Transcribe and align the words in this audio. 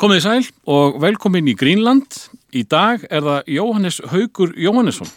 Komið 0.00 0.18
í 0.18 0.22
sæl 0.24 0.46
og 0.72 0.94
velkomin 1.02 1.50
í 1.52 1.54
Greenland. 1.58 2.16
Í 2.56 2.62
dag 2.64 3.02
er 3.12 3.26
það 3.26 3.50
Jóhannes 3.52 3.98
Haugur 4.08 4.54
Jóhannesson. 4.56 5.10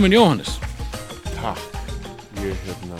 Velkomin 0.00 0.16
Jóhannes. 0.16 0.58
Takk. 1.42 1.58
Ég, 2.40 2.54
hérna, 2.64 2.96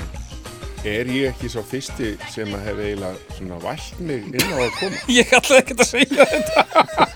er 0.84 1.08
ég 1.08 1.30
ekki 1.30 1.48
svo 1.48 1.62
fyrsti 1.64 2.10
sem 2.28 2.50
að 2.52 2.66
hef 2.66 2.82
eiginlega 2.84 3.38
svona 3.38 3.60
vælt 3.62 4.02
mig 4.04 4.26
inn 4.28 4.52
á 4.52 4.58
að 4.60 4.74
koma? 4.76 4.98
Ég 5.16 5.32
ætlaði 5.38 5.62
ekki 5.62 5.76
að 5.78 5.88
segja 5.88 6.26
þetta. 6.28 7.06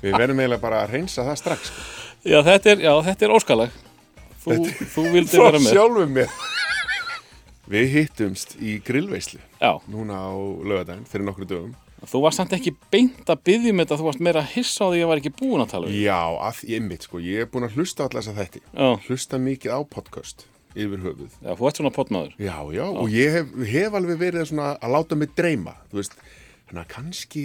Við 0.00 0.16
verðum 0.22 0.40
eiginlega 0.40 0.62
bara 0.62 0.78
að 0.86 0.94
reynsa 0.96 1.26
það 1.28 1.36
strax. 1.42 1.68
sko. 1.68 1.84
Já, 2.32 2.38
þetta 2.48 2.72
er, 2.72 2.82
já, 2.86 2.94
þetta 3.10 3.28
er 3.28 3.36
óskalag. 3.36 3.76
Þú, 4.40 4.58
þú 4.94 5.06
vildi 5.18 5.44
vera 5.44 5.60
með. 5.60 5.68
sjálfum 5.76 6.16
mér. 6.16 6.34
Við 7.76 7.92
hittumst 7.98 8.56
í 8.56 8.78
grillveislu 8.88 9.42
Já, 9.60 9.74
núna 9.92 10.16
á 10.16 10.32
lögadaginn 10.64 11.04
fyrir 11.12 11.28
nokkru 11.28 11.52
dögum. 11.52 11.76
Þú 12.08 12.20
varst 12.24 12.40
samt 12.40 12.52
ekki 12.56 12.72
beint 12.92 13.28
að 13.28 13.42
byggja 13.44 13.72
með 13.76 13.84
þetta, 13.86 13.98
þú 14.00 14.06
varst 14.08 14.22
meira 14.24 14.40
að 14.44 14.52
hissa 14.54 14.84
á 14.84 14.88
því 14.88 14.94
að 14.96 15.00
ég 15.02 15.10
var 15.10 15.20
ekki 15.20 15.32
búin 15.40 15.64
að 15.64 15.70
tala 15.74 15.90
við. 15.90 15.98
Já, 16.06 16.20
að 16.48 16.62
ég 16.70 16.82
mitt 16.86 17.02
sko, 17.08 17.20
ég 17.20 17.44
er 17.44 17.50
búin 17.52 17.66
að 17.68 17.76
hlusta 17.76 18.02
á 18.02 18.06
allar 18.08 18.22
þess 18.24 18.32
að 18.32 18.40
þetta. 18.40 18.62
Já, 18.72 18.88
Hlusta 19.08 19.40
mikið 19.44 19.74
á 19.76 19.80
podcast 19.84 20.46
yfir 20.70 21.00
höfuð. 21.02 21.32
já, 21.42 21.50
þú 21.58 21.66
ert 21.68 21.80
svona 21.80 21.90
potmaður. 21.94 22.34
Já, 22.38 22.56
já, 22.72 22.84
og 22.86 23.08
ég 23.10 23.32
hef, 23.36 23.54
hef 23.72 23.94
alveg 24.00 24.20
verið 24.20 24.46
svona 24.52 24.68
að 24.78 24.94
láta 24.96 25.16
mig 25.18 25.32
dreyma, 25.36 25.74
þú 25.90 25.98
veist, 26.00 26.14
þannig 26.70 26.82
að 26.84 26.90
kannski 26.94 27.44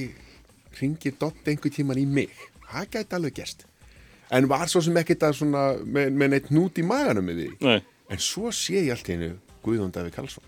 ringir 0.79 1.15
Dott 1.19 1.47
einhver 1.49 1.73
tíman 1.73 1.97
í 1.97 2.05
mig, 2.05 2.29
það 2.69 2.89
gæti 2.95 3.17
alveg 3.17 3.33
gerst. 3.41 3.65
En 4.33 4.47
var 4.49 4.67
svo 4.69 4.81
sem 4.81 4.95
ekkert 4.97 5.23
að 5.27 5.35
svona 5.39 5.63
með, 5.85 6.11
með 6.17 6.31
neitt 6.35 6.47
nút 6.53 6.77
í 6.81 6.85
maganum 6.85 7.25
með 7.25 7.41
því. 7.43 7.49
Nei, 7.65 7.79
En 8.13 8.21
svo 8.21 8.51
sé 8.53 8.83
ég 8.85 8.91
allt 8.93 9.07
í 9.09 9.15
einu 9.17 9.31
Guðjón 9.65 9.89
Davíð 9.93 10.13
Karlsson. 10.13 10.43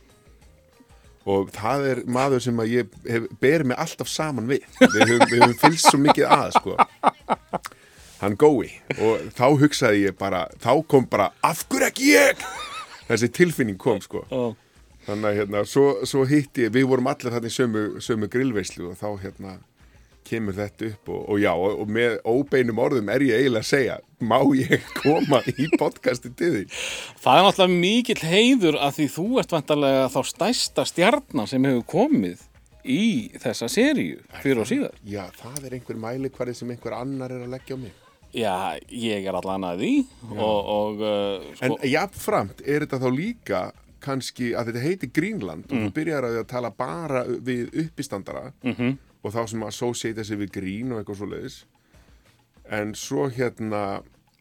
Og 1.28 1.50
það 1.52 1.88
er 1.92 2.02
maður 2.08 2.44
sem 2.46 2.60
að 2.64 2.70
ég 2.72 2.94
hef, 3.10 3.26
ber 3.44 3.66
mig 3.68 3.80
alltaf 3.84 4.08
saman 4.08 4.48
við. 4.48 4.64
Við 4.80 5.02
höfum, 5.02 5.26
við 5.32 5.42
höfum 5.44 5.58
fylgst 5.64 5.90
svo 5.92 6.00
mikið 6.00 6.30
að, 6.32 6.54
sko. 6.56 6.78
Hann 8.22 8.38
gói. 8.40 8.70
Og 8.96 9.28
þá 9.38 9.46
hugsaði 9.60 10.06
ég 10.08 10.16
bara, 10.18 10.46
þá 10.64 10.72
kom 10.90 11.10
bara, 11.12 11.30
af 11.46 11.66
hverju 11.68 11.90
ekki 11.92 12.14
ég? 12.14 12.48
Þessi 13.10 13.30
tilfinning 13.36 13.80
kom, 13.82 14.00
sko. 14.04 14.24
já, 14.32 14.46
Þannig 15.08 15.30
að 15.30 15.38
hérna, 15.42 15.60
svo, 15.68 15.84
svo 16.08 16.26
hitti 16.28 16.66
ég, 16.66 16.74
við 16.76 16.88
vorum 16.90 17.08
allir 17.08 17.32
þarna 17.32 17.48
í 17.48 17.54
sömu, 17.56 17.84
sömu 18.04 18.28
grillveislu 18.32 18.90
og 18.90 18.98
þá 19.00 19.08
hérna 19.22 19.54
kemur 20.28 20.58
þetta 20.58 20.90
upp 20.92 21.12
og, 21.14 21.22
og 21.34 21.40
já, 21.42 21.52
og, 21.54 21.86
með 21.92 22.18
óbeinum 22.28 22.82
orðum 22.84 23.12
er 23.14 23.26
ég 23.26 23.42
eiginlega 23.42 23.66
að 23.66 23.72
segja, 23.72 23.98
má 24.20 24.38
ég 24.58 24.90
koma 25.02 25.42
í 25.54 25.70
podcasti 25.78 26.34
til 26.38 26.52
því? 26.56 26.66
það 27.24 27.40
er 27.40 27.48
náttúrulega 27.48 27.82
mikill 27.86 28.20
heiður 28.28 28.80
að 28.82 29.00
því 29.00 29.08
þú 29.16 29.28
ert 29.44 29.56
vantarlega 29.58 30.12
þá 30.14 30.20
stærsta 30.34 30.88
stjarnan 30.92 31.50
sem 31.50 31.70
hefur 31.70 31.88
komið 31.96 32.44
í 32.88 33.04
þessa 33.42 33.68
seríu 33.72 34.22
fyrir 34.42 34.64
og 34.64 34.70
síðar. 34.70 35.00
Já, 35.04 35.26
það 35.36 35.66
er 35.68 35.78
einhver 35.78 35.98
mælikvarði 36.00 36.56
sem 36.62 36.70
einhver 36.72 36.96
annar 36.96 37.34
er 37.36 37.44
að 37.44 37.58
leggja 37.58 37.76
á 37.76 37.80
mig. 37.82 37.96
Já, 38.36 38.56
ég 38.92 39.26
er 39.28 39.36
allan 39.40 39.66
að 39.66 39.84
því 39.84 39.92
og, 40.36 40.70
og 40.70 41.02
uh, 41.02 41.52
sko, 41.56 41.68
En 41.68 41.76
jafnframt 41.88 42.64
er 42.68 42.84
þetta 42.84 43.00
þá 43.02 43.08
líka 43.16 43.62
kannski 44.04 44.52
að 44.56 44.72
þetta 44.72 44.84
heiti 44.84 45.10
Greenland 45.16 45.72
og 45.72 45.88
þú 45.88 45.92
byrjar 45.96 46.28
að 46.28 46.40
að 46.44 46.50
tala 46.52 46.72
bara 46.76 47.24
við 47.26 47.72
uppistandara 47.86 48.52
-hmm. 48.62 48.98
Og 49.28 49.36
þá 49.36 49.42
sem 49.52 49.66
associata 49.68 50.26
sig 50.28 50.40
við 50.40 50.54
grín 50.60 50.94
og 50.94 51.02
eitthvað 51.02 51.20
svo 51.22 51.32
leiðis 51.34 51.58
en 52.74 52.94
svo 52.98 53.28
hérna 53.32 53.84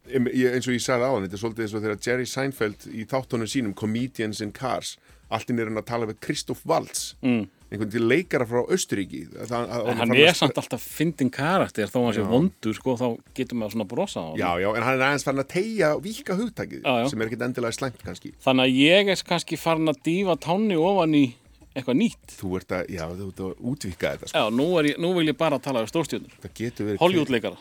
eins 0.06 0.68
og 0.68 0.76
ég 0.76 0.82
sagði 0.82 1.08
á 1.08 1.10
hann, 1.10 1.26
þetta 1.26 1.36
er 1.36 1.42
svolítið 1.42 1.66
eins 1.66 1.74
og 1.74 1.84
þegar 1.84 2.00
Jerry 2.06 2.30
Seinfeld 2.30 2.86
í 2.94 3.04
þáttunum 3.10 3.50
sínum 3.50 3.74
Comedians 3.76 4.40
in 4.44 4.52
Cars, 4.54 4.94
allt 5.34 5.50
inn 5.50 5.58
er 5.58 5.70
hann 5.70 5.80
að 5.80 5.88
tala 5.88 6.06
við 6.06 6.20
Christoph 6.22 6.62
Waltz 6.68 7.16
mm. 7.26 7.40
einhvern 7.72 7.90
til 7.90 8.04
leikara 8.06 8.46
frá 8.46 8.60
að, 8.62 9.72
en 9.90 10.02
hann 10.02 10.14
er 10.14 10.36
samt 10.38 10.60
alltaf 10.62 10.84
fyndin 10.86 11.32
karakter 11.34 11.90
þó 11.90 11.98
að 11.98 12.06
hann 12.06 12.16
sé 12.20 12.26
vondur 12.30 12.76
sko, 12.78 12.94
þá 13.00 13.08
getur 13.34 13.58
maður 13.58 13.74
svona 13.74 13.88
brosa 13.90 14.22
á 14.22 14.26
hann. 14.28 14.38
Já, 14.38 14.50
já, 14.62 14.68
en 14.70 14.86
hann 14.86 14.94
er 14.94 15.06
aðeins 15.08 15.26
farin 15.26 15.42
að 15.42 15.50
tegja 15.56 15.90
víka 16.04 16.38
hugtakið 16.38 16.86
Já, 16.86 16.92
já. 17.02 17.08
sem 17.10 17.24
er 17.24 17.32
ekkert 17.32 17.48
endilega 17.48 17.78
slæmt 17.80 18.06
kannski 18.06 18.32
Þannig 18.46 18.68
að 18.68 18.78
ég 18.84 19.12
er 19.16 19.26
kannski 19.32 19.58
farin 19.58 19.90
að 19.90 20.04
dífa 20.06 20.38
tánni 20.46 20.78
ofan 20.78 21.18
í 21.18 21.26
eitthvað 21.76 21.98
nýtt. 22.00 22.34
Þú 22.40 22.50
ert 22.58 22.74
að, 22.76 22.90
já, 22.96 23.04
þú 23.12 23.28
ert 23.28 23.40
að 23.44 23.62
útvika 23.72 24.12
þetta 24.14 24.30
sko. 24.30 24.42
Já, 24.42 24.56
nú, 24.56 24.66
ég, 24.86 24.98
nú 25.02 25.12
vil 25.18 25.28
ég 25.30 25.38
bara 25.38 25.60
tala 25.62 25.84
um 25.84 25.88
stórstjörnur. 25.90 26.36
Það 26.42 26.52
getur 26.60 26.90
verið 26.90 27.02
Hollywoodleikara. 27.04 27.56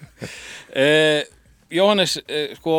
eh, 0.82 1.22
Jóhannes, 1.72 2.18
eh, 2.26 2.52
sko, 2.58 2.76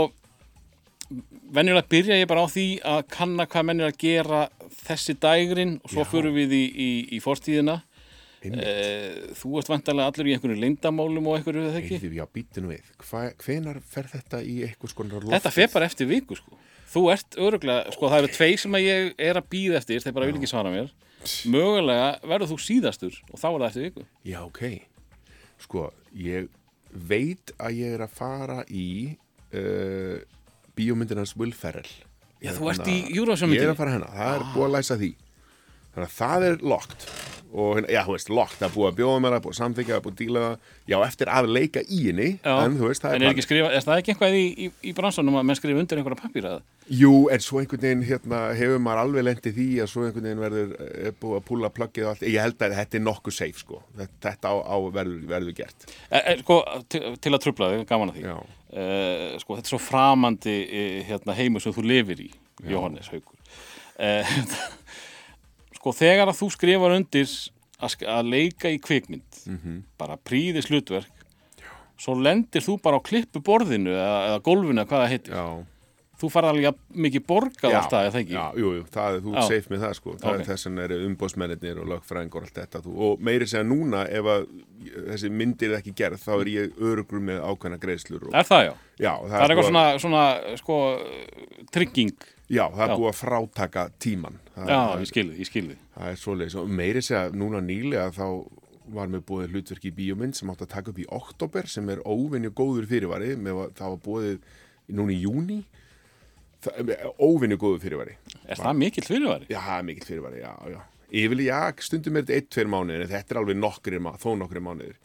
venjulega 1.54 1.90
byrja 1.92 2.20
ég 2.22 2.30
bara 2.30 2.46
á 2.46 2.48
því 2.50 2.68
að 2.94 3.02
kanna 3.14 3.48
hvað 3.50 3.68
menn 3.70 3.84
er 3.84 3.92
að 3.92 4.04
gera 4.06 4.44
þessi 4.84 5.18
dægrin 5.22 5.80
og 5.84 5.96
svo 5.96 6.06
förum 6.10 6.38
við 6.38 6.56
í, 6.58 6.64
í, 6.70 6.92
í 7.18 7.24
forstíðina. 7.24 7.82
Einmitt. 8.44 8.64
Eh, 8.68 9.36
þú 9.40 9.58
ert 9.62 9.70
vantarlega 9.72 10.12
allur 10.12 10.28
í 10.28 10.34
einhverju 10.36 10.60
leyndamálum 10.60 11.30
og 11.32 11.38
einhverju 11.38 11.64
eða 11.70 11.80
ekki. 11.80 12.00
Heyrðu, 12.02 12.18
já, 12.20 12.26
býttu 12.36 12.64
nú 12.64 12.74
við. 12.74 12.90
Hva, 13.08 13.24
hvenar 13.40 13.80
fer 13.88 14.10
þetta 14.12 14.42
í 14.44 14.58
eitthvað 14.68 14.92
skonar 14.92 15.24
loftið? 15.24 15.36
Þetta 15.38 15.54
fer 15.56 15.72
bara 15.76 15.88
eftir 15.88 16.10
viku 16.10 16.38
sko. 16.40 16.60
Þú 16.94 17.04
ert 17.14 17.38
öruglega, 17.42 17.92
sko 17.96 18.10
það 18.12 18.20
eru 18.24 18.32
tvei 18.36 18.52
sem 18.62 18.76
að 18.78 18.84
ég 18.86 19.14
er 19.30 19.40
að 19.40 19.48
býða 19.54 19.80
eftir, 19.80 20.04
þeir 20.04 20.14
bara 20.18 20.28
vil 20.30 20.38
ekki 20.38 20.50
svara 20.52 20.74
mér. 20.74 20.92
Mögulega 21.50 22.10
verður 22.28 22.52
þú 22.52 22.58
síðastur 22.62 23.16
og 23.32 23.40
þá 23.40 23.48
er 23.50 23.58
það 23.64 23.68
eftir 23.70 23.86
viku. 23.88 24.06
Já, 24.28 24.40
ok. 24.44 24.62
Sko, 25.64 25.86
ég 26.20 26.50
veit 26.94 27.54
að 27.58 27.78
ég 27.80 27.96
er 27.98 28.04
að 28.06 28.14
fara 28.20 28.60
í 28.70 28.88
uh, 29.56 30.18
bíómyndinans 30.78 31.34
Will 31.40 31.56
Ferrell. 31.56 31.88
Já, 32.44 32.52
þú 32.58 32.70
ert 32.74 32.88
í 32.92 32.98
Ég 33.08 33.16
Eurovision-myndinni. 33.22 33.70
er 33.70 33.72
að 33.72 33.80
fara 33.80 33.94
hérna, 33.96 34.10
það 34.12 34.34
er 34.36 34.46
búið 34.54 34.66
að 34.68 34.74
læsa 34.76 34.98
því. 35.00 35.12
Þannig 35.94 36.10
að 36.10 36.18
það 36.18 36.50
er 36.50 36.60
locked. 36.74 37.08
Og, 37.54 37.76
hérna, 37.78 37.90
já, 37.94 38.00
þú 38.02 38.14
veist, 38.16 38.30
locked, 38.34 38.58
það 38.58 38.66
er 38.66 38.72
búið 38.74 38.88
að 38.88 38.96
bjóða 38.98 39.18
mér, 39.22 39.34
það 39.34 39.38
er 39.38 39.42
búið 39.44 39.54
að 39.54 39.58
samþykja, 39.60 39.92
það 39.92 40.00
er 40.00 40.06
búið 40.06 40.14
að 40.14 40.22
díla. 40.24 40.46
Já, 40.90 40.96
eftir 41.06 41.30
að 41.30 41.50
leika 41.54 41.84
í 41.86 42.00
henni, 42.08 42.30
Já. 42.40 42.54
en 42.64 42.78
þú 42.80 42.88
veist, 42.90 43.04
það 43.04 43.14
er 43.14 43.20
er, 43.20 43.26
ekki 43.30 43.46
skrifa, 43.46 43.68
er 43.70 43.86
það 43.86 44.02
ekki 44.02 44.14
eitthvað 44.14 44.38
í, 44.40 44.42
í, 44.50 44.70
í 44.90 44.94
bransunum 44.98 45.38
að 45.38 45.46
menn 45.50 45.60
skrifa 45.60 45.84
undir 45.84 46.02
einhverja 46.02 46.20
pappíra? 46.24 46.56
Jú, 46.90 47.14
en 47.36 47.46
svo 47.46 47.62
einhvern 47.62 47.86
veginn 47.86 48.04
hérna, 48.10 48.42
hefur 48.58 48.82
maður 48.88 49.04
alveg 49.04 49.28
lendið 49.30 49.58
því 49.60 49.70
að 49.86 49.92
svo 49.94 50.08
einhvern 50.08 50.28
veginn 50.32 50.44
verður 50.48 50.74
er 50.82 51.16
búið 51.22 51.38
að 51.38 51.48
púla 51.52 51.74
pluggið 51.78 52.08
og 52.08 52.12
allt. 52.16 52.26
Ég 52.26 52.42
held 52.42 52.58
að 52.66 52.78
þetta 52.80 53.00
er 53.00 53.06
nokkuð 53.06 53.38
safe 53.38 53.62
sko. 53.62 53.86
Þetta, 54.02 54.50
á, 54.50 54.54
á 54.58 54.78
verður, 54.98 55.24
verður 55.30 55.58
gert. 55.62 55.90
E, 56.10 56.18
e, 56.18 56.38
sko, 56.42 56.62
til, 56.90 57.06
til 57.22 57.38
að 57.38 57.42
trubla 57.46 57.74
þig, 57.76 57.86
gaman 57.94 58.16
að 58.16 58.18
því. 58.18 58.38
E, 58.74 58.92
sko, 59.46 59.60
þetta 59.60 59.70
er 59.70 59.76
svo 59.76 59.84
framandi 59.86 60.58
hérna, 61.06 61.38
sko, 65.84 65.92
þegar 66.00 66.32
að 66.32 66.40
þú 66.40 66.48
skrifar 66.56 66.96
undir 66.96 67.28
að, 67.84 67.98
að 68.08 68.30
leika 68.32 68.72
í 68.72 68.80
kvikmynd, 68.80 69.42
Mhm. 69.52 69.82
bara 70.00 70.16
príðis 70.16 70.70
hlutverk, 70.72 71.12
svo 72.00 72.16
lendir 72.16 72.64
þú 72.64 72.80
bara 72.82 72.98
á 72.98 73.04
klippu 73.04 73.42
borðinu 73.44 73.92
eða, 73.92 74.18
eða 74.32 74.42
gólfinu 74.48 74.80
eða 74.80 74.88
hvað 74.88 75.04
það 75.04 75.12
heitir. 75.14 75.36
Já. 75.36 75.66
Þú 76.24 76.30
farið 76.32 76.50
alveg 76.54 76.76
mikið 77.04 77.24
borgað 77.28 77.74
alltaf, 77.76 78.00
eða 78.06 78.12
það 78.14 78.20
ekki? 78.22 78.34
Já, 78.38 78.44
jú, 78.56 78.68
jú, 78.78 78.84
það, 78.94 79.16
þú 79.26 79.32
Já. 79.34 79.42
safe 79.50 79.68
með 79.74 79.82
það 79.84 79.94
sko. 79.98 80.12
Það 80.22 80.30
Ok. 80.30 80.40
er 80.40 80.46
þess 80.54 80.68
að 80.70 80.80
eru 80.84 80.98
umbóðsmennir 81.10 81.80
og 81.82 81.88
lögfræðingur 81.92 82.36
og 82.38 82.44
allt 82.48 82.54
þetta. 82.62 82.82
Þú, 82.86 82.92
og 83.08 83.20
meiri 83.20 83.48
segja 83.50 83.64
núna 83.68 84.04
ef 84.08 84.24
að 84.24 84.46
þessi 85.10 85.32
myndir 85.34 85.74
er 85.74 85.82
ekki 85.82 85.94
gerð 86.00 86.22
þá 86.24 86.32
er 86.40 86.46
ég 86.54 86.78
örugur 86.80 87.20
með 87.20 87.42
ákveðna 87.44 87.80
greiðslur. 87.82 88.24
Og, 88.30 88.34
Er 88.34 88.44
það 88.48 88.64
já? 88.70 88.74
já, 89.04 89.14
það, 89.20 89.30
Það 89.34 89.44
er 89.44 89.50
eitthvað 89.50 89.64
búið 89.64 89.74
svona, 89.74 90.00
svona, 90.00 90.58
sko, 90.58 90.78
trygging. 91.74 92.16
Já, 92.54 92.64
það 92.74 92.84
er 92.86 92.96
búið 92.98 93.10
að 93.12 93.20
frátaka 93.20 93.86
tíman. 94.04 94.40
Það, 94.54 94.68
Já, 94.70 94.78
það, 94.78 95.04
ég 95.04 95.10
skilði, 95.12 95.38
ég 95.42 95.50
skilði. 95.50 95.78
Það 95.96 96.12
er 96.12 96.20
svoleiðis. 96.24 96.58
Og 96.62 96.74
meiri 96.82 97.04
segja 97.06 97.24
núna 97.34 97.62
nýlega 97.64 98.10
þá 98.14 98.28
var 98.94 99.10
með 99.10 99.24
búið 99.30 99.54
hlutverk 99.56 99.88
í 99.88 99.94
bíómynd 99.96 100.38
sem 100.38 100.52
átt 100.52 100.66
að 100.66 100.74
taka 100.76 100.92
upp 100.92 101.00
í 101.00 101.08
oktober 101.18 101.70
sem 101.72 101.88
er 101.94 102.04
óvinni 102.04 102.52
góður 102.54 102.90
fyrirvari. 102.90 103.34
Með, 103.40 103.64
það 103.80 103.96
var 103.96 104.04
búið 104.06 104.34
núna 104.94 105.16
í 105.16 105.22
júni 105.24 105.62
óvinni 107.20 107.58
góður 107.60 107.82
fyrirvari. 107.84 108.18
Er 108.48 108.60
það 108.60 108.78
mikill 108.80 109.08
fyrirværi? 109.08 109.48
já, 109.52 109.60
það 109.60 109.78
er 109.78 109.88
mikill 109.90 110.08
fyrirvari, 110.08 110.44
já, 110.44 110.54
já. 110.74 110.82
Yfirlega, 111.14 111.58
já, 111.68 111.84
stundum 111.86 112.18
er 112.18 112.24
þetta 112.24 112.38
eitt, 112.40 112.50
tveir 112.54 112.70
mánuðir 112.74 113.04
en 113.04 113.12
þetta 113.12 113.36
er 113.36 113.40
alveg 113.42 113.58
nokkri, 113.60 114.00
þó 114.24 114.30
nokkri 114.40 114.64
mánuðir 114.64 114.96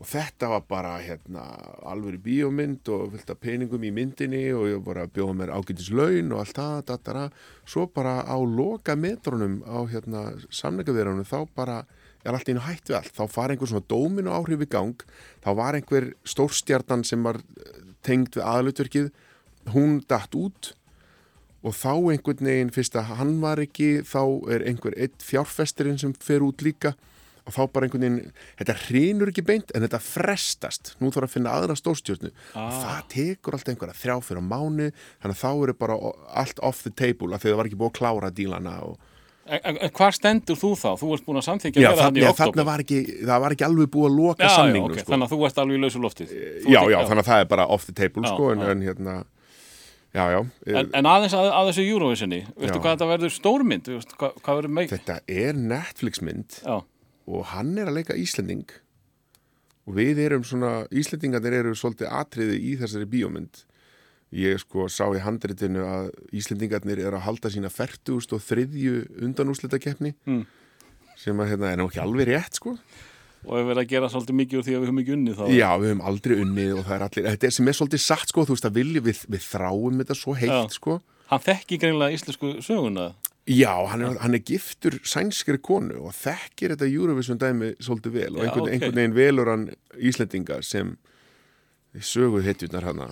og 0.00 0.08
þetta 0.08 0.48
var 0.54 0.62
bara 0.64 0.94
hérna 1.04 1.44
alveg 1.84 2.22
bíómynd 2.24 2.88
og 2.88 3.10
fylgta 3.12 3.36
peningum 3.36 3.82
í 3.84 3.92
myndinni 3.92 4.46
og 4.56 4.68
ég 4.70 4.84
bara 4.84 5.04
bjóða 5.04 5.36
mér 5.36 5.52
ágætis 5.52 5.90
laun 5.92 6.32
og 6.32 6.40
allt 6.40 6.56
það, 6.56 6.78
datara. 6.88 7.24
svo 7.68 7.84
bara 7.86 8.22
á 8.24 8.36
loka 8.40 8.96
metrunum 8.96 9.60
á 9.68 9.84
hérna 9.84 10.22
samningaverunum 10.48 11.28
þá 11.28 11.44
bara 11.54 11.82
er 12.24 12.32
allt 12.32 12.48
einu 12.48 12.64
hætt 12.64 12.88
við 12.88 12.96
allt, 12.96 13.12
þá 13.12 13.24
fara 13.28 13.54
einhver 13.54 13.68
svona 13.68 13.88
dóminu 13.88 14.32
áhrif 14.32 14.64
í 14.64 14.68
gang, 14.72 15.04
þá 15.44 15.50
var 15.60 15.76
einhver 15.76 16.10
stórstjartan 16.24 17.04
sem 17.04 17.22
var 17.24 17.40
eh, 17.40 17.80
tengd 18.04 18.36
við 18.36 18.44
aðalutverkið, 18.44 19.10
hún 19.74 20.00
datt 20.08 20.36
út. 20.36 20.74
Og 21.60 21.76
þá 21.76 21.92
einhvern 21.92 22.46
veginn 22.48 22.72
fyrst 22.72 22.94
að 22.96 23.10
hann 23.18 23.34
var 23.42 23.60
ekki 23.60 24.00
þá 24.08 24.22
er 24.48 24.62
einhver 24.64 24.94
eitt 24.96 25.20
fjárfestirinn 25.20 26.00
sem 26.00 26.14
fer 26.16 26.40
út 26.44 26.64
líka 26.64 26.94
og 27.46 27.52
þá 27.56 27.60
bara 27.72 27.86
einhvern 27.88 28.04
veginn, 28.06 28.32
þetta 28.60 28.74
hrinur 28.86 29.30
ekki 29.32 29.44
beint 29.46 29.70
en 29.74 29.82
þetta 29.86 30.00
frestast, 30.02 30.94
nú 31.00 31.10
þarf 31.14 31.28
að 31.30 31.34
finna 31.36 31.54
aðra 31.58 31.76
stórstjórnu 31.78 32.30
Ah. 32.54 32.70
það 32.82 33.00
tekur 33.14 33.54
alltaf 33.56 33.72
einhverja 33.74 34.00
þrjá 34.00 34.16
fyrir 34.28 34.42
mánu 34.44 34.90
þannig 35.22 35.36
að 35.36 35.40
þá 35.44 35.50
eru 35.62 35.74
bara 35.74 35.96
allt 36.44 36.58
off 36.62 36.82
the 36.82 36.90
table 36.90 37.34
af 37.34 37.42
því 37.42 37.50
það 37.52 37.56
var 37.62 37.66
ekki 37.70 37.80
búið 37.80 37.90
að 37.92 37.98
klára 38.00 38.30
dílana 38.30 38.76
og 38.88 38.98
En, 39.50 39.58
en, 39.82 39.90
hvað 39.90 40.12
stendur 40.14 40.54
þú 40.54 40.68
þá? 40.78 40.90
Þú 41.00 41.08
ert 41.16 41.24
búin 41.26 41.38
að 41.40 41.46
samþykja 41.48 41.80
já, 41.82 41.88
að 41.90 41.96
vera 41.96 42.04
hann 42.06 42.14
í 42.14 42.20
já, 42.22 42.28
oktober. 42.30 42.52
þarna 42.52 42.64
var 42.68 42.82
ekki, 42.84 42.98
það 43.26 43.40
var 43.42 43.54
ekki 43.56 43.64
alveg 43.66 43.88
búið 43.90 44.06
að 44.06 44.14
loka 44.20 44.44
já, 44.44 44.46
já, 44.46 44.54
samningnum 44.60 44.92
ok, 44.92 45.00
sko. 45.00 45.10
þannig 45.10 45.26
að 45.26 45.32
þú 45.32 45.38
ert 45.48 45.58
alveg 45.58 45.74
í 45.74 45.80
lausu 45.82 46.02
loftið. 46.04 46.28
Þú 46.30 46.70
já, 46.70 46.78
já, 46.78 46.98
ekki- 47.00 47.08
þannig 47.10 47.22
að 47.24 47.30
það 47.32 47.40
er 47.40 47.48
bara 47.50 47.66
off 47.66 47.86
the 47.88 47.94
table 47.98 48.22
Já, 48.22 48.30
sko, 48.30 48.50
en, 48.52 48.60
já. 48.62 48.70
en 48.70 48.84
hérna 48.86 49.14
já, 50.14 50.24
já, 50.36 50.40
En, 50.76 50.90
en 51.00 51.04
aðeins 51.16 51.34
að, 51.40 51.50
að 51.56 51.70
þessu 51.72 51.86
Eurovisinni, 51.88 52.40
veistu 52.60 52.78
Já. 52.78 52.82
hvað 52.84 52.94
þetta 52.94 53.10
verður 53.10 53.34
stórmynd? 53.40 53.90
Veistu, 53.96 54.16
hvað, 54.20 54.38
hvað 54.44 54.60
verður 54.60 54.74
meik? 54.78 54.90
þetta 54.94 55.18
er 55.26 55.52
Netflix 55.74 56.22
mynd 56.22 56.60
Já, 56.62 56.76
og 57.30 57.44
hann 57.54 57.72
er 57.78 57.88
að 57.90 57.98
leika 58.00 58.16
Íslending 58.18 58.66
og 59.86 59.96
við 59.96 60.18
erum 60.26 60.44
svona 60.46 60.84
Íslendingarnir 60.92 61.56
eru 61.62 61.74
svolítið 61.78 62.10
atriði 62.20 62.56
í 62.70 62.76
þessari 62.80 63.08
bíómynd 63.10 63.62
ég 64.40 64.60
sko 64.62 64.84
sá 64.92 65.06
í 65.16 65.22
handritinu 65.24 65.82
að 65.86 66.10
Íslendingarnir 66.38 67.00
eru 67.02 67.18
að 67.18 67.24
halda 67.26 67.50
sína 67.50 67.70
40 67.72 68.34
og 68.36 68.42
þriðju 68.46 68.96
undanúslitakeppni 69.26 70.12
Mm. 70.26 70.44
sem 71.16 71.36
að 71.42 71.50
hérna 71.54 71.72
er 71.72 71.80
nú 71.80 71.88
ekki 71.90 72.00
alveg 72.04 72.28
rétt 72.30 72.54
sko 72.60 72.76
og 73.40 73.54
við 73.56 73.66
verðum 73.70 73.80
að 73.82 73.88
gera 73.88 74.08
svolítið 74.12 74.36
mikið 74.36 74.58
úr 74.60 74.64
því 74.66 74.72
að 74.74 74.80
við 74.80 74.86
höfum 74.90 75.00
ekki 75.00 75.14
unnið 75.16 75.36
þá. 75.40 75.44
já 75.56 75.68
við 75.80 75.88
höfum 75.90 76.02
aldrei 76.10 76.34
unnið 76.44 76.72
og 76.78 76.84
það 76.86 76.94
er 76.98 77.04
allir 77.06 77.28
þetta 77.30 77.46
er 77.48 77.54
sem 77.56 77.68
er 77.72 77.76
svolítið 77.78 78.02
satt 78.04 78.28
sko 78.28 78.44
þú 78.44 78.54
veist 78.56 78.68
að 78.68 78.76
vilja 78.80 79.00
við, 79.06 79.20
við 79.32 79.46
þráum 79.48 80.00
þetta 80.02 80.16
svo 80.20 80.34
heitt 80.36 80.52
Já. 80.52 80.68
sko 80.76 81.00
Hann 81.30 81.44
þekki 81.46 81.76
greinlega 81.78 82.10
íslensku 82.16 82.48
söguna. 82.58 83.04
Já, 83.48 83.72
hann 83.88 84.02
er, 84.04 84.18
hann 84.20 84.36
er 84.36 84.42
giftur 84.44 84.98
sænskri 85.06 85.58
konu 85.64 86.04
og 86.06 86.12
þekkir 86.14 86.74
þetta 86.74 86.90
Eurovision 86.90 87.40
dæmi 87.40 87.72
svolítið 87.82 88.12
vel 88.18 88.36
og 88.36 88.44
einhvern, 88.44 88.66
ok. 88.66 88.74
einhvern 88.74 88.98
veginn 89.00 89.16
velur 89.16 89.50
hann 89.50 89.64
Íslendinga 89.96 90.60
sem 90.66 90.92
söguð 91.98 92.46
hetjurnar 92.46 92.86
hana 92.86 93.08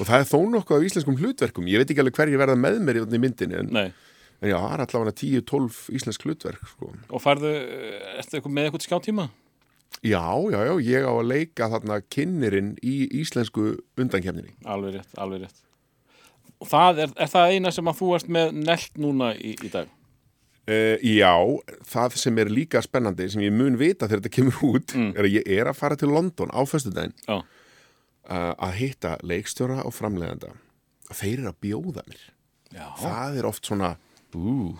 og 0.00 0.08
það 0.08 0.16
er 0.18 0.28
þó 0.30 0.38
nokkuð 0.54 0.78
af 0.78 0.86
íslenskum 0.88 1.18
hlutverkum 1.20 1.68
ég 1.70 1.82
veit 1.82 1.92
ekki 1.92 2.02
alveg 2.02 2.18
hverju 2.18 2.40
verða 2.40 2.56
með 2.58 2.80
mér 2.86 3.00
í 3.02 3.20
myndinni 3.20 3.58
en, 3.60 3.70
en 3.76 4.50
já, 4.50 4.56
það 4.56 4.74
er 4.74 4.84
allavega 4.86 5.14
10-12 5.20 5.80
íslensk 5.98 6.26
hlutverk 6.26 6.72
sko. 6.72 6.90
Og 7.10 7.22
færðu, 7.22 7.52
ertu 8.18 8.42
með 8.48 8.68
eitthvað 8.68 8.86
skjáttíma? 8.88 9.28
Já, 10.02 10.24
já, 10.50 10.58
já, 10.66 10.72
ég 10.82 11.06
á 11.06 11.12
að 11.12 11.28
leika 11.30 11.68
þarna 11.70 12.00
kynnerinn 12.10 12.72
í 12.82 13.04
íslensku 13.20 13.76
undankefninni 14.00 14.56
Alveg 14.66 14.96
rétt, 14.98 15.12
alveg 15.20 15.44
rétt. 15.44 15.61
Og 16.62 16.68
það 16.70 17.00
er, 17.06 17.12
er 17.26 17.30
það 17.32 17.56
eina 17.56 17.72
sem 17.74 17.90
að 17.90 17.98
þú 17.98 18.08
ert 18.18 18.28
með 18.38 18.52
nelt 18.62 19.00
núna 19.02 19.32
í, 19.34 19.56
í 19.58 19.70
dag? 19.72 19.90
Uh, 20.62 20.94
já, 21.02 21.32
það 21.90 22.14
sem 22.22 22.36
er 22.38 22.50
líka 22.54 22.78
spennandi 22.84 23.24
sem 23.32 23.42
ég 23.42 23.50
mun 23.56 23.74
vita 23.80 24.06
þegar 24.06 24.20
þetta 24.22 24.30
kemur 24.36 24.60
út 24.76 24.92
er 24.94 25.26
að 25.26 25.32
ég 25.40 25.48
er 25.58 25.66
að 25.72 25.74
fara 25.80 25.96
til 25.98 26.12
London 26.14 26.52
á 26.54 26.62
föstudaginn 26.70 27.16
Já. 27.26 27.40
uh, 27.42 28.52
að 28.62 28.76
hitta 28.78 29.16
leikstjóra 29.26 29.80
og 29.82 29.90
framleiðanda 29.96 30.52
þeir 31.10 31.40
eru 31.42 31.50
að 31.50 31.58
bjóða 31.66 32.04
mér 32.06 32.22
Já. 32.78 32.86
það 33.02 33.40
er 33.42 33.48
oft 33.50 33.66
svona 33.72 33.90
ú, 34.38 34.76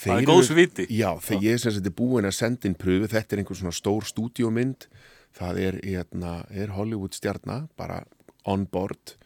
Það 0.00 0.14
er 0.14 0.22
þeir 0.24 0.30
góðs 0.32 0.50
viti. 0.56 0.86
já, 0.88 1.10
þegar 1.20 1.44
ég 1.50 1.60
sem 1.60 1.76
þetta 1.76 1.92
er 1.92 1.98
búin 2.00 2.30
að 2.30 2.36
senda 2.40 2.70
inn 2.70 2.78
pröfu 2.80 3.12
þetta 3.12 3.36
er 3.36 3.42
einhver 3.44 3.60
svona 3.60 3.76
stór 3.76 4.08
stúdíómynd 4.08 4.88
það 5.36 5.60
er, 5.68 5.80
hérna, 5.84 6.32
er 6.48 6.72
Hollywood 6.78 7.12
stjarnar 7.20 7.68
bara 7.76 8.00
on 8.48 8.64
board 8.72 9.18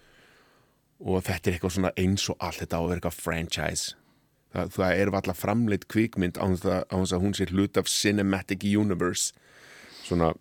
og 1.05 1.21
þetta 1.27 1.51
er 1.51 1.59
eitthvað 1.59 1.77
svona 1.77 1.93
eins 2.01 2.25
og 2.33 2.41
allt 2.41 2.63
þetta 2.63 2.81
á 2.81 2.81
að 2.81 2.89
vera 2.89 3.01
eitthvað 3.01 3.21
franchise. 3.21 3.97
Það, 4.55 4.73
það 4.77 5.01
er 5.03 5.11
alltaf 5.11 5.41
framleitt 5.43 5.87
kvikmynd 5.91 6.39
á 6.41 6.45
þess 6.47 7.13
að, 7.13 7.21
hún 7.21 7.37
sé 7.37 7.47
hlut 7.51 7.81
af 7.81 7.91
cinematic 7.91 8.65
universe. 8.65 9.35
Svona 10.05 10.33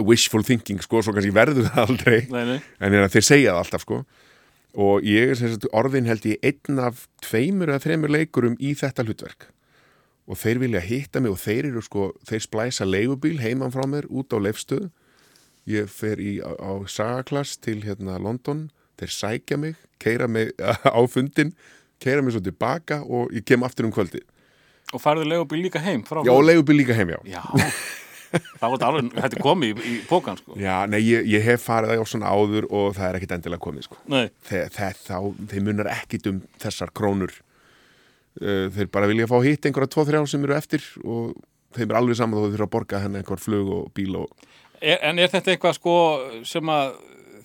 wishful 0.00 0.44
thinking 0.46 0.80
sko, 0.80 1.02
svo 1.04 1.12
kannski 1.12 1.34
verður 1.36 1.68
það 1.68 1.82
aldrei. 1.84 2.18
Nei, 2.32 2.44
nei. 2.54 2.58
en 2.80 2.96
er 2.96 3.04
að 3.04 3.16
þeir 3.18 3.28
segja 3.28 3.52
það 3.52 3.64
alltaf 3.64 3.84
sko. 3.84 4.02
Og 4.82 5.04
ég 5.04 5.34
er 5.34 5.66
orðin 5.76 6.08
held 6.08 6.24
ég 6.30 6.46
einn 6.48 6.80
af 6.80 7.04
tveimur 7.26 7.74
eða 7.74 7.84
þreimur 7.84 8.14
leikurum 8.14 8.56
í 8.56 8.72
þetta 8.78 9.04
hlutverk. 9.04 9.50
Og 10.30 10.38
þeir 10.38 10.62
vilja 10.62 10.80
hitta 10.86 11.20
mig 11.20 11.34
og 11.34 11.42
þeir 11.42 11.68
eru 11.68 11.82
sko 11.84 12.12
þeir 12.24 12.46
splæsa 12.46 12.86
leigubíl 12.88 13.36
heiman 13.42 13.74
frá 13.74 13.84
mér 13.90 14.08
út 14.08 14.32
á 14.32 14.40
leifstöð 14.40 14.88
ég 15.68 15.90
fer 15.92 16.22
í, 16.22 16.38
á, 16.40 16.56
á 16.56 16.72
sagaklass 16.88 17.58
til 17.60 17.82
hérna 17.84 18.16
London 18.22 18.70
þeir 19.00 19.12
sækja 19.16 19.58
mig, 19.60 19.76
keira 20.02 20.28
mig 20.28 20.52
á 20.98 21.00
fundin, 21.08 21.54
keira 22.02 22.22
mig 22.22 22.34
svo 22.36 22.42
tilbaka 22.44 23.00
og 23.06 23.32
ég 23.36 23.44
kem 23.48 23.62
aftur 23.66 23.88
um 23.88 23.94
kvöldi 23.94 24.22
Og 24.92 25.00
færðu 25.00 25.24
legubíl 25.24 25.62
líka 25.64 25.80
heim 25.80 26.02
já, 26.04 26.32
og 26.34 26.42
leigubíl 26.44 26.76
líka 26.82 26.92
heim, 26.98 27.14
já 27.14 27.20
Já. 27.24 27.42
það 28.60 28.70
var 28.72 28.82
alveg, 28.88 29.08
þetta 29.20 29.40
komið 29.44 29.80
í, 29.80 29.92
í 29.92 29.94
pókan, 30.08 30.38
sko. 30.40 30.54
já, 30.60 30.86
nei, 30.88 31.00
ég, 31.04 31.26
ég 31.28 31.42
hef 31.44 31.64
farið 31.68 32.00
á 32.00 32.04
svona 32.08 32.30
áður 32.32 32.64
og 32.72 32.94
það 32.96 33.06
er 33.10 33.18
ekkit 33.18 33.34
endilega 33.36 33.60
komið 33.64 33.86
sko 33.88 33.98
Nei. 34.12 34.26
þeir, 34.48 34.68
þeir, 34.72 35.00
þá, 35.04 35.16
þeir 35.52 35.64
munar 35.66 35.90
ekkit 35.92 36.28
um 36.30 36.38
þessar 36.64 36.92
krónur 36.96 37.32
uh, 38.40 38.68
þeir 38.72 38.88
bara 38.92 39.08
vilja 39.10 39.28
fá 39.30 39.36
hitt 39.44 39.68
einhverja 39.68 39.92
tvo-þrjá 39.96 40.22
sem 40.32 40.44
eru 40.48 40.56
eftir 40.56 40.86
og 41.04 41.34
þeim 41.76 41.88
er 41.92 41.98
alveg 42.00 42.18
saman 42.20 42.38
þó 42.40 42.46
þeir 42.46 42.54
þurfa 42.56 42.68
að 42.68 42.74
borga 42.76 43.02
henni 43.04 43.20
einhver 43.22 43.40
flug 43.44 43.72
og 43.78 43.92
bíl 43.96 44.16
og 44.24 44.48
Er, 44.82 44.96
en 45.06 45.20
er 45.22 45.28
þetta 45.30 45.52
eitthvað, 45.52 45.76
sko, 45.78 45.92
sem 46.48 46.70
að 46.74 46.96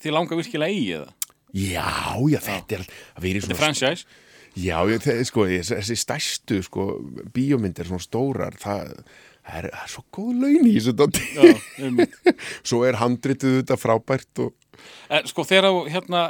þið 0.01 0.13
langar 0.15 0.39
virkilega 0.39 0.73
í, 0.73 0.85
eða? 0.97 1.11
Já, 1.57 1.88
já, 2.31 2.39
þetta 2.48 2.80
er 2.80 2.88
Þetta 3.48 3.56
er 3.57 3.62
franchise? 3.62 4.07
já, 4.57 4.77
sko, 5.30 5.48
þessi 5.50 5.77
þessi 5.77 5.98
stærstu 6.01 6.59
sko, 6.65 6.88
bíómyndir, 7.36 7.89
svona 7.89 8.01
stórar 8.04 8.56
það, 8.62 8.94
það, 9.45 9.57
er, 9.59 9.69
það 9.74 9.83
er 9.83 9.92
svo 9.94 10.04
góð 10.18 10.31
laun 10.44 10.69
í 10.69 10.75
þessu 10.80 10.95
um, 11.88 12.01
svo 12.71 12.81
er 12.88 12.98
handritið 13.01 13.59
þetta 13.62 13.77
frábært 13.81 14.44
og 14.45 14.56
en, 15.13 15.30
sko, 15.30 15.45
þegar 15.48 15.69
þú, 15.71 15.83
hérna, 15.94 16.24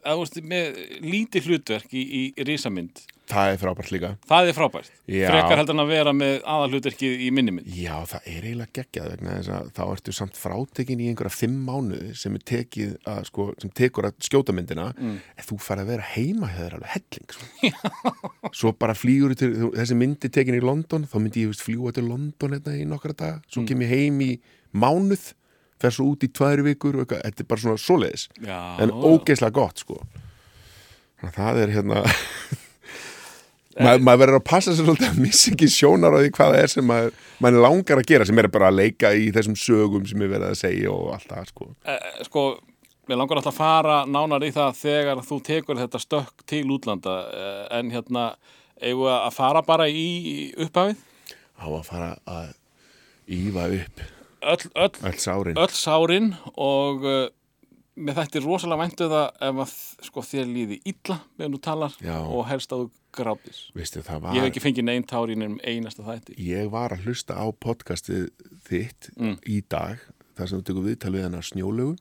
að 0.00 0.16
þú 0.16 0.24
veist, 0.24 0.40
með 0.54 0.80
lítið 1.04 1.50
hlutverk 1.50 1.92
í, 1.96 2.04
í 2.20 2.22
risamynd, 2.48 3.04
það 3.30 3.52
er 3.52 3.58
frábært 3.62 3.92
líka. 3.94 4.10
Það 4.28 4.50
er 4.50 4.56
frábært. 4.56 4.90
Já. 5.10 5.26
Frekar 5.30 5.60
heldur 5.60 5.76
en 5.76 5.82
að 5.84 5.92
vera 5.92 6.12
með 6.16 6.36
aðalhlutverkið 6.54 7.24
í 7.26 7.30
minni 7.34 7.54
mynd. 7.56 7.70
Já, 7.76 7.94
það 8.10 8.28
er 8.32 8.46
eiginlega 8.48 8.74
geggjað 8.80 9.08
vegna 9.14 9.36
þess 9.38 9.52
að 9.56 9.70
þá 9.78 9.82
ertu 9.86 10.14
samt 10.16 10.40
frátekin 10.40 11.02
í 11.02 11.08
einhverja 11.10 11.34
fimm 11.34 11.58
mánuði 11.68 12.12
sem 12.18 12.36
er 12.38 12.44
tekið 12.50 12.94
að, 13.14 13.20
sko, 13.30 13.48
sem 13.62 13.74
tekur 13.80 14.10
að 14.10 14.20
skjóta 14.28 14.54
myndina. 14.56 14.88
En 15.00 15.46
þú 15.46 15.58
fær 15.62 15.82
að 15.84 15.92
vera 15.94 16.08
heima 16.14 16.50
hefur 16.50 16.78
alveg 16.78 16.94
helling 16.96 17.34
svo. 17.36 18.54
svo 18.60 18.72
bara 18.76 18.96
flýgur 18.98 19.36
til, 19.38 19.52
þessi 19.76 19.98
myndi 19.98 20.30
tekin 20.32 20.58
í 20.58 20.62
London 20.64 21.06
þá 21.10 21.18
myndi 21.20 21.44
ég 21.46 21.60
fljúa 21.60 21.92
til 21.96 22.06
London 22.08 22.56
hérna 22.56 22.78
í 22.78 22.86
nokkra 22.88 23.14
daga, 23.16 23.42
svo 23.50 23.66
kem 23.68 23.84
ég 23.86 23.94
heim 23.94 24.18
í 24.24 24.32
mánuð, 24.76 25.30
fer 25.80 25.94
svo 25.94 26.10
út 26.12 26.24
í 26.26 26.30
tvær 26.34 26.62
vikur 26.66 27.02
þetta 27.06 27.30
er 27.30 27.48
bara 27.48 27.62
svona 27.62 27.80
svoleiðis. 27.80 28.26
En 28.44 28.92
ógeðslega 28.92 29.54
gott 29.56 29.84
sko. 29.84 30.00
Það 31.20 31.62
er 31.64 31.72
hérna 31.74 32.02
maður 33.78 34.02
maður 34.06 34.20
verður 34.24 34.38
að 34.40 34.46
passa 34.50 34.72
sér 34.74 34.86
svolítið 34.88 35.08
að 35.12 35.20
missa 35.22 35.52
ekki 35.52 35.68
sjónar 35.70 36.16
á 36.16 36.18
því 36.20 36.30
hvað 36.36 36.50
það 36.54 36.62
er 36.64 36.72
sem 36.72 36.88
maður, 36.90 37.12
maður 37.44 37.64
langar 37.66 38.00
að 38.02 38.08
gera 38.10 38.26
sem 38.26 38.38
er 38.42 38.48
bara 38.56 38.70
að 38.72 38.78
leika 38.80 39.12
í 39.14 39.28
þessum 39.36 39.56
sögum 39.60 40.08
sem 40.10 40.24
er 40.26 40.32
verið 40.34 40.48
að 40.50 40.58
segja 40.64 40.90
og 40.94 41.12
allt 41.14 41.28
það 41.30 41.50
sko. 41.52 41.68
Eh, 41.86 42.08
sko, 42.26 42.44
mér 43.10 43.20
langar 43.22 43.40
alltaf 43.40 43.54
að 43.54 43.60
fara 43.62 43.98
nánar 44.10 44.46
í 44.46 44.50
það 44.56 44.80
þegar 44.80 45.22
þú 45.30 45.38
tekur 45.50 45.80
þetta 45.84 46.02
stökk 46.02 46.46
til 46.50 46.64
útlanda, 46.74 47.14
eh, 47.30 47.66
en 47.78 47.90
hérna, 47.94 48.24
eigum 48.82 49.06
við 49.06 49.14
að 49.20 49.32
fara 49.38 49.62
bara 49.62 49.86
í 49.88 50.08
upphafið? 50.58 51.06
á 51.60 51.66
að 51.68 51.84
fara 51.84 52.10
að 52.26 52.54
ífa 53.28 53.66
upp 53.76 54.00
Öll, 54.40 54.70
öll, 54.80 54.94
öll 55.04 55.18
sárin. 55.20 55.56
öll 55.60 55.74
sárin 55.76 56.30
og 56.56 57.04
mér 58.00 58.16
þætti 58.20 58.40
rosalega 58.44 58.82
væntu 58.84 59.08
það 59.12 59.26
ef 59.48 59.60
að 59.64 59.72
sko, 60.08 60.22
þér 60.30 60.46
líði 60.54 60.78
illa 60.92 61.16
meðan 61.38 61.54
þú 61.56 61.60
talar 61.66 61.96
Já. 62.00 62.16
og 62.24 62.46
helst 62.50 62.72
að 62.74 62.84
þú 62.86 62.90
það 64.06 64.20
var, 64.24 64.34
Ég 64.36 64.40
hef 64.44 64.50
ekki 64.50 64.62
fengið 64.64 64.86
neinn 64.86 65.06
tár 65.10 65.32
í 65.32 65.36
nefnum 65.36 65.60
einasta 65.66 66.04
þætti. 66.06 66.36
ég 66.38 66.70
var 66.70 66.94
að 66.94 67.04
hlusta 67.06 67.34
á 67.36 67.46
podcastið 67.52 68.30
þitt 68.68 69.10
Mm. 69.16 69.36
í 69.46 69.60
dag 69.68 69.98
þar 70.36 70.48
sem 70.48 70.60
þú 70.60 70.64
tekur 70.70 70.86
viðtal 70.88 71.12
við 71.12 71.22
hennar 71.26 71.42
snjólögu 71.42 71.96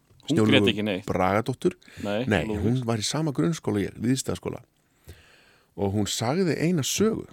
neitt. 0.86 1.06
Bragadóttur 1.10 1.74
Nei, 2.03 2.25
Nei, 2.29 2.46
hún 2.46 2.84
var 2.86 2.98
í 3.01 3.03
sama 3.03 3.32
grunnskóla 3.34 3.82
ég, 3.89 3.96
viðstæðaskóla 4.00 4.62
og 5.79 5.94
hún 5.96 6.06
sagði 6.08 6.56
eina 6.62 6.84
sögu 6.86 7.25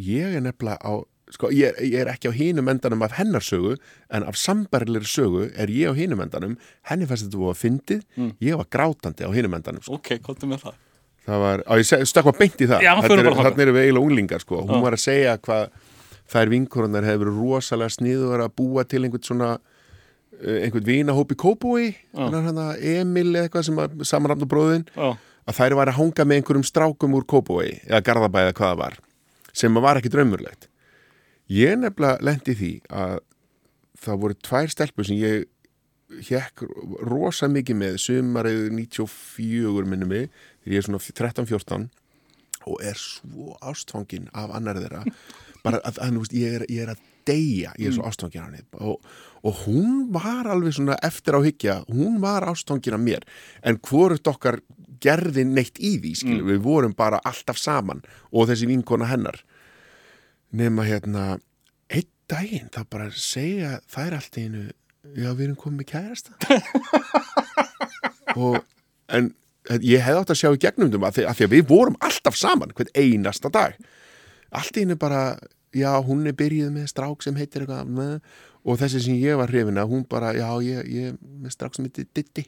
ég 0.00 0.34
er 0.36 0.40
nefnilega 0.40 0.78
á 0.80 1.04
sko, 1.34 1.50
ég, 1.54 1.76
ég 1.82 1.98
er 2.04 2.10
ekki 2.14 2.30
á 2.30 2.34
hinum 2.34 2.68
endanum 2.72 3.02
af 3.06 3.16
hennar 3.18 3.42
sögu 3.44 3.74
en 4.14 4.24
af 4.30 4.38
sambarilegri 4.40 5.08
sögu 5.10 5.48
er 5.54 5.72
ég 5.74 5.90
á 5.90 5.94
hinum 5.98 6.22
endanum. 6.24 6.56
Henni 6.90 7.06
fannst 7.10 7.26
þetta 7.28 7.42
var 7.44 7.58
fyndið. 7.60 8.02
Ég 8.40 8.56
var 8.60 8.68
grátandi 8.70 9.26
á 9.26 9.30
hinum 9.34 9.54
endanum 9.58 9.82
sko. 9.84 9.98
Ok, 9.98 10.16
komdu 10.24 10.48
með 10.50 10.64
það. 10.68 10.80
Það 11.24 11.40
var, 11.40 11.62
á 11.64 11.72
ég 11.80 12.06
stökkva 12.10 12.34
beint 12.38 12.60
í 12.60 12.66
það. 12.68 12.82
Já, 12.84 12.92
Þarna 12.94 13.08
förum 13.08 13.18
eru- 13.18 13.30
bara 13.30 13.36
þangað. 13.36 13.50
þarna 13.54 13.62
eru 13.64 13.72
við 13.76 13.84
eiginlega 13.84 14.06
unglingar 14.08 14.40
sko. 14.44 14.62
hún 14.64 14.76
Já. 14.78 14.82
var 14.84 14.92
að 14.98 15.04
segja 15.04 15.36
hvað 15.38 15.68
þær 16.34 16.50
vinkorunar 16.52 17.04
hefur 17.04 17.30
rosalega 17.36 17.92
sniður 17.92 18.42
að 18.44 18.52
búa 18.56 18.84
til 18.88 19.02
einhvern 19.04 19.24
svona 19.24 19.48
eh, 20.42 20.64
einhvern 20.66 20.84
vinahópi 20.88 21.36
hann 22.48 22.60
að 22.60 22.84
Emil 22.94 23.32
eitthvað 23.42 23.66
sem 23.68 23.76
að 23.80 24.04
samanrafna 24.08 24.48
bróðin 24.48 24.86
Já, 24.96 25.16
að 25.48 25.58
þær 25.58 25.76
var 25.80 25.88
að 25.92 25.98
hanga 25.98 26.24
með 26.28 26.40
einhverjum 26.40 26.64
strákum 26.68 27.16
úr 27.18 27.26
Kópói 27.28 27.80
eða 27.88 28.00
Garðabæði 28.08 28.48
eða 28.50 28.56
hvað 28.58 28.70
það 28.72 28.78
var 28.84 28.96
sem 29.52 29.74
var 29.84 30.00
ekki 30.00 30.12
draumurlegt 30.14 30.68
ég 31.52 31.78
nefnilega 31.80 32.24
lendi 32.24 32.54
því 32.58 32.72
að 32.92 33.18
það 34.04 34.22
voru 34.22 34.38
tvær 34.44 34.72
stelpur 34.72 35.08
sem 35.08 35.20
ég 35.20 35.48
hekk 36.28 36.64
rosa 37.08 37.48
mikið 37.50 37.80
með. 37.80 37.98
Sumarið 38.02 38.68
94 38.76 39.88
minnum 39.88 40.12
mig 40.12 40.28
þegar 40.64 40.76
ég 40.76 40.82
er 40.82 40.88
svona 40.88 41.02
13-14 41.04 41.88
og 42.64 42.78
er 42.80 42.96
svo 42.96 43.56
ástfangin 43.60 44.30
af 44.32 44.54
annar 44.56 44.80
þeirra. 44.80 45.02
Bara 45.64 45.80
að, 45.80 45.98
að, 46.04 46.20
að 46.20 46.36
ég, 46.36 46.56
er, 46.60 46.64
ég 46.68 46.84
er 46.84 46.94
að 46.94 47.02
deyja 47.24 47.72
ég 47.80 47.88
er 47.88 47.96
svo 47.96 48.06
ástfangin 48.08 48.44
af 48.44 48.50
henni. 48.50 48.64
Og, 48.84 49.00
og 49.44 49.64
hún 49.64 50.06
var 50.12 50.48
alveg 50.50 50.76
svona 50.76 50.96
eftir 51.04 51.36
á 51.36 51.40
hyggja 51.44 51.80
hún 51.88 52.20
var 52.24 52.46
ástfangin 52.48 52.96
af 52.96 53.04
mér. 53.04 53.26
En 53.64 53.80
hvort 53.80 54.32
okkar 54.32 54.60
gerði 55.04 55.44
neitt 55.44 55.80
í 55.84 55.96
því 56.00 56.14
skilur, 56.16 56.46
við 56.48 56.62
vorum 56.64 56.94
bara 56.96 57.20
alltaf 57.28 57.58
saman 57.60 58.00
og 58.32 58.48
þessi 58.48 58.68
vinkona 58.70 59.08
hennar 59.10 59.42
nema 60.54 60.86
hérna 60.88 61.24
einn 61.92 62.10
daginn 62.30 62.70
þá 62.72 62.82
bara 62.90 63.10
segja 63.12 63.78
þær 63.90 64.18
allt 64.18 64.38
í 64.38 64.46
einu 64.48 64.62
já 65.14 65.30
við 65.32 65.48
erum 65.48 65.58
komið 65.60 65.90
kærasta. 65.92 66.36
Og 68.44 68.60
en 69.12 69.32
ég 69.84 70.02
hefði 70.04 70.22
átt 70.22 70.32
að 70.32 70.40
sjá 70.40 70.48
í 70.54 70.62
gegnum 70.62 70.92
þeim 70.92 71.04
að 71.06 71.18
því, 71.18 71.26
að 71.28 71.36
því 71.38 71.48
að 71.48 71.54
við 71.56 71.68
vorum 71.74 72.00
alltaf 72.08 72.38
saman 72.38 72.72
hvern 72.76 72.94
einasta 72.96 73.52
dag. 73.52 73.76
Allt 74.54 74.80
í 74.80 74.86
einu 74.86 74.96
bara 75.00 75.22
já 75.74 75.90
hún 76.06 76.26
er 76.30 76.36
byrjuð 76.38 76.72
með 76.72 76.90
strák 76.92 77.24
sem 77.26 77.38
heitir 77.38 77.64
eitthvað 77.64 77.94
með, 77.98 78.18
og 78.64 78.80
þessi 78.80 79.02
sem 79.04 79.20
ég 79.20 79.38
var 79.38 79.50
hrifin 79.50 79.80
að 79.80 79.90
hún 79.90 80.04
bara 80.08 80.32
já 80.36 80.48
ég, 80.64 80.84
ég 80.88 81.16
með 81.20 81.56
strák 81.56 81.76
sem 81.76 81.88
heitir 81.88 82.08
Diddy 82.14 82.46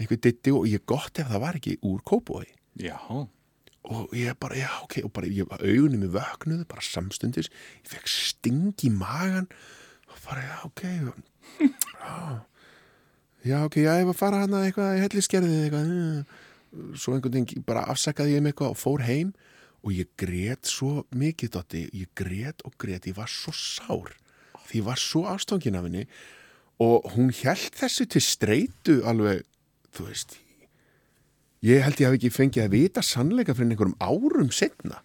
einhver 0.00 0.20
Diddy 0.20 0.54
og 0.54 0.66
ég 0.68 0.82
gott 0.86 1.18
ef 1.22 1.30
það 1.30 1.42
var 1.42 1.58
ekki 1.58 1.76
úr 1.86 2.02
Kópói 2.06 2.46
já, 2.80 2.96
og 3.84 4.14
ég 4.16 4.32
bara, 4.40 4.56
já, 4.56 4.70
ok, 4.82 4.98
og 5.04 5.12
bara 5.12 5.28
ég, 5.28 5.50
augunum 5.52 6.00
mig 6.00 6.12
vöknuðu, 6.14 6.64
bara 6.68 6.84
samstundis. 6.84 7.50
Ég 7.84 7.92
fekk 7.92 8.08
sting 8.08 8.84
í 8.86 8.90
magan 8.92 9.48
og 10.08 10.20
bara, 10.24 10.44
já, 10.46 10.56
ok. 10.64 10.84
Já, 12.04 12.14
já, 13.44 13.58
ok 13.66 13.76
já, 13.82 13.90
ég 14.00 14.08
var 14.08 14.14
að 14.14 14.20
fara 14.22 14.44
hana 14.44 14.62
eitthvað, 14.64 14.94
ég 14.96 15.04
helli 15.04 15.24
skerðið 15.24 15.64
eitthvað, 15.66 15.90
uh. 15.92 16.94
svo 16.96 17.16
einhvern 17.16 17.36
veginn 17.36 17.66
bara 17.66 17.84
afsakaði 17.92 18.38
ég 18.38 18.44
mig 18.44 18.54
eitthvað 18.54 18.72
og 18.72 18.80
fór 18.80 19.04
heim. 19.04 19.34
Og 19.84 19.92
ég 19.92 20.08
grét 20.16 20.64
svo 20.64 21.02
mikið 21.12 21.50
dotti, 21.58 21.82
ég 21.92 22.08
grét 22.16 22.64
og 22.64 22.72
grét, 22.80 23.04
ég 23.10 23.18
var 23.18 23.28
svo 23.28 23.52
sár. 23.52 24.14
Því 24.64 24.80
ég 24.80 24.86
var 24.86 25.00
svo 25.00 25.26
ástofngin 25.28 25.76
af 25.76 25.84
henni. 25.84 26.06
Og 26.80 27.04
hún 27.12 27.28
held 27.36 27.76
þessu 27.76 28.08
til 28.08 28.24
streitu 28.24 28.96
alveg, 29.04 29.44
þú 29.92 30.08
veist 30.08 30.38
ég 31.64 31.84
held 31.84 32.00
ég 32.00 32.08
hafi 32.10 32.20
ekki 32.20 32.32
fengið 32.34 32.66
að 32.66 32.74
vita 32.76 33.04
sannleika 33.04 33.56
fyrir 33.56 33.72
einhverjum 33.72 33.96
árum 34.04 34.50
setna 34.52 35.00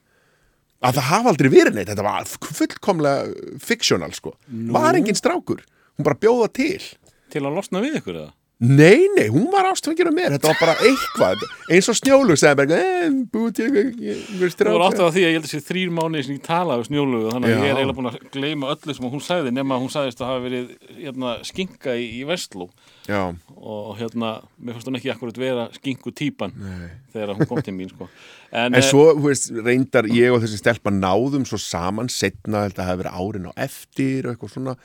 að 0.79 0.99
það 0.99 1.07
hafa 1.09 1.31
aldrei 1.33 1.49
verið 1.51 1.75
neitt. 1.75 1.91
Þetta 1.91 2.05
var 2.05 2.27
fullkomlega 2.59 3.55
fiksjónal 3.63 4.13
sko, 4.15 4.35
var 4.75 4.97
engin 4.99 5.17
strákur. 5.17 5.63
Hún 5.97 6.07
bara 6.07 6.19
bjóða 6.19 6.51
til. 6.55 6.83
Til 7.29 7.43
að 7.43 7.57
losna 7.59 7.83
við 7.83 7.99
ykkur 7.99 8.19
eða? 8.21 8.31
Nei, 8.59 9.07
nei, 9.15 9.29
hún 9.31 9.47
var 9.53 9.69
ástfangin 9.69 10.09
af 10.09 10.15
mér. 10.15 10.33
Þetta 10.35 10.49
var 10.51 10.57
bara 10.59 10.73
eitthvað, 10.87 11.43
eins 11.71 11.87
og 11.91 11.95
snjólu 11.95 12.35
segði 12.39 12.57
bara, 12.59 12.79
eh, 12.79 13.13
búið 13.31 13.53
til 13.55 13.67
einhver 13.69 14.19
Þú 14.27 14.39
voru 14.41 14.51
strákur 14.53 14.83
áttið 14.89 15.03
á 15.07 15.13
því 15.15 15.23
að 15.23 15.29
ég 15.29 15.37
held 15.37 15.47
að 15.47 15.53
sé 15.53 15.61
þrýr 15.69 15.93
mánuði 15.95 16.25
sem 16.27 16.35
ég 16.35 16.43
talaði 16.43 16.83
við 16.83 16.89
snjólugu 16.89 17.33
þannig 17.33 17.49
að 17.49 17.55
Já. 17.55 17.59
ég 17.59 17.71
er 17.71 17.79
eiginlega 17.79 17.97
búin 17.99 18.11
að 18.11 18.19
gleyma 18.35 18.73
öllu 18.75 18.97
sem 18.97 19.09
hún 19.15 19.25
sagði 19.29 19.55
nema 19.55 19.77
að 19.77 19.85
hún 19.85 19.93
sagðist 19.95 20.23
að 20.23 20.31
hafa 20.33 20.43
verið 20.43 20.69
hérna, 20.99 21.33
skinka 21.47 21.95
í, 21.95 22.05
í 22.19 22.21
Vestló. 22.27 22.69
Já, 23.09 23.21
og 23.57 23.93
hérna, 23.97 24.35
mér 24.59 24.75
fannst 24.75 24.91
hún 24.91 24.99
ekki 24.99 25.13
akkurat 25.15 25.39
vera 25.41 25.67
skinku 25.73 26.11
típan 26.13 26.51
nei. 26.59 26.89
þegar 27.15 27.37
hún 27.39 27.49
kom 27.49 27.63
til 27.65 27.73
mín 27.79 27.89
sko. 27.89 28.09
en, 28.51 28.73
En 28.75 28.81
eh, 28.83 28.85
svo, 28.85 29.07
þú 29.15 29.29
veist, 29.31 29.49
reyndar 29.55 30.09
ég 30.13 30.35
og 30.35 30.43
þessi 30.43 30.59
stelpa 30.61 30.93
náðum 30.93 31.47
svo 31.47 31.57
saman 31.63 32.11
setna, 32.11 32.67
að 32.67 32.75
það 32.77 32.91
hafi 32.91 33.01
verið 33.05 33.21
árin 33.23 33.49
á 33.49 33.53
eftir 33.65 34.27
og 34.27 34.35
eitthvað 34.35 34.53
svona, 34.57 34.75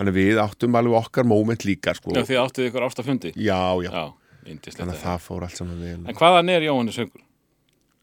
þannig 0.00 0.14
að 0.14 0.16
við 0.16 0.38
áttum 0.40 0.76
alveg 0.80 0.96
okkar 1.00 1.26
moment 1.28 1.64
líka, 1.68 1.92
sko. 1.96 2.12
já, 2.16 2.22
þið 2.24 2.38
áttuð 2.40 2.68
ykkur 2.70 2.84
ástafundi 2.86 3.30
Já, 3.36 3.60
já, 3.84 3.90
já, 3.92 4.04
þannig 4.48 4.94
að 4.94 5.02
það 5.02 5.18
fór 5.26 5.44
allt 5.46 5.58
saman 5.60 5.82
vel. 5.84 5.98
En 6.08 6.16
hvaðan 6.16 6.52
er 6.54 6.64
Jóhannes 6.64 7.00
Haukur? 7.02 7.22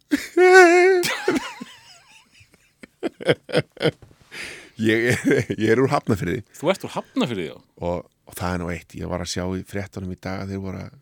Ég 4.77 5.17
ég 5.57 5.71
er 5.73 5.79
úr 5.81 5.89
hafnafriði 5.89 6.43
Þú 6.53 6.69
ert 6.69 6.83
úr 6.85 6.91
Hafnafyrði, 6.93 7.47
já 7.49 7.57
og, 7.57 8.05
og 8.29 8.33
það 8.37 8.51
er 8.53 8.59
nú 8.61 8.67
eitt, 8.69 8.93
ég 8.93 9.09
var 9.09 9.23
að 9.23 9.31
sjá 9.33 9.41
í 9.57 9.65
fréttunum 9.65 10.13
í 10.13 10.19
dag 10.21 10.43
að 10.43 10.53
þeir 10.53 10.61
voru 10.67 10.79
að 10.85 10.93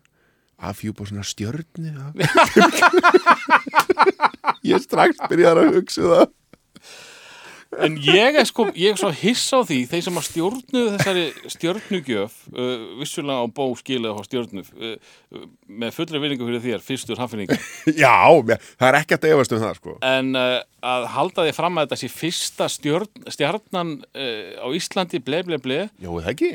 afhjúpa 0.56 1.04
svona 1.04 1.20
stjörni. 1.26 1.92
ég 4.70 4.80
strax 4.80 5.20
byrjar 5.28 5.60
að 5.60 5.74
hugsa 5.76 6.08
það. 6.08 6.24
En 7.84 7.96
ég 8.00 8.38
er 8.40 8.46
sko, 8.48 8.66
ég 8.76 8.94
er 8.94 9.00
svo 9.00 9.10
hiss 9.14 9.44
á 9.52 9.60
því 9.66 9.78
þeir 9.90 10.04
sem 10.06 10.18
að 10.20 10.26
stjórnu 10.30 10.82
þessari 10.94 11.24
stjörnugjöf 11.52 12.36
uh, 12.54 12.84
vissulega 13.00 13.44
á 13.44 13.46
bó 13.52 13.64
skilið 13.78 14.16
á 14.16 14.22
stjörnu 14.26 14.64
uh, 14.64 14.94
uh, 15.36 15.44
með 15.68 15.96
fullri 15.98 16.22
vinningu 16.22 16.48
fyrir 16.48 16.64
þér, 16.64 16.84
fyrstur 16.86 17.20
hafninga 17.20 17.58
Já, 18.04 18.16
það 18.46 18.88
er 18.88 18.98
ekki 19.00 19.18
að 19.18 19.28
efast 19.32 19.56
um 19.56 19.62
það, 19.62 19.80
sko. 19.80 19.96
en 20.08 20.32
uh, 20.40 20.58
að 20.86 21.08
halda 21.16 21.46
því 21.46 21.54
fram 21.56 21.80
að 21.80 21.86
þetta 21.88 22.00
sé 22.02 22.12
fyrsta 22.12 22.70
stjörn, 22.72 23.28
stjarnan 23.36 23.94
uh, 24.06 24.50
á 24.62 24.66
Íslandi, 24.76 25.22
ble, 25.26 25.42
ble, 25.46 25.60
ble 25.62 25.80
Jó, 26.00 26.10
er 26.16 26.28
það 26.28 26.32
ekki? 26.34 26.52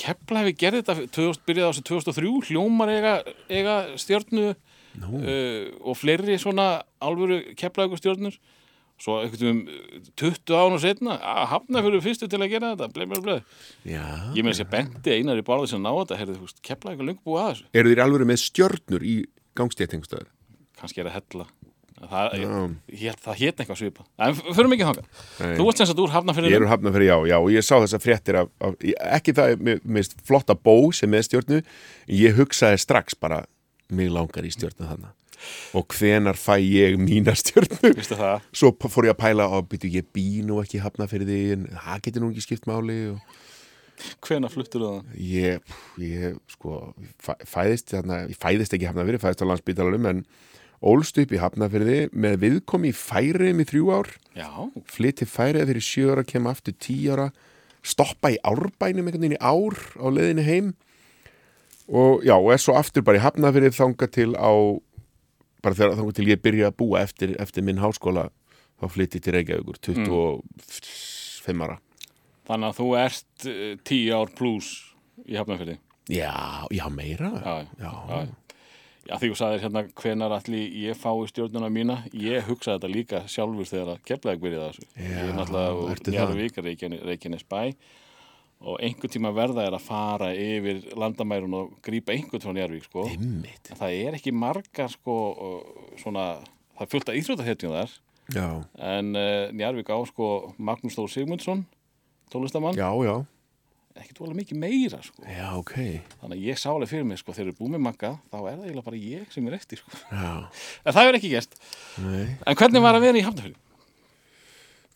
Kepla 0.00 0.44
hefði 0.44 0.56
gerði 0.60 0.84
þetta 0.84 1.10
2000, 1.18 1.44
byrjaði 1.48 1.66
á 1.66 1.72
þessu 1.72 1.86
2003 1.90 2.34
hljómar 2.50 2.94
eiga, 2.94 3.16
eiga 3.50 3.80
stjörnu 4.00 4.52
Nú, 5.00 5.20
uh, 5.22 5.68
og 5.86 5.94
fleiri 5.98 6.38
svona 6.42 6.80
alvöru 7.02 7.42
keplaðugur 7.58 8.00
stjörnur 8.00 8.38
svo 9.00 9.18
einhvern 9.22 9.62
veginn 9.64 10.10
20 10.20 10.56
án 10.60 10.76
og 10.76 10.82
setna 10.82 11.16
að 11.18 11.46
hafna 11.54 11.82
fyrir 11.86 12.04
fyrstu 12.04 12.28
til 12.30 12.40
að 12.40 12.52
gera 12.52 12.72
þetta 12.74 12.90
ble, 12.96 13.06
ble, 13.10 13.20
ble. 13.24 13.36
já. 13.88 14.04
ég 14.36 14.44
með 14.44 14.52
þess 14.52 14.64
að 14.66 14.74
benti 14.74 15.14
einar 15.16 15.40
í 15.40 15.46
báði 15.46 15.70
sem 15.72 15.82
ná 15.84 15.90
þetta 15.94 16.20
þú 16.26 16.42
veist, 16.42 16.60
keplaðugur 16.66 17.08
lengur 17.08 17.24
búið 17.24 17.40
að 17.44 17.50
þessu 17.54 17.80
Eru 17.80 17.94
þeir 17.94 18.04
alveg 18.04 18.28
með 18.30 18.42
stjörnur 18.44 19.06
í 19.08 19.16
gangstéttingstöður? 19.58 20.28
kannski 20.80 21.02
er 21.02 21.10
að 21.10 21.18
hella 21.18 21.46
það, 22.08 22.34
ég, 22.40 22.74
ég, 23.02 23.16
það 23.20 23.40
hét 23.42 23.60
eitthvað 23.60 23.80
svipa 23.80 24.06
en 24.24 24.38
förum 24.56 24.74
ekki 24.76 24.86
Nei. 24.88 25.54
þú 25.58 25.66
ert 25.68 25.80
sem 25.80 25.88
sagt 25.90 26.00
úr 26.00 26.14
hafna 26.14 26.32
Ég 26.32 26.38
fyrir 26.40 26.56
er 26.56 26.70
hafnafyrir, 26.70 27.08
já, 27.10 27.16
já, 27.28 27.36
og 27.40 27.50
ég 27.52 27.66
sá 27.66 27.74
þessa 27.76 28.00
fréttir 28.00 28.38
af, 28.40 28.48
af 28.64 28.76
ég- 28.80 29.00
ekki 29.18 29.34
það, 29.36 29.64
finnst 29.84 30.16
flotta 30.24 30.56
bó 30.56 30.76
sem 30.96 31.12
með 31.12 31.26
stjörnu, 31.28 31.60
ég 32.08 32.38
hugsaði 32.40 32.80
strax 32.80 33.18
bara, 33.20 33.42
mig 33.92 34.08
langar 34.12 34.48
í 34.48 34.52
stjörnu 34.54 34.88
þannig 34.88 35.10
og 35.76 35.96
hvenar 35.96 36.38
fæ 36.38 36.56
ég 36.60 36.96
mína 37.00 37.34
stjörnu? 37.38 37.92
Vistu 37.96 38.18
það? 38.18 38.46
Svo 38.52 38.72
fór 38.86 39.08
ég 39.08 39.14
að 39.14 39.20
pæla 39.22 39.48
og 39.50 39.68
byrju, 39.70 39.92
ég 40.00 40.08
bý 40.14 40.42
nú 40.46 40.60
ekki 40.62 40.82
hafnafyrir 40.84 41.28
því 41.28 41.40
en 41.56 41.68
það 41.74 42.04
getur 42.06 42.24
nú 42.24 42.32
ekki 42.32 42.46
skipt 42.46 42.70
máli 42.70 43.00
og 43.14 43.38
hvena 44.24 44.48
fluttur 44.52 44.86
það 44.86 45.18
ég, 45.20 45.74
ég 46.00 46.38
sko 46.54 46.78
fæ, 47.20 47.34
fæðist, 47.44 47.92
þarna, 47.92 48.22
ég 48.30 48.40
fæðist 48.40 48.76
ekki 48.76 48.88
hafnafyrir 48.88 49.22
fæðist 49.22 49.44
á 49.44 49.50
landsbytalanum 49.50 50.10
en 50.14 50.24
ólst 50.80 51.18
upp 51.20 51.32
í 51.36 51.40
hafnafyrði 51.40 52.00
með 52.16 52.38
viðkomi 52.44 52.88
í 52.88 52.96
færiðum 52.96 53.60
í 53.60 53.66
þrjú 53.68 53.90
ár. 53.92 54.08
Já, 54.32 54.48
flytti 54.88 55.26
færið 55.28 55.68
fyrir 55.68 55.84
sjö 55.84 56.14
ára, 56.14 56.24
kem 56.24 56.48
aftur 56.48 56.76
tíu 56.80 57.12
ára 57.12 57.28
stoppa 57.86 58.32
í 58.32 58.38
árbænum 58.44 59.08
einhvern 59.08 59.24
veginn 59.24 59.36
í 59.36 59.40
ár 59.40 59.76
á 59.96 60.06
leiðinni 60.12 60.44
heim. 60.44 60.70
Og 61.90 62.24
já, 62.26 62.36
og 62.36 62.52
er 62.54 62.62
svo 62.62 62.76
aftur 62.78 63.04
bara 63.06 63.18
í 63.18 63.24
hafnafyrir 63.24 63.74
þanga 63.74 64.08
til 64.12 64.32
á 64.38 64.52
bara 65.62 65.78
þegar 65.78 65.98
þanga 66.00 66.16
til 66.16 66.28
ég 66.30 66.42
byrja 66.42 66.70
að 66.70 66.78
búa 66.82 67.04
eftir, 67.04 67.36
eftir 67.42 67.66
minn 67.66 67.82
háskóla 67.82 68.28
þá 68.80 68.88
flytti 68.94 69.20
til 69.20 69.36
Reykjavíkur 69.36 69.80
25 69.84 71.64
ára. 71.66 71.78
Þannig 72.50 72.72
að 72.72 72.80
þú 72.80 72.90
ert 72.98 73.46
uh, 73.46 73.76
10 73.86 74.16
ár 74.16 74.34
pluss 74.38 74.74
í 75.28 75.36
hafnafyrði 75.38 75.78
já, 76.10 76.66
já, 76.70 76.88
meira. 76.88 77.30
Já, 77.44 77.66
já, 77.78 77.92
já. 78.08 78.28
Já, 79.08 79.16
því 79.18 79.30
þú 79.30 79.36
sagðir 79.38 79.62
hérna 79.64 79.82
hvenar 79.96 80.32
allir 80.36 80.74
ég 80.84 80.98
fái 80.98 81.24
stjórnuna 81.30 81.70
mína, 81.72 81.96
ég 82.14 82.44
hugsaði 82.46 82.76
þetta 82.76 82.90
líka 82.92 83.20
sjálfur 83.32 83.66
þegar 83.66 83.88
að 83.94 84.02
byrjaði 84.44 84.66
að 84.66 84.74
þessu. 84.74 84.88
ég 85.00 85.16
er 85.22 85.32
náttúrulega 85.38 85.72
úr 85.80 86.66
Reykjanes, 86.66 87.02
Reykjanes 87.08 87.46
bæ 87.48 87.62
og 88.60 88.76
einhvern 88.84 89.12
tíma 89.14 89.32
verða 89.32 89.64
er 89.64 89.76
að 89.78 89.86
fara 89.86 90.30
yfir 90.36 90.82
landamærun 91.00 91.54
og 91.56 91.72
grípa 91.84 92.12
einhvern 92.12 92.42
frá 92.44 92.52
Njarðvík, 92.52 92.86
sko. 92.90 93.06
Það 93.80 93.96
er 93.96 94.18
ekki 94.18 94.32
margar, 94.36 94.92
sko, 94.92 95.16
svona, 96.02 96.28
það 96.76 96.86
er 96.86 96.92
fullt 96.94 97.12
af 97.12 97.20
íþróttahetjum 97.22 97.76
þar 97.78 97.98
Já, 98.30 98.62
en 98.78 99.14
uh, 99.18 99.50
Njarvík 99.50 99.90
á 99.90 99.98
sko 100.06 100.54
Magnús 100.58 100.94
Þór 100.94 101.10
Sigmundsson 101.10 101.64
já, 102.78 102.86
ekki 103.98 104.14
tóla 104.14 104.36
mikið 104.38 104.60
meira 104.62 105.00
sko. 105.02 105.24
já, 105.26 105.48
ok, 105.58 105.74
þannig 106.20 106.36
að 106.36 106.44
ég 106.46 106.60
sálega 106.62 106.90
fyrir 106.92 107.08
mig 107.08 107.18
sko, 107.18 107.34
þegar 107.34 107.50
við 107.50 107.58
búum 107.58 107.74
með 107.74 107.82
Magga, 107.88 108.12
þá 108.30 108.36
er 108.38 108.44
það 108.60 108.68
eiginlega 108.68 108.86
bara 108.86 109.00
ég 109.02 109.34
sem 109.34 109.48
er 109.50 109.56
eftir 109.58 109.82
sko. 109.82 109.90
en 110.14 110.94
það 110.94 111.10
er 111.10 111.18
ekki 111.18 111.32
gæst 111.32 111.58
nei. 112.04 112.36
en 112.46 112.60
hvernig 112.62 112.86
var 112.86 113.00
að 113.00 113.08
vera 113.08 113.18
í 113.18 113.26
Hafnarfjörðu? 113.26 113.58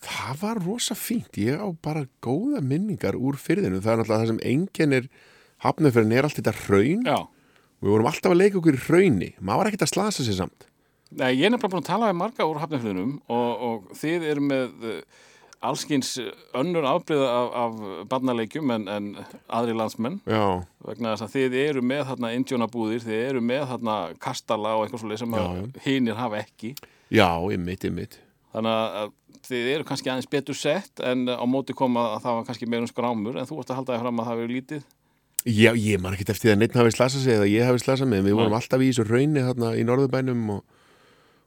Það 0.05 0.41
var 0.43 0.61
rosa 0.65 0.97
fínt, 0.99 1.39
ég 1.41 1.61
á 1.61 1.69
bara 1.83 2.05
góða 2.25 2.61
minningar 2.65 3.17
úr 3.17 3.39
fyrðinu, 3.41 3.81
það 3.81 3.93
er 3.93 4.03
náttúrulega 4.03 4.21
það 4.21 4.33
sem 4.33 4.43
enginn 4.51 4.99
er 4.99 5.09
hafnafjörðin 5.65 6.19
er 6.19 6.29
allt 6.29 6.41
þetta 6.41 6.57
hraun. 6.67 7.07
Já, 7.09 7.19
Við 7.85 7.93
vorum 7.93 8.07
alltaf 8.09 8.33
að 8.33 8.39
leika 8.41 8.57
okkur 8.61 8.79
í 8.79 8.83
hrauni. 8.87 9.27
Maður 9.45 9.61
var 9.61 9.69
ekkert 9.69 9.83
að 9.85 9.91
slasa 9.91 10.25
sér 10.25 10.37
samt. 10.39 10.67
Nei, 11.15 11.35
ég 11.37 11.45
er 11.47 11.53
nefnilega 11.53 11.75
búin 11.75 11.83
að 11.83 11.89
tala 11.91 12.09
við 12.09 12.17
marga 12.17 12.47
úr 12.49 12.61
Hafnarfjörðunum 12.63 13.11
og, 13.31 13.65
og 13.69 13.91
þið 14.01 14.25
eru 14.31 14.45
með 14.49 14.87
uh, 14.89 14.95
allskins 15.69 16.15
önnur 16.57 16.87
afbreyða 16.89 17.29
af, 17.29 17.51
af 17.61 18.07
barnaleikjum 18.11 18.73
en, 18.75 18.87
en 18.89 19.11
aðri 19.53 19.77
landsmenn. 19.77 20.17
Já, 20.25 20.65
vegna 20.89 21.13
þess 21.13 21.27
að 21.29 21.37
þið 21.37 21.59
eru 21.61 21.85
með 21.93 22.03
þarna 22.09 22.33
indjónabúðir, 22.39 23.05
þið 23.05 23.21
eru 23.29 23.45
með 23.53 23.67
þarna 23.75 23.99
kastala 24.27 24.75
og 24.79 24.87
eitthvað 24.87 25.05
svolítið 25.05 25.23
sem 25.27 25.37
hinir 25.85 26.19
hafa 26.19 26.41
ekki. 26.41 26.73
Já, 27.13 27.29
ymmit, 27.53 27.85
ymmit. 27.91 28.19
þannig 28.55 28.99
að 29.05 29.15
þið 29.45 29.71
eru 29.75 29.87
kannski 29.89 30.11
aðeins 30.11 30.31
betur 30.31 30.59
sett 30.59 31.01
en 31.05 31.27
á 31.29 31.45
móti 31.49 31.77
koma 31.77 32.15
að 32.15 32.27
það 32.27 32.37
var 32.39 32.47
kannski 32.49 32.69
meirum 32.71 32.91
skrámur 32.91 33.39
en 33.39 33.49
þú 33.49 33.61
varst 33.61 33.73
að 33.73 33.81
halda 33.81 33.97
þig 33.97 34.05
fram 34.05 34.23
að 34.23 34.31
það 34.31 34.41
verið 34.43 34.57
lítið 34.59 34.85
Já, 35.45 35.75
ég 35.77 36.01
man 36.01 36.15
ekkert 36.17 36.33
eftir 36.33 36.49
því 36.49 36.53
að 36.55 36.61
neitt 36.63 36.77
hafi 36.79 36.93
slasað 36.95 37.25
sig 37.27 37.35
eða 37.37 37.49
ég 37.53 37.67
hafi 37.69 37.81
slasað 37.83 38.09
mig. 38.09 38.23
Við 38.25 38.37
vorum 38.39 38.55
alltaf 38.57 38.81
í 38.81 38.87
þessu 38.89 39.05
rauni 39.05 39.43
þarna 39.45 39.73
í 39.77 39.83
Norðurbænum 39.85 40.47
og, 40.55 40.63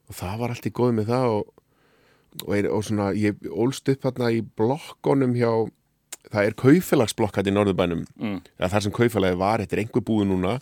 og 0.05 0.17
það 0.19 0.35
var 0.43 0.53
allt 0.53 0.67
í 0.69 0.71
góð 0.77 0.91
með 0.99 1.07
það 1.09 1.29
og, 1.33 1.47
og, 2.43 2.51
er, 2.59 2.67
og 2.69 2.83
svona, 2.85 3.07
ég 3.17 3.47
ólst 3.49 3.89
upp 3.89 4.05
þarna 4.05 4.29
í 4.35 4.43
blokkonum 4.61 5.33
hjá, 5.33 5.49
það 6.29 6.49
er 6.51 6.57
kaufélagsblokk 6.61 7.39
hérna 7.41 7.55
í 7.55 7.55
Norðurbænum. 7.57 8.05
mm. 8.21 8.37
þar 8.61 8.85
sem 8.85 8.95
kaufélagi 8.99 9.41
var, 9.41 9.65
þetta 9.65 9.79
er 9.79 9.83
einhver 9.87 10.05
búið 10.11 10.29
núna 10.29 10.53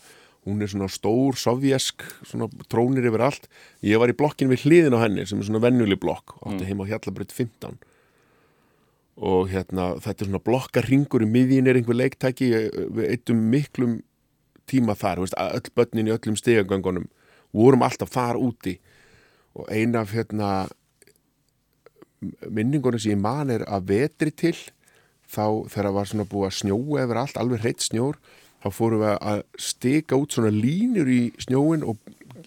hún 0.46 0.62
er 0.62 0.70
svona 0.70 0.88
stór, 0.92 1.38
sovjesk 1.40 2.06
svona 2.26 2.48
trónir 2.70 3.08
yfir 3.10 3.24
allt. 3.26 3.50
Ég 3.86 4.00
var 4.02 4.12
í 4.12 4.18
blokkin 4.18 4.52
við 4.52 4.68
hliðin 4.68 4.96
á 4.98 5.04
henni 5.04 5.26
sem 5.26 5.42
er 5.42 5.50
svona 5.50 5.64
vennuleg 5.64 6.00
blokk 6.02 6.38
átti 6.46 6.68
heima 6.70 6.86
á 6.86 6.90
Hjallabrut 6.94 7.34
15 7.34 7.80
og 9.16 9.48
hérna 9.48 9.94
þetta 10.04 10.26
er 10.26 10.30
svona 10.30 10.44
blokkarringur 10.44 11.24
í 11.24 11.30
miðjinn 11.32 11.70
er 11.72 11.80
einhver 11.80 11.96
leiktæki. 11.96 12.50
Við 12.92 13.06
eittum 13.14 13.46
miklum 13.52 14.00
tíma 14.68 14.96
þar, 14.98 15.22
veist, 15.24 15.38
öll 15.40 15.72
börnin 15.78 16.10
í 16.10 16.16
öllum 16.16 16.36
stegagöngunum 16.40 17.06
vorum 17.56 17.86
alltaf 17.86 18.12
þar 18.12 18.40
úti. 18.42 18.76
Og 19.56 19.70
eina 19.72 20.04
af 20.04 20.12
hérna 20.12 20.50
minningunum 22.50 23.00
sem 23.00 23.16
ég 23.16 23.22
man 23.22 23.54
er 23.54 23.64
að 23.70 23.88
vetri 23.94 24.34
til 24.36 24.56
þá 25.32 25.68
þegar 25.72 25.94
var 25.96 26.10
svona 26.10 26.28
búið 26.30 26.50
að 26.50 26.58
snjóa 26.60 27.06
yfir 27.06 27.22
allt, 27.22 27.40
alveg 27.40 27.64
hreitt 27.64 27.86
snjór 27.86 28.20
þá 28.64 28.68
fórum 28.74 29.04
við 29.04 29.16
að 29.16 29.44
stika 29.62 30.20
út 30.20 30.36
svona 30.36 30.54
línur 30.54 31.10
í 31.12 31.22
snjóin 31.44 31.86
og 31.86 32.00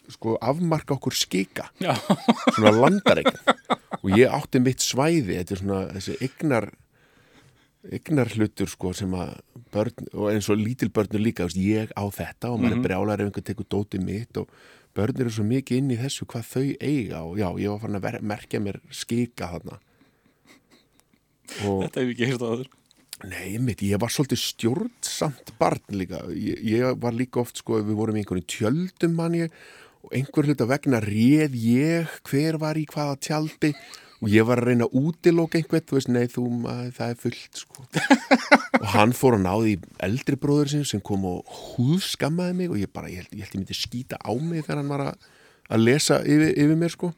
sko 0.08 0.36
afmarka 0.40 0.96
okkur 0.96 1.16
skika. 1.16 1.68
Já, 1.82 1.94
svona 2.56 2.74
landaregn 2.76 3.34
og 3.98 4.12
ég 4.16 4.32
átti 4.32 4.60
mitt 4.62 4.84
svæði 4.84 5.38
þetta 5.40 5.54
er 5.54 5.62
svona 5.62 5.80
þessi 5.96 6.16
egnar 6.24 6.70
egnar 7.94 8.28
hlutur 8.34 8.68
sko 8.68 8.92
sem 8.96 9.12
að 9.16 9.36
börn, 9.72 10.08
og 10.12 10.30
eins 10.32 10.48
og 10.50 10.58
lítil 10.60 10.90
börnur 10.92 11.22
líka 11.22 11.46
veist, 11.46 11.60
ég 11.60 11.92
á 11.94 12.04
þetta 12.12 12.52
og 12.52 12.60
maður 12.60 12.78
er 12.78 12.84
brjálar 12.84 13.22
ef 13.22 13.30
einhver 13.30 13.46
tekur 13.46 13.68
dótið 13.70 14.04
mitt 14.04 14.40
og 14.40 14.50
börn 14.96 15.22
eru 15.22 15.32
svo 15.32 15.44
mikið 15.46 15.82
inn 15.82 15.92
í 15.94 16.00
þessu 16.00 16.26
hvað 16.28 16.48
þau 16.52 16.64
eiga 16.80 17.22
og 17.22 17.38
já, 17.38 17.48
ég 17.62 17.70
var 17.70 17.82
farin 17.84 18.00
að 18.00 18.18
merkja 18.32 18.62
mér 18.64 18.80
skika 18.90 19.52
þarna. 19.54 19.78
Og 21.64 21.84
þetta 21.86 22.02
hef 22.02 22.10
ég 22.10 22.14
ekki 22.16 22.30
hýrt 22.32 22.44
á 22.44 22.48
þður 22.48 22.74
Nei, 23.26 23.58
mitt, 23.58 23.80
ég 23.82 23.98
var 23.98 24.12
svolítið 24.14 24.38
stjórnsamt 24.38 25.50
barn 25.58 25.82
líka. 25.90 26.20
Ég, 26.30 26.60
ég 26.62 26.98
var 27.02 27.16
líka 27.16 27.40
oft, 27.42 27.58
sko, 27.58 27.80
við 27.82 27.96
vorum 27.98 28.18
í 28.18 28.22
einhvern 28.22 28.44
tjöldum 28.46 29.16
mann 29.18 29.34
ég 29.34 29.54
og 30.06 30.12
einhver 30.14 30.46
hluta 30.46 30.68
vegna 30.70 31.00
réð 31.02 31.56
ég 31.58 32.12
hver 32.28 32.60
var 32.62 32.78
í 32.78 32.84
hvaða 32.86 33.16
tjaldi 33.26 33.72
og 34.22 34.30
ég 34.30 34.46
var 34.46 34.62
að 34.62 34.70
reyna 34.70 34.86
að 34.86 35.02
útiloka 35.02 35.58
einhvern, 35.58 35.84
þú 35.86 35.98
veist, 35.98 36.10
nei, 36.14 36.30
þú, 36.30 36.44
maður, 36.62 36.94
það 36.94 37.12
er 37.12 37.18
fullt, 37.24 37.60
sko. 37.64 37.86
og 38.78 38.86
hann 38.94 39.14
fór 39.18 39.38
að 39.38 39.44
náði 39.48 39.74
eldri 40.06 40.38
bróður 40.38 40.72
sin 40.72 40.86
sem 40.86 41.02
kom 41.02 41.26
og 41.26 41.58
húðskammaði 41.74 42.56
mig 42.60 42.72
og 42.74 42.80
ég 42.82 42.92
bara, 42.94 43.10
ég 43.10 43.24
held 43.24 43.34
ég, 43.34 43.44
held 43.46 43.56
ég 43.58 43.62
myndi 43.62 43.78
skýta 43.78 44.18
á 44.22 44.30
mig 44.38 44.62
þegar 44.62 44.80
hann 44.82 44.94
var 44.94 45.04
að, 45.10 45.28
að 45.74 45.84
lesa 45.90 46.20
yfir, 46.22 46.54
yfir 46.54 46.78
mér, 46.78 46.94
sko. 46.94 47.12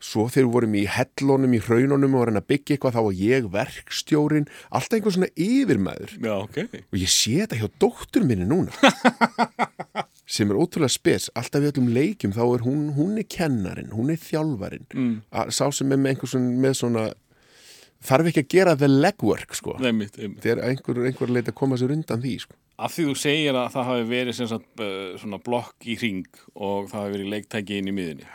Svo 0.00 0.24
þegar 0.32 0.46
við 0.46 0.52
vorum 0.54 0.74
í 0.80 0.82
hellunum, 0.88 1.54
í 1.54 1.60
hraununum 1.60 2.14
og 2.16 2.22
reyna 2.30 2.40
að 2.40 2.46
byggja 2.54 2.76
eitthvað, 2.76 2.94
þá 2.96 3.02
var 3.04 3.18
ég 3.20 3.48
verkstjórin, 3.52 4.46
alltaf 4.72 4.96
einhver 4.96 5.12
svona 5.16 5.28
yfirmaður. 5.36 6.14
Já, 6.24 6.34
ok 6.40 6.60
Og 6.80 6.96
ég 7.02 7.10
sé 7.12 7.34
þetta 7.42 7.58
hjá 7.60 7.68
dóttur 7.84 8.24
minni 8.24 8.46
núna. 8.48 8.72
sem 10.34 10.50
er 10.50 10.56
ótrúlega 10.60 10.92
spes. 10.94 11.28
Alltaf 11.36 11.64
í 11.66 11.70
öllum 11.72 11.90
leikjum, 11.94 12.32
þá 12.36 12.42
er 12.46 12.64
hún, 12.64 12.84
hún 12.96 13.18
er 13.20 13.26
kennarin, 13.28 13.90
hún 13.92 14.12
er 14.14 14.20
þjálfarin. 14.22 14.86
mm. 14.94 15.14
Að- 15.36 15.52
Sá 15.56 15.66
sem 15.74 15.92
er 15.92 16.00
með 16.00 16.14
einhver 16.14 16.32
svona, 16.32 16.56
með 16.64 16.76
svona, 16.80 17.04
þarf 18.08 18.30
ekki 18.30 18.44
að 18.46 18.50
gera 18.56 18.76
the 18.80 18.88
legwork, 18.88 19.54
sko. 19.58 19.76
Nei, 19.82 19.92
mitt, 19.92 20.16
einmitt. 20.16 20.40
Þegar 20.44 20.64
einhver, 20.70 21.02
einhver 21.10 21.34
leit 21.36 21.50
að 21.50 21.58
koma 21.60 21.76
sér 21.80 21.92
undan 21.96 22.22
því, 22.24 22.36
sko. 22.46 22.56
Af 22.80 22.94
því 22.96 23.10
þú 23.10 23.14
segir 23.20 23.58
að 23.60 23.72
það 23.74 23.88
hafi 23.90 24.04
verið 24.08 24.38
sem 24.38 24.48
sagt, 24.48 24.70
uh, 24.80 25.18
svona 25.20 25.36
blokk 25.44 25.84
í 25.84 25.98
hring 26.00 26.24
og 26.56 26.86
það 26.88 27.02
hafi 27.02 27.12
verið 27.18 27.32
leiktæki 27.34 27.76
inn 27.82 27.90
í 27.92 27.96
miðunni. 27.98 28.30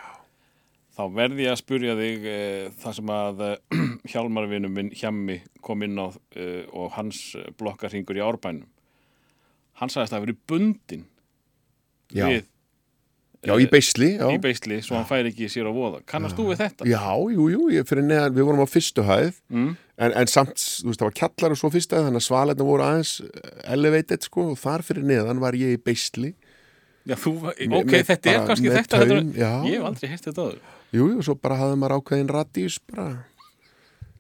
Þá 0.96 1.02
verði 1.12 1.44
ég 1.44 1.52
að 1.52 1.60
spurja 1.60 1.96
þig 2.00 2.26
uh, 2.32 2.70
það 2.80 2.94
sem 3.02 3.10
að 3.12 3.44
uh, 3.50 3.86
hjálmarvinum 4.14 4.72
minn 4.78 4.92
Hjammi 4.96 5.42
kom 5.66 5.84
inn 5.84 5.98
á 6.00 6.08
uh, 6.08 6.64
og 6.72 6.94
hans 6.96 7.22
blokkarhingur 7.60 8.16
í 8.20 8.24
árbænum. 8.24 8.68
Hann 9.82 9.92
sagðist 9.92 10.14
að 10.14 10.18
það 10.22 10.26
verið 10.30 10.44
bundin 10.48 11.08
Já. 12.16 12.28
við 12.32 12.44
Já, 13.46 13.54
í 13.62 13.66
beisli, 13.70 14.08
já. 14.18 14.26
í 14.34 14.38
beisli 14.42 14.78
svo 14.82 14.96
hann 14.98 15.06
fær 15.06 15.28
ekki 15.30 15.46
sér 15.54 15.68
á 15.70 15.74
voða. 15.76 16.00
Kannast 16.10 16.34
þú 16.40 16.48
við 16.50 16.62
þetta? 16.64 16.86
Já, 16.90 17.04
jú, 17.36 17.44
jú, 17.54 17.68
ég 17.76 17.86
fyrir 17.86 18.02
neðan, 18.08 18.34
við 18.34 18.48
vorum 18.48 18.64
á 18.66 18.70
fyrstu 18.72 19.04
hæð 19.06 19.36
Mm. 19.54 19.68
en, 20.02 20.16
en 20.24 20.32
samt, 20.32 20.56
þú 20.58 20.90
veist, 20.90 21.02
það 21.04 21.06
var 21.12 21.18
kjallar 21.20 21.54
og 21.54 21.60
svo 21.62 21.70
fyrstu 21.76 21.94
hæð 22.00 22.08
þannig 22.08 22.24
að 22.24 22.26
svaletna 22.26 22.66
voru 22.66 22.86
aðeins 22.88 23.12
elevated, 23.76 24.26
sko, 24.26 24.48
og 24.56 24.58
þar 24.64 24.86
fyrir 24.88 25.06
neðan 25.12 25.44
var 25.44 25.54
ég 25.60 25.76
í 25.76 25.78
beisli 25.78 26.32
Já, 27.06 27.14
þú, 27.22 27.36
ok, 27.52 27.62
með 27.70 28.08
þetta 28.10 28.34
er 28.34 28.48
kannski 28.50 28.74
þetta. 28.80 29.04
þetta 29.04 29.22
já. 29.38 29.52
Ég 29.70 29.78
hef 29.78 29.86
aldrei 29.92 30.10
heilt 30.16 30.26
þetta 30.32 30.48
áður. 30.48 30.58
Jú, 30.96 31.08
jú, 31.14 31.24
svo 31.26 31.36
bara 31.40 31.60
hafði 31.60 31.80
maður 31.82 31.98
ákveðin 32.00 32.32
radíus 32.32 32.78
bara 32.92 33.08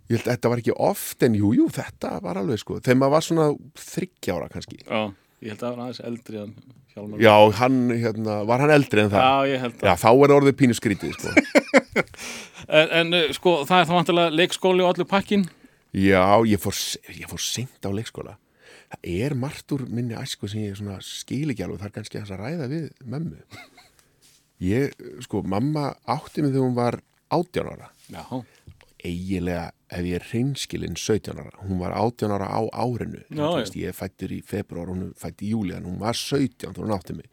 Ég 0.05 0.19
held 0.19 0.27
að 0.27 0.33
þetta 0.35 0.49
var 0.51 0.61
ekki 0.61 0.73
oft 0.85 1.23
en 1.25 1.35
jú, 1.39 1.51
jú, 1.57 1.67
þetta 1.73 2.17
var 2.21 2.37
alveg 2.41 2.61
sko 2.61 2.79
þegar 2.81 2.99
maður 3.01 3.15
var 3.15 3.25
svona 3.25 3.45
þryggjára 3.81 4.49
kannski 4.53 4.81
Já, 4.83 4.99
ég 5.41 5.53
held 5.53 5.61
að 5.61 5.63
það 5.65 5.71
var 5.71 5.85
aðeins 5.85 6.03
eldri 6.11 6.41
en 6.43 6.57
Hjálmar. 6.95 7.19
Já, 7.19 7.33
hann, 7.59 7.79
hérna, 7.91 8.35
var 8.47 8.61
hann 8.63 8.71
eldri 8.71 9.01
en 9.03 9.09
það? 9.11 9.25
Já, 9.25 9.49
ég 9.51 9.63
held 9.65 9.81
að. 9.81 9.87
Já, 9.89 9.95
þá 9.99 10.09
er 10.13 10.33
orðið 10.37 10.53
pínu 10.61 10.75
skrítið 10.77 11.15
sko 11.17 11.33
En, 12.79 12.93
en 13.01 13.17
uh, 13.17 13.25
sko, 13.35 13.55
það 13.67 13.81
er 13.81 13.89
þá 13.89 13.93
vantilega 13.97 14.33
leikskóli 14.33 14.81
og 14.83 14.93
allur 14.93 15.07
pakkin. 15.09 15.43
Já, 15.91 16.23
ég 16.47 16.61
fór, 16.63 16.79
ég 17.11 17.27
fór 17.29 17.43
seint 17.43 17.83
á 17.83 17.91
leikskóla 17.91 18.37
Það 18.93 19.11
er 19.11 19.35
margt 19.39 19.75
úr 19.75 19.83
minni 19.91 20.15
æsku 20.15 20.47
sem 20.47 20.63
ég 20.69 20.79
skil 21.03 21.51
ekki 21.51 21.65
alveg, 21.65 21.81
það 21.83 21.89
er 21.89 21.95
kannski 21.99 22.21
að 22.21 22.33
ræða 22.39 22.69
við 22.71 22.87
mömmu 23.03 23.43
Ég, 24.63 24.93
sko, 25.25 25.41
mamma 25.43 25.89
átti 26.07 26.43
mig 26.43 26.53
þegar 26.53 26.63
hún 26.69 26.77
var 26.77 26.99
18 27.33 27.71
ára. 27.73 27.89
Já, 28.07 28.23
eiginlega 29.05 29.71
ef 29.93 30.05
ég 30.07 30.17
er 30.17 30.27
hreinskilinn 30.31 30.97
17 30.97 31.35
ára, 31.35 31.51
hún 31.65 31.79
var 31.81 31.95
18 31.97 32.31
ára 32.35 32.47
á 32.49 32.61
árinu. 32.71 33.21
Já, 33.29 33.47
veist, 33.57 33.75
ég 33.77 33.95
fættur 33.95 34.33
í 34.33 34.41
februar 34.45 34.91
hún 34.91 35.09
er 35.09 35.17
fætt 35.19 35.43
í 35.45 35.51
júli 35.53 35.75
en 35.75 35.87
hún 35.89 35.99
var 36.01 36.15
17 36.17 36.71
þegar 36.71 36.85
hún 36.85 36.95
átti 36.95 37.17
mig. 37.17 37.27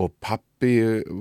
Og 0.00 0.10
pappi 0.22 0.72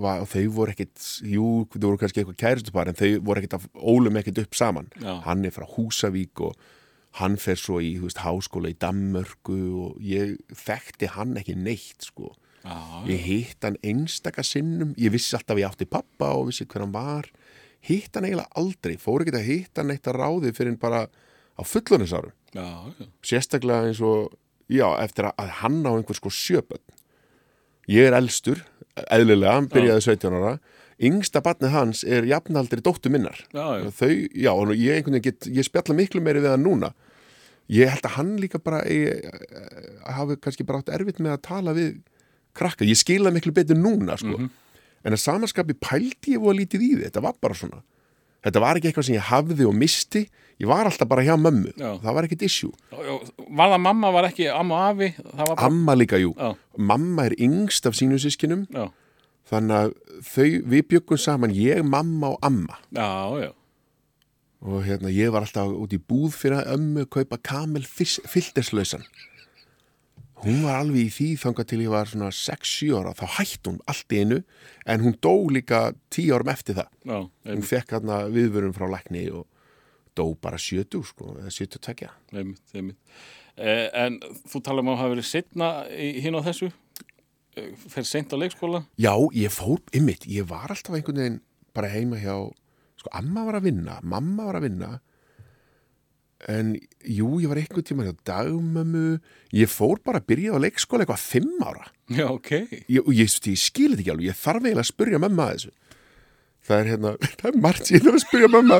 var, 0.02 0.24
og 0.24 0.30
þau 0.32 0.46
voru 0.54 0.74
ekkit 0.74 1.10
jú, 1.30 1.66
þau 1.74 1.90
voru 1.90 2.00
kannski 2.02 2.24
eitthvað 2.24 2.40
kæristupar 2.42 2.90
en 2.90 2.98
þau 2.98 3.10
voru 3.26 3.42
ekkit 3.42 3.58
að 3.60 3.68
ólum 3.78 4.18
ekkit 4.22 4.46
upp 4.46 4.58
saman. 4.58 4.90
Já. 5.02 5.20
hann 5.28 5.46
er 5.46 5.54
frá 5.54 5.68
Húsavík 5.76 6.42
og 6.42 6.56
hann 7.20 7.38
fer 7.38 7.60
svo 7.60 7.78
í, 7.82 7.92
þú 8.00 8.08
veist, 8.08 8.24
háskóla 8.24 8.72
í 8.74 8.80
Dammörku 8.82 9.60
og 9.84 10.00
ég 10.02 10.40
þekkti 10.58 11.12
hann 11.14 11.38
ekki 11.38 11.54
neitt, 11.58 12.02
sko 12.10 12.32
já, 12.64 12.78
Ég 13.10 13.26
hitt 13.28 13.66
hann 13.68 13.78
einstaka 13.84 14.44
sinnum, 14.46 14.94
ég 14.98 15.14
vissi 15.14 15.36
alltaf 15.38 15.60
ég 15.60 15.68
átti 15.68 15.88
pappa 15.90 16.34
og 16.38 16.50
vissi 16.50 16.66
hver 16.66 16.86
hann 16.86 16.96
var. 16.96 17.30
Hitt 17.84 18.16
hann 18.16 18.28
eiginlega 18.30 18.56
aldrei, 18.60 18.96
fór 19.02 19.26
ekki 19.26 19.36
að 19.36 19.48
hitta 19.50 19.84
hann 19.84 19.92
eitt 19.96 20.08
að 20.08 20.20
ráði 20.22 20.54
fyrir 20.56 20.78
bara 20.80 21.06
á 21.08 21.62
fullonisárum. 21.68 22.32
já, 22.54 22.68
já. 23.00 23.08
Sérstaklega 23.22 23.90
eins 23.90 24.02
og, 24.02 24.34
já, 24.72 24.88
eftir 25.04 25.28
að, 25.30 25.34
að 25.44 25.50
hann 25.62 25.82
á 25.84 25.92
einhver 25.92 26.16
sko 26.18 26.32
sjöbönn. 26.32 26.84
Ég 27.92 28.08
er 28.08 28.16
elstur, 28.16 28.64
eðlilega, 29.12 29.58
hann 29.58 29.68
byrjaði 29.72 30.06
17 30.08 30.38
ára. 30.40 30.54
Yngsta 31.04 31.42
barnið 31.44 31.74
hans 31.74 32.04
er 32.08 32.24
jafnaldri 32.30 32.80
dóttu 32.86 33.12
minnar. 33.12 33.42
Já, 33.52 33.82
já. 33.82 33.90
Þau, 33.98 34.14
já, 34.32 34.52
og 34.54 34.72
ég 34.78 35.00
einhvern 35.00 35.18
veginn 35.18 35.26
get, 35.34 35.50
ég 35.52 35.68
spjalla 35.68 35.98
miklu 35.98 36.22
meiri 36.24 36.44
við 36.44 36.54
hann 36.54 36.64
núna. 36.64 36.94
Ég 37.72 37.90
held 37.92 38.08
að 38.08 38.16
hann 38.18 38.34
líka 38.40 38.60
bara 38.64 38.82
eh, 38.88 39.24
hafi 40.08 40.38
kannski 40.44 40.66
bara 40.68 40.82
átt 40.84 40.92
erfitt 40.96 41.20
með 41.24 41.36
að 41.38 41.44
tala 41.48 41.76
við 41.76 41.96
krakka. 42.54 42.86
Ég 42.86 43.00
skila 43.00 43.32
miklu 43.34 43.54
betur 43.56 43.78
núna, 43.80 44.18
sko. 44.20 44.50
En 45.04 45.14
að 45.18 45.20
samanskapi 45.24 45.76
pældi 45.84 46.38
ég 46.38 46.44
voru 46.44 46.60
lítið 46.62 46.86
í. 46.86 46.92
Þetta 47.04 47.22
var 47.26 47.36
bara 47.42 47.58
svona. 47.58 47.82
þetta 48.44 48.60
var 48.60 48.76
ekki 48.78 48.90
eitthvað 48.90 49.06
sem 49.08 49.16
ég 49.16 49.28
hafði 49.30 49.68
og 49.70 49.76
misti 49.80 50.22
ég 50.62 50.68
var 50.68 50.88
alltaf 50.90 51.08
bara 51.08 51.24
hjá 51.24 51.36
mömmu 51.40 51.72
Já. 51.80 51.94
það 52.04 52.16
var 52.18 52.28
ekkit 52.28 52.44
issue 52.44 52.74
Var 52.92 53.72
það 53.72 53.80
mamma, 53.86 54.12
var 54.12 54.28
ekki 54.28 54.50
amma 54.52 54.76
og 54.82 54.84
afi 54.92 55.10
bara, 55.32 55.56
amma 55.68 55.96
líka, 55.96 56.20
jú, 56.20 56.34
Já. 56.36 56.50
mamma 56.78 57.30
er 57.30 57.38
yngst 57.40 57.88
af 57.88 57.96
sínu 57.96 58.20
sískinum 58.20 58.66
já, 58.68 58.90
þannig 59.50 59.78
að 59.80 59.94
þau, 60.28 60.50
við 60.76 60.88
byggum 60.92 61.22
saman 61.24 61.56
ég, 61.56 61.84
mamma 61.88 62.34
og 62.36 62.40
amma 62.44 62.80
já, 62.92 63.08
já 63.48 63.52
og 64.64 64.84
hérna, 64.88 65.12
ég 65.12 65.32
var 65.32 65.44
alltaf 65.44 65.72
út 65.76 65.96
í 65.96 66.00
búð 66.00 66.36
fyrir 66.40 66.62
að 66.62 66.76
ömmu 66.78 67.08
kaupa 67.12 67.40
kamel 67.44 67.84
filterslausan 67.88 69.04
hún 70.44 70.62
var 70.66 70.80
alveg 70.82 71.08
í 71.08 71.12
því 71.16 71.28
þangað 71.42 71.68
til 71.72 71.80
ég 71.84 71.92
var 71.94 72.10
svona 72.12 72.30
6-7 72.36 72.92
ára, 73.00 73.14
þá 73.18 73.26
hætti 73.38 73.70
hún 73.72 73.80
allt 73.90 74.14
í 74.16 74.20
einu 74.24 74.40
en 74.86 75.04
hún 75.06 75.16
dó 75.24 75.34
líka 75.52 75.80
10 76.14 76.34
árum 76.36 76.52
eftir 76.54 76.78
það. 76.80 76.90
Já, 77.08 77.18
hún 77.54 77.66
fekk 77.70 77.96
hérna 77.98 78.20
viðvörun 78.34 78.76
frá 78.76 78.88
lækni 78.92 79.26
og 79.32 79.48
dó 80.18 80.26
bara 80.38 80.60
70 80.62 81.04
sko, 81.10 81.34
eða 81.42 81.52
72 81.54 82.10
einmitt, 82.34 82.62
einmitt. 82.76 82.98
Eh, 83.58 83.90
En 83.94 84.20
þú 84.50 84.62
tala 84.66 84.82
um 84.82 84.90
að 84.94 84.98
hafa 85.02 85.14
verið 85.16 85.30
setna 85.30 85.68
hinn 85.94 86.38
á 86.38 86.42
þessu? 86.46 86.72
Eh, 87.56 87.72
Fer 87.90 88.04
seint 88.06 88.34
á 88.34 88.38
leikskóla? 88.38 88.84
Já, 88.98 89.14
ég 89.34 89.52
fór, 89.54 89.80
ymmit, 89.94 90.26
ég 90.30 90.46
var 90.50 90.70
alltaf 90.74 90.96
einhvern 90.98 91.20
veginn 91.22 91.42
bara 91.74 91.90
heima 91.90 92.18
hjá, 92.22 92.36
sko, 92.98 93.10
amma 93.14 93.44
var 93.46 93.60
að 93.60 93.68
vinna, 93.70 94.00
mamma 94.02 94.46
var 94.50 94.58
að 94.62 94.68
vinna, 94.70 94.92
en 96.52 96.74
jú, 97.08 97.30
ég 97.42 97.50
var 97.52 97.60
einhvern 97.62 97.86
tíma 97.88 98.06
hjá 98.08 98.14
dagmömmu, 98.28 99.06
ég 99.56 99.72
fór 99.72 100.02
bara 100.04 100.20
að 100.22 100.28
byrja 100.34 100.58
á 100.58 100.64
leikskóla 100.64 101.06
eitthvað 101.06 101.24
fimm 101.24 101.64
ára. 101.64 101.88
Já, 102.12 102.28
ok 102.30 102.52
Ég, 102.92 103.02
og 103.04 103.12
ég, 103.16 103.32
ég 103.32 103.60
skil 103.60 103.94
þetta 103.94 104.04
ekki 104.04 104.14
alveg, 104.14 104.30
ég 104.30 104.40
þarf 104.40 104.64
eiginlega 104.68 104.84
að 104.84 104.90
spyrja 104.92 105.22
mamma 105.24 105.48
að 105.48 105.54
þessu. 105.58 105.74
Það 106.64 106.80
er 106.80 106.90
hérna, 106.94 107.14
það 107.40 107.50
er 107.52 107.60
margt 107.68 107.88
sem 107.88 107.98
ég 107.98 108.06
þarf 108.08 108.20
að 108.20 108.26
spyrja 108.28 108.52
mamma. 108.54 108.80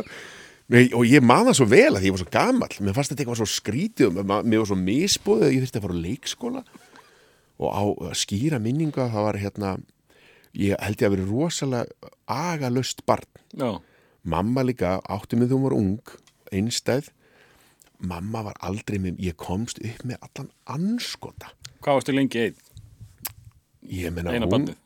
Nei, 0.74 0.84
og 0.96 1.08
ég 1.08 1.26
man 1.28 1.48
það 1.50 1.58
svo 1.60 1.68
vel 1.74 1.92
að 1.92 2.06
ég 2.08 2.16
var 2.16 2.22
svo 2.24 2.34
gamall, 2.34 2.76
mér 2.80 2.96
fannst 2.96 3.12
þetta 3.12 3.24
eitthvað 3.26 3.42
svo 3.42 3.50
skrítið, 3.52 4.20
mér 4.24 4.62
var 4.62 4.70
svo 4.70 4.78
misbúðið 4.80 5.48
að 5.48 5.56
ég 5.56 5.66
þurfti 5.66 5.80
að 5.80 5.88
fara 5.88 5.98
á 6.00 6.04
leikskóla 6.08 6.62
og 7.64 7.74
á 7.76 7.84
skýra 8.18 8.60
minninga 8.64 9.10
það 9.12 9.28
var 9.28 9.40
hérna, 9.42 9.74
ég 10.58 10.80
held 10.80 11.04
ég 11.04 11.10
að 11.10 11.16
vera 11.18 11.28
rosalega 11.30 12.14
agalöst 12.32 13.04
barn. 13.08 13.28
Já, 13.60 13.76
Mamma 14.24 14.64
líka 14.64 15.02
átti 15.12 15.36
þegar 15.36 15.52
hún 15.52 15.66
var 15.66 15.76
ung, 15.76 16.12
einstæð, 16.56 17.10
mamma 18.08 18.44
var 18.50 18.60
aldrei 18.66 19.00
með, 19.02 19.20
ég 19.24 19.38
komst 19.40 19.82
upp 19.84 20.06
með 20.08 20.22
allan 20.28 20.52
anskota. 20.76 21.54
hvað 21.82 22.00
varstu 22.00 22.16
lengi 22.16 22.48
einn? 22.48 22.64
Ég 23.84 24.14
meina 24.16 24.32
Eina 24.32 24.48
hún, 24.48 24.54
bandið 24.54 24.80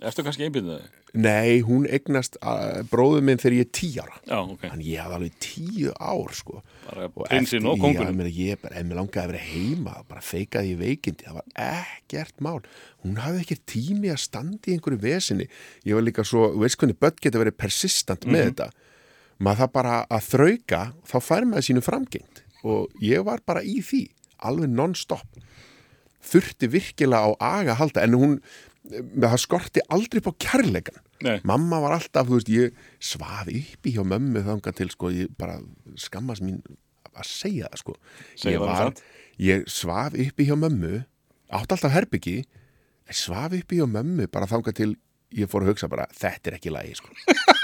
Erstu 0.00 0.24
kannski 0.24 0.46
einbyrðið 0.46 0.78
þig? 0.80 0.96
nei, 1.12 1.60
hún 1.66 1.86
eignast 1.90 2.36
uh, 2.38 2.80
bróðu 2.90 3.22
minn 3.26 3.40
þegar 3.40 3.56
ég 3.56 3.66
er 3.66 3.70
tíu 3.74 4.02
ára. 4.04 4.18
Já, 4.22 4.36
ok 4.38 4.66
Þannig 4.68 4.90
ég 4.92 5.02
hafði 5.02 5.16
alveg 5.16 5.38
tíu 5.42 5.94
ár, 5.98 6.34
sko. 6.38 6.60
Bara 6.86 7.08
prinsinn 7.16 7.66
og 7.66 7.76
Já, 7.76 7.82
kongurinn 7.82 8.12
ég, 8.12 8.18
meina, 8.20 8.30
ég 8.30 8.86
mér 8.86 9.00
langaði 9.00 9.22
að 9.24 9.32
vera 9.32 9.42
heima, 9.48 9.96
bara 10.10 10.22
feikaði 10.24 10.74
ég 10.74 10.80
veikindi, 10.80 11.26
það 11.26 11.40
var 11.40 11.48
ekkert 11.66 12.44
mál. 12.46 12.60
Hún 13.04 13.18
hafði 13.24 13.42
ekki 13.44 13.58
tími 13.74 14.12
að 14.14 14.22
standa 14.22 14.70
í 14.70 14.76
einhverju 14.76 15.02
vesinni. 15.02 15.48
Ég 15.88 15.98
var 15.98 16.06
líka 16.06 16.26
svo, 16.26 16.46
veist 16.62 16.78
hvernig 16.80 17.00
börn 17.02 17.18
geta 17.20 17.42
verið 17.42 17.58
persistent 17.58 18.28
með 18.30 18.52
þetta. 18.52 18.70
Maður 19.40 19.62
það 19.62 19.70
bara 19.76 19.98
að 20.12 20.26
þrauka, 20.28 20.80
þá 21.08 21.14
fær 21.24 21.46
maður 21.48 21.66
sínu 21.70 21.82
framgengt. 21.84 22.42
Og 22.68 22.90
ég 23.04 23.22
var 23.24 23.40
bara 23.48 23.62
í 23.64 23.78
því, 23.84 24.02
alveg 24.44 24.72
non-stop. 24.72 25.38
Þurfti 26.30 26.68
virkilega 26.68 27.24
á 27.24 27.30
aga 27.62 27.78
halda, 27.80 28.04
en 28.04 28.18
hún, 28.20 28.34
það 28.90 29.38
skorti 29.40 29.84
aldrei 29.88 30.20
på 30.24 30.34
kærleikan. 30.44 31.00
Nei, 31.24 31.38
Mamma 31.48 31.80
var 31.82 31.96
alltaf, 31.96 32.28
þú 32.28 32.38
veist, 32.38 32.52
ég 32.52 32.76
svaf 33.04 33.48
uppi 33.48 33.94
hjá 33.96 34.04
mömmu 34.08 34.44
þangað 34.44 34.76
til, 34.78 34.88
sko, 34.92 35.10
ég 35.12 35.32
bara 35.40 35.58
skammast 36.00 36.44
mín 36.44 36.60
að 37.10 37.26
segja 37.28 37.68
það, 37.68 37.82
sko. 37.82 37.96
Ég 38.44 38.64
satt. 38.80 39.02
ég 39.40 39.64
svaf 39.72 40.16
uppi 40.16 40.48
hjá 40.48 40.56
mömmu, 40.60 41.02
átti 41.48 41.76
alltaf 41.76 41.96
herbyggi, 41.96 42.38
svaf 43.12 43.56
uppi 43.56 43.80
hjá 43.80 43.88
mömmu 43.88 44.28
bara 44.32 44.48
þangað 44.48 44.78
til 44.80 44.90
ég 45.36 45.48
fór 45.50 45.64
að 45.64 45.74
hugsa 45.74 45.88
bara, 45.92 46.08
þetta 46.16 46.52
er 46.52 46.56
ekki 46.60 46.72
lagi, 46.72 46.96
sko. 47.00 47.12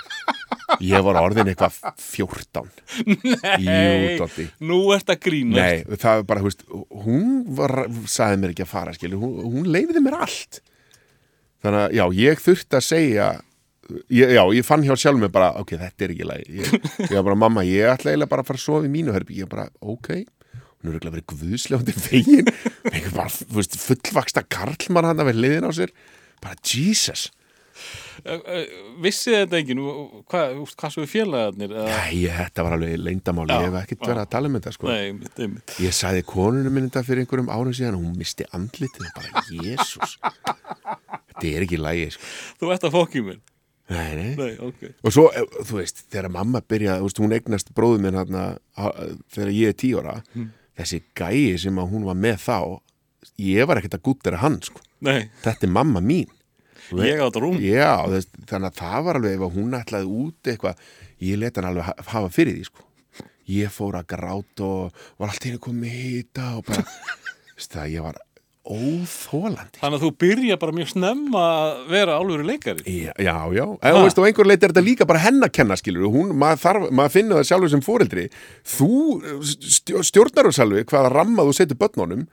Ég 0.84 1.04
var 1.06 1.18
orðin 1.20 1.48
eitthvað 1.52 1.78
14. 2.02 2.70
Jú, 3.06 4.16
Dotti. 4.20 4.46
nú 4.68 4.78
ert 4.96 5.10
að 5.12 5.20
grína 5.26 5.56
Nei, 5.62 5.82
það 5.96 6.20
var 6.20 6.24
bara, 6.30 6.42
þú 6.42 6.50
veist, 6.50 6.64
hún 7.06 7.26
var, 7.58 7.74
sagði 8.10 8.40
mér 8.42 8.54
ekki 8.54 8.64
að 8.66 8.72
fara, 8.72 8.94
skilur, 8.96 9.20
hún, 9.22 9.36
hún 9.56 9.68
leifiði 9.72 10.02
mér 10.04 10.18
allt. 10.26 10.60
Þannig 11.64 11.82
að, 11.82 11.96
já, 11.98 12.04
ég 12.20 12.42
þurfti 12.44 12.78
að 12.78 12.84
segja, 12.86 13.28
ég, 14.12 14.32
já, 14.36 14.42
ég 14.58 14.66
fann 14.66 14.84
hjá 14.86 14.94
sjálf 15.00 15.20
mér 15.22 15.32
bara, 15.34 15.52
ok, 15.62 15.76
þetta 15.80 16.06
er 16.06 16.14
ekki 16.16 16.28
lagi. 16.28 16.48
Ég, 16.60 16.74
ég 17.06 17.14
var 17.16 17.26
bara, 17.30 17.38
mamma, 17.46 17.64
ég 17.66 17.88
ætla 17.94 18.12
eiginlega 18.12 18.32
bara 18.34 18.44
að 18.44 18.50
fara 18.52 18.60
að 18.60 18.66
sofa 18.66 18.88
í 18.88 18.92
mínu 18.92 19.14
herbi. 19.16 19.38
Ég 19.40 19.50
bara, 19.50 19.68
ok, 19.80 20.12
hún 20.16 20.90
er 20.90 20.92
örugglega 20.98 21.16
verið 21.16 21.28
guðsljóndi 21.32 21.96
veginn, 22.04 22.52
einhver 22.92 23.16
bara, 23.16 23.32
þú 23.32 23.58
veist, 23.60 23.78
fullvaksta 23.80 24.44
karlmann 24.52 25.08
hann 25.08 25.24
að 25.24 25.32
vera 25.32 25.42
liðin 25.46 25.68
á 25.68 25.72
sér. 25.80 25.94
Bara, 26.44 26.58
Jesus. 26.66 27.30
Vissi 29.04 29.34
þetta 29.34 29.58
enginn? 29.60 29.80
Hvað, 30.30 30.54
hvað 30.76 30.94
svo 30.94 31.04
er 31.04 31.10
félagarnir 31.10 31.74
Æ, 31.76 32.28
þetta 32.40 32.64
var 32.66 32.76
alveg 32.76 32.94
leyndamáli, 33.02 33.52
Já, 33.52 33.60
ég 33.62 33.68
hef 33.70 33.78
ekkert 33.82 34.06
verið 34.10 34.22
að 34.22 34.30
tala 34.36 34.50
um 34.50 34.56
þetta, 34.58 34.72
sko. 34.76 34.88
Nei, 34.90 35.10
einmitt, 35.10 35.74
Ég 35.84 35.96
sagði 35.96 36.24
konunum 36.28 36.76
minn 36.76 36.88
þetta 36.88 37.04
fyrir 37.06 37.24
einhverjum 37.24 37.50
árum 37.52 37.76
síðan 37.76 37.98
og 37.98 38.06
hún 38.06 38.16
misti 38.20 38.46
andlitið 38.56 39.10
bara, 39.16 39.44
Jésús 39.52 40.16
þetta 41.36 41.52
er 41.52 41.66
ekki 41.66 41.80
lægi 41.80 42.08
sko. 42.16 42.30
Þú 42.62 42.72
ert 42.74 42.86
að 42.88 42.96
fókið 42.96 43.26
mér 43.30 43.42
nei, 43.86 44.14
nei. 44.18 44.30
Nei, 44.34 44.52
ok. 44.66 44.80
Og 45.06 45.12
svo, 45.14 45.28
eh, 45.30 45.44
þú 45.68 45.76
veist, 45.78 46.00
þegar 46.10 46.32
mamma 46.34 46.62
byrjaði 46.66 47.02
þú 47.04 47.10
veist, 47.10 47.20
hún 47.22 47.36
eignast 47.36 47.74
bróðu 47.76 48.00
minn 48.02 48.18
hana, 48.18 48.46
þegar 49.30 49.52
ég 49.54 49.74
er 49.74 49.78
tíu 49.78 50.00
ára 50.02 50.16
þessi 50.76 51.02
gæi 51.16 51.54
sem 51.60 51.78
hún 51.78 52.04
var 52.08 52.18
með 52.18 52.40
þá 52.42 52.58
ég 53.42 53.66
var 53.68 53.78
ekkert 53.80 53.98
að 53.98 54.04
gúttera 54.08 54.40
hann 54.42 54.58
sko. 54.64 54.82
Nei, 55.06 55.28
þetta 55.44 55.68
er 55.68 55.72
mamma 55.76 56.00
mín 56.00 56.30
ég 56.92 57.18
á 57.20 57.26
þetta 57.26 57.42
rúm. 57.42 57.56
Já, 57.62 57.92
þess, 58.12 58.28
þannig 58.50 58.68
að 58.70 58.80
það 58.82 59.04
var 59.08 59.20
alveg 59.20 59.36
ef 59.48 59.56
hún 59.56 59.78
ætlaði 59.80 60.12
út 60.24 60.50
eitthvað 60.52 60.84
ég 61.26 61.40
let 61.40 61.56
hann 61.60 61.70
alveg 61.72 61.88
ha- 61.88 61.96
hafa 62.12 62.28
fyrir 62.34 62.58
því 62.60 62.68
sko. 62.70 62.82
ég 63.46 63.70
fór 63.70 63.94
að 64.00 64.06
gráta 64.10 64.64
og 64.66 65.02
var 65.18 65.28
allt 65.30 65.44
einu 65.46 65.58
komið 65.62 65.92
hýta 66.00 66.46
og 66.58 66.64
bara 66.66 66.82
það, 67.70 67.90
ég 67.94 68.02
var 68.02 68.16
óþólandi 68.66 69.78
Þannig 69.78 70.00
að 70.00 70.02
þú 70.02 70.08
byrja 70.22 70.56
bara 70.58 70.74
mjög 70.74 70.88
snemma 70.90 71.42
að 71.46 71.76
vera 71.92 72.16
álfur 72.18 72.42
leikari. 72.48 72.94
Já, 73.22 73.36
já. 73.54 73.62
En, 73.78 73.94
þú 73.94 74.00
veist, 74.02 74.18
og 74.18 74.26
einhver 74.26 74.48
leiti 74.50 74.66
er 74.66 74.72
þetta 74.74 74.82
líka 74.88 75.06
bara 75.06 75.22
henn 75.22 75.38
að 75.46 75.52
kenna, 75.54 75.76
skilur 75.78 76.08
hún, 76.10 76.32
maður, 76.38 76.58
þarf, 76.64 76.88
maður 76.98 77.14
finnur 77.14 77.38
það 77.40 77.48
sjálfur 77.52 77.72
sem 77.76 77.84
fóreldri 77.86 78.24
þú 78.74 78.90
stjó- 79.70 80.02
stjórnar 80.10 80.48
þú 80.50 80.54
sjálfur 80.58 80.88
hvaða 80.90 81.12
ramma 81.14 81.46
þú 81.46 81.54
setur 81.60 81.78
börnunum. 81.84 82.26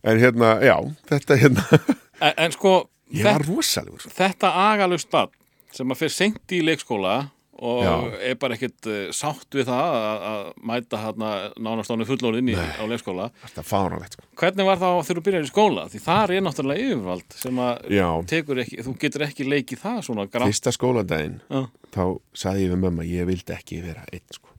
En 0.00 0.16
hérna, 0.22 0.54
já, 0.64 0.76
þetta 1.12 1.36
hérna. 1.44 1.66
En, 2.20 2.34
en 2.46 2.52
sko, 2.52 2.72
ég 3.14 3.26
var 3.26 3.44
rosalegur 3.46 4.06
þetta 4.14 4.54
agalust 4.70 5.10
barn 5.12 5.36
sem 5.74 5.92
að 5.92 6.02
fyrir 6.02 6.16
seint 6.16 6.56
í 6.56 6.62
leikskóla 6.66 7.18
og 7.60 7.82
Já. 7.84 7.94
er 8.30 8.36
bara 8.40 8.56
ekkert 8.56 8.86
uh, 8.88 9.00
sátt 9.12 9.52
við 9.52 9.66
það 9.68 9.96
að, 9.98 10.22
að 10.30 10.44
mæta 10.70 11.00
hérna 11.02 11.32
nánast 11.60 11.92
ánu 11.92 12.06
fullorðin 12.08 12.48
í, 12.48 12.54
á 12.56 12.84
leikskóla 12.88 13.26
þetta 13.42 13.60
er 13.60 13.68
fáránlegt, 13.68 14.16
sko. 14.16 14.24
Hvernig 14.40 14.68
var 14.70 14.80
það 14.80 15.00
þegar 15.02 15.20
þú 15.20 15.24
byrjar 15.26 15.44
í 15.44 15.50
skóla? 15.50 15.84
Því 15.92 16.00
það 16.06 16.32
er 16.36 16.46
náttúrulega 16.46 16.86
yfirvald 16.86 17.36
sem 17.42 17.60
að 17.66 17.92
tekur 18.32 18.62
ekki, 18.64 18.80
þú 18.86 18.94
getur 19.04 19.26
ekki 19.26 19.48
leikið 19.50 19.82
það 19.84 20.00
svona 20.08 20.26
grátt. 20.30 20.48
fyrsta 20.48 20.72
skóladaginn 20.72 21.36
Já. 21.50 21.60
þá 21.92 22.02
saði 22.44 22.64
ég 22.64 22.72
við 22.72 22.82
mömmu 22.86 23.04
að 23.04 23.12
ég 23.12 23.28
vildi 23.28 23.56
ekki 23.58 23.82
vera 23.84 24.06
einn, 24.08 24.26
sko 24.32 24.56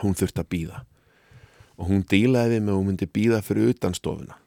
hún 0.00 0.16
þurfti 0.18 0.42
að 0.42 0.50
býða 0.56 0.82
og 1.76 1.90
hún 1.90 2.02
dílaði 2.08 2.56
við 2.56 2.64
mig 2.64 2.72
og 2.74 2.80
hún 2.80 2.90
myndi 2.92 3.10
býða 3.10 3.44
fyrir 3.44 3.74
utan 3.74 3.94
stofuna 3.96 4.38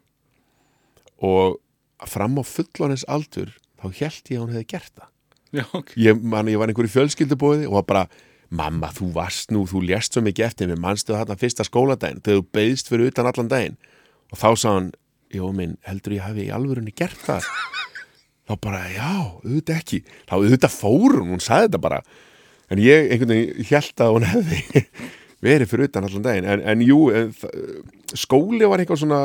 og 1.24 1.60
fram 2.06 2.38
á 2.38 2.44
fullonins 2.46 3.06
aldur 3.10 3.56
þá 3.78 3.86
held 4.02 4.32
ég 4.32 4.38
að 4.38 4.44
hún 4.44 4.56
hefði 4.56 4.70
gert 4.74 4.94
það. 4.94 5.12
Já, 5.56 5.64
ok. 5.72 5.92
ég, 5.96 6.22
man, 6.22 6.50
ég 6.52 6.60
var 6.60 6.72
einhverju 6.72 6.92
fjölskyldubóði 6.94 7.68
og 7.70 7.78
var 7.80 7.88
bara, 7.88 8.04
mamma, 8.54 8.90
þú 8.94 9.10
varst 9.16 9.54
nú 9.56 9.64
þú 9.70 9.84
lést 9.88 10.14
svo 10.16 10.24
mikið 10.26 10.48
eftir 10.50 10.70
mér, 10.70 10.82
manstu 10.84 11.16
þarna 11.16 11.38
fyrsta 11.40 11.66
skóladaginn, 11.68 12.22
þegar 12.26 12.42
þú 12.42 12.48
beðst 12.58 12.92
fyrir 12.92 13.12
utan 13.12 13.30
allan 13.32 13.52
daginn? 13.52 13.78
Og 14.34 14.42
þá 14.42 14.50
sá 14.60 14.70
hann 14.74 14.92
jó 15.34 15.50
minn, 15.56 15.78
heldur 15.88 16.18
ég 16.18 16.26
hafi 16.26 16.48
í 16.48 16.54
alvörunni 16.54 16.94
gert 16.96 17.20
það? 17.24 17.48
Þá 18.48 18.54
bara, 18.64 18.82
já, 18.92 19.12
auðvitað 19.44 19.80
ekki. 19.82 20.02
Þá 20.28 20.36
auðvitað 20.38 20.76
fórum, 20.76 21.32
hún 21.34 21.44
sagði 21.44 21.68
þetta 21.68 21.84
bara. 21.84 22.02
En 22.72 22.80
ég 22.84 23.12
einhvern 23.12 23.34
veginn 23.34 23.68
held 23.72 24.04
að 24.04 24.14
hún 24.16 24.28
hefði 24.28 24.84
verið 25.48 25.72
fyrir 25.72 25.90
utan 25.90 26.08
allan 26.08 26.28
daginn. 26.28 26.48
En, 26.54 26.64
en 26.72 26.84
jú, 26.84 27.00
en, 27.16 27.34
skóli 28.16 28.68
var 28.68 28.84
eitthvað 28.84 29.04
svona 29.04 29.22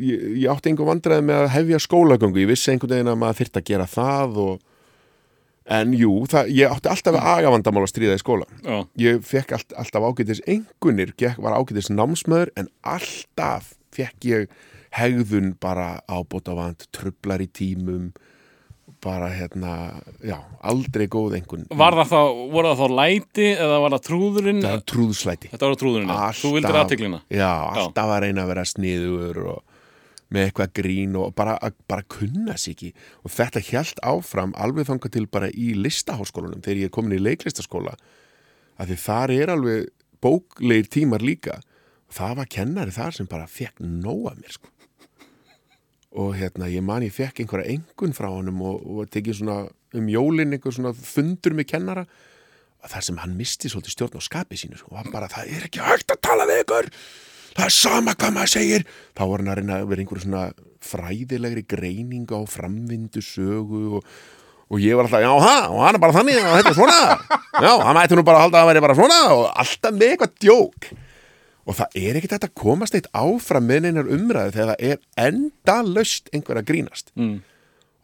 ég, 0.00 0.24
ég 0.42 0.48
átti 0.52 0.70
einhver 0.70 0.88
vandræði 0.90 1.26
með 1.26 1.42
að 1.42 1.52
hefja 1.56 1.82
skólagöngu, 1.82 2.42
ég 2.42 2.50
vissi 2.50 2.72
einhvern 2.72 2.96
veginn 2.96 3.12
að 3.12 3.20
maður 3.22 3.40
þyrfti 3.40 3.62
að 3.62 3.68
gera 3.70 3.88
það 3.90 4.40
og 4.44 4.64
en 5.76 5.96
jú, 5.98 6.12
það, 6.30 6.52
ég 6.54 6.76
átti 6.76 6.90
alltaf 6.92 7.16
við 7.16 7.26
agavandamál 7.32 7.82
að 7.82 7.90
stríða 7.90 8.16
í 8.16 8.22
skóla. 8.22 8.46
Já, 8.62 8.76
ég 9.02 9.24
fekk 9.26 9.56
all, 9.56 9.66
alltaf 9.82 10.06
ágætis 10.06 10.42
gekk, 11.18 11.40
var 11.42 11.58
ágætis 11.58 11.90
námsmaður 11.90 12.52
en 12.56 12.70
alltaf 12.86 13.74
fekk 13.94 14.28
ég 14.30 14.56
hegðun 14.96 15.54
bara 15.60 16.00
ábótavand 16.06 16.86
trublar 16.94 17.42
í 17.42 17.48
tímum 17.50 18.12
bara 19.06 19.30
hérna, 19.30 19.76
já, 20.26 20.36
aldrei 20.66 21.06
góð 21.12 21.38
einhvern 21.38 21.64
Var 21.70 21.96
það 22.00 22.10
þá, 22.10 22.20
voru 22.52 22.72
það 22.72 22.82
þá 22.82 22.98
læti 23.00 23.46
eða 23.54 23.78
var 23.84 23.96
það 23.96 24.04
trúðurinn? 24.10 24.60
það 24.66 24.76
er 24.76 24.84
trúðslæti 24.92 25.52
Þetta 25.54 25.70
var 25.70 25.80
trúðurinn, 25.82 26.12
þú 26.42 26.52
vildir 26.56 26.80
aðtiklina 26.82 27.22
já, 27.30 27.50
alltaf 27.70 28.12
að 28.16 28.22
reyna 28.26 28.44
að 28.44 28.52
vera 28.52 28.66
sniður 28.72 29.42
og 29.54 29.64
með 30.34 30.48
eitthvað 30.48 30.72
grín 30.80 31.16
og 31.20 31.34
bara, 31.38 31.54
bara 31.86 32.02
kunna 32.10 32.56
sig 32.58 32.74
ekki. 32.74 32.88
Og 33.22 33.30
þetta 33.30 33.62
hjælt 33.62 34.00
áfram 34.02 34.54
alveg 34.58 34.88
þangað 34.88 35.14
til 35.14 35.26
bara 35.30 35.50
í 35.54 35.68
listaháskólanum 35.78 36.64
þegar 36.64 36.80
ég 36.82 36.90
er 36.90 36.94
komin 36.96 37.14
í 37.14 37.22
leiklistaskóla. 37.22 37.94
Að 38.74 38.90
því 38.90 38.96
þar 39.04 39.34
er 39.36 39.52
alveg 39.54 39.86
bóklegir 40.24 40.90
tímar 40.90 41.22
líka. 41.22 41.60
Það 42.10 42.40
var 42.40 42.50
kennari 42.56 42.96
þar 42.96 43.14
sem 43.14 43.30
bara 43.30 43.46
fekk 43.50 43.78
nóa 43.82 44.34
mér 44.34 44.58
sko 44.58 44.72
og 46.16 46.32
hérna 46.38 46.68
ég 46.72 46.84
man 46.84 47.04
ég 47.04 47.14
fekk 47.14 47.42
einhverja 47.42 47.74
engun 47.76 48.14
frá 48.16 48.30
honum 48.32 48.62
og, 48.64 48.80
og 48.84 49.10
tekið 49.12 49.40
svona 49.40 49.58
um 49.96 50.08
jólin 50.10 50.56
einhver 50.56 50.74
svona 50.74 50.94
fundur 50.96 51.56
með 51.56 51.70
kennara. 51.74 52.06
Og 52.84 52.92
þar 52.92 53.06
sem 53.06 53.18
hann 53.22 53.36
misti 53.36 53.70
svolítið 53.72 53.94
stjórn 53.96 54.20
á 54.20 54.22
skapi 54.24 54.58
sínu 54.60 54.78
sko. 54.80 54.92
og 54.94 55.00
hann 55.00 55.12
bara 55.12 55.30
það 55.32 55.52
er 55.56 55.66
ekki 55.68 55.84
hægt 55.84 56.12
að 56.12 56.22
tala 56.24 56.46
við 56.48 56.62
ykkur? 56.64 56.90
Það 57.56 57.66
er 57.66 57.74
sama 57.76 58.14
hvað 58.14 58.34
maður 58.36 58.52
segir. 58.52 58.86
Þá 59.16 59.22
var 59.24 59.42
hann 59.42 59.52
að 59.52 59.60
reyna 59.60 59.78
að 59.80 59.90
vera 59.92 60.04
einhverju 60.04 60.24
svona 60.26 60.44
fræðilegri 60.86 61.64
greiningu 61.68 62.36
á 62.36 62.42
framvindu 62.48 63.22
sögu 63.24 63.82
og, 63.98 64.12
og 64.70 64.82
ég 64.82 64.98
var 64.98 65.08
alltaf, 65.08 65.24
já 65.24 65.32
ha, 65.32 65.56
og 65.72 65.82
hann 65.86 65.96
er 65.96 66.02
bara 66.04 66.16
þannig 66.16 66.40
og 66.42 66.56
þetta 66.60 66.72
er 66.72 66.78
svona. 66.78 67.00
Já, 67.64 67.72
hann 67.80 67.96
ætti 67.96 68.16
nú 68.18 68.22
bara 68.26 68.42
að 68.42 68.44
halda 68.44 68.58
að 68.58 68.62
það 68.62 68.68
væri 68.68 68.80
bara 68.84 68.94
svona 68.98 69.18
og 69.32 69.44
alltaf 69.62 69.94
með 69.96 70.10
eitthvað 70.12 70.32
djók 70.44 70.88
og 71.66 71.74
það 71.80 71.98
er 71.98 72.18
ekkert 72.18 72.46
að 72.46 72.54
komast 72.58 72.94
eitt 72.94 73.08
áfram 73.16 73.66
með 73.66 73.86
neinar 73.86 74.10
umræðu 74.14 74.54
þegar 74.54 74.70
það 74.72 74.84
er 74.90 75.00
endalaust 75.26 76.30
einhver 76.34 76.60
að 76.60 76.68
grínast. 76.70 77.10
Mm. 77.18 77.40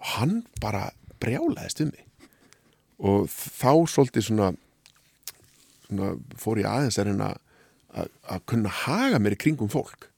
og 0.03 0.15
hann 0.17 0.35
bara 0.63 0.91
brjálaðist 1.23 1.85
um 1.85 1.93
mig. 1.93 2.07
Og 3.03 3.27
þá 3.31 3.73
svolítið 3.91 4.27
svona, 4.29 4.49
svona 5.87 6.13
fór 6.39 6.63
ég 6.63 6.71
aðeins 6.71 6.99
að 6.99 7.11
reyna 7.11 7.31
að, 7.95 8.11
kunna 8.51 8.73
haga 8.83 9.21
mér 9.23 9.37
í 9.37 9.41
kringum 9.45 9.71
fólk. 9.71 10.09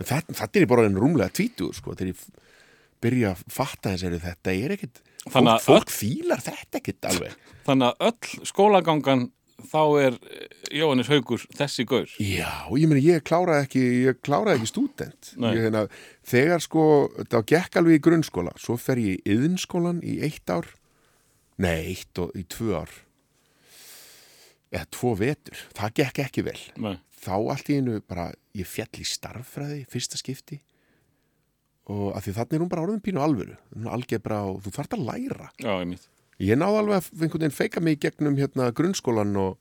Þetta, 0.00 0.36
þetta 0.38 0.60
er 0.60 0.68
bara 0.70 0.86
en 0.88 0.96
rúmlega 0.96 1.32
tvítur 1.36 1.74
sko, 1.76 1.92
þegar 1.92 2.14
ég 2.14 2.48
byrja 3.04 3.34
að 3.34 3.44
fatta 3.52 3.92
þess 3.92 4.08
að 4.08 4.20
þetta 4.24 4.56
er 4.56 4.76
Þannig 5.20 5.60
fólk, 5.60 5.66
fólk 5.66 5.92
fílar 5.92 6.40
þetta 6.40 6.80
ekkit 6.80 7.08
alveg. 7.10 7.34
Þannig 7.66 7.90
að 7.90 8.06
öll 8.08 8.48
skólagangan 8.48 9.26
þá 9.68 9.82
er 10.00 10.16
eh, 10.30 10.46
Jóhannes 10.80 11.10
Haugur 11.10 11.42
þessi 11.56 11.84
gaur 11.88 12.10
Já, 12.22 12.50
ég 12.78 12.90
meni, 12.90 13.02
ég 13.04 13.24
kláraði 13.26 13.66
ekki, 13.66 13.82
ég 14.06 14.20
kláraði 14.24 14.60
ekki 14.60 14.70
stúdent. 14.70 15.30
Nei. 15.40 15.52
Ég, 15.56 15.66
hérna, 15.66 15.84
þegar 16.30 16.64
sko, 16.64 16.84
það 17.32 17.46
gekk 17.52 17.78
alveg 17.80 17.98
í 17.98 18.02
grunnskóla, 18.06 18.54
svo 18.60 18.76
fer 18.80 19.00
ég 19.02 19.20
í 19.20 19.34
yðinskólan 19.36 20.02
í 20.06 20.18
eitt 20.26 20.52
ár, 20.52 20.68
nei, 21.60 21.92
eitt 21.92 22.22
og 22.22 22.34
í 22.38 22.44
tvö 22.50 22.80
ár, 22.82 22.96
eða 24.70 24.86
tvo 24.94 25.14
vetur, 25.18 25.66
það 25.76 25.96
gekk 26.02 26.22
ekki 26.26 26.46
vel. 26.46 26.58
Nei. 26.80 26.96
Þá 27.20 27.34
allt 27.36 27.68
í 27.68 27.80
einu 27.80 27.98
bara, 28.08 28.30
ég 28.56 28.68
fjall 28.68 29.02
í 29.02 29.08
starffræði, 29.08 29.82
fyrsta 29.90 30.20
skipti, 30.20 30.62
og 31.90 32.14
að 32.14 32.28
því 32.28 32.38
þannig 32.38 32.56
er 32.56 32.64
hún 32.64 32.72
bara 32.72 32.86
orðin 32.86 33.04
pínu 33.04 33.20
alvöru, 33.24 33.58
hún 33.74 33.90
algebra 33.90 34.44
og 34.48 34.62
þú 34.64 34.76
þarft 34.78 34.96
að 34.96 35.06
læra. 35.10 35.50
Já, 35.58 35.74
ég 35.74 35.90
mitt 35.90 36.08
Ég 36.40 36.56
náði 36.56 36.78
alveg 36.80 36.96
að 36.96 37.08
einhvern 37.20 37.42
veginn 37.42 37.56
feika 37.56 37.82
mig 37.84 37.98
í 37.98 38.00
gegnum 38.06 38.38
hérna 38.40 38.70
grunnskólan 38.76 39.34
og, 39.36 39.58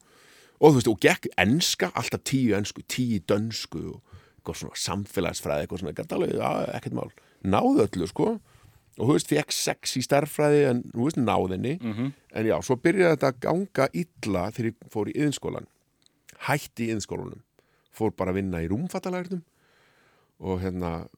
og 0.60 0.72
þú 0.72 0.78
veist, 0.78 0.92
og 0.92 1.02
gekk 1.04 1.28
enska, 1.42 1.90
alltaf 2.00 2.24
tíu 2.28 2.56
ensku, 2.56 2.84
tíu 2.88 3.20
dönsku 3.28 3.82
og 3.96 4.16
eitthvað 4.40 4.62
svona 4.62 4.80
samfélagsfræði, 4.86 5.66
eitthvað 5.66 5.82
svona, 5.84 5.96
gæti 5.98 6.16
alveg, 6.16 6.38
já, 6.40 6.52
ekkert 6.78 6.96
mál. 6.96 7.12
Náði 7.44 7.84
öllu, 7.84 8.08
sko, 8.08 8.30
og 8.96 9.04
þú 9.04 9.12
veist, 9.12 9.32
fekk 9.32 9.56
sex 9.56 9.98
í 10.00 10.06
starffræði 10.08 10.64
en, 10.70 10.82
þú 10.94 11.10
veist, 11.10 11.20
náðinni. 11.20 11.76
Mhm. 11.84 12.14
En 12.40 12.48
já, 12.48 12.56
svo 12.64 12.80
byrjaði 12.80 13.18
þetta 13.18 13.34
að 13.34 13.44
ganga 13.44 13.90
illa 13.94 14.48
þegar 14.56 14.72
ég 14.72 14.90
fór 14.96 15.12
í 15.12 15.18
yðinskólan. 15.20 15.70
Hætti 16.48 16.88
í 16.88 16.92
yðinskólanum. 16.94 17.44
Fór 17.92 18.16
bara 18.16 18.32
að 18.32 18.40
vinna 18.40 18.64
í 18.64 18.70
rúmfattalærdum 18.72 19.44
og 20.40 20.62
hérna 20.64 21.10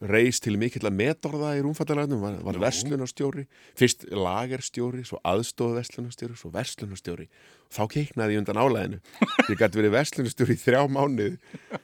reis 0.00 0.40
til 0.40 0.56
mikill 0.60 0.86
að 0.88 0.96
metorða 0.96 1.52
í 1.58 1.62
rúmfattalærdum, 1.64 2.22
var, 2.22 2.38
var 2.46 2.58
verslunarstjóri, 2.62 3.44
fyrst 3.76 4.06
lagerstjóri, 4.08 5.02
svo 5.04 5.20
aðstofa 5.28 5.76
verslunarstjóri, 5.80 6.38
svo 6.40 6.52
verslunarstjóri. 6.54 7.26
Þá 7.70 7.82
keiknaði 7.92 8.36
ég 8.36 8.42
undan 8.42 8.60
álæðinu. 8.62 9.00
Ég 9.50 9.60
gæti 9.60 9.80
verið 9.80 9.96
verslunarstjóri 9.98 10.56
í 10.56 10.62
þrjá 10.62 10.80
mánuð, 10.90 11.36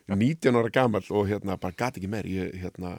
19 0.08 0.60
ára 0.62 0.72
gamall 0.72 1.10
og 1.12 1.28
hérna 1.28 1.58
bara 1.60 1.76
gæti 1.76 2.00
ekki 2.00 2.12
meir. 2.12 2.30
Ég 2.30 2.56
hérna 2.62 2.96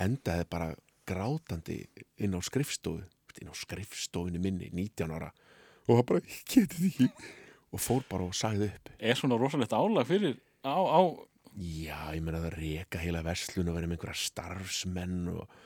endaði 0.00 0.48
bara 0.50 0.72
grátandi 1.06 1.84
inn 2.22 2.34
á 2.34 2.40
skrifstofu, 2.42 3.04
inn 3.38 3.52
á 3.52 3.54
skrifstofinu 3.56 4.42
minni, 4.42 4.72
19 4.74 5.14
ára 5.14 5.30
og 5.88 5.98
það 5.98 6.06
bara, 6.08 6.22
ég 6.26 6.42
geti 6.46 6.78
því 6.78 6.90
ekki 6.92 7.30
og 7.72 7.82
fór 7.82 8.04
bara 8.10 8.28
og 8.28 8.36
sagði 8.36 8.68
upp. 8.70 8.90
Er 9.00 9.18
svona 9.18 9.38
rosalegt 9.40 9.74
álag 9.74 10.08
fyrir 10.08 10.36
á, 10.62 10.76
á 10.76 11.00
Já, 11.60 11.98
ég 12.16 12.22
meina 12.24 12.40
að 12.40 12.54
reka 12.56 13.00
heila 13.02 13.20
verslun 13.26 13.68
og 13.68 13.76
vera 13.76 13.88
með 13.88 13.98
einhverja 13.98 14.22
starfsmenn 14.22 15.26
og 15.34 15.58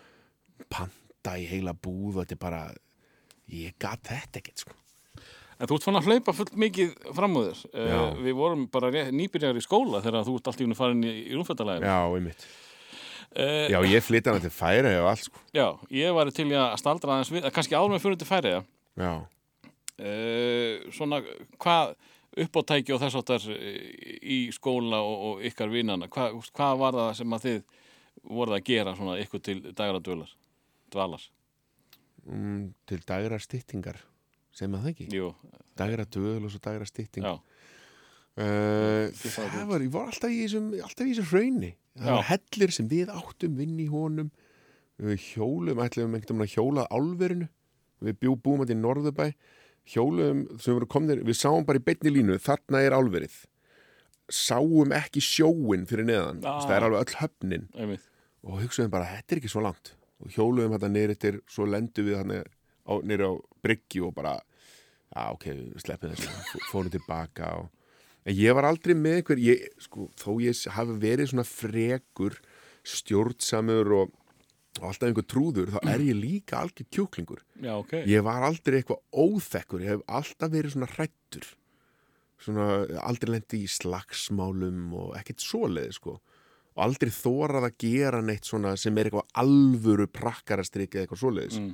panta 0.73 1.37
í 1.39 1.47
heila 1.47 1.77
búð 1.79 2.17
og 2.17 2.25
þetta 2.25 2.35
er 2.35 2.43
bara, 2.43 2.63
ég 3.53 3.77
gat 3.83 4.03
þetta 4.09 4.41
ekkert 4.41 4.65
sko. 4.65 4.75
En 5.57 5.71
þú 5.71 5.79
ert 5.79 5.87
fann 5.87 5.97
að 5.97 6.09
hlaupa 6.11 6.35
fullt 6.37 6.57
mikið 6.61 6.91
fram 7.17 7.39
á 7.39 7.41
þér. 7.47 7.61
Uh, 7.71 7.87
Já. 7.89 8.01
við 8.27 8.35
vorum 8.37 8.65
bara 8.73 8.91
nýbyrjar 9.15 9.57
í 9.57 9.63
skóla 9.65 10.03
þegar 10.05 10.27
þú 10.27 10.35
ert 10.41 10.51
allt 10.51 10.61
í 10.61 10.67
unni 10.67 10.77
farin 10.77 11.07
í, 11.07 11.13
í 11.31 11.39
rúmfættalæðinu. 11.39 11.87
Já, 11.89 12.17
einmitt. 12.19 12.45
Uh, 13.37 13.65
Já, 13.73 13.79
ég 13.89 14.05
flytti 14.05 14.33
hana 14.33 14.43
til 14.43 14.53
færi 14.53 14.93
og 14.99 15.09
allt 15.13 15.25
sko. 15.29 15.41
já, 15.57 15.67
ég 15.93 16.13
var 16.17 16.29
til 16.33 16.49
að 16.51 16.77
staldra 16.81 17.15
aðeins 17.17 17.33
við, 17.33 17.45
eh, 17.45 17.55
kannski 17.55 17.77
áður 17.77 17.95
með 17.95 18.05
fyrir 18.05 18.21
til 18.21 18.29
færiða. 18.29 18.61
Já. 19.01 19.13
Uh, 19.97 20.85
svona, 20.93 21.23
hvað 21.63 21.95
uppáttæki 22.37 22.95
og 22.95 23.01
þess 23.03 23.17
áttar 23.21 23.47
í 23.51 24.39
skóla 24.55 24.99
og, 25.05 25.17
og 25.31 25.45
ykkar 25.49 25.71
vinnana, 25.73 26.09
Hva, 26.13 26.29
hvað 26.57 26.79
var 26.83 26.99
það 26.99 27.13
sem 27.21 27.37
að 27.37 27.47
þið 27.47 27.61
voruð 28.37 28.57
að 28.59 28.67
gera 28.71 28.97
svona 28.99 29.19
ykkur 29.23 29.43
til 29.47 29.59
dagra 29.77 30.01
dvalar? 30.01 30.33
dvalar? 30.93 31.25
Mm, 32.27 32.73
til 32.91 33.01
dagra 33.07 33.39
styttingar, 33.43 34.01
sem 34.57 34.73
að 34.75 34.83
það 34.87 34.93
ekki. 34.95 35.09
Jú, 35.15 35.31
Dagra 35.77 36.05
döl 36.09 36.41
og 36.47 36.51
svo 36.51 36.61
dagra 36.65 36.87
stytting. 36.89 37.25
já, 37.27 37.37
Uh, 38.37 39.09
fáið 39.17 39.47
það 39.55 39.63
var, 39.71 39.81
ég 39.81 39.93
var 39.95 40.09
alltaf 40.11 40.29
í 40.29 40.43
þessum, 40.43 40.65
alltaf 40.85 41.07
í 41.07 41.13
þessum 41.15 41.29
hrauni. 41.31 41.71
Það 41.97 42.05
Já. 42.11 42.17
var 42.19 42.27
hellir 42.29 42.73
sem 42.77 42.89
við 42.91 43.09
áttum 43.15 43.55
vinn 43.57 43.79
í 43.81 43.87
honum. 43.89 44.27
Við 45.01 45.23
hjólum, 45.31 45.81
ætlum 45.81 46.13
einhvern 46.13 46.43
veginn 46.43 46.45
að 46.45 46.53
hjóla 46.53 46.85
álverinu. 46.93 47.47
Við 48.05 48.19
bjú, 48.21 48.35
búum 48.45 48.61
þetta 48.61 48.75
í 48.77 48.81
Norðubæ. 48.83 49.27
Hjólum 49.87 50.45
sem 50.59 50.75
voru 50.75 50.89
komnir, 50.91 51.21
við 51.27 51.37
sáum 51.39 51.65
bara 51.67 51.79
í 51.79 51.85
beinni 51.87 52.11
línu, 52.11 52.39
þarna 52.43 52.81
er 52.83 52.97
álverið. 52.97 53.37
Sáum 54.33 54.91
ekki 54.97 55.23
sjóin 55.23 55.85
fyrir 55.87 56.09
neðan. 56.09 56.41
Ah. 56.43 56.59
Það 56.67 56.75
er 56.77 56.87
alveg 56.89 57.05
öll 57.05 57.21
höfnin. 57.21 57.69
einmitt. 57.79 58.09
Og 58.47 58.61
hugsaðum 58.65 58.91
bara, 58.91 59.07
þetta 59.15 59.35
er 59.37 59.41
ekki 59.43 59.53
svo 59.53 59.63
langt. 59.63 59.93
Og 60.23 60.33
hjóluðum 60.35 60.75
þetta 60.75 60.91
neyrir 60.91 61.19
til, 61.23 61.39
svo 61.51 61.67
lendum 61.71 62.07
við 62.09 62.19
hann 62.19 62.35
neyrir 63.07 63.27
á 63.31 63.33
bryggju 63.63 64.09
og 64.09 64.15
bara, 64.19 64.35
já 65.15 65.25
ok, 65.35 65.47
við 65.55 65.83
sleppum 65.85 66.15
þessu. 66.15 66.31
Fó- 66.51 66.69
Fórum 66.73 66.93
tilbaka 66.95 67.55
og 67.63 67.73
En 68.27 68.35
ég 68.35 68.51
var 68.59 68.67
aldrei 68.67 68.91
með 68.99 69.21
einhver, 69.21 69.39
ég, 69.39 69.61
sko, 69.79 70.09
þó 70.19 70.33
ég 70.43 70.59
hafi 70.75 70.95
verið 70.99 71.29
svona 71.31 71.45
frekur, 71.47 72.35
stjórnsamur 72.83 73.93
og, 74.01 74.17
og 74.81 74.89
alltaf 74.91 75.09
einhver 75.09 75.27
trúður, 75.29 75.73
þá 75.75 75.91
er 75.93 76.05
ég 76.07 76.19
líka 76.19 76.61
algjör 76.61 76.89
kjúklingur. 76.93 77.43
Já, 77.63 77.73
ok. 77.79 77.95
Ég 78.09 78.25
var 78.27 78.47
aldrei 78.47 78.81
eitthvað 78.81 79.03
óþekkur, 79.13 79.85
ég 79.85 79.95
hef 79.95 80.05
alltaf 80.19 80.53
verið 80.53 80.75
svona 80.75 80.91
hrættur. 80.93 81.49
Svona 82.43 82.69
aldrei 83.09 83.33
lendi 83.37 83.63
í 83.65 83.71
slagsmálum 83.71 84.95
og 84.97 85.15
ekkert 85.19 85.45
svoleiði, 85.45 85.97
sko. 85.97 86.19
Og 86.77 86.85
aldrei 86.85 87.13
þórað 87.15 87.71
að 87.71 87.79
gera 87.81 88.21
neitt 88.25 88.49
svona 88.49 88.75
sem 88.81 88.97
er 89.01 89.09
eitthvað 89.09 89.31
alvöru 89.43 90.09
prakkarastriki 90.13 90.99
eða 90.99 91.07
eitthvað 91.07 91.23
svoleiðis. 91.23 91.61
Mm. 91.63 91.73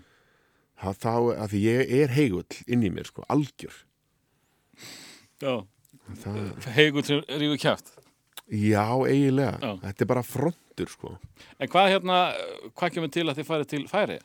Það, 0.82 1.00
þá, 1.02 1.14
að 1.44 1.52
því 1.52 1.64
ég 1.66 1.96
er 1.98 2.14
heigull 2.16 2.60
inn 2.66 2.86
í 2.86 2.92
mér, 2.94 3.10
sko, 3.10 3.26
algjör. 3.30 3.82
Já, 5.42 5.54
til 7.06 7.22
rífu 7.26 7.58
kjátt. 7.58 7.92
Já, 8.52 8.84
eiginlega. 9.08 9.56
Já. 9.62 9.72
Þetta 9.86 10.04
er 10.04 10.10
bara 10.10 10.24
frontur, 10.26 10.90
sko. 10.92 11.14
En 11.58 11.70
hvað 11.72 11.92
hérna, 11.94 12.18
hvað 12.76 12.96
kemur 12.96 13.12
til 13.14 13.24
að 13.28 13.38
þið 13.40 13.48
farið 13.48 13.70
til 13.72 13.84
færi? 13.88 14.18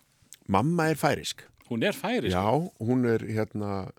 Mamma 0.51 0.89
er 0.91 0.99
færisk. 0.99 1.45
Hún 1.67 1.83
er 1.83 1.95
færi, 1.95 2.31
Já, 2.31 2.47
hún 2.79 3.05
er 3.07 3.23
hérna 3.27 3.89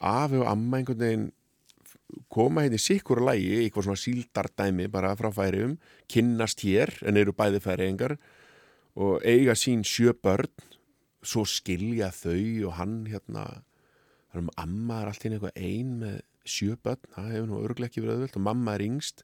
afi 0.00 0.40
og 0.40 0.48
amma 0.48 0.80
einhvern 0.80 1.00
veginn 1.02 1.26
koma 2.32 2.64
hérna 2.64 2.76
í 2.80 2.82
sikkur 2.82 3.20
lægi, 3.24 3.58
eitthvað 3.62 3.86
svona 3.88 4.00
síldardæmi 4.00 4.88
bara 4.92 5.14
frá 5.16 5.30
færium, 5.32 5.76
kynnast 6.12 6.64
hér 6.64 6.92
en 7.08 7.20
eru 7.20 7.32
bæði 7.36 7.60
færiengar 7.64 8.16
og 8.96 9.22
eiga 9.24 9.54
sín 9.56 9.84
sjö 9.86 10.12
börn 10.12 10.50
svo 11.22 11.44
skilja 11.48 12.10
þau 12.12 12.68
og 12.68 12.76
hann 12.80 12.96
hérna 13.08 13.46
þannig 14.32 14.52
að 14.52 14.64
amma 14.64 15.00
er 15.02 15.12
allt 15.12 15.24
einu 15.26 15.36
eitthvað 15.38 15.62
ein 15.62 15.92
með 16.02 16.18
sjö 16.48 16.76
börn, 16.82 17.00
það 17.14 17.30
hefur 17.36 17.48
nú 17.50 17.60
örglega 17.62 17.90
ekki 17.90 18.02
verið 18.04 18.16
auðvöld 18.18 18.38
og 18.40 18.44
mamma 18.48 18.74
er 18.76 18.84
yngst 18.86 19.22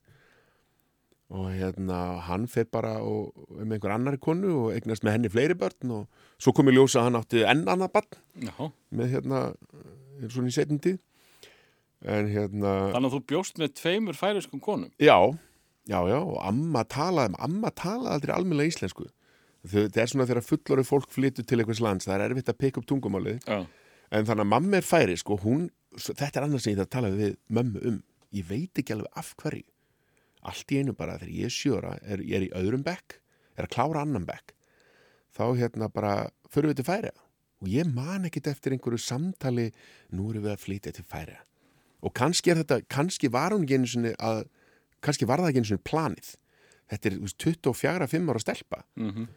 og 1.29 1.51
hérna 1.53 1.97
hann 2.25 2.47
fer 2.49 2.65
bara 2.73 2.95
og, 3.05 3.35
um 3.53 3.69
einhver 3.75 3.93
annari 3.93 4.17
konu 4.21 4.53
og 4.63 4.71
eignast 4.73 5.03
með 5.05 5.17
henni 5.17 5.29
fleiri 5.33 5.57
börn 5.59 5.93
og 5.93 6.07
svo 6.41 6.53
kom 6.57 6.71
ég 6.71 6.79
ljósa 6.79 7.03
að 7.03 7.09
hann 7.09 7.19
átti 7.19 7.43
enn 7.45 7.67
annað 7.69 7.93
barn 7.93 8.17
Já. 8.47 8.55
með 8.89 9.13
hérna 9.13 9.43
svona 10.29 10.49
í 10.49 10.95
en 11.99 12.31
hérna 12.31 12.73
Þannig 12.95 13.09
að 13.09 13.15
þú 13.17 13.21
bjóst 13.27 13.59
með 13.59 13.73
tveimur 13.75 14.17
færiskum 14.17 14.61
konum. 14.63 14.91
já, 14.97 15.19
já, 15.85 15.99
já 16.07 16.17
og 16.19 16.37
amma 16.47 16.83
talaði, 16.87 17.35
amma 17.39 17.71
talaði 17.75 18.13
aldrei 18.15 18.35
almennilega 18.35 18.73
íslensku 18.73 19.09
þetta 19.67 20.01
er 20.01 20.07
svona 20.11 20.27
þegar 20.29 20.47
fullorið 20.47 20.87
fólk 20.87 21.11
flyttu 21.11 21.43
til 21.43 21.59
einhvers 21.59 21.81
lands 21.83 22.07
það 22.07 22.15
er 22.15 22.25
erfitt 22.29 22.51
að 22.53 22.59
peka 22.63 22.79
upp 22.81 22.87
tungumálið 22.89 23.43
Já. 23.43 23.65
en 24.11 24.25
þannig 24.25 24.45
að 24.45 24.51
mamma 24.53 24.79
er 24.79 24.87
færisk 24.87 25.29
og 25.35 25.43
hún 25.43 25.67
þetta 25.97 26.39
er 26.39 26.45
annars 26.45 26.65
sem 26.65 26.73
ég 26.73 26.79
þarf 26.79 26.89
að 26.89 26.95
tala 26.97 27.11
við 27.15 27.35
mömmu 27.47 27.83
um. 27.89 27.99
Ég 28.35 28.45
veit 28.45 28.77
ekki 28.77 28.93
alveg 28.93 29.17
af 29.17 29.33
hverju. 29.39 29.65
Allt 30.49 30.71
í 30.71 30.79
einu 30.79 30.93
bara 30.95 31.17
þegar 31.19 31.35
ég 31.35 31.49
er 31.49 31.55
sjöra 31.55 31.95
er, 31.99 32.21
ég 32.23 32.37
er 32.37 32.45
í 32.47 32.53
öðrum 32.55 32.85
bekk, 32.85 33.17
er 33.57 33.67
að 33.67 33.73
klára 33.75 34.05
annan 34.05 34.27
bekk 34.27 34.53
þá 35.35 35.43
hérna 35.59 35.89
bara 35.91 36.13
förum 36.51 36.71
við 36.71 36.81
til 36.81 36.87
færi 36.87 37.11
og 37.59 37.67
ég 37.69 37.89
man 37.91 38.27
ekkit 38.27 38.49
eftir 38.53 38.75
einhverju 38.75 39.01
samtali 39.03 39.67
nú 40.15 40.29
erum 40.31 40.45
við 40.47 40.53
að 40.55 40.63
flytja 40.63 40.95
til 40.95 41.05
færi 41.07 41.35
og 41.99 42.13
kannski 42.15 42.53
er 42.53 42.61
þetta, 42.61 42.79
kannski 42.87 43.29
var 43.31 43.51
hún 43.55 43.65
ekki 43.67 43.81
sinni 43.91 44.13
að, 44.15 44.45
kannski 45.03 45.27
var 45.27 45.43
það 45.43 45.51
ekki 45.51 45.59
einu 45.59 45.69
sinni 45.73 45.87
planið. 45.89 46.29
Þetta 46.89 47.09
er 47.09 47.15
þú 47.17 47.25
veist, 47.25 47.43
24-5 47.43 48.29
ára 48.31 48.41
stelpa. 48.41 48.83
Mm 48.95 49.27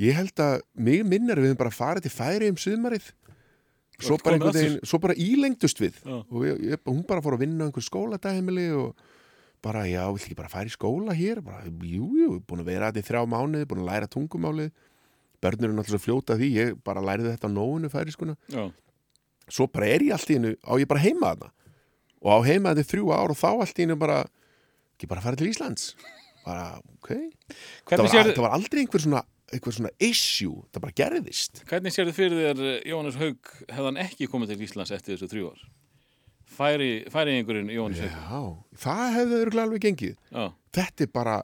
ég 0.00 0.16
held 0.16 0.40
að 0.40 0.62
mig 0.74 1.02
minnar 1.04 1.40
við 1.42 1.56
bara 1.60 1.70
farið 1.70 2.06
til 2.06 2.12
færi 2.14 2.48
um 2.48 2.56
sumarið 2.56 3.10
svo 4.04 4.18
bara 4.22 4.38
veginn, 4.40 4.78
svo 4.86 5.00
bara 5.02 5.16
ílengdust 5.18 5.80
við. 5.82 5.96
Já. 6.04 6.18
og 6.24 6.44
ég, 6.46 6.60
ég, 6.72 6.82
hún 6.88 7.02
bara 7.08 7.22
fór 7.24 7.36
að 7.36 7.44
vinna 7.46 7.64
á 7.64 7.66
einhver 7.68 7.86
skóladæmili 7.86 8.66
og 8.76 8.94
bara, 9.64 9.84
já, 9.88 10.04
vill 10.08 10.24
ekki 10.24 10.36
bara 10.38 10.52
fara 10.52 10.70
í 10.70 10.74
skóla 10.74 11.16
hér? 11.16 11.42
Bara, 11.44 11.64
jú, 11.68 12.10
jú, 12.16 12.30
búin 12.48 12.62
að 12.64 12.70
vera 12.72 12.90
þetta 12.90 13.02
í 13.02 13.08
þrjá 13.10 13.24
mánuði 13.28 13.68
búin 13.70 13.82
að 13.84 13.90
læra 13.92 14.10
tungumálið. 14.10 14.70
Börnur 15.40 15.70
er 15.70 15.76
náttúrulega 15.76 16.04
fljóta 16.04 16.36
því, 16.36 16.48
ég 16.52 16.78
bara 16.84 17.00
læriði 17.04 17.32
þetta 17.32 17.48
á 17.48 17.56
nóinu 17.56 17.88
færi 17.92 18.12
skona, 18.12 18.34
svo 19.48 19.66
bara 19.72 19.88
er 19.88 20.04
ég 20.04 20.12
allt 20.16 20.32
í 20.32 20.36
hennu 20.36 20.52
á 20.60 20.72
ég 20.76 20.88
bara 20.88 21.00
heima 21.00 21.32
þarna. 21.32 21.52
Og 22.20 22.28
á 22.36 22.38
heima 22.44 22.74
þetta 22.74 22.84
í 22.84 22.90
þrjú 22.90 23.12
ár 23.16 23.32
og 23.32 23.38
þá 23.40 23.48
allt 23.54 23.80
í 23.80 23.86
hennu 23.86 23.96
bara 24.00 24.18
ekki 24.96 25.08
bara 25.08 25.24
fara 25.24 25.40
til 25.40 25.48
Íslands. 25.48 25.94
Bara, 26.44 26.66
ok. 27.00 27.08
Það 27.88 28.04
var, 28.04 28.30
það 28.34 28.44
var 28.44 28.56
aldrei 28.56 28.82
einhver 28.82 29.04
svona, 29.04 29.24
einhver 29.54 29.74
svona 29.74 29.90
issue, 29.98 30.62
það 30.72 30.82
bara 30.84 30.96
gerðist 31.00 31.62
hvernig 31.70 31.94
sérðu 31.94 32.12
fyrir 32.16 32.40
þér 32.44 32.60
eh, 32.68 32.80
Jóhannes 32.90 33.16
Haug 33.20 33.52
hefðan 33.70 33.98
ekki 34.04 34.28
komið 34.30 34.52
til 34.54 34.64
Íslands 34.66 34.92
eftir 34.94 35.16
þessu 35.16 35.28
þrjú 35.32 35.50
ár? 35.52 35.62
Færi, 36.50 36.90
færi 37.10 37.36
einhverjum 37.38 37.70
Jóhannes 37.72 38.02
Haug? 38.04 38.12
Já, 38.14 38.40
það 38.84 39.02
hefði 39.16 39.40
örgulega 39.44 39.66
alveg 39.68 39.84
gengið. 39.86 40.14
Já. 40.34 40.44
Þetta 40.76 41.06
er 41.06 41.12
bara, 41.14 41.36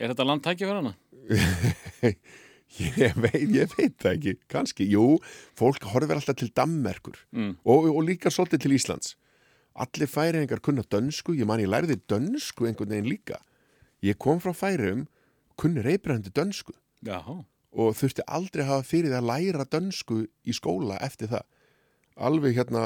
Er 0.00 0.12
þetta 0.14 0.24
landtækja 0.30 0.68
fyrir 0.68 0.80
hana? 0.80 0.94
ég 2.80 3.16
veit, 3.20 3.42
ég 3.52 3.72
veit 3.76 3.96
það 4.00 4.14
ekki, 4.16 4.34
kannski. 4.50 4.86
Jú, 4.92 5.04
fólk 5.58 5.84
horfir 5.92 6.16
alltaf 6.16 6.38
til 6.40 6.52
Dammerkur 6.56 7.18
Mm. 7.34 7.56
og, 7.64 7.88
og 7.90 8.02
líka 8.06 8.30
svolítið 8.32 8.62
til 8.64 8.76
Íslands. 8.78 9.14
Allir 9.80 10.08
færiðingar 10.10 10.60
kunna 10.64 10.82
dönsku, 10.82 11.34
ég 11.38 11.46
man 11.46 11.60
ég 11.62 11.68
læriði 11.70 12.00
dönsku 12.10 12.66
einhvern 12.68 12.90
veginn 12.90 13.10
líka. 13.10 13.38
Ég 14.02 14.16
kom 14.18 14.40
frá 14.42 14.52
færiðum, 14.56 15.04
kunni 15.60 15.82
reybrandi 15.84 16.32
dönsku 16.34 16.72
Já. 17.06 17.20
og 17.70 17.94
þurfti 17.96 18.26
aldrei 18.26 18.64
að 18.64 18.70
hafa 18.74 18.86
fyrir 18.88 19.12
það 19.12 19.20
að 19.20 19.28
læra 19.30 19.66
dönsku 19.70 20.20
í 20.26 20.54
skóla 20.56 20.98
eftir 21.04 21.30
það. 21.30 21.46
Alveg 22.20 22.56
hérna, 22.58 22.82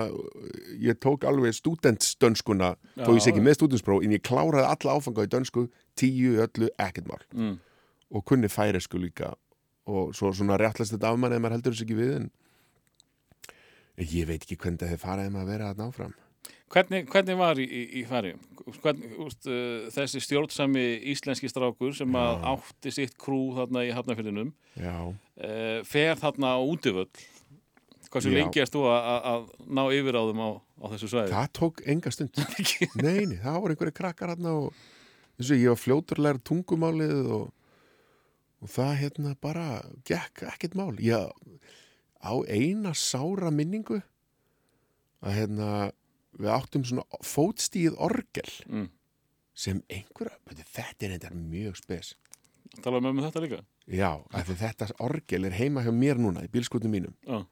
ég 0.79 0.99
tók 1.03 1.25
alveg 1.27 1.57
studentsdönskuna, 1.57 2.75
þó 3.01 3.09
ég 3.17 3.23
sé 3.25 3.33
ekki 3.33 3.43
með 3.43 3.57
stúdenspróf, 3.59 4.05
en 4.05 4.15
ég 4.15 4.23
kláraði 4.23 4.69
alla 4.69 4.95
áfanga 4.95 5.25
í 5.27 5.31
dönsku, 5.33 5.65
tíu, 5.99 6.37
öllu, 6.45 6.69
ekkert 6.79 7.09
mál. 7.11 7.25
Mm. 7.33 7.57
Og 8.15 8.25
kunni 8.29 8.51
færisku 8.53 9.01
líka. 9.01 9.33
Og 9.91 10.15
svo 10.15 10.31
svona 10.37 10.61
réttlast 10.61 10.95
þetta 10.95 11.11
af 11.11 11.19
mann 11.19 11.35
eða 11.35 11.43
maður 11.43 11.57
heldur 11.59 11.75
þessu 11.75 11.89
ekki 11.89 11.99
við, 11.99 12.13
en 12.21 14.13
ég 14.13 14.29
veit 14.29 14.45
ekki 14.45 14.61
hvernig 14.61 14.85
það 14.85 14.93
hefði 14.93 15.05
farið 15.09 15.27
ef 15.27 15.35
maður 15.35 15.51
verið 15.51 15.71
að 15.73 15.83
náfram. 15.83 16.15
Hvernig, 16.75 17.05
hvernig 17.13 17.37
var 17.39 17.59
í, 17.63 17.65
í, 17.71 18.03
færi? 18.09 18.33
Hvernig, 18.83 19.13
úst, 19.23 19.47
uh, 19.47 19.85
þessi 19.95 20.21
stjórnsami 20.25 20.83
íslenski 21.13 21.47
strákur 21.53 21.93
sem 21.95 22.17
að 22.19 22.33
Já. 22.35 22.49
átti 22.55 22.93
sitt 22.97 23.15
krú 23.21 23.53
þarna 23.55 23.85
í 23.87 23.93
hafnafyrðinum 23.95 24.51
Já, 24.81 24.97
uh, 25.13 25.79
fer 25.87 26.17
þarna 26.19 26.57
á 26.57 26.61
útivöll 26.65 27.07
hversu 28.11 28.31
Já. 28.33 28.37
lengi 28.41 28.63
erst 28.63 28.75
þú 28.75 28.83
að, 28.91 29.07
að- 29.13 29.25
að 29.31 29.47
ná 29.79 29.83
yfiráðum 30.01 30.43
á, 30.43 30.51
á 30.83 30.85
þessu 30.95 31.09
svæði? 31.13 31.33
það 31.35 31.49
tók 31.61 31.81
enga 31.95 32.11
stund. 32.15 32.43
Nei, 33.05 33.25
nei, 33.27 33.39
það 33.43 33.61
voru 33.61 33.75
einhverju 33.77 33.97
krakkar 34.01 34.33
hérna 34.35 34.53
og 34.65 34.69
þessu, 35.39 35.57
ég 35.59 35.73
var 35.75 35.81
fljóturlegar 35.83 36.39
tungumálið 36.47 37.31
og, 37.39 37.49
og 38.63 38.71
það 38.71 38.93
hérna 39.03 39.35
bara 39.43 39.67
gekk 40.07 40.45
ekkert 40.53 40.77
mál. 40.79 40.95
Ég 41.03 41.27
á 42.25 42.35
eina 42.49 42.95
sára 42.99 43.51
minningu 43.55 43.99
að 45.25 45.39
hérna 45.41 45.69
við 46.39 46.51
áttum 46.55 46.85
svona 46.85 47.05
fótstíð 47.25 47.97
orgel 48.03 48.51
Mm. 48.69 48.89
sem 49.55 49.83
einhverja, 49.89 50.37
þetta 50.75 51.07
er 51.07 51.19
þetta 51.19 51.31
mjög 51.35 51.77
spes. 51.79 52.15
Talaðu 52.83 53.03
með 53.07 53.11
um 53.11 53.23
þetta 53.23 53.43
líka? 53.45 53.61
Já, 53.87 54.11
þetta 54.33 54.89
orgel 55.01 55.45
er 55.47 55.55
heima 55.55 55.83
hjá 55.85 55.93
mér 55.95 56.19
núna 56.19 56.43
í 56.43 56.49
bílskotum 56.51 56.91
mínum. 56.91 57.15
Já. 57.27 57.45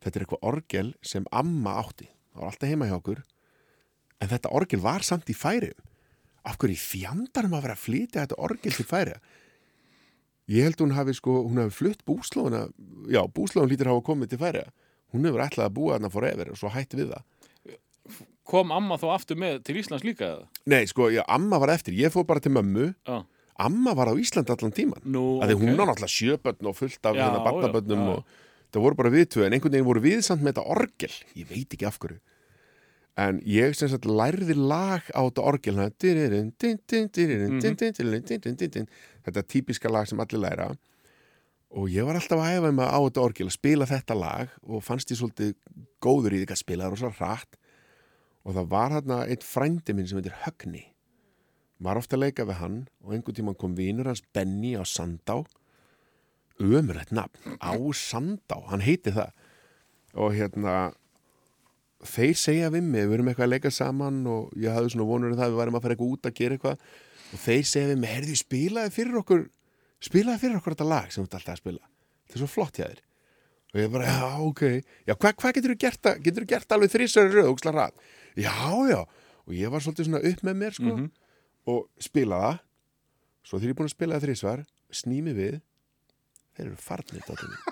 Þetta 0.00 0.16
er 0.20 0.24
eitthvað 0.24 0.42
orgel 0.48 0.94
sem 1.02 1.24
amma 1.32 1.74
átti. 1.82 2.08
Það 2.32 2.40
var 2.40 2.50
alltaf 2.50 2.68
heima 2.68 2.86
hjá 2.88 2.96
okkur. 3.00 3.22
En 4.20 4.28
þetta 4.28 4.52
orgel 4.52 4.80
var 4.80 5.00
samt 5.04 5.28
í 5.28 5.34
færium. 5.36 5.76
Af 6.44 6.56
hverju 6.58 6.76
fjandarum 6.76 7.52
að 7.56 7.62
vera 7.62 7.74
að 7.76 7.82
flytja 7.84 8.24
þetta 8.26 8.38
orgel 8.38 8.72
til 8.72 8.84
færiða? 8.88 9.20
Ég 10.48 10.62
held 10.68 10.80
hún 10.84 10.92
hafi 10.92 11.14
sko, 11.16 11.38
hún 11.48 11.56
hafi 11.62 11.72
flutt 11.72 12.02
búslóðuna, 12.04 12.66
já, 13.08 13.22
búslóðun 13.32 13.70
lítur 13.72 13.88
hafa 13.88 14.02
komið 14.04 14.28
til 14.34 14.38
færiða. 14.42 14.72
Hún 15.14 15.24
hefur 15.28 15.40
ætlað 15.44 15.68
að 15.70 15.74
búa 15.78 15.94
þarna 15.96 16.10
forever 16.12 16.50
og 16.52 16.58
svo 16.60 16.68
hætti 16.74 16.98
við 17.00 17.12
það. 17.14 17.22
Kom 18.44 18.72
amma 18.76 18.98
þá 19.00 19.06
aftur 19.14 19.38
með 19.40 19.62
til 19.64 19.78
Íslands 19.80 20.04
líka 20.04 20.26
eða? 20.28 20.48
Nei, 20.68 20.82
sko, 20.90 21.08
já, 21.12 21.22
amma 21.32 21.60
var 21.62 21.72
eftir. 21.74 21.96
Ég 21.96 22.12
fór 22.12 22.26
bara 22.28 22.42
til 22.44 22.52
mömmu. 22.52 22.90
Já. 23.08 23.22
Amma 23.64 23.94
var 23.96 24.10
á 24.10 24.14
Íslandi 24.18 24.52
allan 24.52 24.74
tíman. 24.74 25.00
Nú, 25.06 25.38
að 25.40 25.52
því 25.54 25.60
hún 25.62 25.78
var 25.78 25.88
náttúrulega 25.88 26.12
sjöbönn 26.12 26.68
og 26.68 26.76
fullt 26.76 27.06
af 27.06 27.16
Já, 27.16 27.22
hérna 27.22 27.44
barnabönnum 27.46 28.02
já, 28.02 28.08
já. 28.10 28.16
og 28.18 28.42
það 28.74 28.84
voru 28.84 28.98
bara 28.98 29.12
við 29.14 29.26
tvö 29.30 29.46
en 29.46 29.56
einhvern 29.56 29.76
veginn 29.76 29.88
voru 29.88 30.02
við 30.02 30.22
samt 30.26 30.42
með 30.42 30.56
þetta 30.56 30.64
orgel 30.74 31.12
ég 31.38 31.50
veit 31.50 31.76
ekki 31.76 31.86
af 31.88 32.00
hverju 32.02 32.18
en 33.24 33.38
ég 33.46 33.76
sem 33.78 33.90
sagt 33.90 34.08
lærði 34.10 34.56
lag 34.58 35.06
á 35.14 35.20
þetta 35.22 35.44
orgel 35.46 35.76
hérna, 35.78 35.94
dyryrinn, 36.02 36.50
dyn, 36.58 36.80
dyn, 36.90 37.10
dyryrinn, 37.14 37.60
dyn, 37.62 37.76
dyn, 37.78 37.94
dyryrinn, 37.94 38.24
dyn, 38.26 38.42
dyn, 38.42 38.56
dyn, 38.58 38.72
dyn. 38.74 38.88
þetta 39.26 39.44
típiska 39.54 39.92
lag 39.92 40.08
sem 40.10 40.22
allir 40.22 40.42
læra 40.42 40.72
og 41.74 41.90
ég 41.90 42.06
var 42.06 42.18
alltaf 42.18 42.42
að 42.42 42.58
æfa 42.58 42.72
mig 42.74 42.90
á 42.90 42.98
þetta 42.98 43.22
orgel 43.22 43.46
að 43.46 43.54
spila 43.54 43.86
þetta 43.90 44.18
lag 44.18 44.56
og 44.66 44.82
fannst 44.86 45.14
ég 45.14 45.20
svolítið 45.20 45.54
góður 46.02 46.34
í 46.34 46.42
því 46.42 46.50
að 46.50 46.62
spila 46.64 46.88
það 46.88 46.96
rosa 46.96 47.12
hratt 47.20 47.60
og 48.44 48.56
það 48.56 48.72
var 48.72 48.92
hérna 48.92 49.20
einn 49.24 49.44
frændi 49.44 49.94
minn 49.96 50.08
sem 50.08 50.20
heitir 50.20 50.36
Högni. 50.44 50.82
Var 51.84 51.98
ofta 51.98 52.18
að 52.18 52.26
leika 52.26 52.46
við 52.48 52.60
hann 52.60 52.80
og 53.02 53.14
einhvern 53.14 53.38
tímann 53.38 53.58
kom 53.60 53.76
vinur 53.78 54.10
hans 54.10 54.22
Benny 54.36 54.74
á 54.76 54.84
Sandá. 54.86 55.40
Ömurlegt 56.60 57.12
nafn 57.16 57.56
á 57.58 57.74
Sandá, 57.96 58.60
hann 58.68 58.84
heiti 58.84 59.14
það. 59.16 59.32
Og 60.14 60.36
hérna 60.36 60.92
þeir 62.04 62.36
segja 62.38 62.70
við 62.70 62.84
mig, 62.84 63.08
við 63.08 63.18
erum 63.18 63.32
eitthvað 63.32 63.48
að 63.48 63.54
leika 63.56 63.72
saman 63.72 64.22
og 64.28 64.52
ég 64.60 64.76
hafði 64.76 64.94
svona 64.94 65.08
vonur 65.08 65.32
um 65.32 65.40
það 65.40 65.48
að 65.48 65.54
við 65.54 65.60
værum 65.62 65.78
að 65.78 65.86
fara 65.86 65.96
eitthvað 65.96 66.14
út 66.14 66.28
að 66.28 66.38
gera 66.40 66.58
eitthvað. 66.58 66.86
Og 67.34 67.42
þeir 67.42 67.66
segja 67.70 67.90
við 67.90 68.00
mig, 68.02 68.12
heyrðu, 68.12 68.38
spilaði 68.38 68.94
fyrir 68.94 69.20
okkur 69.22 69.44
spilaði 70.04 70.42
fyrir 70.42 70.60
okkur 70.60 70.76
þetta 70.76 70.90
lag 70.90 71.10
sem 71.10 71.24
þú 71.24 71.26
ert 71.26 71.38
alltaf 71.40 71.54
að 71.56 71.62
spila. 71.62 71.86
Þetta 72.24 72.36
er 72.36 72.42
svo 72.44 72.50
flott 72.52 72.78
hjá 72.78 72.84
þér. 72.86 73.00
Og 73.74 73.80
ég 73.80 73.88
bara, 73.90 74.10
já, 74.12 74.26
ok, 74.44 74.60
já, 75.08 75.14
hvað 75.16 75.38
hva 75.40 75.50
getur 75.56 75.72
þú 75.72 75.78
gert 75.82 76.50
gert 76.52 76.74
alveg 76.76 76.92
þrísari 76.92 77.32
röð, 77.32 77.64
ræð 77.74 78.04
já, 78.36 78.54
já, 78.90 79.00
og 79.44 79.52
ég 79.56 79.72
var 79.72 79.84
svolítið 79.84 80.08
svona 80.08 80.22
upp 80.30 80.44
með 80.46 80.58
mér, 80.62 80.76
sko. 80.78 80.96
Og 81.74 81.86
spila 82.02 82.40
það 82.44 82.58
svo 83.44 83.58
þegar 83.60 83.68
ég 83.68 83.74
er 83.74 83.78
búin 83.80 83.90
að 83.90 83.94
spila 83.96 84.18
það 84.18 84.26
þrísvar 84.28 84.64
snými 84.94 85.34
við. 85.36 85.60
Þeir 86.54 86.70
eru 86.70 86.78
dátum 87.26 87.56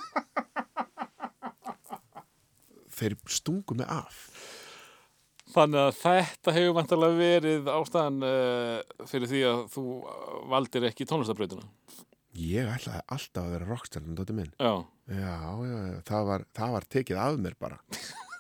þeir 3.03 3.17
stungu 3.31 3.75
mig 3.79 3.89
af. 3.91 4.19
Þannig 5.53 5.83
að 5.83 5.97
þetta 6.01 6.55
hefur 6.57 6.77
vantarlega 6.79 7.19
verið 7.19 7.67
ástæðan 7.69 8.23
uh, 8.25 9.05
fyrir 9.11 9.29
því 9.29 9.43
að 9.51 9.63
þú 9.75 9.85
valdir 10.53 10.87
ekki 10.89 11.07
tónlistabrautina. 11.09 11.67
ég 12.33 12.69
ætlaði 12.73 13.03
alltaf 13.13 13.43
að 13.45 13.55
vera 13.57 13.69
rockstjarnan 13.69 14.17
dátum 14.17 14.39
minn 14.41 14.53
Já, 14.57 14.73
já, 15.13 15.35
já, 15.69 15.79
já, 15.93 15.99
það 16.09 16.29
var, 16.31 16.45
það 16.57 16.71
var 16.77 16.87
tekið 16.95 17.21
af 17.21 17.37
mér 17.45 17.57
bara 17.61 17.81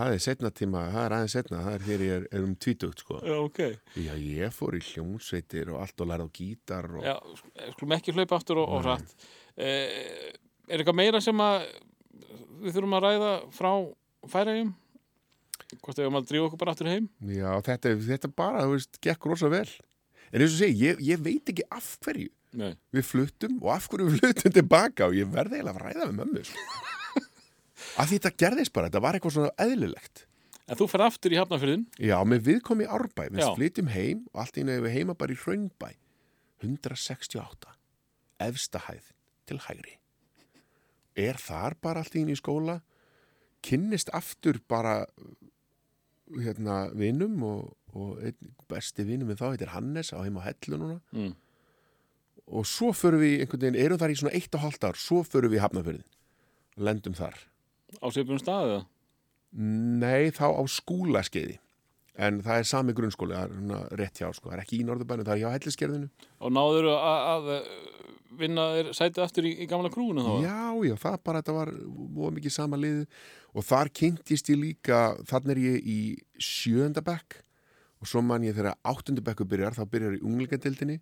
það 0.00 0.14
er 0.16 0.22
setna 0.26 0.50
tíma, 0.54 0.82
það 0.94 1.04
er 1.08 1.14
aðeins 1.16 1.34
setna 1.36 1.60
það 1.66 1.74
er 1.78 1.84
þegar 1.86 2.04
ég 2.06 2.14
er, 2.20 2.26
er 2.38 2.46
um 2.46 2.54
tvítugt 2.66 3.02
sko 3.04 3.18
já, 3.24 3.34
ok. 3.42 3.60
já, 4.06 4.12
ég 4.20 4.54
fór 4.56 4.76
í 4.78 4.82
hljómsveitir 4.90 5.72
og 5.74 5.80
allt 5.84 6.00
og 6.04 6.10
lærði 6.12 6.26
á 6.26 6.30
gítar 6.40 6.88
og 6.96 7.04
Já, 7.06 7.14
sk- 7.40 7.68
skulum 7.76 7.96
ekki 7.98 8.14
hlaupa 8.16 8.38
aftur 8.40 8.62
og, 8.62 8.72
og 8.78 8.86
rætt. 8.86 9.14
Uh, 9.56 10.32
er 10.68 10.80
eitthvað 10.82 10.98
meira 10.98 11.20
sem 11.24 11.40
að 11.40 11.66
við 12.64 12.74
þurfum 12.76 12.96
að 12.98 13.06
ræða 13.08 13.32
frá 13.56 13.70
færægjum? 14.32 14.74
Hvort 15.82 15.98
hefum 15.98 16.16
að 16.20 16.26
drífa 16.30 16.46
okkur 16.46 16.60
bara 16.60 16.72
aftur 16.76 16.88
heim? 16.90 17.06
Já, 17.26 17.50
þetta, 17.66 17.92
þetta 18.06 18.28
bara, 18.38 18.64
þú 18.66 18.74
veist, 18.76 18.98
gekk 19.02 19.24
rosa 19.32 19.48
vel. 19.50 19.66
en 20.32 20.42
eins 20.42 20.52
og 20.56 20.60
segi, 20.60 20.76
ég, 20.90 21.00
ég 21.06 21.20
veit 21.22 21.48
ekki 21.52 21.64
af 21.74 21.88
hverju 22.04 22.28
Nei. 22.56 22.72
við 22.94 23.04
fluttum 23.06 23.56
og 23.62 23.70
af 23.76 23.86
hverju 23.90 24.06
við 24.10 24.20
fluttum 24.22 24.54
tilbaka 24.56 25.06
og 25.10 25.14
ég 25.18 25.28
verði 25.32 25.58
eiginlega 25.60 25.76
að 25.76 25.82
ræða 25.86 26.06
með 26.10 26.16
mömmu 26.20 26.42
sko. 26.48 26.64
Að 27.96 28.08
því 28.10 28.16
þetta 28.18 28.32
gerðist 28.44 28.72
bara, 28.76 28.88
þetta 28.90 29.02
var 29.04 29.18
eitthvað 29.18 29.36
svona 29.36 29.52
eðlilegt. 29.66 30.24
En 30.66 30.78
þú 30.80 30.88
fer 30.90 31.04
aftur 31.06 31.34
í 31.34 31.38
Hafnarfyrðin 31.38 31.84
Já, 32.02 32.16
með 32.26 32.40
viðkom 32.48 32.80
í 32.82 32.88
Árbæ, 32.90 33.28
við 33.30 33.42
Já. 33.44 33.50
flytjum 33.54 33.90
heim 33.94 34.24
og 34.32 34.40
allt 34.42 34.56
í 34.58 34.64
einu 34.64 34.80
við 34.82 34.96
heima 34.96 35.14
bara 35.14 35.32
í 35.36 35.38
Hraunbæ. 35.38 35.92
168 36.64 37.74
efsta 38.46 38.80
hæð 38.88 39.12
til 39.46 39.58
hægri. 39.62 39.94
Er 41.16 41.38
þar 41.40 41.76
bara 41.80 42.02
allt 42.02 42.16
í 42.18 42.24
einu 42.24 42.34
í 42.34 42.40
skóla 42.40 42.80
kynnist 43.66 44.10
aftur 44.14 44.58
bara 44.68 45.04
hérna 46.34 46.88
vinum 46.98 47.38
og, 47.46 47.72
og 47.94 48.18
besti 48.70 49.06
vinum 49.06 49.30
við 49.30 49.40
þá 49.40 49.46
heitir 49.52 49.72
Hannes 49.74 50.10
á 50.10 50.18
heim 50.24 50.38
á 50.42 50.46
Hellu 50.48 50.80
núna. 50.80 50.98
Mm. 51.14 51.34
og 52.46 52.66
svo 52.66 52.92
förum 52.94 53.22
við 53.22 53.40
einhvern 53.42 53.62
veginn, 53.64 53.78
erum 53.86 53.98
þar 53.98 54.12
í 54.12 54.16
svona 54.20 54.34
eitt 54.38 54.54
og 54.54 54.62
hálft 54.62 54.84
ár 54.86 54.98
svo 54.98 55.22
förum 55.26 55.50
við 55.50 55.58
í 55.58 55.62
Hafnafjörðin 55.64 56.04
lendum 56.78 57.14
þar 57.18 57.38
Á 58.02 58.06
svipum 58.12 58.40
staðið 58.42 58.84
Nei, 59.56 60.32
þá 60.34 60.52
á 60.52 60.62
skúlaskeiði 60.68 61.60
en 62.16 62.40
það 62.44 62.62
er 62.62 62.66
sami 62.68 62.94
grunnskóli, 62.96 63.36
það 63.36 63.72
er 63.76 64.00
rétt 64.00 64.20
hjá 64.22 64.30
sko. 64.32 64.48
það 64.48 64.56
er 64.56 64.62
ekki 64.62 64.78
í 64.80 64.86
Norðurbænu, 64.88 65.24
það 65.26 65.34
er 65.34 65.42
hjá 65.42 65.54
helliskerðinu 65.54 66.08
Og 66.40 66.52
náður 66.56 66.88
að, 66.94 67.24
að 67.32 67.50
eh, 67.54 67.66
vinna 68.40 68.66
sætið 68.96 69.24
aftur 69.24 69.48
í, 69.48 69.52
í 69.62 69.66
gamla 69.70 69.90
krúinu 69.92 70.24
þá? 70.24 70.32
Já, 70.44 70.60
já, 70.88 70.94
það 71.02 71.18
bara, 71.28 71.42
þetta 71.42 71.56
var 71.56 71.72
mjög 71.76 72.36
mikið 72.38 72.54
sama 72.56 72.78
lið. 72.80 73.02
Og 73.56 73.66
þar 73.66 73.92
kynntist 74.00 74.50
ég 74.52 74.60
líka 74.60 75.02
þannig 75.28 75.52
er 75.54 75.62
ég 75.62 75.90
í 75.92 75.98
sjöunda 76.42 77.04
bekk. 77.04 77.40
Og 78.02 78.10
svo 78.10 78.20
man 78.24 78.44
ég 78.44 78.56
þegar 78.56 78.76
áttundu 78.84 79.24
bekku 79.24 79.46
byrjar, 79.48 79.76
þá 79.76 79.84
byrjar 79.92 80.18
í 80.18 80.24
unglingadildinni 80.24 80.98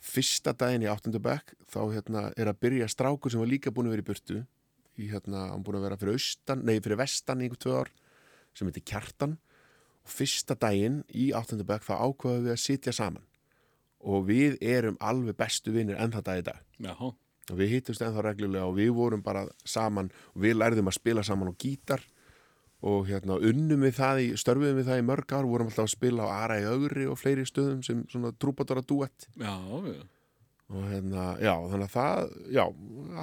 fyrsta 0.00 0.54
daginn 0.56 0.86
í 0.86 0.88
áttundu 0.90 1.20
bekk 1.22 1.52
þá 1.70 1.80
hérna, 1.92 2.22
er 2.40 2.48
að 2.50 2.60
byrja 2.64 2.88
strákur 2.88 3.32
sem 3.32 3.40
var 3.42 3.50
líka 3.50 3.72
búin 3.74 3.90
að 3.90 3.98
vera 3.98 4.04
í 4.04 4.08
burtu 4.08 4.38
í 4.98 5.08
hérna, 5.10 5.50
hann 5.52 5.64
búin 5.66 5.78
að 5.78 5.86
vera 5.88 6.00
fyrir 6.00 6.18
austan, 6.18 6.64
nei, 6.66 6.80
fyrir 6.82 7.00
vestan 7.00 7.40
í 7.40 7.46
einhver 7.46 7.62
tvö 7.62 7.78
ár 7.82 7.90
sem 8.56 8.68
heitir 8.68 8.86
Kjartan. 8.90 9.38
Og 10.00 10.14
fyrsta 10.16 10.56
daginn 10.58 11.02
í 11.12 11.30
áttundu 11.36 11.66
bekk 11.68 11.84
þá 11.86 11.94
ákvaðum 12.00 12.46
við 12.48 12.54
að 12.54 12.62
sitja 12.62 12.94
saman. 12.96 13.26
Og 14.00 14.24
við 14.30 14.56
erum 14.64 14.96
alveg 15.04 15.36
bestu 15.36 15.74
vinnir 15.74 16.00
enn 16.00 16.14
það 16.14 16.26
dag 16.28 16.40
í 16.40 16.46
dag. 16.46 16.62
Já, 16.80 16.94
og 17.50 17.58
við 17.58 17.74
hittumst 17.74 18.02
ennþá 18.04 18.24
reglulega 18.24 18.68
og 18.68 18.78
við 18.78 18.94
vorum 18.96 19.22
bara 19.26 19.44
saman 19.66 20.10
og 20.32 20.44
við 20.44 20.56
lærðum 20.56 20.90
að 20.90 20.96
spila 20.96 21.24
saman 21.26 21.52
á 21.52 21.54
gítar. 21.60 22.04
Og 22.80 23.10
hérna 23.10 23.36
unnum 23.44 23.82
við 23.84 23.98
það 23.98 24.22
í, 24.22 24.28
störfum 24.40 24.78
við 24.78 24.86
það 24.88 25.02
í 25.02 25.04
mörg 25.10 25.34
ár, 25.36 25.48
vorum 25.50 25.68
alltaf 25.68 25.84
að 25.84 25.92
spila 25.92 26.24
á 26.24 26.46
Ara 26.46 26.56
í 26.62 26.68
Ögri 26.70 27.04
og 27.10 27.18
fleiri 27.20 27.44
stöðum 27.44 27.82
sem 27.84 28.06
svona 28.08 28.32
trúbadora 28.40 28.80
duett 28.80 29.28
já, 29.36 29.52
já. 29.84 30.00
Og 30.70 30.84
hérna, 30.86 31.24
já, 31.42 31.52
þannig 31.72 31.88
að 31.88 31.94
það 31.96 32.28
já, 32.54 32.62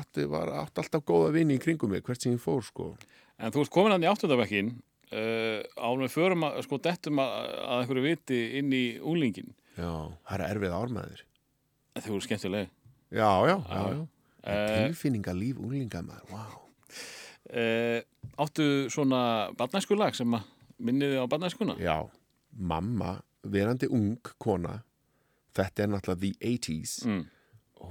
átti, 0.01 0.25
var, 0.33 0.49
átti 0.65 0.81
alltaf 0.83 1.05
góða 1.07 1.29
vini 1.37 1.55
í 1.55 1.61
kringum 1.63 1.93
mig, 1.93 2.03
hvert 2.03 2.21
sem 2.25 2.33
ég 2.35 2.41
fór 2.43 2.65
sko 2.67 2.89
En 3.39 3.53
þú 3.53 3.61
ert 3.63 3.71
komin 3.71 3.93
hann 3.93 4.03
í 4.03 4.09
áttundabekkin 4.09 4.71
uh, 5.13 5.61
ánum 5.77 6.03
við 6.07 6.13
förum 6.17 6.43
að 6.47 6.59
sko 6.65 6.79
dettum 6.83 7.21
að, 7.23 7.35
að 7.63 7.81
einhverju 7.83 8.03
viti 8.07 8.39
inn 8.59 8.73
í 8.75 8.83
úlingin 8.99 9.53
já, 9.77 9.91
það 10.27 10.35
er 10.41 10.45
erfið 10.51 10.75
ármaður 10.81 11.23
Þau 11.97 12.11
voru 12.11 12.25
skemmtileg 12.27 12.67
já, 13.15 13.29
já, 13.47 13.55
já, 13.55 13.57
Já. 13.71 13.83
já. 13.95 14.05
Eh. 14.47 14.67
tilfinninga 14.87 15.33
líf 15.35 15.57
úlingamæður, 15.59 16.27
wow 16.31 16.59
uh, 17.55 18.01
Áttu 18.43 18.67
svona 18.93 19.21
barnæskulag 19.57 20.15
sem 20.17 20.35
að 20.37 20.45
minniði 20.77 21.17
á 21.17 21.25
barnæskuna? 21.31 21.73
Já, 21.81 22.03
mamma, 22.53 23.15
verandi 23.47 23.87
ung 23.89 24.19
kona, 24.37 24.75
þetta 25.57 25.83
er 25.87 25.89
náttúrulega 25.95 26.21
the 26.21 26.33
80s, 26.51 26.99
Mm. 27.07 27.23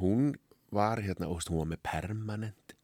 Hún 0.01 0.35
var 0.75 1.01
hérna, 1.05 1.29
óst, 1.31 1.51
hún 1.51 1.63
var 1.63 1.71
með 1.71 1.83
permanent, 1.87 2.75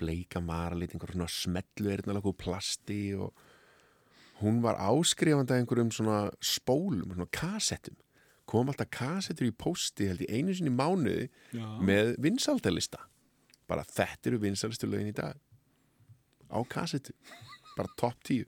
bleika 0.00 0.40
maralit, 0.44 0.92
einhver 0.92 1.12
svona 1.14 1.28
smellu 1.30 1.92
erðnalega 1.92 2.30
úr 2.30 2.36
plasti 2.40 3.00
og 3.16 3.36
hún 4.42 4.60
var 4.64 4.78
áskrifandi 4.80 5.54
að 5.54 5.62
einhverjum 5.62 5.92
svona 5.94 6.18
spólum, 6.44 7.14
svona 7.14 7.28
kassettum, 7.32 7.96
kom 8.46 8.70
alltaf 8.70 8.90
kassettur 8.94 9.48
í 9.48 9.54
pósti 9.56 10.10
held 10.10 10.24
í 10.26 10.30
einu 10.30 10.54
sinni 10.54 10.72
mánuði 10.72 11.28
Já. 11.56 11.66
með 11.82 12.14
vinsaldalista. 12.22 13.00
Bara 13.66 13.86
þetta 13.88 14.30
eru 14.30 14.42
vinsaldalistu 14.44 14.90
lögin 14.90 15.10
í 15.10 15.16
dag. 15.16 15.40
Á 16.52 16.58
kassettu. 16.70 17.16
Bara 17.74 17.90
topp 17.98 18.22
tíu. 18.28 18.46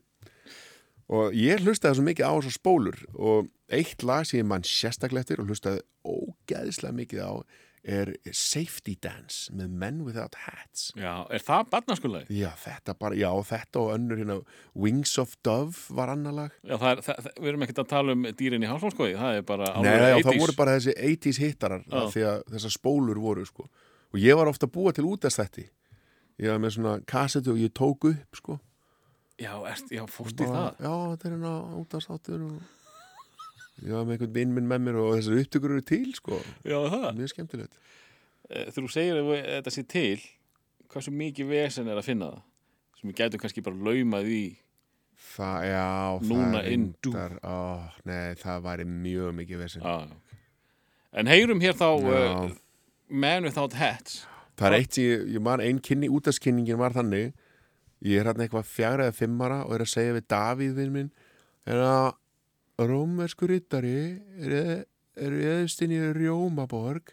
Og 1.09 1.33
ég 1.33 1.63
hlustaði 1.65 1.97
svo 1.97 2.05
mikið 2.05 2.29
á 2.29 2.33
þessar 2.37 2.55
spólur 2.55 2.99
og 3.17 3.49
eitt 3.73 4.05
lag 4.05 4.27
sem 4.29 4.39
ég 4.39 4.47
mann 4.47 4.65
sérstaklega 4.67 5.25
eftir 5.25 5.41
og 5.41 5.49
hlustaði 5.49 5.81
ógeðislega 6.05 6.95
mikið 7.01 7.23
á 7.25 7.33
er 7.83 8.11
Safety 8.35 8.95
Dance 9.01 9.53
með 9.55 9.71
Men 9.81 10.01
Without 10.05 10.35
Hats. 10.43 10.89
Já, 10.99 11.25
er 11.31 11.43
það 11.45 11.69
barnæskulag? 11.71 12.29
Já, 12.33 12.49
þetta 12.59 12.95
bara, 12.99 13.17
já, 13.17 13.29
þetta 13.49 13.81
og 13.83 13.91
önnur 13.95 14.21
hérna 14.21 14.37
Wings 14.75 15.15
of 15.21 15.35
Dove 15.45 15.95
var 15.95 16.11
annar 16.13 16.35
lag. 16.35 16.55
Já, 16.63 16.75
það 16.75 16.91
er, 16.91 17.03
það, 17.07 17.29
við 17.39 17.51
erum 17.53 17.65
ekkert 17.67 17.83
að 17.83 17.91
tala 17.93 18.15
um 18.17 18.29
dýrin 18.41 18.65
í 18.65 18.71
hálfsmálskoði, 18.71 19.17
það 19.19 19.39
er 19.39 19.45
bara 19.51 19.73
Nei, 19.79 19.91
já, 19.91 20.15
80s. 20.19 20.29
það 20.29 20.41
voru 20.43 20.57
bara 20.59 20.77
þessi 20.77 20.95
80s 21.09 21.41
hittarar 21.45 21.85
að 21.89 22.17
þessar 22.55 22.75
spólur 22.75 23.21
voru, 23.23 23.45
sko. 23.47 23.69
Og 24.09 24.23
ég 24.23 24.39
var 24.39 24.49
ofta 24.51 24.67
að 24.67 24.73
búa 24.75 24.95
til 24.95 25.05
útast 25.07 25.39
þetta. 25.39 25.67
Ég 26.39 26.51
var 26.53 26.59
með 26.63 26.75
svona 26.77 26.97
kassetu 27.07 27.53
og 27.53 27.61
ég 27.61 27.71
tók 27.75 28.09
upp, 28.09 28.35
sko. 28.39 28.59
Já, 29.39 29.53
erst, 29.71 29.87
já, 29.93 30.03
fórst 30.11 30.41
í 30.41 30.47
það? 30.47 30.81
Já, 30.83 30.93
þetta 31.13 31.27
er 31.29 31.33
hérna 31.37 31.53
útastáttur 31.79 32.41
og 32.43 32.59
ég 33.83 33.95
var 33.95 34.05
með 34.05 34.15
einhvern 34.15 34.35
vinn 34.35 34.53
minn 34.55 34.69
með 34.69 34.85
mér 34.85 34.99
og 35.01 35.15
þessar 35.17 35.41
upptökur 35.43 35.75
eru 35.75 35.85
til, 35.87 36.05
sko. 36.17 36.39
Já, 36.67 36.77
það. 36.91 37.09
Mjög 37.19 37.33
skemmtilegt. 37.33 37.79
Eh, 38.49 38.69
þú 38.75 38.85
segir 38.91 39.19
að 39.21 39.33
þetta 39.37 39.73
sé 39.75 39.83
til, 39.89 40.23
hversu 40.89 41.13
mikið 41.13 41.51
vesen 41.53 41.91
er 41.91 41.99
að 42.01 42.09
finna 42.09 42.31
það? 42.33 42.47
Sem 42.99 43.11
við 43.11 43.19
gætum 43.21 43.43
kannski 43.43 43.63
bara 43.63 43.83
laumað 43.89 44.31
í. 44.33 44.41
Það, 45.29 45.67
já, 45.67 45.85
Núna 46.29 46.47
það 46.55 46.65
reyndar, 46.65 47.35
ó, 47.43 47.59
nei, 48.07 48.35
það 48.39 48.65
væri 48.65 48.87
mjög 48.89 49.35
mikið 49.39 49.61
vesinn. 49.65 49.85
Já, 49.85 50.07
ok. 50.07 50.39
En 51.19 51.29
heyrum 51.29 51.61
hér 51.63 51.75
þá 51.75 51.87
uh, 51.89 52.49
Man 53.09 53.47
Without 53.47 53.75
Hats. 53.79 54.23
Það 54.59 54.67
er 54.67 54.77
eitt 54.77 54.97
sem 54.97 55.05
ég, 55.07 55.27
ég 55.35 55.43
man 55.43 55.63
einn 55.63 55.79
kynni, 55.83 56.09
útaskinningin 56.11 56.79
var 56.79 56.95
þannig, 56.95 57.31
ég 58.05 58.19
er 58.19 58.29
hérna 58.29 58.45
eitthvað 58.45 58.67
fjara 58.69 59.07
eða 59.07 59.17
fimmara 59.17 59.61
og 59.65 59.75
er 59.75 59.83
að 59.85 59.91
segja 59.93 60.15
við 60.17 60.27
Davíð 60.31 60.75
vinn 60.79 60.95
minn, 60.95 61.11
er 61.67 61.83
að 61.83 62.09
rómersku 62.87 63.47
rittari 63.49 63.95
er, 64.39 64.85
er 65.19 65.37
eðstinn 65.57 65.91
í 65.91 65.99
Rjómaborg, 66.15 67.11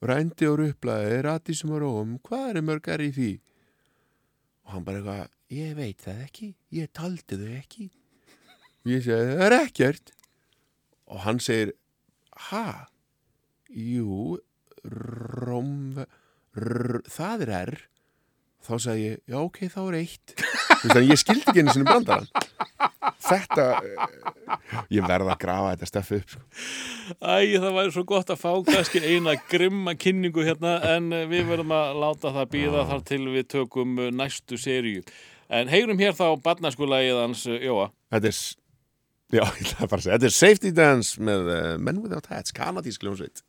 rændi 0.00 0.48
og 0.48 0.60
rupplaði, 0.62 1.18
ratísum 1.26 1.74
og 1.76 1.82
róm, 1.82 2.14
hvað 2.24 2.46
er 2.54 2.64
mörgar 2.64 3.04
í 3.04 3.10
því? 3.12 3.32
Og 4.64 4.76
hann 4.76 4.86
bara 4.86 5.02
eitthvað, 5.02 5.34
ég 5.52 5.74
veit 5.76 6.06
það 6.06 6.22
ekki, 6.24 6.48
ég 6.78 6.92
taldi 6.96 7.40
þau 7.40 7.50
ekki. 7.58 7.90
Og 8.80 8.92
ég 8.94 9.04
segi, 9.04 9.34
það 9.34 9.44
er 9.48 9.56
ekkert. 9.58 10.14
Og 11.10 11.22
hann 11.26 11.42
segir, 11.42 11.74
ha? 12.48 12.64
Jú, 13.68 14.38
róm, 14.86 16.00
það 16.54 17.46
er 17.46 17.54
R. 17.60 17.76
Þá 18.60 18.72
sagði 18.76 19.04
ég, 19.04 19.20
já 19.28 19.38
ok, 19.40 19.60
þá 19.72 19.80
er 19.82 19.98
eitt. 20.00 20.34
Veist, 20.36 20.96
en 20.96 21.06
ég 21.08 21.20
skildi 21.20 21.48
ekki 21.48 21.62
einu 21.62 21.74
sinni 21.74 21.88
brandarann. 21.88 22.28
Þetta, 23.30 23.66
eh, 23.80 24.84
ég 24.96 25.06
verða 25.06 25.34
að 25.34 25.40
grafa 25.44 25.72
þetta 25.74 25.88
steffi 25.90 26.20
upp, 26.20 26.34
sko. 26.34 26.42
Æ, 27.20 27.58
það 27.62 27.76
væri 27.78 27.94
svo 27.94 28.04
gott 28.10 28.32
að 28.34 28.40
fá 28.42 28.50
kannski 28.68 29.02
eina 29.06 29.36
grimma 29.50 29.94
kynningu 29.98 30.46
hérna 30.46 30.76
en 30.94 31.10
eh, 31.14 31.26
við 31.30 31.50
verðum 31.52 31.74
að 31.76 32.00
láta 32.04 32.34
það 32.36 32.50
býða 32.56 32.86
þar 32.90 33.04
til 33.12 33.22
við 33.28 33.50
tökum 33.56 33.98
eh, 33.98 34.12
næstu 34.14 34.58
seríu. 34.60 35.04
En 35.50 35.70
heyrum 35.70 35.98
hér 35.98 36.14
þá 36.14 36.26
barnæskulagið 36.44 37.22
hans 37.24 37.46
Jóa. 37.50 37.90
Þetta 38.14 38.30
er, 38.30 38.38
já, 39.34 39.44
ég 39.62 39.66
ætla 39.74 39.90
bara 39.90 39.98
að 39.98 40.06
segja, 40.06 40.14
þetta 40.18 40.30
er 40.30 40.38
Safety 40.38 40.74
Dance 40.76 41.26
með 41.30 41.50
uh, 41.50 41.74
Men 41.78 42.02
Without 42.04 42.30
Hats, 42.30 42.54
kanadísk 42.54 43.06
ljónsveit. 43.06 43.44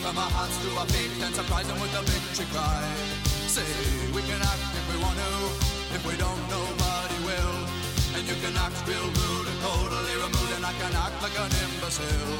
From 0.00 0.16
our 0.16 0.32
hearts 0.32 0.56
to 0.64 0.68
our 0.80 0.88
feet 0.96 1.12
and 1.20 1.32
surprise 1.36 1.68
them 1.68 1.76
with 1.76 1.92
a 1.92 2.02
victory 2.08 2.48
cry. 2.56 2.80
Say, 3.44 3.68
we 4.16 4.24
can 4.24 4.40
act 4.40 4.64
if 4.72 4.86
we 4.88 4.96
want 5.04 5.16
to, 5.20 5.32
if 5.92 6.02
we 6.08 6.16
don't, 6.16 6.40
nobody 6.48 7.18
will. 7.28 7.56
And 8.16 8.24
you 8.24 8.36
can 8.40 8.56
act 8.56 8.80
real 8.88 9.04
rude 9.04 9.46
and 9.46 9.58
totally 9.60 10.16
removed, 10.16 10.52
and 10.56 10.64
I 10.64 10.72
can 10.80 10.92
act 10.96 11.16
like 11.20 11.36
an 11.36 11.52
imbecile. 11.68 12.34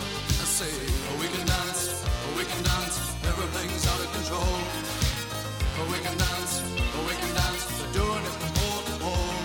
Say, 0.48 0.72
we 1.20 1.28
can 1.28 1.44
dance, 1.46 2.04
we 2.36 2.44
can 2.48 2.62
dance, 2.64 2.96
everything's 3.28 3.84
out 3.86 4.00
of 4.00 4.10
control. 4.16 4.56
We 5.92 5.98
can 6.04 6.16
dance, 6.16 6.60
we 7.08 7.14
can 7.16 7.32
dance, 7.32 7.62
we're 7.76 7.92
doing 7.96 8.24
it 8.24 8.34
from 8.40 8.52
pole 8.56 8.82
to 8.88 8.96
pole. 9.04 9.36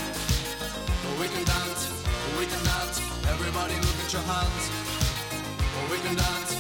We 1.20 1.28
can 1.32 1.46
dance, 1.48 1.82
we 2.40 2.44
can 2.48 2.64
dance, 2.64 2.98
everybody 3.28 3.76
look 3.76 4.00
at 4.04 4.12
your 4.12 4.26
hands. 4.28 4.64
We 5.92 5.98
can 6.04 6.16
dance, 6.16 6.52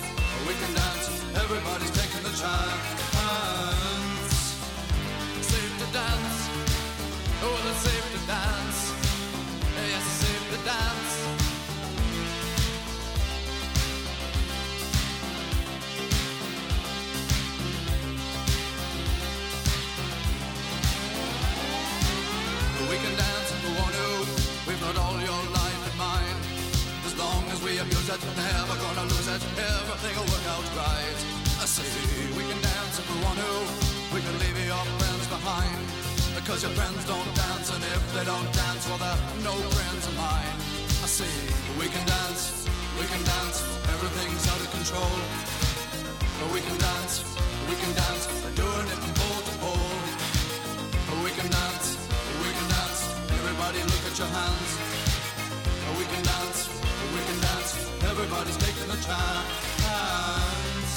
we 0.47 0.53
can 0.55 0.71
dance, 0.79 0.94
everybody's 1.45 1.91
taking 1.91 2.23
the 2.23 2.35
chance. 2.41 2.85
Safe 5.45 5.73
to 5.81 5.87
dance, 5.93 6.37
oh, 7.43 7.69
it's 7.69 7.81
safe 7.85 8.07
to 8.13 8.19
dance. 8.25 8.79
Yes, 9.77 10.01
it's 10.01 10.17
safe 10.25 10.45
to 10.53 10.57
dance. 10.65 11.13
We 22.89 22.97
can 23.03 23.15
dance 23.17 23.49
if 23.53 23.59
we 23.65 23.71
want 23.79 23.93
to. 23.93 24.09
We've 24.67 24.81
got 24.81 24.97
all 24.97 25.17
your 25.29 25.43
life 25.61 25.81
in 25.91 25.95
mind. 25.97 26.37
As 27.05 27.13
long 27.19 27.43
as 27.53 27.61
we 27.61 27.77
abuse 27.77 28.09
it, 28.09 28.21
never 28.35 28.75
gonna 28.81 28.94
Because 36.55 36.71
your 36.71 36.79
friends 36.79 37.03
don't 37.03 37.31
dance, 37.35 37.67
and 37.67 37.83
if 37.83 38.03
they 38.15 38.23
don't 38.23 38.47
dance, 38.55 38.87
well, 38.87 38.95
they're 38.95 39.43
no 39.43 39.51
friends 39.75 40.07
of 40.07 40.15
mine. 40.15 40.55
I 41.03 41.07
say 41.11 41.27
we 41.75 41.91
can 41.91 41.99
dance, 42.07 42.63
we 42.95 43.03
can 43.11 43.19
dance. 43.27 43.59
Everything's 43.91 44.47
out 44.47 44.63
of 44.63 44.71
control. 44.71 45.15
But 46.39 46.55
we 46.55 46.63
can 46.63 46.79
dance, 46.79 47.27
we 47.67 47.75
can 47.75 47.91
dance. 47.91 48.31
We're 48.39 48.55
doing 48.55 48.87
it 48.87 48.99
from 49.03 49.11
pole 49.19 49.43
to 49.43 49.53
pole. 49.59 49.99
We 51.27 51.35
can 51.35 51.51
dance, 51.51 51.99
we 52.39 52.47
can 52.47 52.67
dance. 52.71 53.03
Everybody 53.35 53.83
look 53.91 54.03
at 54.07 54.15
your 54.15 54.31
hands. 54.31 54.71
We 55.99 56.07
can 56.07 56.23
dance, 56.23 56.71
we 56.71 57.19
can 57.27 57.39
dance. 57.51 57.71
Everybody's 58.15 58.59
taking 58.63 58.95
a 58.95 58.99
chance. 59.03 60.87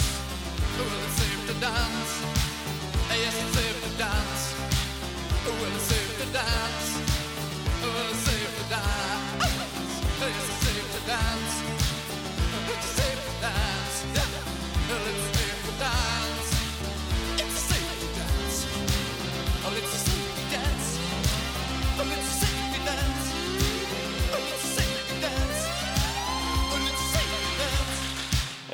Well, 0.79 1.03
it's 1.03 1.19
safe 1.19 1.43
to 1.51 1.55
dance. 1.59 2.13
Yes, 3.11 3.35
it's 3.43 3.59
safe 3.59 3.79
to 3.83 3.91
dance. 3.99 4.38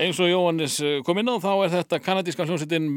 Eins 0.05 0.19
og 0.21 0.29
Jóhannes 0.29 0.75
eh, 0.85 0.99
kom 1.07 1.17
inn 1.17 1.31
á 1.33 1.41
þá 1.41 1.53
er 1.65 1.71
þetta 1.79 1.99
kanadíska 2.03 2.45
hljómsveitin 2.45 2.89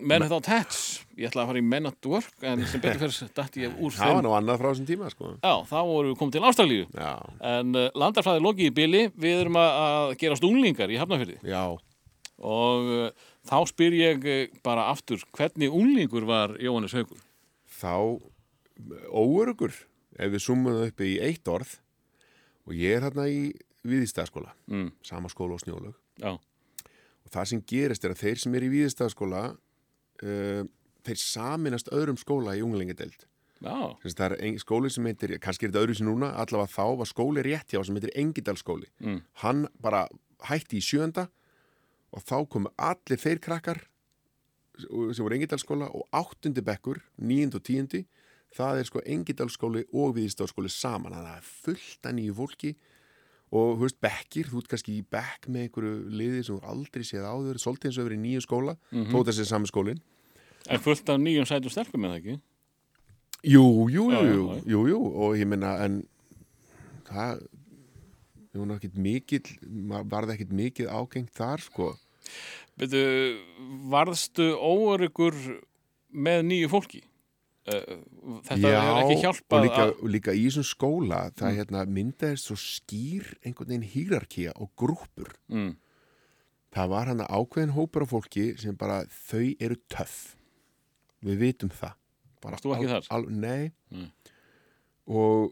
Men 0.00 0.24
Without 0.24 0.48
Hats 0.50 0.80
ég 1.20 1.28
ætla 1.28 1.44
að 1.44 1.50
fara 1.50 1.60
í 1.60 1.64
Men 1.66 1.88
at 1.90 2.08
Work 2.08 2.46
en 2.48 2.62
sem 2.68 2.80
betur 2.82 3.12
fyrir 3.12 3.32
dætt 3.36 3.58
ég 3.60 3.76
úr 3.76 3.92
Það 3.94 4.06
var 4.06 4.16
þeim. 4.16 4.24
nú 4.26 4.34
annað 4.38 4.60
frá 4.62 4.68
þessum 4.70 4.88
tíma, 4.88 5.10
sko. 5.12 5.32
Já, 5.42 5.54
þá 5.68 5.76
vorum 5.90 6.10
við 6.10 6.18
komið 6.20 6.36
til 6.36 6.42
Ástralíu. 6.48 6.86
Já, 6.96 7.12
en 7.52 7.76
uh, 7.76 7.86
landarfræði 8.02 8.44
loki 8.46 8.68
í 8.70 8.74
byli 8.80 9.02
við 9.20 9.42
erum 9.44 9.58
að, 9.60 9.70
að 9.84 10.14
gera 10.22 10.38
stunglingar 10.40 10.92
í 10.94 10.98
Hafnafyrði 11.00 11.38
já. 11.50 11.62
og 12.54 12.90
uh, 12.96 13.30
þá 13.50 13.56
spyr 13.68 13.98
ég 13.98 14.28
uh, 14.28 14.60
bara 14.64 14.88
aftur 14.94 15.22
hvernig 15.36 15.72
unglingur 15.76 16.28
var 16.28 16.56
Jóhannes 16.62 16.96
Haugur 16.96 17.20
Þá 17.80 18.20
óörugur, 19.12 19.72
ef 20.18 20.32
við 20.32 20.42
sumum 20.44 20.72
það 20.74 20.86
upp 20.90 21.02
í 21.04 21.14
eitt 21.24 21.48
orð. 21.48 21.74
Og 22.68 22.76
ég 22.76 22.96
er 22.96 23.06
hérna 23.06 23.26
í 23.28 23.50
viðistæðaskóla, 23.88 24.52
mm. 24.68 24.90
sama 25.06 25.30
skóla 25.32 25.56
og 25.56 25.62
snjólög. 25.64 25.96
Já, 26.20 26.36
Og 27.20 27.32
það 27.34 27.48
sem 27.50 27.60
gerist 27.68 28.04
er 28.04 28.14
að 28.14 28.22
þeir 28.24 28.38
sem 28.42 28.54
er 28.58 28.64
í 28.66 28.70
viðistæðaskóla, 28.72 29.42
uh, 30.24 30.62
þeir 31.06 31.20
saminast 31.20 31.90
öðrum 31.94 32.18
skóla 32.20 32.56
í 32.58 32.64
unglingedeld. 32.64 33.26
já, 33.60 33.76
Þess, 34.02 34.16
það 34.16 34.26
er 34.26 34.36
ein, 34.46 34.58
skóli 34.60 34.90
sem 34.92 35.06
heitir, 35.08 35.36
kannski 35.42 35.66
er 35.66 35.72
þetta 35.72 35.84
öðru 35.84 35.98
sem 35.98 36.08
núna, 36.08 36.32
allavega 36.40 36.72
þá 36.72 36.96
var 37.00 37.10
skóli 37.10 37.44
rétt 37.44 37.74
hjá 37.74 37.82
sem 37.84 37.96
heitir 37.98 38.14
Engidalskóli. 38.20 38.88
Mm. 39.04 39.20
Hann 39.42 39.66
bara 39.80 40.06
hætti 40.48 40.80
í 40.80 40.84
sjönda 40.84 41.28
og 42.10 42.24
þá 42.24 42.36
komu 42.50 42.72
allir 42.80 43.20
þeir 43.20 43.42
krakkar 43.44 43.84
sem 44.80 45.20
voru 45.24 45.36
Engidalskóla 45.36 45.90
og 45.92 46.08
áttundi 46.16 46.64
bekkur, 46.64 47.02
níund 47.20 47.56
og 47.58 47.64
tíundi, 47.66 48.06
það 48.56 48.80
er 48.80 48.88
sko 48.88 49.02
Engidalskóli 49.04 49.84
og 49.92 50.16
Viðstofskóli 50.16 50.72
saman. 50.72 51.12
Þannig 51.12 51.26
að 51.26 51.34
það 51.34 51.42
er 51.42 51.50
fullt 51.66 52.08
af 52.08 52.16
nýju 52.16 52.36
fólki 52.40 52.72
og 53.50 53.72
þú 53.78 53.82
veist, 53.82 53.98
bekkir, 54.02 54.50
þú 54.50 54.60
ert 54.60 54.70
kannski 54.70 54.94
í 54.98 55.04
bekk 55.10 55.48
með 55.50 55.66
einhverju 55.66 55.94
liði 56.20 56.42
sem 56.46 56.58
þú 56.58 56.70
aldrei 56.72 57.06
séð 57.06 57.26
áður, 57.26 57.58
svolítið 57.62 57.90
eins 57.90 57.98
og 57.98 58.06
verið 58.06 58.20
í 58.20 58.24
nýju 58.24 58.44
skóla, 58.46 58.76
mm 58.76 59.02
-hmm. 59.02 59.10
þótt 59.10 59.30
þessi 59.30 59.46
sami 59.46 59.66
skólinn. 59.66 60.00
er 60.68 60.78
fullt 60.78 61.08
af 61.08 61.18
nýjum 61.18 61.46
sætum 61.46 61.70
stelpum 61.70 62.00
með 62.00 62.10
það 62.10 62.18
ekki? 62.20 62.40
Jú, 63.42 63.88
jú, 63.88 64.10
Já, 64.12 64.20
jú, 64.20 64.20
já, 64.20 64.34
jú, 64.34 64.62
jú, 64.66 64.88
jú, 64.88 65.00
og 65.16 65.36
ég 65.36 65.46
meina, 65.46 65.84
en 65.84 66.06
það, 67.08 67.46
var 68.52 68.76
ekkit 68.76 68.96
mikill, 68.96 69.48
maður 69.66 70.10
varði 70.10 70.32
ekkit 70.32 70.52
mikið 70.52 70.86
ágengt 70.88 71.32
þar, 71.34 71.60
sko. 71.60 71.96
Veitu, 72.76 73.40
varðstu 73.90 74.54
óöryggur 74.56 75.34
með 76.12 76.42
nýju 76.44 76.68
fólki? 76.68 77.02
Uh, 77.70 78.40
þetta 78.48 78.72
er 78.72 78.88
ekki 79.04 79.14
og 79.18 79.22
hjálpað 79.24 79.64
líka, 79.66 79.84
að... 79.84 79.92
og 79.96 80.14
líka 80.16 80.34
í 80.34 80.42
þessum 80.48 80.66
skóla, 80.70 81.20
það 81.38 81.60
hérna 81.60 81.84
myndaðist 81.98 82.50
svo 82.50 82.58
skýr 82.60 83.30
einhvern 83.44 83.72
veginn 83.72 83.88
hýrarkía 83.94 84.56
og 84.56 84.72
grúpur. 84.80 85.32
Mm, 85.52 85.76
Það 86.70 86.90
var 86.92 87.08
hann 87.10 87.22
ákveðin 87.26 87.72
hópur 87.74 88.04
af 88.04 88.12
fólki 88.12 88.44
sem 88.60 88.76
bara, 88.78 89.02
þau 89.10 89.46
eru 89.58 89.78
töff. 89.90 90.36
Við 91.26 91.40
vitum 91.42 91.72
það. 91.74 91.96
Bara 92.40 92.56
Varst 92.56 92.66
þú 92.66 92.74
ekki 92.76 92.90
þar? 92.92 93.24
Nei. 93.34 93.72
Nei. 93.90 94.06
Og 95.10 95.50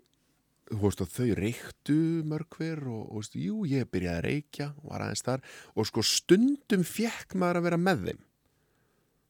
veist, 0.79 1.03
og 1.03 1.11
þau 1.11 1.35
reyktu 1.41 1.99
mörg 2.29 2.55
hver 2.55 2.85
og, 2.87 3.03
og 3.09 3.23
veist, 3.23 3.35
jú, 3.35 3.65
ég 3.69 3.91
byrjaði 3.91 4.21
að 4.21 4.27
reykja 4.29 4.71
og 4.79 4.93
var 4.93 5.07
aðeins 5.09 5.27
þar 5.27 5.45
og 5.75 5.91
sko 5.91 6.05
stundum 6.07 6.87
fekk 6.87 7.35
maður 7.41 7.61
að 7.61 7.69
vera 7.69 7.83
með 7.83 8.07
þeim. 8.07 8.25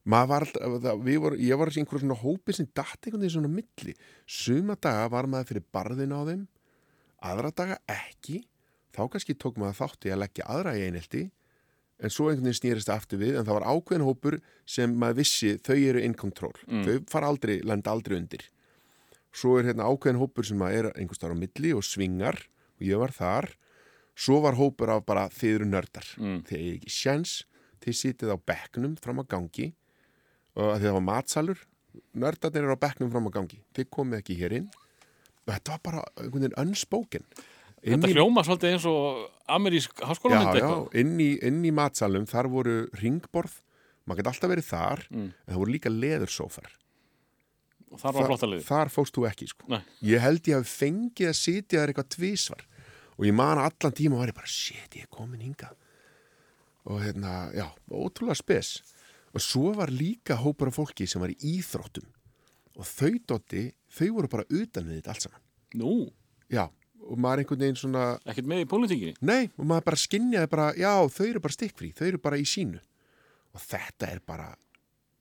Maður 0.08 0.28
var 0.30 0.46
alltaf, 0.46 1.00
voru, 1.04 1.36
ég 1.36 1.58
var 1.60 1.68
í 1.68 1.80
einhverjum 1.82 2.06
svona 2.06 2.20
hópi 2.22 2.54
sem 2.56 2.68
datt 2.72 3.02
einhvern 3.04 3.20
veginn 3.20 3.34
svona 3.34 3.50
milli. 3.52 3.94
Suma 4.24 4.76
daga 4.80 5.08
var 5.12 5.28
maður 5.28 5.50
fyrir 5.52 5.66
barðin 5.74 6.14
á 6.16 6.20
þeim, 6.24 6.46
aðra 7.28 7.50
daga 7.52 7.76
ekki. 7.92 8.38
Þá 8.96 9.02
kannski 9.12 9.36
tók 9.36 9.58
maður 9.60 9.76
þátti 9.82 10.14
að 10.14 10.22
leggja 10.24 10.46
aðra 10.48 10.76
í 10.78 10.86
einhelti 10.88 11.26
en 11.98 12.12
svo 12.14 12.28
einhvern 12.30 12.46
veginn 12.46 12.60
snýrist 12.60 12.90
aftur 12.94 13.18
við 13.20 13.36
en 13.36 13.44
það 13.46 13.56
var 13.58 13.66
ákveðin 13.74 14.06
hópur 14.06 14.36
sem 14.70 14.92
maður 14.94 15.18
vissi 15.20 15.56
þau 15.66 15.74
eru 15.76 16.02
in 16.06 16.14
control, 16.14 16.54
þau 16.86 17.02
fara 17.10 17.26
aldrei 17.32 17.56
lenda 17.66 17.90
aldrei 17.90 18.16
undir 18.20 18.44
svo 19.34 19.56
er 19.58 19.66
hérna 19.68 19.88
ákveðin 19.90 20.20
hópur 20.22 20.46
sem 20.46 20.62
að 20.62 20.76
er 20.78 20.88
einhvers 20.94 21.20
þar 21.20 21.34
á 21.34 21.42
milli 21.42 21.72
og 21.76 21.82
svingar 21.86 22.38
og 22.78 22.86
ég 22.86 23.02
var 23.02 23.12
þar 23.14 23.50
svo 24.18 24.38
var 24.46 24.56
hópur 24.58 24.92
af 24.94 25.04
bara 25.06 25.26
þið 25.34 25.56
eru 25.58 25.68
nördar 25.72 26.06
Mm. 26.18 26.38
þið 26.46 26.58
er 26.58 26.70
ekki 26.78 26.94
sjens 26.94 27.34
þið 27.82 27.98
sitið 28.02 28.32
á 28.34 28.36
bekknum 28.50 28.94
fram 29.02 29.20
á 29.22 29.24
gangi 29.26 29.72
og 30.58 30.72
að 30.74 30.82
þið 30.84 30.96
var 30.98 31.04
matsalur 31.08 31.60
nördarnir 32.18 32.64
eru 32.66 32.74
á 32.76 32.82
bekknum 32.84 33.10
fram 33.14 33.28
á 33.30 33.32
gangi 33.38 33.60
þið 33.76 33.88
komið 33.94 34.20
ekki 34.22 34.36
hér 34.42 34.56
inn 34.60 34.68
og 34.68 35.54
þetta 35.54 35.70
var 35.76 35.80
bara 35.88 36.02
einhvern 36.18 36.42
veginn 36.48 36.58
unspoken 36.66 37.24
Inn 37.86 38.00
Þetta 38.02 38.08
í- 38.10 38.14
hljóma 38.18 38.42
svolítið 38.42 38.72
eins 38.74 38.84
og 38.90 39.18
amerísk 39.54 40.00
Já, 40.02 40.06
háskólamynd 40.10 40.48
já, 40.50 40.54
eitthvað. 40.58 40.94
inn 40.98 41.12
í, 41.22 41.28
inn 41.46 41.60
í 41.62 41.70
matsalum 41.70 42.24
þar 42.26 42.48
voru 42.50 42.72
ringborð 42.98 43.60
maður 44.08 44.18
gæti 44.24 44.30
alltaf 44.32 44.50
verið 44.50 44.66
þar 44.66 45.02
Mm. 45.12 45.28
en 45.46 45.52
það 45.54 45.60
voru 45.62 45.72
líka 45.76 45.92
leðursófar 45.94 46.72
Og 47.92 48.00
þar 48.02 48.12
var 48.18 48.26
flotta 48.26 48.46
liðið. 48.50 48.66
þar 48.66 48.90
fóst 48.92 49.14
þú 49.16 49.22
ekki 49.30 49.46
sko. 49.48 49.64
Nei. 49.70 49.80
ég 50.02 50.20
held 50.20 50.42
ég 50.50 50.58
hef 50.58 50.74
fengið 50.82 51.28
að 51.30 51.38
sitja 51.38 51.78
þar 51.80 51.92
eitthvað 51.94 52.10
tvísvar 52.18 52.62
og 53.16 53.24
ég 53.24 53.34
man 53.34 53.58
allan 53.62 53.94
tíma 53.94 54.18
var 54.18 54.28
ég 54.28 54.34
bara 54.34 54.46
shit, 54.50 54.90
ég 54.98 55.02
er 55.06 55.12
komin 55.14 55.40
hingað 55.40 55.76
og 56.84 57.00
hérna, 57.00 57.52
já, 57.54 57.68
ótrúlega 57.90 58.36
spes 58.36 58.82
og 59.38 59.44
svo 59.44 59.70
var 59.78 59.92
líka 59.94 60.34
hópur 60.42 60.72
af 60.72 60.78
fólki 60.80 61.06
sem 61.06 61.22
var 61.22 61.30
í 61.30 61.38
íþróttum 61.58 62.08
og 62.78 62.86
þau 62.86 63.14
dotti, 63.30 63.68
þau 63.90 64.08
voru 64.16 64.30
bara 64.32 64.48
utan 64.50 64.88
við 64.88 64.98
þetta 65.00 65.14
allt 65.14 65.26
saman 65.28 65.44
Nú, 65.78 65.92
já, 66.50 66.64
og 67.04 67.20
maður 67.20 67.42
einhvern 67.44 67.62
veginn 67.62 67.78
svona 67.78 68.04
ekkert 68.24 68.48
með 68.50 68.64
í 68.64 68.68
pólitíkinni 68.70 69.14
Nei, 69.28 69.50
og 69.54 69.68
maður 69.68 69.86
bara 69.90 70.00
skinjaði 70.00 70.50
bara, 70.54 70.68
já, 70.78 70.92
þau 71.12 71.26
eru 71.28 71.42
bara 71.44 71.56
stikkfrí, 71.56 71.92
þau 71.96 72.06
eru 72.08 72.20
bara 72.24 72.40
í 72.40 72.46
sínu. 72.48 72.80
Og 73.56 73.62
þetta 73.64 74.08
er 74.14 74.22
bara 74.24 74.48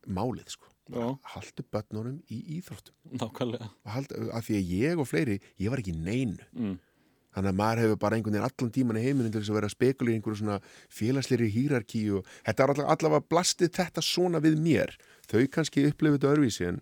málið, 0.08 0.54
sko. 0.56 0.72
Haldu 1.34 1.66
börnunum 1.68 2.22
í 2.32 2.38
íþróttum. 2.58 2.96
nákvæmlega 3.20 3.68
að 3.84 4.46
því 4.48 4.58
að 4.60 4.72
ég 4.72 5.02
og 5.04 5.10
fleiri, 5.10 5.40
ég 5.60 5.74
var 5.74 5.84
ekki 5.84 5.96
neinu. 5.98 6.48
mm. 6.56 6.78
Þannig 7.38 7.52
að 7.54 7.58
maður 7.60 7.80
hefur 7.84 7.98
bara 8.02 8.18
einhvern 8.18 8.34
veginn 8.34 8.48
allan 8.48 8.72
tíman 8.74 8.98
í 8.98 9.02
heiminum 9.04 9.30
til 9.30 9.42
þess 9.44 9.52
að 9.52 9.58
vera 9.60 9.68
að 9.70 9.74
spekula 9.76 10.10
í 10.10 10.14
einhverju 10.18 10.38
svona 10.40 10.56
félagsleiri 10.98 11.50
hýrarkí 11.54 12.00
og 12.18 12.30
þetta 12.48 12.64
er 12.64 12.72
allavega, 12.82 13.26
blastið 13.30 13.74
þetta 13.76 14.02
svona 14.02 14.40
við 14.42 14.56
mér. 14.64 14.94
Þau 15.30 15.44
kannski 15.54 15.84
upplifið 15.86 16.16
þetta 16.18 16.32
öðruvísi 16.32 16.66
en, 16.72 16.80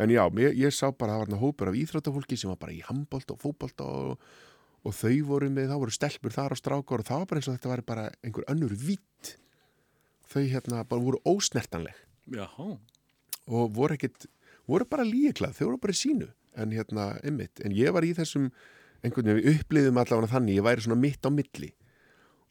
en 0.00 0.14
já, 0.14 0.22
ég, 0.40 0.56
ég 0.56 0.72
sá 0.72 0.86
bara 0.88 0.94
að 0.94 1.12
það 1.12 1.20
var 1.20 1.26
þarna 1.26 1.40
hópur 1.42 1.68
af 1.68 1.76
íþróttafólki 1.82 2.38
sem 2.40 2.52
var 2.54 2.60
bara 2.62 2.72
í 2.72 2.80
handbólt 2.86 3.34
og 3.34 3.42
fótbolt 3.42 3.84
og, 3.84 4.24
og 4.88 4.96
þau 5.02 5.12
voru 5.34 5.50
með, 5.52 5.68
þá 5.68 5.76
voru 5.84 5.96
stelpur 5.98 6.36
þar 6.38 6.56
á 6.56 6.60
strákar 6.62 7.04
og 7.04 7.10
það 7.10 7.20
var 7.20 7.28
bara 7.28 7.42
eins 7.42 7.50
og 7.50 7.58
þetta 7.58 7.72
var 7.74 7.84
bara 7.92 8.06
einhver 8.24 8.48
önnur 8.54 8.72
vitt. 8.86 9.34
Þau 10.32 10.46
hérna 10.46 10.80
bara 10.88 11.04
voru 11.10 11.20
ósnertanleg 11.28 12.00
já, 12.32 12.48
og 12.56 13.76
voru 13.76 14.00
ekkit, 14.00 14.30
voru 14.64 14.88
bara 14.88 15.04
líklað, 15.04 15.60
þau 15.60 15.66
voru 15.74 15.84
bara 15.84 16.00
sínu 16.00 16.32
en 16.58 16.72
hérna, 16.72 17.12
einmitt, 17.20 17.60
en 17.64 17.76
ég 17.76 17.92
var 17.92 18.08
í 18.08 18.14
þessum 18.16 18.48
einhvern 19.04 19.28
veginn, 19.30 19.38
við 19.44 19.60
upplifðum 19.60 20.00
allavega 20.02 20.32
þannig 20.34 20.58
ég 20.58 20.66
væri 20.66 20.84
svona 20.86 21.00
mitt 21.00 21.22
á 21.26 21.30
milli 21.30 21.70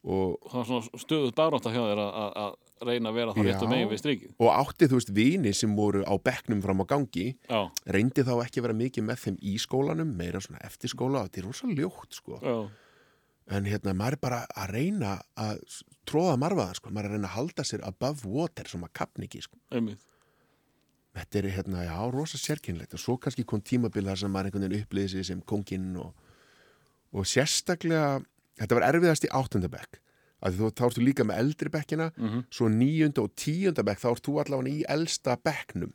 og, 0.08 0.38
það 0.48 0.56
var 0.60 0.66
svona 0.70 1.02
stöðut 1.04 1.36
barátta 1.36 1.72
hjá 1.74 1.82
þér 1.84 2.02
að- 2.06 2.56
reyna 2.78 3.10
að 3.10 3.16
vera 3.18 3.32
þá 3.34 3.38
Já. 3.42 3.46
réttu 3.48 3.68
megin 3.68 3.88
við 3.90 3.98
strikið 3.98 4.34
og 4.38 4.50
átti 4.54 4.86
þú 4.86 4.98
veist 5.00 5.08
vini 5.16 5.52
sem 5.52 5.72
voru 5.74 6.04
á 6.06 6.14
bekknum 6.14 6.60
fram 6.62 6.78
á 6.78 6.86
gangi 6.86 7.24
já, 7.50 7.60
reyndi 7.90 8.22
þá 8.22 8.34
ekki 8.44 8.62
vera 8.62 8.76
mikið 8.78 9.02
með 9.08 9.18
þeim 9.24 9.38
í 9.42 9.54
skólanum 9.58 10.12
meira 10.14 10.38
svona 10.38 10.60
eftir 10.62 10.92
skóla, 10.92 11.24
þetta 11.26 11.40
er 11.42 11.48
rosa 11.48 11.66
ljótt 11.66 12.14
sko. 12.14 12.38
já, 12.38 12.70
en 13.50 13.64
hérna, 13.66 13.94
maður 13.98 14.12
er 14.12 14.22
bara 14.22 14.38
að 14.54 14.70
reyna 14.76 15.16
að 15.36 15.58
tróða 16.06 16.36
marfaðan, 16.38 16.78
sko. 16.78 16.90
maður 16.94 17.04
er 17.04 17.10
að 17.10 17.16
reyna 17.18 17.28
að 17.32 17.36
halda 17.38 17.64
sér 17.66 17.84
above 17.88 18.24
water, 18.30 18.68
sem 18.70 18.86
að 18.86 18.92
kapni 18.94 19.26
ekki 19.26 19.42
sko. 19.42 19.58
einmitt 19.72 20.06
þetta 21.18 21.38
er 21.42 21.50
hérna, 21.50 21.82
já, 21.82 21.98
rosa 22.14 22.38
sérkynlegt 22.38 22.94
og 22.94 23.00
svo 23.02 23.16
kannski 23.18 23.42
kom 23.44 23.60
tímabil 23.60 24.06
þar 24.06 24.18
sem 24.22 24.30
maður 24.30 24.52
einhvern 24.52 24.68
veginn 24.68 24.84
upplýði 24.86 25.10
sig 25.16 25.24
sem 25.32 25.40
konginn 25.42 25.96
og, 25.98 26.14
og 27.14 27.24
sérstaklega 27.28 28.20
þetta 28.58 28.74
var 28.78 28.86
erfiðast 28.92 29.24
í 29.24 29.30
áttundabekk 29.32 30.00
að 30.44 30.58
þú, 30.58 30.68
þá 30.78 30.82
ertu 30.86 31.02
líka 31.02 31.24
með 31.26 31.38
eldri 31.42 31.70
bekkina 31.74 32.10
Mhm. 32.16 32.44
svo 32.50 32.68
níunda 32.70 33.22
og 33.24 33.32
tíunda 33.34 33.82
bekk 33.86 33.98
þá 34.04 34.10
ert 34.12 34.22
þú 34.28 34.36
allavega 34.44 34.70
í 34.70 34.84
elsta 34.88 35.36
bekknum. 35.36 35.92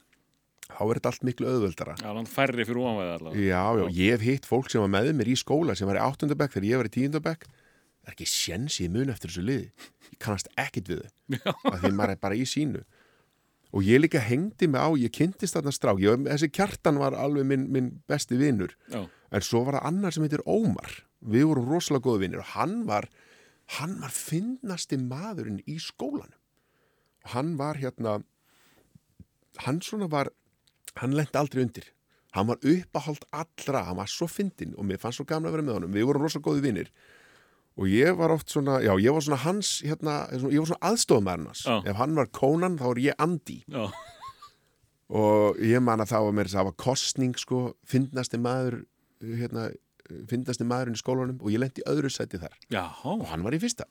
Þá 0.74 0.82
er 0.90 0.96
þetta 1.00 1.10
allt 1.12 1.24
miklu 1.28 1.48
auðvöldara 1.48 1.96
já, 2.00 2.08
hann 2.16 2.26
færri 2.26 2.66
fyrir 2.66 2.80
óanvæði 2.82 3.14
allavega. 3.20 3.44
Já, 3.44 3.64
já, 3.78 3.86
ég 3.94 4.12
hef 4.12 4.22
hitt 4.22 4.46
fólk 4.48 4.70
sem 4.72 4.82
var 4.82 4.90
með 4.90 5.14
mér 5.16 5.28
í 5.32 5.36
skóla 5.38 5.76
sem 5.78 5.88
var 5.88 6.00
í 6.00 6.04
áttundabekk 6.04 6.52
þegar 6.56 6.70
ég 6.72 6.78
var 6.82 6.90
í 6.90 6.94
tíundabekk 6.98 7.44
það 8.04 8.08
er 8.10 8.16
ekki 8.18 8.28
sjens 8.28 8.80
ég 8.82 8.90
mun 8.92 9.10
eftir 9.10 9.30
þessu 9.30 9.44
liði. 9.46 9.70
Ég 10.12 10.20
kannast 10.20 10.48
ekkit 10.58 10.88
við 10.92 11.04
þau. 11.04 11.54
Að 11.72 11.80
því 11.84 11.92
maður 11.96 12.10
er 12.16 12.20
bara 12.24 12.36
í 12.36 12.44
sínu. 12.48 12.84
Og 13.74 13.82
ég 13.88 14.02
líka 14.04 14.20
hengdi 14.22 14.68
mig 14.68 14.82
á, 14.82 14.90
ég 15.00 15.10
kynntist 15.12 15.56
þarna 15.56 15.72
strák. 15.74 15.98
Ég, 16.04 16.26
þessi 16.28 16.50
kjartan 16.52 17.00
var 17.00 17.16
alveg 17.18 17.46
minn, 17.48 17.72
minn 17.72 17.88
besti 18.08 18.36
vinnur 18.38 18.76
en 19.34 19.46
svo 19.46 19.64
var 19.66 19.80
það 19.80 19.88
annar 19.90 20.16
sem 20.16 20.26
heitir 20.26 20.44
Ómar. 20.50 21.00
Við 21.24 21.48
vorum 21.50 21.70
rosalega 21.72 22.06
góða 22.06 22.24
vinnir 22.26 22.44
og 22.44 22.52
hann 22.54 22.84
var 22.90 23.10
hann 23.80 23.98
var 24.04 24.14
finnasti 24.14 25.00
maðurinn 25.00 25.62
í 25.70 25.80
skólanum. 25.82 26.38
Og 27.24 27.36
hann 27.38 27.56
var 27.58 27.80
hérna 27.80 28.20
hann 29.64 29.82
svona 29.86 30.10
var 30.12 30.30
hann 31.00 31.16
lendi 31.18 31.40
aldrei 31.40 31.64
undir. 31.64 31.90
Hann 32.34 32.50
var 32.50 32.58
uppáhald 32.66 33.26
allra, 33.32 33.84
hann 33.88 34.00
var 34.00 34.10
svo 34.10 34.28
fyndinn 34.30 34.74
og 34.78 34.88
mér 34.90 35.02
fannst 35.02 35.22
svo 35.22 35.28
gamla 35.30 35.52
að 35.52 35.58
vera 35.58 35.68
með 35.68 35.78
honum, 35.78 35.94
við 35.94 36.08
vorum 36.10 36.26
rosalega 36.26 36.50
góði 36.50 36.66
vinnir 36.66 36.90
og 37.74 37.90
ég 37.90 38.18
var 38.18 38.34
oft 38.34 38.52
svona, 38.54 38.80
já, 38.86 38.92
ég 39.02 39.14
var 39.14 39.24
svona 39.26 39.40
hans 39.42 39.70
hérna, 39.82 40.16
ég 40.46 40.62
var 40.62 40.70
svona 40.70 40.90
aðstofamæðurinn 40.92 41.50
hans. 41.50 41.64
Já. 41.66 41.78
ef 41.90 41.98
hann 41.98 42.18
var 42.18 42.30
Conan, 42.30 42.78
þá 42.78 42.86
er 42.92 43.02
ég 43.02 43.24
Andy. 43.26 43.60
Já, 43.66 43.88
og 45.14 45.62
ég 45.62 45.82
man 45.82 46.02
að 46.04 46.14
það 46.14 46.28
var 46.28 46.36
mér 46.38 46.52
það 46.54 46.68
var 46.70 46.76
kostning 46.84 47.38
sko, 47.38 47.62
fyndnasti 47.90 48.40
maður 48.42 48.84
hérna, 49.24 49.68
fyndnasti 50.30 50.68
maðurinn 50.68 50.98
í 50.98 51.02
skólanum 51.02 51.42
og 51.42 51.54
ég 51.54 51.62
lendi 51.64 51.84
í 51.84 51.88
öðru 51.90 52.12
sæti 52.12 52.42
þar. 52.42 52.56
Já, 52.74 52.84
og 53.08 53.26
hann 53.32 53.46
var 53.46 53.56
í 53.56 53.62
fyrsta. 53.64 53.88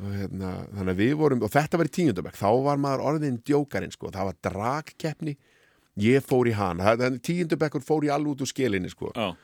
Og 0.00 0.12
hérna, 0.16 0.52
þannig 0.72 0.94
að 0.94 1.00
við 1.02 1.14
vorum 1.20 1.42
og 1.44 1.52
þetta 1.52 1.78
var 1.78 1.88
í 1.88 1.94
tíundabæk, 1.98 2.36
þá 2.40 2.50
var 2.64 2.80
maður 2.80 3.06
orðin 3.10 3.40
djókarinn 3.44 3.92
sko, 3.92 4.10
það 4.14 4.30
var 4.30 4.38
dragkeppni 4.48 5.36
ég 6.00 6.24
fór 6.24 6.48
í 6.48 6.54
hann, 6.56 6.80
tíundabækur 7.20 7.84
fór 7.84 8.06
ég 8.08 8.14
alveg 8.14 8.32
út 8.32 8.44
úr 8.46 8.48
skelinni 8.48 8.88
sko. 8.88 9.10
Já, 9.12 9.34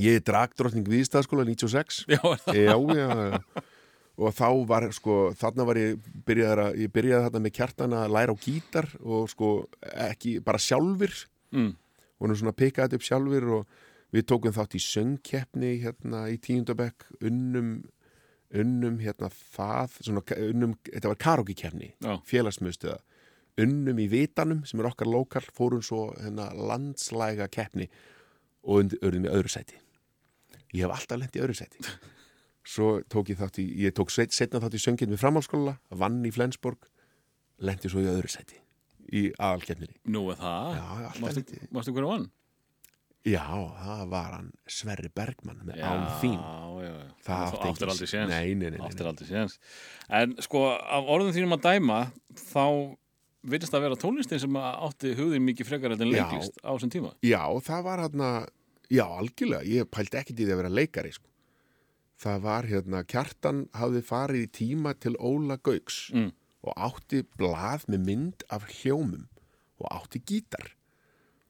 ég 0.00 0.20
er 0.20 0.26
dragdrottning 0.26 0.86
viðstæðskóla 0.90 1.46
96 1.48 2.04
já, 2.10 2.20
já, 2.52 2.76
já, 2.76 3.08
já. 3.08 3.64
og 4.16 4.36
þá 4.36 4.48
var 4.68 4.86
sko, 4.96 5.16
þarna 5.36 5.66
var 5.68 5.80
ég 5.80 6.12
byrjaði, 6.28 6.66
að, 6.66 6.78
ég 6.84 6.92
byrjaði 6.92 7.28
þarna 7.28 7.42
með 7.46 7.56
kjartan 7.58 7.96
að 7.96 8.14
læra 8.16 8.36
á 8.36 8.42
gítar 8.44 8.90
og 9.02 9.30
sko 9.32 9.50
ekki, 10.08 10.36
bara 10.44 10.60
sjálfur 10.62 11.16
mm. 11.56 11.72
Nú 12.30 12.36
svona 12.38 12.54
þetta 12.56 12.96
upp 12.96 13.04
sjálfur 13.04 13.48
og 13.58 13.74
við 14.14 14.26
tókum 14.30 14.54
þátt 14.56 14.76
í 14.78 14.80
söngkeppni 14.80 15.72
hérna 15.82 16.26
í 16.32 16.38
tíundabekk 16.40 17.04
unnum, 17.26 17.74
unnum 18.56 18.98
hérna 19.02 19.28
það 19.28 19.98
svona, 20.00 20.22
unnum, 20.46 20.76
þetta 20.86 21.10
var 21.12 21.20
karaoke-keppni 21.26 21.90
Já. 22.00 22.14
félagsmiðstöða 22.24 23.00
unnum 23.62 23.98
í 24.00 24.06
Vitanum 24.12 24.64
sem 24.68 24.80
er 24.82 24.90
okkar 24.90 25.08
lokal 25.08 25.44
fórum 25.56 25.82
svo 25.84 26.10
hérna 26.20 26.50
landslæga 26.54 27.48
keppni 27.52 27.88
og 28.66 28.96
urðum 29.00 29.28
í 29.28 29.32
öðru 29.32 29.52
sæti. 29.52 29.78
Ég 30.74 30.84
hef 30.84 30.92
alltaf 30.92 31.20
lent 31.20 31.36
í 31.38 31.42
öðru 31.44 31.54
sæti. 31.56 31.80
Svo 32.66 32.96
tók 33.06 33.28
ég 33.30 33.38
þátt 33.38 33.60
í 33.62 33.64
ég 33.84 33.92
tók 33.94 34.10
set- 34.10 34.34
setna 34.34 34.58
þátt 34.58 34.74
í 34.74 34.80
söngin 34.82 35.12
við 35.14 35.20
framhalskóla 35.22 35.76
vann 35.94 36.18
í 36.26 36.32
Flensborg 36.34 36.88
lendi 37.62 37.86
svo 37.88 38.02
í 38.02 38.08
öðru 38.10 38.26
sæti 38.32 38.58
í 39.12 39.28
aðalkeppninni. 39.34 39.96
Nú 40.14 40.24
er 40.32 40.40
það. 40.40 40.74
Já, 40.78 40.86
alltaf 41.10 41.70
manstu 41.74 41.94
hverju 41.94 42.10
vann? 42.10 42.26
Já, 43.26 43.42
það 43.82 44.02
var 44.12 44.28
hann 44.36 44.50
Sverri 44.70 45.08
Bergmann 45.10 45.64
með 45.66 45.80
án 45.82 46.04
þín 46.20 46.36
já, 46.38 46.82
já, 46.84 46.90
já. 46.92 47.06
Það 47.26 47.56
ekki- 47.56 47.88
aldrei 47.90 48.10
séns. 48.12 48.28
Nei, 48.30 48.54
nei, 48.54 48.70
nei, 48.70 48.78
áttir 48.86 49.08
aldrei 49.10 49.26
séns. 49.26 49.58
En 50.08 50.36
sko, 50.46 50.62
af 50.78 51.10
orðum 51.10 51.34
þínum 51.34 51.56
að 51.56 51.64
dæma 51.66 51.98
þá 52.38 52.66
virðist 53.46 53.74
það 53.74 53.82
vera 53.86 53.98
tónlistin 53.98 54.42
sem 54.42 54.60
átti 54.62 55.14
hugðin 55.18 55.42
mikið 55.42 55.66
frekar 55.66 55.94
en 55.96 56.06
leiklist 56.06 56.54
á 56.62 56.70
þessum 56.70 56.92
tíma. 56.94 57.14
Já, 57.26 57.42
það 57.66 57.82
var 57.82 58.04
hérna 58.06 58.30
Já, 58.86 59.02
algjörlega, 59.18 59.66
ég 59.66 59.88
pældi 59.90 60.18
ekkit 60.20 60.38
í 60.40 60.44
því 60.46 60.52
að 60.54 60.60
vera 60.60 60.70
leikari 60.70 61.12
sko. 61.14 61.26
Það 62.22 62.42
var 62.46 62.68
hérna 62.70 63.00
Kjartan 63.04 63.64
hafði 63.76 64.02
farið 64.06 64.44
í 64.44 64.50
tíma 64.60 64.92
til 64.98 65.16
Óla 65.18 65.58
Gauks. 65.58 66.12
Mm. 66.14 66.30
Og 66.66 66.74
átti 66.88 67.22
blað 67.38 67.86
með 67.90 68.04
mynd 68.08 68.44
af 68.52 68.66
hljómum 68.80 69.26
og 69.80 69.88
átti 69.92 70.22
gítar. 70.26 70.72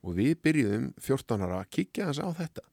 Og 0.05 0.17
við 0.19 0.37
byrjuðum 0.45 0.91
14 1.01 1.43
ára 1.43 1.61
að 1.63 1.71
kíkja 1.73 2.07
hans 2.09 2.21
á 2.21 2.29
þetta. 2.37 2.63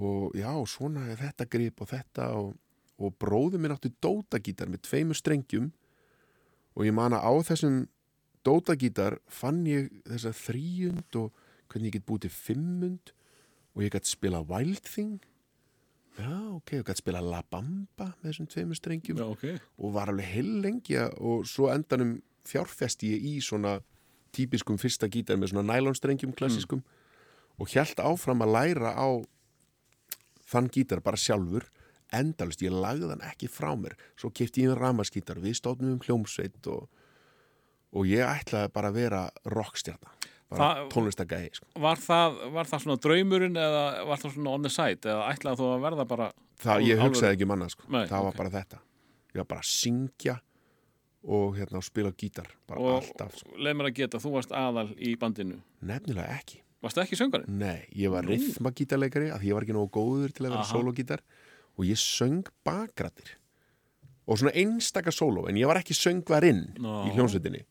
Og 0.00 0.34
já, 0.38 0.50
svona 0.70 1.06
er 1.10 1.20
þetta 1.20 1.48
grip 1.50 1.82
og 1.82 1.90
þetta 1.90 2.28
og, 2.38 2.52
og 3.00 3.14
bróður 3.20 3.62
minn 3.62 3.74
átti 3.74 3.92
dótagítar 4.02 4.70
með 4.70 4.84
tveimur 4.88 5.18
strengjum. 5.18 5.70
Og 6.78 6.86
ég 6.86 6.96
man 6.96 7.16
að 7.16 7.26
á 7.26 7.32
þessum 7.50 7.80
dótagítar 8.46 9.18
fann 9.28 9.64
ég 9.68 9.90
þessa 10.08 10.32
þríund 10.36 11.20
og 11.20 11.34
hvernig 11.70 11.90
ég 11.90 11.98
get 11.98 12.08
búið 12.08 12.26
til 12.26 12.36
fimmund. 12.38 13.12
Og 13.76 13.84
ég 13.84 13.92
gætt 13.94 14.08
spila 14.08 14.42
Wild 14.46 14.86
Thing 14.88 15.20
já, 16.18 16.32
ok, 16.56 16.72
ég 16.80 16.84
gætt 16.88 17.00
spila 17.02 17.20
La 17.24 17.42
Bamba 17.50 18.10
með 18.20 18.30
þessum 18.30 18.48
tveimur 18.50 18.76
strengjum 18.78 19.18
já, 19.20 19.26
ok. 19.30 19.44
og 19.78 19.92
var 19.94 20.10
alveg 20.12 20.26
heil 20.34 20.50
lengi 20.64 20.96
að- 20.98 21.16
og 21.20 21.46
svo 21.46 21.70
endanum 21.72 22.16
fjárfesti 22.44 23.12
ég 23.14 23.22
í 23.30 23.34
svona 23.44 23.80
típiskum 24.32 24.78
fyrsta 24.78 25.08
gítar 25.10 25.36
með 25.38 25.52
svona 25.52 25.74
nælonstrengjum 25.74 26.32
klassiskum 26.36 26.82
og 27.58 27.68
hjælt 27.68 27.98
áfram 28.00 28.42
að 28.42 28.52
læra 28.56 28.94
á 28.96 29.08
þann 30.50 30.70
gítar 30.70 31.00
bara 31.02 31.16
sjálfur 31.20 31.68
endalust, 32.12 32.62
ég 32.62 32.72
lagði 32.74 33.06
hann 33.12 33.20
ekki 33.22 33.46
frá 33.46 33.70
mér. 33.78 33.92
Svo 34.18 34.32
kefti 34.34 34.64
ég 34.64 34.72
um 34.72 34.78
ramaskítar, 34.80 35.38
við 35.38 35.54
stóðnum 35.60 35.92
um 35.94 36.00
hljómsveit 36.02 36.66
og, 36.66 36.88
og 37.94 38.08
ég 38.10 38.26
ætlaði 38.26 38.72
bara 38.74 38.90
að 38.90 38.96
vera 38.98 39.20
rockstjarna 39.46 40.10
bara 40.50 40.66
Það- 40.74 40.90
tónlistagæði 40.94 41.50
sko. 41.54 41.66
var 41.86 41.96
það, 42.02 42.38
var 42.58 42.70
það 42.70 42.84
svona 42.84 43.00
draumurinn 43.06 43.56
eða 43.56 43.82
var 44.10 44.18
það 44.22 44.34
svona 44.36 44.54
on 44.58 44.62
the 44.66 44.70
side 44.74 45.00
eða 45.14 45.26
ætlaði 45.32 45.60
þú 45.62 45.68
að 45.70 45.82
verða 45.86 46.06
bara 46.10 46.30
það, 46.60 46.86
ég 46.90 47.02
hugsaði 47.04 47.36
ekki 47.36 47.46
um 47.48 47.54
annað 47.56 47.74
sko. 47.76 47.84
Nei, 47.88 48.04
það 48.06 48.24
var 48.26 48.32
ok. 48.34 48.36
bara 48.42 48.50
þetta 48.58 48.80
ég 49.30 49.38
var 49.44 49.50
bara 49.54 49.60
að 49.60 49.70
syngja 49.70 50.40
og 51.30 51.56
hérna 51.58 51.82
spila 51.84 52.10
gítar 52.16 52.48
bara 52.66 52.80
og 52.80 52.96
alltaf 53.02 53.36
sko. 53.36 53.52
leið 53.60 53.76
mér 53.76 53.90
að 53.90 53.94
geta, 54.00 54.18
þú 54.18 54.30
varst 54.38 54.52
aðal 54.56 54.88
í 54.96 55.14
bandinu 55.20 55.60
nefnilega 55.84 56.38
ekki 56.40 56.62
varstu 56.80 57.02
ekki 57.02 57.18
söngarinn? 57.20 57.48
Nei, 57.60 57.84
ég 57.94 58.08
var 58.10 58.24
rithmagítarleikari 58.24 59.28
að 59.30 59.42
því 59.42 59.50
ég 59.50 59.54
var 59.58 59.66
ekki 59.66 59.76
nógu 59.76 59.90
góður 59.92 60.32
til 60.32 60.46
að 60.46 60.54
vera 60.54 60.62
Aha. 60.64 60.72
sólogítar 60.72 61.20
og 61.76 61.84
ég 61.84 62.00
söng 62.00 62.48
bakrættir 62.64 63.34
og 64.26 64.38
svona 64.40 64.54
einstaka 64.56 65.12
sóló 65.12 65.44
en 65.50 65.56
ég 65.60 65.68
var 65.68 65.76
ekki 65.82 65.92
söngvarinn 65.96 66.64
í 66.80 67.12
hljómsveitinni 67.14 67.62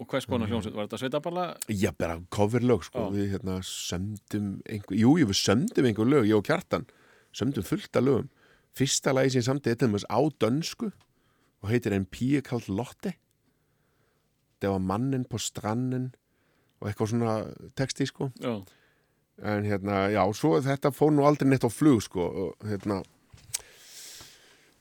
og 0.00 0.08
hvers 0.08 0.26
konar 0.28 0.48
hljómsveit, 0.48 0.74
var 0.76 0.86
þetta 0.88 0.98
sveitaballa? 1.02 1.44
Já, 1.68 1.90
bara 1.92 2.16
coverlög, 2.32 2.86
sko, 2.86 3.06
Já. 3.06 3.12
við 3.12 3.34
hérna 3.34 3.58
sömdum 3.66 4.46
einhver, 4.64 4.96
jú, 4.96 5.12
við 5.20 5.36
sömdum 5.36 5.88
einhver 5.90 6.08
lög, 6.08 6.28
ég 6.30 6.38
og 6.38 6.46
Kjartan, 6.48 6.86
sömdum 7.36 7.66
fullt 7.66 8.00
af 8.00 8.06
lögum. 8.06 8.30
Fyrsta 8.78 9.12
lagi 9.12 9.34
sem 9.34 9.44
samtið 9.44 9.74
þetta 9.74 9.90
með 9.92 10.06
á 10.08 10.20
dönsku 10.40 10.88
og 11.60 11.68
heitir 11.68 11.92
En 11.92 12.06
píu 12.08 12.40
kalt 12.46 12.70
Lotte. 12.72 13.14
Það 14.60 14.76
var 14.76 14.84
mannin 14.88 15.24
på 15.28 15.40
stranden 15.40 16.10
og 16.80 16.88
eitthvað 16.88 17.12
svona 17.12 17.34
texti, 17.76 18.08
sko. 18.08 18.32
Já, 18.40 18.62
En 19.40 19.64
hérna, 19.64 20.10
já, 20.12 20.20
svo 20.36 20.58
þetta 20.60 20.90
fór 20.92 21.14
nú 21.16 21.24
aldrei 21.24 21.48
neitt 21.48 21.64
á 21.64 21.72
flug, 21.72 22.02
sko, 22.04 22.26
og 22.28 22.66
hérna, 22.68 22.98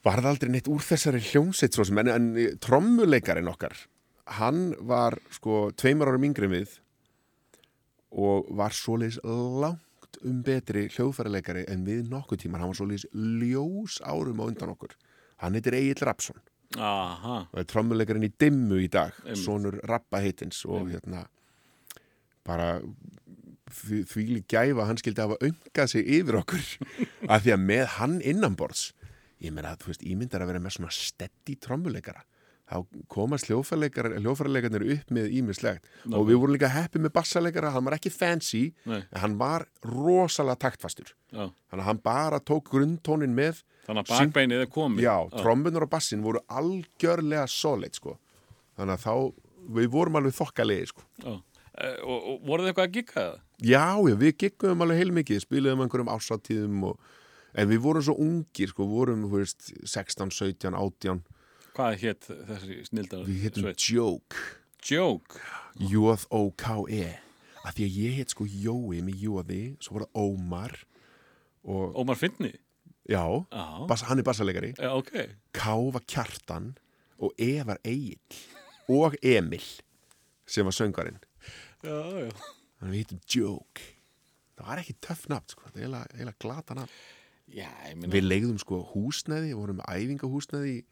varð 0.04 0.28
aldrei 0.28 0.52
neitt 0.52 0.68
úr 0.68 0.84
þessari 0.84 1.22
hljómsveit 1.24 1.76
svo 1.76 1.86
sem, 1.88 2.02
en, 2.04 2.10
en 2.12 2.58
trommuleikarinn 2.60 3.48
okkar, 3.48 3.78
hann 4.38 4.74
var, 4.86 5.18
sko, 5.34 5.70
tveimur 5.78 6.12
árum 6.12 6.28
yngri 6.30 6.50
við 6.52 6.78
og 8.10 8.50
var 8.58 8.74
svoleiðis 8.74 9.20
langt 9.24 10.20
um 10.26 10.44
betri 10.46 10.88
hljóðfæraleikari 10.92 11.66
en 11.72 11.86
við 11.88 12.10
nokkuð 12.12 12.44
tímar, 12.44 12.64
hann 12.64 12.74
var 12.74 12.80
svoleiðis 12.80 13.08
ljós 13.14 14.00
árum 14.06 14.42
á 14.42 14.50
undan 14.50 14.74
okkur. 14.74 14.96
Hann 15.40 15.56
heitir 15.56 15.78
Egil 15.78 16.02
Rapsson 16.04 16.40
aha, 16.78 17.42
og 17.50 17.62
er 17.62 17.68
trommuleikarinn 17.70 18.28
í 18.28 18.34
dimmu 18.40 18.78
í 18.84 18.90
dag, 18.92 19.16
Einmitt. 19.24 19.42
sonur 19.42 19.80
Rappa 19.90 20.22
heitins 20.22 20.62
og 20.70 20.92
hérna 20.92 21.26
bara 22.46 22.80
því 23.70 24.42
gæfa 24.50 24.82
að 24.82 24.88
hann 24.90 25.02
skildi 25.02 25.24
hafa 25.24 25.38
öngað 25.46 25.92
sig 25.94 26.08
yfir 26.20 26.40
okkur 26.42 26.64
af 27.34 27.44
því 27.46 27.56
að 27.56 27.66
með 27.66 27.86
hann 27.98 28.18
innanborðs 28.22 28.90
ég 29.40 29.54
meina 29.56 29.74
að 29.74 29.86
þú 29.86 29.94
veist, 29.94 30.06
ímyndar 30.06 30.44
að 30.44 30.52
vera 30.52 30.64
með 30.64 30.78
svona 30.78 30.94
steddi 30.94 31.56
trommuleikara 31.62 32.26
þá 32.70 32.78
komast 33.10 33.50
hljófarleikarnir 33.50 34.86
upp 34.94 35.14
með 35.16 35.32
ímislegt 35.40 35.88
og 36.12 36.28
við 36.30 36.38
vorum 36.42 36.54
líka 36.54 36.70
heppið 36.70 37.06
með 37.08 37.16
bassaleikara, 37.16 37.72
hann 37.74 37.88
var 37.88 37.98
ekki 37.98 38.12
fancy 38.14 38.68
Nei. 38.86 39.00
en 39.02 39.22
hann 39.24 39.38
var 39.42 39.66
rosalega 39.86 40.60
taktfastur 40.68 41.10
já. 41.34 41.48
þannig 41.50 41.82
að 41.82 41.88
hann 41.90 42.02
bara 42.06 42.40
tók 42.40 42.70
grunntónin 42.70 43.34
með 43.34 43.64
Þannig 43.90 44.06
að 44.06 44.10
bakbeinið 44.14 44.60
er 44.62 44.68
komið. 44.70 45.02
Já, 45.02 45.16
trombunar 45.34 45.82
og 45.88 45.90
bassin 45.90 46.22
voru 46.22 46.44
algjörlega 46.54 47.48
solid 47.50 47.96
sko. 47.98 48.12
Þannig 48.78 49.00
að 49.00 49.02
þá, 49.02 49.14
við 49.80 49.88
vorum 49.96 50.20
alveg 50.20 50.36
þokkalegi 50.38 50.90
sko. 50.92 51.06
Já. 51.24 51.32
Eh, 51.80 51.96
Og, 52.04 52.28
og 52.30 52.44
voruð 52.46 52.68
þið 52.68 52.70
eitthvað 52.70 52.86
að 52.86 52.94
gigga 53.00 53.16
það? 53.16 53.40
Já, 53.66 53.86
já, 54.10 54.16
við 54.22 54.36
giggum 54.44 54.84
alveg 54.86 55.02
heilmikið, 55.02 55.42
spiluðum 55.42 55.82
einhverjum 55.86 56.12
ásáttíðum 56.14 56.86
og, 56.92 57.10
en 57.56 57.70
við 57.72 57.82
vorum 57.88 58.06
svo 58.06 58.16
ungir 58.22 58.74
sko, 58.76 58.88
vorum, 58.92 59.26
þú 59.26 59.42
veist, 59.42 59.72
16, 59.90 60.36
17, 60.38 60.78
18 60.78 61.24
Hvað 61.80 61.98
hétt 62.02 62.26
þessi 62.50 62.78
snildar 62.90 63.22
Við 63.24 63.44
héttum 63.46 63.68
Joke 63.80 64.36
Joke. 64.90 65.40
J-O-K-E 65.80 67.06
Af 67.68 67.76
því 67.78 67.86
að 67.86 67.98
ég 68.04 68.18
hétt 68.20 68.34
sko 68.34 68.46
Jói 68.48 69.00
með 69.04 69.24
Jóði, 69.24 69.60
svo 69.84 69.98
var 69.98 70.06
það 70.08 70.20
Ómar 70.24 70.76
og, 71.70 71.96
Ómar 72.00 72.16
Finni. 72.20 72.54
já, 73.10 73.24
bass, 73.90 74.04
hann 74.08 74.20
er 74.22 74.26
bassalegari 74.28 74.74
Já, 74.80 74.92
ok. 74.96 75.12
K 75.56 75.76
var 75.96 76.04
Kjartan 76.08 76.70
og 77.20 77.34
E 77.42 77.50
var 77.68 77.80
Egil 77.84 78.20
og 78.90 79.16
Emil 79.22 79.64
sem 80.50 80.66
var 80.68 80.76
söngarinn 80.76 81.20
Já, 81.84 81.96
já. 81.96 82.30
þannig 82.80 82.88
að 82.88 82.94
við 82.96 83.02
hittum 83.04 83.22
Joke 83.36 83.88
það 84.60 84.68
var 84.72 84.82
ekki 84.84 84.96
töff 85.04 85.26
nafn 85.32 85.52
sko. 85.52 85.68
það 85.72 85.84
er 85.84 86.16
eiginlega- 86.16 86.40
glata 86.44 86.76
nafn 86.80 86.96
Já, 87.50 87.68
ég 87.90 87.96
minna. 87.98 88.14
við 88.14 88.28
legðum 88.30 88.60
sko 88.62 88.80
húsnæði, 88.94 89.52
vorum 89.58 89.80
með 89.82 89.92
æfingahúsnæði 90.00 90.74
í 90.80 90.84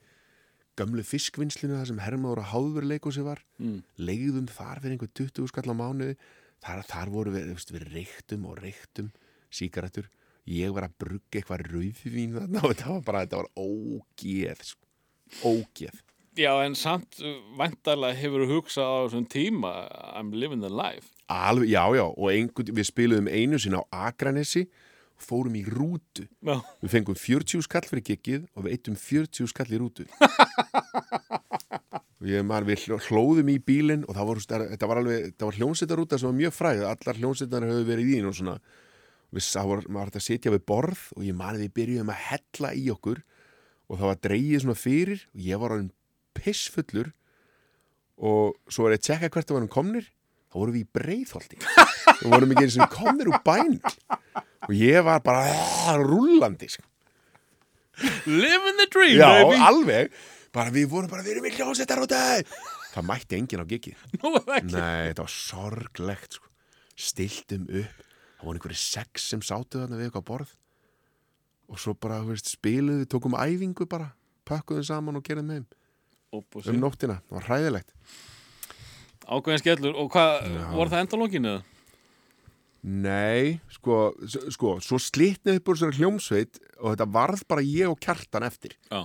gömlu 0.77 1.03
fiskvinnslinu 1.05 1.77
þar 1.79 1.89
sem 1.91 2.01
Hermaður 2.03 2.43
og 2.43 2.51
Háður 2.53 2.87
leikúsi 2.91 3.23
var 3.25 3.43
Mm. 3.59 3.81
legðum 3.97 4.47
þar 4.47 4.81
fyrir 4.83 4.97
einhver 4.97 5.13
20 5.17 5.47
skall 5.49 5.71
á 5.73 5.75
mánuði 5.75 6.17
þar, 6.63 6.83
þar 6.85 7.09
voru 7.13 7.33
við, 7.33 7.47
veist, 7.53 7.73
við 7.73 7.87
reyktum 7.93 8.45
og 8.45 8.59
reyktum 8.61 9.11
sígarettur 9.49 10.09
ég 10.47 10.71
var 10.75 10.87
að 10.87 10.97
brugga 11.01 11.39
eitthvað 11.41 11.65
rauðvín 11.71 12.35
þarna 12.37 12.63
og 12.63 12.73
þetta 12.75 12.91
var 12.93 13.01
bara, 13.07 13.23
þetta 13.25 13.41
var 13.41 13.49
ógeð 13.57 14.61
sko. 14.63 14.85
ógeð 15.43 16.03
Já, 16.37 16.51
en 16.61 16.75
samt 16.77 17.17
uh, 17.25 17.39
væntalega 17.57 18.13
hefur 18.13 18.43
þú 18.45 18.47
hugsað 18.59 18.85
á 18.85 18.97
þessum 19.07 19.23
tíma 19.33 19.71
I'm 20.13 20.29
living 20.37 20.61
the 20.61 20.69
life. 20.69 21.09
Alveg, 21.33 21.71
já, 21.73 21.81
já, 21.97 22.03
og 22.05 22.27
einhvern, 22.29 22.75
við 22.77 22.85
spiluðum 22.91 23.29
einu 23.33 23.57
sinna 23.57 23.81
á 23.81 24.05
Akranesi 24.11 24.67
og 24.67 24.86
fórum 25.21 25.55
í 25.57 25.63
rútu. 25.67 26.27
Já. 26.45 26.57
Við 26.83 26.93
fengum 26.93 27.17
40 27.17 27.65
skall 27.65 27.85
fyrir 27.87 28.05
giggið 28.11 28.47
og 28.53 28.65
við 28.65 28.75
eittum 28.75 28.97
40 28.99 29.51
skall 29.51 29.67
í 29.71 29.79
rútu. 29.81 30.07
við, 32.23 32.41
man, 32.47 32.67
við 32.67 32.87
hlóðum 33.09 33.51
í 33.53 33.57
bílinn 33.63 34.05
og 34.07 34.17
var, 34.17 34.41
þetta 34.41 34.89
var 34.89 35.03
var 35.03 35.59
hljónsettarúta 35.59 36.19
sem 36.19 36.29
var 36.29 36.37
mjög 36.37 36.57
fræð, 36.57 36.83
allar 36.89 37.21
hljónsettar 37.21 37.67
höfðu 37.67 37.87
verið 37.87 38.11
í 38.11 38.17
þín 38.17 38.29
og 38.31 38.37
svona. 38.37 38.57
Við 39.35 39.43
sá, 39.43 39.61
var, 39.67 39.83
maður 39.91 40.11
hægt 40.11 40.21
að 40.21 40.27
sitja 40.27 40.53
við 40.53 40.65
borð 40.69 41.07
og 41.17 41.25
ég 41.27 41.35
mani 41.35 41.65
við 41.65 41.73
byrjuðum 41.81 42.13
að 42.13 42.23
hella 42.29 42.73
í 42.77 42.85
okkur 42.93 43.23
og 43.87 43.99
það 43.99 44.11
var 44.11 44.21
dreigið 44.23 44.63
svona 44.63 44.79
fyrir 44.79 45.23
og 45.27 45.47
ég 45.47 45.61
var 45.61 45.75
orðin 45.75 45.93
pissfullur 46.37 47.11
og 48.17 48.55
svo 48.71 48.85
var 48.85 48.95
ég 48.95 49.01
að 49.01 49.07
tjekka 49.09 49.31
hvert 49.33 49.49
það 49.49 49.59
varum 49.59 49.73
komnir 49.73 50.07
þá 50.57 50.63
vorum 50.63 50.75
við 50.75 50.83
í 50.83 50.89
breiðholti. 50.97 51.59
Og 52.17 52.31
vorum 52.33 52.53
ekki 52.53 52.65
eins 52.65 52.77
og 52.81 52.93
komnir 52.95 53.29
úr 53.29 53.41
bæn 53.45 53.77
og 53.77 54.73
ég 54.73 55.05
var 55.05 55.21
bara 55.25 55.45
ah, 55.53 55.93
rúllandi 56.01 56.69
sko. 56.71 56.83
Living 58.25 58.77
the 58.81 58.87
dream, 58.93 59.17
já, 59.21 59.29
baby. 59.43 59.61
alveg. 59.69 60.17
Bara 60.53 60.73
við 60.73 60.89
vorum 60.89 61.11
bara, 61.11 61.23
við 61.25 61.37
erum 61.37 61.47
í 61.49 61.53
hljósettar 61.53 62.01
út 62.01 62.13
það 62.97 63.05
mætti 63.05 63.37
enginn 63.37 63.61
á 63.61 63.67
gigi 63.69 63.91
Nú 64.15 64.31
það 64.39 64.71
nei, 64.71 65.09
þetta 65.11 65.25
var 65.25 65.33
sorglegt 65.33 66.37
sko. 66.39 66.49
stiltum 66.97 67.67
upp. 67.69 68.05
Það 68.37 68.47
voru 68.47 68.59
einhverju 68.59 68.79
sex 68.81 69.27
sem 69.33 69.43
sátu 69.45 69.81
þarna 69.81 69.99
við 69.99 70.09
eitthvað 70.09 70.25
borð. 70.29 70.55
Og 71.67 71.81
svo 71.81 71.93
bara, 71.99 72.21
þú 72.23 72.33
veist, 72.33 72.49
spiluðu 72.53 73.05
tókum 73.11 73.37
æfingu 73.37 73.85
bara, 73.89 74.11
pökkuðum 74.47 74.87
saman 74.87 75.19
og 75.19 75.25
gerðum 75.25 75.53
heim 75.53 75.67
og 76.35 76.57
um 76.67 76.79
nóttina, 76.81 77.21
það 77.29 77.37
var 77.37 77.45
hræðilegt 77.47 77.93
Ákveðin 79.27 79.59
skellur. 79.63 79.95
Og 79.99 80.11
hvað, 80.13 80.47
voru 80.75 80.89
það 80.93 81.03
endalókinu? 81.05 81.55
Nei, 82.87 83.57
sko, 83.73 83.95
sko 84.53 84.75
svo 84.85 84.99
slitnaði 85.01 85.59
upp 85.59 85.71
úr 85.73 85.79
þessari 85.79 85.97
hljómsveit 85.97 86.59
og 86.77 86.93
þetta 86.93 87.07
varð 87.17 87.41
bara 87.49 87.63
ég 87.65 87.89
og 87.89 87.97
kjartan 87.99 88.45
eftir 88.47 88.75
Já. 88.93 89.01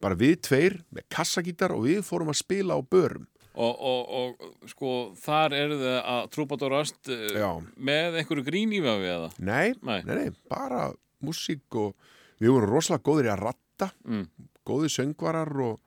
bara 0.00 0.16
við 0.16 0.36
tveir 0.46 0.76
með 0.94 1.04
kassagítar 1.12 1.74
og 1.74 1.82
við 1.88 1.98
fórum 2.06 2.30
að 2.32 2.38
spila 2.40 2.78
á 2.78 2.80
börum 2.80 3.26
Og, 3.56 3.72
og, 3.80 4.00
og 4.12 4.68
sko, 4.68 4.88
þar 5.16 5.54
eru 5.56 5.76
þið 5.80 5.94
að 6.12 6.26
Trúbator 6.34 6.74
Öst 6.76 7.08
Já. 7.36 7.50
með 7.76 8.18
einhverju 8.20 8.44
grín 8.46 8.72
í 8.76 8.80
við 8.84 9.06
eða? 9.08 9.30
Nei, 9.40 9.72
Nei. 9.80 10.00
nei, 10.04 10.26
bara 10.52 10.90
músík 11.24 11.64
og 11.80 11.94
við 12.40 12.52
vorum 12.52 12.72
rosalega 12.72 13.04
góðir 13.10 13.30
í 13.30 13.34
að 13.34 13.42
ratta 13.48 13.90
Mm. 14.08 14.22
góðir 14.64 14.88
söngvarar 14.94 15.50
og, 15.60 15.80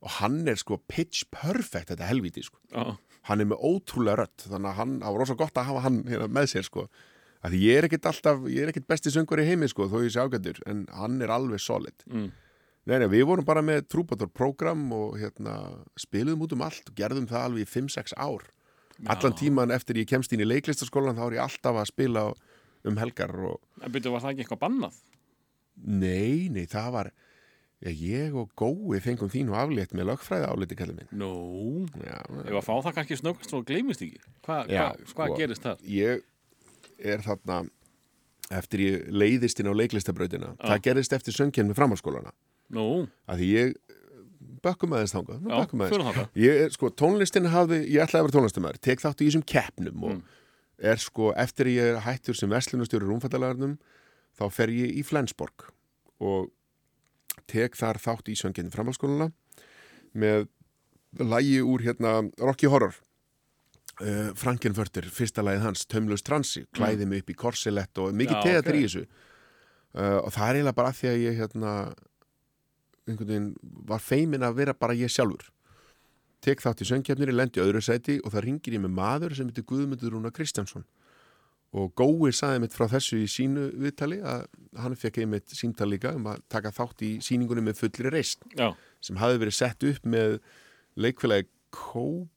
og 0.00 0.12
hann 0.22 0.38
er 0.48 0.56
sko 0.56 0.78
pitch 0.88 1.26
perfect 1.28 1.90
þetta 1.92 2.06
helvíti 2.08 2.40
sko 2.46 2.56
Já. 2.72 2.94
Hann 3.28 3.40
er 3.44 3.48
með 3.50 3.62
ótrúlega 3.64 4.16
rödd 4.24 4.46
þannig 4.50 4.70
að 4.70 4.78
hann, 4.80 4.94
það 5.02 5.12
var 5.16 5.22
rosa 5.24 5.36
gott 5.40 5.58
að 5.60 5.68
hafa 5.70 5.82
hann 5.86 6.00
hérna 6.10 6.28
með 6.38 6.48
sér 6.54 6.66
sko 6.68 6.86
að 7.44 7.58
ég 7.60 7.78
er 7.80 7.86
ekkit 7.88 8.06
alltaf, 8.08 8.46
ég 8.48 8.64
er 8.64 8.72
ekkit 8.72 8.86
besti 8.88 9.12
söngur 9.12 9.40
í 9.42 9.46
heimi 9.48 9.68
sko 9.68 9.86
þó 9.92 9.98
ég 10.04 10.12
sé 10.14 10.22
ágættur, 10.24 10.60
en 10.68 10.86
hann 10.96 11.20
er 11.24 11.32
alveg 11.34 11.60
solid 11.60 12.04
Mm. 12.08 12.30
Nei, 12.84 12.98
nei, 13.00 13.06
við 13.08 13.22
vorum 13.24 13.46
bara 13.48 13.62
með 13.64 13.86
Trúbator 13.88 14.28
program 14.28 14.82
og 14.92 15.14
hérna 15.16 15.54
spiluðum 15.96 16.42
út 16.44 16.52
um 16.52 16.64
allt 16.66 16.90
og 16.90 16.94
gerðum 16.98 17.24
það 17.30 17.46
alveg 17.46 17.64
í 17.64 17.70
5-6 17.70 18.12
ár 18.20 18.44
allan 19.08 19.32
tíman 19.40 19.72
eftir 19.72 19.96
ég 20.02 20.06
kemst 20.10 20.32
inn 20.36 20.42
í 20.44 20.48
leiklistaskólan 20.50 21.16
þá 21.16 21.22
er 21.30 21.36
ég 21.38 21.44
alltaf 21.46 21.78
að 21.80 21.88
spila 21.88 22.26
um 22.84 23.00
helgar 23.00 23.32
og 23.40 23.56
En 23.80 23.88
byrju, 23.94 24.12
var 24.12 24.20
það 24.26 24.34
ekki 24.34 24.44
eitthvað 24.44 24.60
bannað? 24.66 24.98
nei, 25.80 26.48
nei, 26.52 26.66
það 26.70 26.90
var 26.94 27.08
já, 27.08 27.14
ég 27.92 28.34
og 28.40 28.50
Gói 28.56 29.00
fengum 29.04 29.28
þínu 29.28 29.52
aflétt 29.60 29.92
með 29.92 30.06
lögfræði 30.12 30.46
áliti 30.48 30.76
kallið 30.78 31.00
minn 31.02 31.24
Já, 32.00 32.20
ef 32.48 32.54
að 32.56 32.64
fá 32.64 32.74
það 32.86 32.94
kannski 32.96 33.18
snöggast 33.20 33.50
svo 33.52 33.60
gleymist 33.66 34.00
ekki. 34.06 34.20
Hva, 34.46 34.62
Já, 34.68 34.86
hva, 34.94 35.12
hvað 35.14 35.28
sko. 35.28 35.36
gerist 35.38 35.62
þar? 35.66 35.82
ég 35.84 36.22
er 37.04 37.18
þarna 37.26 37.58
eftir 38.54 38.80
ég 38.84 39.08
leiðist 39.12 39.60
inn 39.60 39.68
á 39.68 39.74
leiklistabrautina 39.76 40.54
það 40.60 40.82
gerðist 40.86 41.12
eftir 41.16 41.32
söngjarn 41.36 41.68
með 41.72 41.78
framhalskólana 41.80 42.32
að 43.28 43.42
því 43.42 43.48
ég 43.52 43.74
bökkum 44.64 44.94
aðeins 44.96 45.12
þangað 45.12 45.42
nú 45.44 45.50
já, 45.52 45.56
aðeins. 45.60 45.92
fyrir 45.92 46.06
það. 46.16 46.28
ég 46.40 46.60
er 46.64 46.70
sko 46.72 46.88
tónlistin 46.96 47.46
hafði, 47.52 47.78
ég 47.92 48.00
ætlaði 48.04 48.22
að 48.22 48.26
vera 48.28 48.36
tónlistamæður 48.38 48.80
tek 48.80 49.00
þátt 49.04 49.20
í 49.20 49.28
þessum 49.28 49.44
keppnum 49.44 50.04
og 50.08 50.14
Mm. 50.14 50.22
er 50.90 50.96
sko 50.96 51.32
eftir 51.36 51.66
ég 51.70 51.92
er 51.94 52.00
hættur 52.04 52.34
sem 52.36 52.48
verslunastjóri 52.50 53.04
rúmfattalagarnum 53.06 53.76
þá 54.38 54.44
fer 54.50 54.68
ég 54.72 54.96
í 54.98 55.02
Flensborg 55.04 55.68
og 56.20 56.48
tek 57.50 57.76
þar 57.78 58.00
þátt 58.02 58.30
í 58.32 58.36
söngjarni 58.38 58.72
framhalskólana 58.74 59.30
með 60.14 60.46
lægi 61.20 61.60
úr 61.62 61.84
hérna 61.84 62.16
Rocky 62.40 62.70
Horror. 62.70 62.96
Uh, 64.02 64.32
Frankenförtur, 64.34 65.06
fyrsta 65.06 65.44
lagið 65.44 65.68
hans 65.68 65.84
Tömlaus 65.86 66.24
Transi, 66.26 66.64
klæði 66.74 67.06
mig 67.06 67.22
upp 67.22 67.30
í 67.30 67.36
korsilett 67.38 68.00
og 68.02 68.16
mikið 68.18 68.40
Já, 68.40 68.42
teatr 68.42 68.74
ok. 68.74 68.78
í 68.78 68.86
þessu. 68.88 69.04
Uh, 69.94 70.18
og 70.24 70.32
það 70.34 70.48
er 70.48 70.58
eiginlega 70.58 70.78
bara 70.80 70.94
því 70.98 71.10
að 71.12 71.20
ég 71.22 71.38
hérna 71.38 71.74
einhvern 73.04 73.28
veginn 73.30 73.50
var 73.86 74.02
feimin 74.02 74.46
að 74.46 74.58
vera 74.58 74.74
bara 74.74 74.96
ég 74.98 75.12
sjálfur. 75.14 75.46
Tek 76.42 76.64
þátt 76.64 76.82
í 76.82 76.88
söngkefnir, 76.90 77.30
lendi 77.32 77.60
í 77.60 77.64
öðru 77.64 77.84
sæti 77.84 78.18
og 78.24 78.34
það 78.34 78.46
ringir 78.48 78.74
ég 78.76 78.82
með 78.82 78.96
maður 78.98 79.36
sem 79.38 79.48
heitir 79.48 79.68
Guðmundur 79.68 80.16
Rúna 80.16 80.34
Kristjánsson 80.34 80.84
og 81.74 81.94
Gói 81.98 82.30
saði 82.34 82.62
mitt 82.62 82.74
frá 82.76 82.86
þessu 82.90 83.18
í 83.24 83.30
sínu 83.30 83.70
viðtali 83.82 84.20
að 84.22 84.44
hann 84.78 84.94
fekk 84.98 85.22
einmitt 85.24 85.54
símtal 85.54 85.88
líka 85.90 86.12
um 86.14 86.28
að 86.30 86.44
taka 86.52 86.70
þátt 86.74 87.02
í 87.06 87.10
síningunni 87.24 87.64
með 87.66 87.80
fullri 87.82 88.12
reist 88.14 88.46
Já, 88.54 88.70
sem 89.02 89.18
hafði 89.18 89.42
verið 89.42 89.58
sett 89.58 89.88
upp 89.90 90.06
með 90.06 90.38
leikfélagi 90.94 91.50
Kóp, 91.74 92.30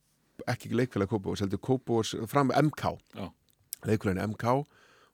ekki 0.49 0.71
leikfélagi 0.73 1.11
Kópavórs, 1.11 1.43
heldur 1.45 1.61
Kópavórs 1.61 2.15
fram 2.31 2.49
MK, 2.49 2.95
já, 3.13 3.27
leikfélagin 3.85 4.33
MK 4.33 4.57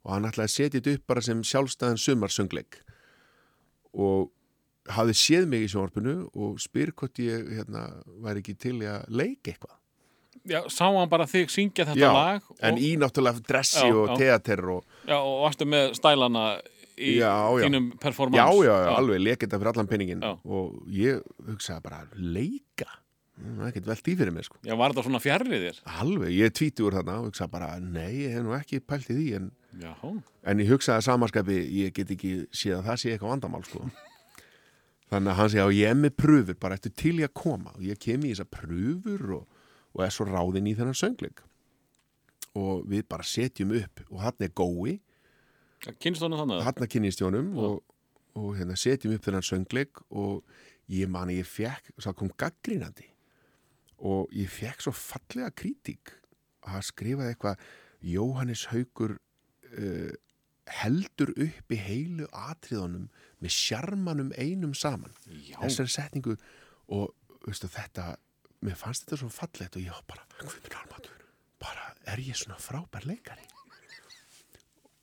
og 0.03 0.11
hann 0.11 0.27
ætlaði 0.27 0.47
að 0.47 0.53
setja 0.53 0.79
þetta 0.79 0.95
upp 0.97 1.05
bara 1.11 1.23
sem 1.23 1.43
sjálfstæðan 1.47 2.01
sumarsöngleik. 2.03 2.79
Og 3.93 4.31
hafði 4.91 5.15
séð 5.15 5.47
mig 5.51 5.65
í 5.65 5.69
sjónvarpinu 5.71 6.15
og 6.33 6.59
spyr 6.63 6.91
hvort 6.95 7.19
ég 7.23 7.51
hérna, 7.59 7.85
væri 8.23 8.43
ekki 8.43 8.57
til 8.59 8.75
að 8.87 9.07
leika 9.11 9.53
eitthvað 9.53 9.79
já, 10.49 10.59
sá 10.71 10.85
hann 10.89 11.09
bara 11.11 11.27
þig 11.29 11.51
syngja 11.53 11.85
þetta 11.91 11.99
Já, 12.01 12.11
lag 12.15 12.47
og, 12.49 12.57
en 12.69 12.77
í 12.81 12.93
náttúrulega 13.01 13.43
dressi 13.47 13.85
Já, 13.85 13.93
og 13.95 14.09
já. 14.13 14.17
teater 14.23 14.63
og 14.77 14.83
já, 15.09 15.17
og 15.19 15.37
varstu 15.45 15.67
með 15.69 15.93
stælana 15.99 16.45
í 16.93 17.15
Já, 17.19 17.31
já. 17.57 17.63
þínum 17.67 17.87
performance 18.01 18.41
já, 18.41 18.65
já, 18.69 18.75
já, 18.87 18.91
alveg 18.99 19.23
leik 19.25 19.39
þetta 19.45 19.59
fyrir 19.61 19.71
allan 19.73 19.89
penningin 19.93 20.21
Já. 20.25 20.33
og 20.45 20.75
ég 20.93 21.23
hugsaði 21.47 21.85
bara 21.87 22.03
leika 22.17 22.89
Mm, 23.33 23.55
það 23.57 23.63
er 23.65 23.69
ekkert 23.71 23.87
velt 23.89 24.07
í 24.11 24.13
fyrir 24.13 24.29
mér 24.35 24.45
sko 24.45 24.59
Já, 24.61 24.75
var 24.77 24.91
þetta 24.93 25.03
svona 25.07 25.19
fjarrið 25.23 25.63
þér? 25.63 25.77
alveg, 26.03 26.33
ég 26.37 26.45
er 26.45 26.51
tvítugur 26.53 26.93
þarna 26.93 27.15
og 27.17 27.23
hugsaði 27.31 27.49
bara 27.55 27.69
nei, 27.81 28.11
ég 28.27 28.35
hef 28.35 28.43
nú 28.45 28.53
ekki 28.53 28.77
pælt 28.85 29.07
í 29.09 29.15
því 29.17 29.23
en, 29.39 29.47
Já, 29.81 29.93
en 30.53 30.61
ég 30.61 30.69
hugsaði 30.69 30.99
að 31.01 31.05
samanskapi 31.07 31.55
ég 31.79 31.95
get 31.97 32.11
ekki 32.13 32.33
séð 32.53 32.75
að 32.77 32.91
það 32.91 32.99
sé 33.01 33.09
eitthvað 33.15 33.31
vandamál 33.33 33.63
sko 33.65 33.81
þannig 35.09 35.31
að 35.33 35.39
hann 35.39 35.51
segja 35.55 35.65
og 35.65 35.73
ég 35.79 35.89
er 35.89 35.97
með 36.03 36.13
pröfur 36.21 36.59
bara 36.61 36.77
eftir 36.77 36.93
til 37.01 37.15
ég 37.23 37.31
að 37.31 37.35
koma 37.41 37.73
og 37.73 37.81
ég 37.89 37.99
kem 38.05 38.21
í 38.29 38.35
þessar 38.35 38.51
pröfur 38.53 39.25
og, 39.39 39.52
og 39.93 40.03
er 40.05 40.13
svo 40.13 40.27
ráðinn 40.29 40.69
í 40.69 40.75
þennan 40.77 40.97
söngleik. 40.97 41.43
Og 42.57 42.83
við 42.89 43.07
bara 43.09 43.25
setjum 43.25 43.73
upp 43.79 44.03
og 44.09 44.21
hann 44.25 44.45
er 44.45 44.53
gói. 44.53 44.99
Hann 46.65 46.91
kynnist 46.91 47.21
jónum 47.21 47.53
og, 47.59 47.79
og 48.37 48.53
hérna, 48.57 48.77
setjum 48.79 49.15
upp 49.15 49.25
þennan 49.25 49.45
söngleik 49.45 50.03
og 50.09 50.43
ég 50.91 51.09
mani 51.11 51.39
ég 51.39 51.47
fekk, 51.47 51.93
það 52.01 52.17
kom 52.19 52.33
gaggrínandi 52.39 53.09
og 54.03 54.33
ég 54.35 54.51
fekk 54.51 54.83
svo 54.83 54.93
fallega 54.95 55.53
kritík 55.55 56.11
að 56.67 56.85
skrifa 56.89 57.29
eitthvað 57.29 57.61
Jóhannes 58.03 58.65
Haugur 58.71 59.15
uh, 59.15 60.11
heldur 60.83 61.31
upp 61.35 61.73
í 61.75 61.79
heilu 61.79 62.27
atriðunum 62.31 63.09
með 63.43 63.55
sjarmanum 63.55 64.31
einum 64.39 64.73
saman. 64.75 65.11
Já, 65.27 65.57
þessari 65.63 65.91
setningu 65.91 66.37
og 66.91 67.11
veistu, 67.43 67.69
þetta, 67.71 68.13
mér 68.65 68.77
fannst 68.79 69.05
þetta 69.05 69.19
svo 69.23 69.29
fallegt 69.33 69.75
og 69.79 69.83
ég 69.85 70.03
bara, 70.09 70.23
minn 70.43 70.77
almatur 70.81 71.25
bara, 71.63 71.89
er 72.11 72.19
ég 72.23 72.35
svona 72.39 72.59
frábær 72.59 73.05
leikari? 73.07 73.45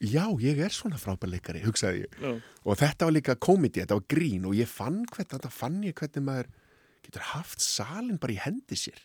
Já, 0.01 0.25
ég 0.41 0.57
er 0.65 0.73
svona 0.73 0.97
frábær 0.97 1.29
leikari, 1.29 1.61
hugsaði 1.61 2.07
ég 2.07 2.15
já, 2.25 2.31
og 2.65 2.79
þetta 2.81 3.05
var 3.09 3.13
líka 3.19 3.35
komedi, 3.37 3.83
þetta 3.83 3.99
var 3.99 4.07
grín 4.09 4.47
og 4.49 4.55
ég 4.57 4.69
fann 4.71 5.03
hvernig, 5.05 5.29
þetta 5.35 5.51
fann 5.53 5.83
ég 5.85 5.93
hvernig 5.99 6.25
maður 6.25 6.49
getur 7.05 7.27
haft 7.35 7.61
salin 7.65 8.17
bara 8.21 8.33
í 8.33 8.39
hendi 8.41 8.79
sér 8.81 9.03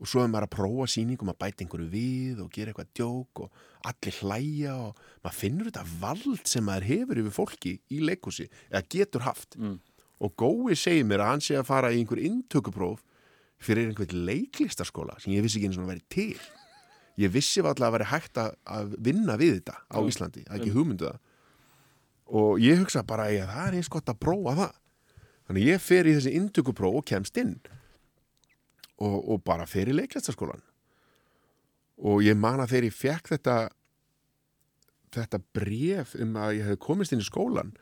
og 0.00 0.08
svo 0.08 0.22
er 0.24 0.30
maður 0.32 0.46
að 0.46 0.54
prófa 0.54 0.86
sýningum 0.94 1.28
að 1.34 1.38
bæta 1.42 1.60
einhverju 1.66 1.90
við 1.92 2.38
og 2.40 2.48
gera 2.54 2.72
eitthvað 2.72 2.94
djók 2.96 3.42
og 3.44 3.58
allir 3.90 4.16
hlæja 4.22 4.76
og 4.86 5.02
maður 5.26 5.36
finnur 5.42 5.68
þetta 5.68 5.84
vald 6.00 6.48
sem 6.48 6.64
maður 6.64 6.88
hefur 6.94 7.20
yfir 7.20 7.36
fólki 7.36 7.74
í 7.92 8.00
leikúsi 8.08 8.46
eða 8.70 8.86
getur 8.96 9.26
haft 9.28 9.58
Mm. 9.60 9.76
og 10.24 10.32
Gói 10.40 10.72
segir 10.80 11.04
mér 11.04 11.20
að 11.26 11.30
hann 11.34 11.44
sé 11.44 11.60
að 11.60 11.68
fara 11.68 11.92
í 11.92 12.00
einhver 12.00 12.24
inntökupróf 12.24 13.04
fyrir 13.60 13.90
einhvern 13.90 14.24
leiklistaskóla 14.28 15.18
sem 15.20 15.34
ég 15.34 15.44
vissi 15.44 15.60
ekki 15.60 15.70
eins 15.70 15.78
og 15.78 15.84
hann 15.84 15.92
væri 15.92 16.06
til. 16.12 16.38
Ég 17.20 17.32
vissi 17.34 17.60
alltaf 17.60 17.88
að 17.88 17.96
væri 17.98 18.08
hægt 18.10 18.40
að, 18.40 18.94
vinna 18.98 19.36
við 19.40 19.58
þetta 19.58 19.76
á 19.92 19.98
Já. 19.98 20.06
Íslandi, 20.12 20.46
að 20.48 20.60
ekki 20.60 20.74
hugmyndu 20.76 21.10
það. 21.10 21.20
Og 22.40 22.62
ég 22.62 22.80
hugsa 22.80 23.02
bara 23.04 23.26
að 23.28 23.50
það 23.50 23.66
er 23.66 23.76
eins 23.80 23.90
gott 23.92 24.08
að 24.08 24.20
prófa 24.22 24.56
það. 24.62 24.80
Þannig 25.50 25.68
ég 25.68 25.82
fer 25.82 26.06
í 26.06 26.16
þessi 26.16 26.34
inntökupróf 26.38 27.00
og 27.00 27.06
kemst 27.10 27.40
inn. 27.42 27.56
Og, 29.00 29.16
og 29.32 29.44
bara 29.44 29.66
fer 29.68 29.90
í 29.90 29.96
leiklæstaskólan 29.96 30.62
og 32.00 32.24
ég 32.24 32.36
man 32.38 32.60
að 32.62 32.74
þegar 32.74 32.86
ég 32.86 32.96
fekk 32.96 33.30
þetta 33.34 33.56
þetta 35.10 35.40
bref 35.56 36.14
um 36.22 36.36
að 36.38 36.52
ég 36.60 36.68
hef 36.70 36.80
komist 36.82 37.14
inn 37.14 37.22
í 37.22 37.26
skólan 37.26 37.72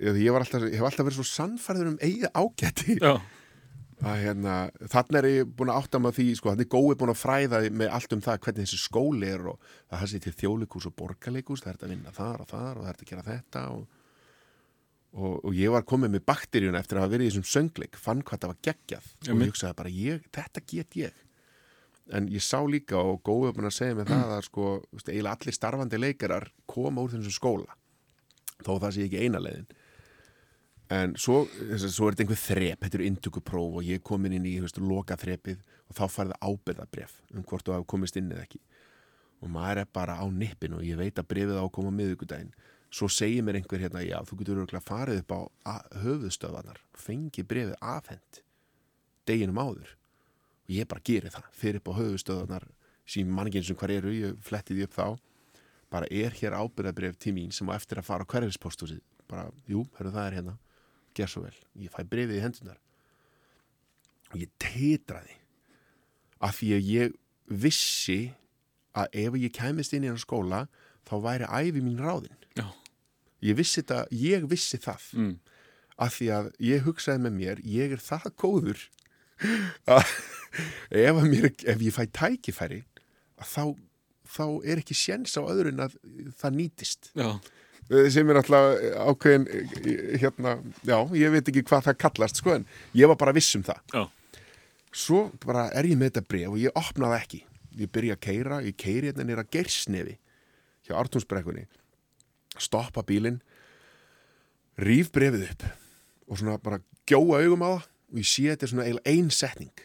ég, 0.00 0.16
ég, 0.24 0.32
alltaf, 0.32 0.64
ég 0.64 0.78
hef 0.80 0.88
alltaf 0.88 1.06
verið 1.06 1.18
svo 1.20 1.28
sannfærður 1.28 1.92
um 1.92 1.98
eigið 2.00 2.30
ágæti. 2.32 2.96
Já, 2.96 3.18
að 4.02 4.18
hérna, 4.24 4.56
þannig 4.90 5.18
er 5.20 5.28
ég 5.30 5.50
búin 5.56 5.70
að 5.70 5.80
átta 5.82 6.00
maður 6.02 6.16
því, 6.18 6.26
sko, 6.38 6.50
þannig 6.50 6.66
er 6.66 6.72
góið 6.74 6.98
búin 6.98 7.12
að 7.12 7.20
fræða 7.20 7.60
með 7.70 7.90
allt 7.98 8.14
um 8.16 8.22
það 8.24 8.38
hvernig 8.46 8.66
þessi 8.66 8.78
skóli 8.82 9.28
er 9.30 9.48
og 9.52 9.66
það 9.92 10.06
sér 10.10 10.22
til 10.24 10.32
þjólikús 10.40 10.88
og 10.88 10.94
borgarleikús 10.98 11.62
það 11.62 11.72
er 11.72 11.82
að 11.86 11.92
vinna 11.94 12.14
þar 12.16 12.42
og 12.42 12.48
þar 12.50 12.80
og 12.80 12.86
það 12.86 12.92
er 12.92 13.02
að 13.04 13.10
gera 13.12 13.26
þetta 13.28 13.64
og, 13.76 13.84
og, 15.14 15.36
og 15.36 15.58
ég 15.58 15.74
var 15.76 15.86
komið 15.92 16.14
með 16.16 16.24
bakteríuna 16.32 16.82
eftir 16.82 16.98
að 16.98 17.06
hafa 17.06 17.14
verið 17.14 17.28
í 17.28 17.32
þessum 17.32 17.50
söngleik 17.52 18.00
fann 18.00 18.24
hvað 18.26 18.42
það 18.42 18.54
var 18.54 18.62
geggjað 18.70 19.06
og 19.12 19.28
Einmitt. 19.28 19.46
ég 19.46 19.54
hugsaði 19.54 19.78
bara, 19.82 19.94
ég, 19.98 20.26
þetta 20.34 20.64
get 20.72 20.98
ég 20.98 21.22
en 22.12 22.26
ég 22.32 22.42
sá 22.42 22.58
líka 22.66 22.98
og 22.98 23.22
góið 23.22 23.54
búin 23.54 23.70
að 23.70 23.76
segja 23.76 24.00
mig 24.00 24.10
það 24.10 24.34
að 24.34 24.42
sko, 24.48 24.72
eiginlega 25.04 25.36
allir 25.36 25.56
starfandi 25.56 26.02
leikarar 26.02 26.50
koma 26.66 27.04
úr 27.04 27.14
þessum 27.14 27.38
skóla 27.38 27.78
þó 28.66 28.74
það 28.82 28.90
sé 28.96 29.06
ekki 29.06 29.22
eina 29.22 29.42
leiðin 29.42 29.70
en 30.92 31.14
svo, 31.20 31.44
svo 31.78 32.08
er 32.08 32.14
þetta 32.14 32.24
einhver 32.24 32.40
þrep 32.40 32.84
þetta 32.84 32.98
eru 32.98 33.06
inntökupróf 33.08 33.78
og 33.78 33.86
ég 33.86 34.02
komin 34.04 34.34
inn 34.36 34.48
í 34.48 34.58
veist, 34.60 34.80
loka 34.82 35.16
þrepið 35.16 35.62
og 35.88 35.96
þá 35.96 36.02
farið 36.10 36.36
ábyrðabref 36.42 37.14
um 37.32 37.44
hvort 37.48 37.66
þú 37.66 37.76
hafa 37.76 37.88
komist 37.88 38.18
inn 38.18 38.30
eða 38.32 38.44
ekki. 38.46 38.60
Og 39.42 39.50
maður 39.50 39.82
er 39.82 39.90
bara 39.94 40.18
á 40.20 40.26
nippin 40.30 40.76
og 40.76 40.84
ég 40.86 40.98
veit 41.00 41.18
að 41.18 41.28
brefið 41.32 41.58
á 41.58 41.64
að 41.64 41.72
koma 41.74 41.90
á 41.94 41.98
miðvikudaginn. 41.98 42.52
Svo 42.92 43.08
segir 43.08 43.44
mér 43.44 43.58
einhver 43.58 43.80
hérna, 43.80 44.02
já, 44.04 44.18
þú 44.28 44.38
getur 44.40 44.60
örugglega 44.60 44.84
farið 44.84 45.22
upp 45.22 45.32
á 45.32 45.40
höfuðstöðvarnar 46.02 46.82
fengi 46.98 47.44
brefið 47.48 47.76
afhent 47.80 48.42
deginum 49.26 49.62
áður. 49.62 49.94
Og 50.68 50.74
ég 50.76 50.88
bara 50.90 51.04
geri 51.04 51.32
það, 51.32 51.46
fyrir 51.56 51.80
upp 51.80 51.88
á 51.88 51.98
höfuðstöðvarnar 51.98 52.68
sem 53.08 53.30
manningin 53.32 53.64
sem 53.66 53.78
hvar 53.78 53.94
eru, 53.94 54.12
ég 54.12 54.36
fletti 54.44 54.76
því 54.76 54.86
upp 54.86 54.98
þá. 54.98 55.06
Bara 55.92 56.10
er 56.10 56.36
hér 56.36 56.58
ábyrðabref 56.58 57.16
til 57.20 57.34
mín 57.36 57.50
sem 57.52 57.68
á 57.72 57.74
eftir 57.74 58.00
að 58.00 58.08
fara 58.10 58.28
á 58.28 58.30
hverfispostúsið 58.30 59.00
bara, 59.32 59.48
jú, 59.68 59.86
hörðu 59.96 60.12
það 60.14 60.28
er 60.28 60.38
hérna 60.38 60.54
ger 61.16 61.30
svo 61.30 61.44
vel, 61.44 61.56
ég 61.80 61.92
fæ 61.92 62.02
brefið 62.08 62.38
í 62.38 62.44
hendunar 62.44 62.78
og 64.32 64.38
ég 64.40 64.52
tetraði 64.62 65.38
af 66.42 66.56
því 66.58 66.70
að 66.76 66.92
ég 66.92 67.16
vissi 67.62 68.20
að 68.98 69.18
ef 69.24 69.36
ég 69.40 69.54
kæmist 69.56 69.94
inn 69.96 70.06
í 70.06 70.10
hann 70.10 70.20
skóla 70.20 70.66
þá 71.08 71.14
væri 71.24 71.48
æfi 71.48 71.82
mín 71.84 72.00
ráðin. 72.00 72.36
Já, 72.56 72.68
ég 73.44 73.56
vissi 73.58 73.80
þetta, 73.80 74.04
ég 74.14 74.46
vissi 74.50 74.80
það. 74.80 75.08
Mm. 75.16 75.34
af 76.02 76.16
því 76.16 76.28
að 76.34 76.50
ég 76.64 76.84
hugsaði 76.86 77.22
með 77.22 77.34
mér 77.36 77.62
ég 77.68 77.92
er 77.94 78.00
það 78.02 78.28
góður 78.40 78.80
að 79.92 80.02
ef, 80.90 81.16
að 81.16 81.26
mér, 81.28 81.48
ef 81.50 81.82
ég 81.84 81.94
fæ 81.94 82.04
tækifæri 82.16 82.80
þá, 83.42 83.74
þá 84.28 84.44
er 84.64 84.82
ekki 84.82 84.96
séns 84.96 85.36
á 85.38 85.42
öðru 85.42 85.72
en 85.72 85.84
að 85.86 85.98
það 86.38 86.58
nýtist. 86.58 87.10
Já, 87.18 87.38
sem 88.12 88.30
er 88.32 88.40
alltaf 88.40 88.66
ákveðin 89.12 89.46
eh, 89.52 90.16
hérna, 90.22 90.56
já, 90.86 90.96
ég 91.18 91.32
veit 91.34 91.48
ekki 91.52 91.64
hvað 91.68 91.88
það 91.88 92.00
kallast 92.04 92.40
sko, 92.40 92.56
en 92.56 92.66
ég 92.96 93.10
var 93.10 93.18
bara 93.20 93.34
viss 93.36 93.56
um 93.58 93.64
það. 93.66 93.80
Já, 93.92 94.42
svo 95.04 95.22
bara 95.44 95.68
er 95.76 95.88
ég 95.90 95.98
með 96.00 96.12
þetta 96.12 96.28
bref 96.32 96.54
og 96.54 96.60
ég 96.62 96.78
opnaði 96.78 97.18
ekki. 97.18 97.42
Ég 97.80 97.92
byrja 97.92 98.16
að 98.18 98.24
keira, 98.26 98.58
ég 98.64 98.76
keiri 98.76 99.08
hérna 99.08 99.24
nýra 99.24 99.46
gersnefi 99.48 100.18
hjá 100.84 100.96
Artúnsbrekkunni 101.00 101.64
stoppa 102.60 103.00
bílinn 103.06 103.38
ríf 104.82 105.08
brefið 105.14 105.46
upp 105.48 105.64
og 106.28 106.40
svona 106.40 106.58
bara 106.60 106.82
gjóa 107.08 107.40
augum 107.40 107.64
á 107.64 107.70
það 107.72 107.88
og 108.12 108.20
ég 108.20 108.28
sé 108.28 108.44
þetta 108.50 108.66
er 108.66 108.72
svona 108.72 108.86
eiginlega 108.86 109.12
ein 109.14 109.32
setning. 109.32 109.84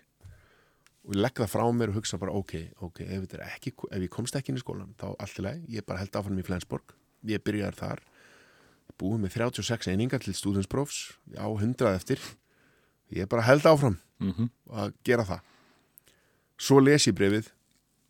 Og 1.08 1.16
ég 1.16 1.22
legg 1.24 1.40
það 1.40 1.54
frá 1.54 1.64
mér 1.72 1.94
og 1.94 2.00
hugsa 2.02 2.20
bara 2.20 2.36
ok, 2.36 2.54
ok, 2.84 3.04
ef, 3.08 3.36
ekki, 3.48 3.72
ef 3.88 4.02
ég 4.04 4.12
komst 4.12 4.36
ekki 4.36 4.52
inn 4.52 4.60
í 4.60 4.64
skólan 4.64 4.92
þá 5.00 5.14
allt 5.16 5.40
í 5.40 5.46
lagi, 5.46 5.78
ég 5.78 5.88
bara 5.88 6.04
held 6.04 6.20
áfram 6.20 6.42
í 6.42 6.44
Flensborg 6.44 6.92
ég 7.26 7.44
byrjaði 7.46 7.80
þar. 7.80 8.04
Búið 8.98 9.24
með 9.24 9.36
36 9.38 9.92
einingar 9.92 10.24
til 10.24 10.34
stúdinsprófs 10.38 11.18
á 11.38 11.46
100 11.46 11.92
eftir. 11.94 12.22
Ég 13.14 13.30
bara 13.30 13.46
held 13.48 13.66
áfram 13.70 14.00
mhm, 14.20 14.50
að 14.74 14.96
gera 15.08 15.26
það. 15.28 15.44
Svo 16.58 16.82
les 16.82 17.06
ég 17.08 17.16
brefið 17.18 17.52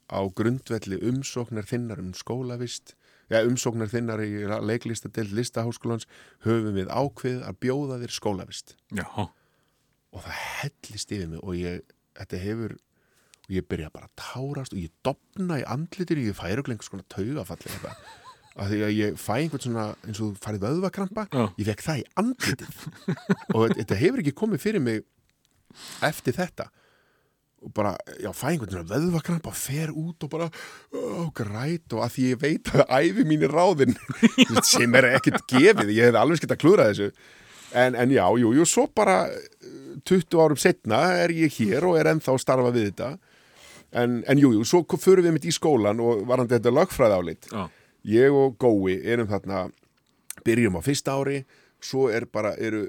á 0.08 0.24
grundvelli 0.32 0.96
umsóknar 1.04 1.68
þinnar 1.68 2.00
um 2.00 2.14
skólavist 2.16 2.94
ja, 3.28 3.42
umsóknar 3.44 3.90
þinnar 3.92 4.22
í 4.24 4.30
leiklistadelt 4.64 5.34
listaháskólans 5.36 6.08
höfum 6.46 6.76
við 6.76 6.88
ákveð 6.88 7.42
að 7.44 7.58
bjóða 7.64 8.00
þér 8.02 8.14
skólavist. 8.16 8.74
Já, 8.96 9.04
og 10.08 10.24
það 10.24 10.38
hellist 10.38 11.12
yfir 11.12 11.32
mig 11.34 11.42
og 11.44 11.58
ég, 11.58 11.82
þetta 12.18 12.42
hefur 12.44 12.78
og 13.48 13.56
ég 13.56 13.68
byrja 13.68 13.92
bara 13.92 14.08
að 14.08 14.16
tárast 14.20 14.74
og 14.76 14.80
ég 14.82 14.92
dopna 15.04 15.60
í 15.60 15.66
andlitinu, 15.68 16.26
ég 16.28 16.36
færi 16.36 16.60
okkur 16.60 16.74
einhvers 16.74 16.90
konar 16.92 17.08
taugafall 17.12 17.60
eitthvað 17.64 18.00
að 18.58 18.72
því 18.74 18.80
að 18.88 18.96
ég 18.98 19.20
fæ 19.22 19.30
einhvern 19.38 19.62
svona 19.64 19.84
eins 20.06 20.20
og 20.24 20.34
farið 20.42 20.64
vöðvakrampa 20.66 21.26
ég 21.58 21.68
fekk 21.70 21.84
það 21.86 22.00
í 22.00 22.08
andlitið. 22.22 22.82
Og 23.54 23.70
þetta- 23.78 24.00
hefur 24.02 24.22
ekki 24.24 24.34
komið 24.40 24.60
fyrir 24.64 24.82
mig 24.84 25.04
eftir 26.02 26.36
þetta. 26.36 26.68
Og 27.58 27.72
bara, 27.74 27.96
já, 28.22 28.30
fæ 28.30 28.52
einhvern 28.52 28.70
veginn 28.70 28.90
veðvakrampa, 28.92 29.50
fer 29.52 29.90
út 29.90 30.22
og 30.22 30.30
bara 30.30 30.46
ó, 30.94 31.26
græt 31.34 31.90
og 31.96 32.04
að 32.04 32.12
því 32.14 32.26
ég 32.32 32.40
veit 32.44 32.70
að 32.70 32.84
æfi 33.00 33.24
mín 33.26 33.42
er 33.42 33.50
ráðin. 33.54 33.96
Sem 34.62 34.94
er 34.94 35.08
ekkert 35.16 35.42
gefið, 35.50 35.90
ég 35.96 36.06
hef 36.10 36.18
alveg 36.20 36.38
skett 36.38 36.54
að 36.54 36.62
klúra 36.62 36.86
þessu. 36.92 37.10
En, 37.74 37.94
en 37.98 38.10
já, 38.14 38.24
jú, 38.40 38.52
jú, 38.56 38.64
svo 38.64 38.86
bara 38.94 39.26
eh, 39.28 39.98
20 40.06 40.38
árum 40.40 40.56
setna 40.60 41.00
er 41.18 41.34
ég 41.34 41.52
hér 41.58 41.84
og 41.90 41.98
er 42.00 42.12
ennþá 42.14 42.36
að 42.36 42.44
starfa 42.46 42.70
við 42.72 42.86
þetta. 42.92 43.10
En, 43.98 44.22
en 44.28 44.38
jú, 44.40 44.52
jú, 44.52 44.62
svo 44.68 44.82
förum 45.00 45.24
við 45.26 45.34
mitt 45.34 45.46
í 45.48 45.52
skólan 45.52 46.00
og 46.04 46.22
varandi 46.28 46.54
þetta 46.58 46.72
lögfræði 46.76 47.14
álit 47.18 47.46
Já, 47.48 47.62
ég 48.08 48.32
og 48.34 48.56
Gói 48.60 48.96
erum 49.04 49.28
þarna 49.30 49.66
byrjum 50.46 50.78
á 50.78 50.82
fyrsta 50.84 51.14
ári 51.18 51.42
svo 51.84 52.08
er 52.10 52.24
bara, 52.32 52.54
eru 52.58 52.86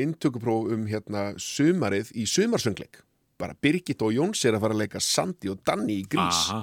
inntökupróf 0.00 0.70
um 0.72 0.86
hérna 0.88 1.32
sumarið 1.40 2.12
í 2.16 2.24
sumarsöngleik. 2.28 3.02
Bara 3.40 3.56
Birgit 3.60 4.00
og 4.04 4.14
Jóns 4.14 4.44
er 4.46 4.54
að 4.56 4.62
fara 4.64 4.76
að 4.76 4.84
leika 4.84 5.00
Sandi 5.02 5.50
og 5.52 5.58
Danni 5.66 5.98
í 6.00 6.06
grís. 6.08 6.44
Aha, 6.52 6.62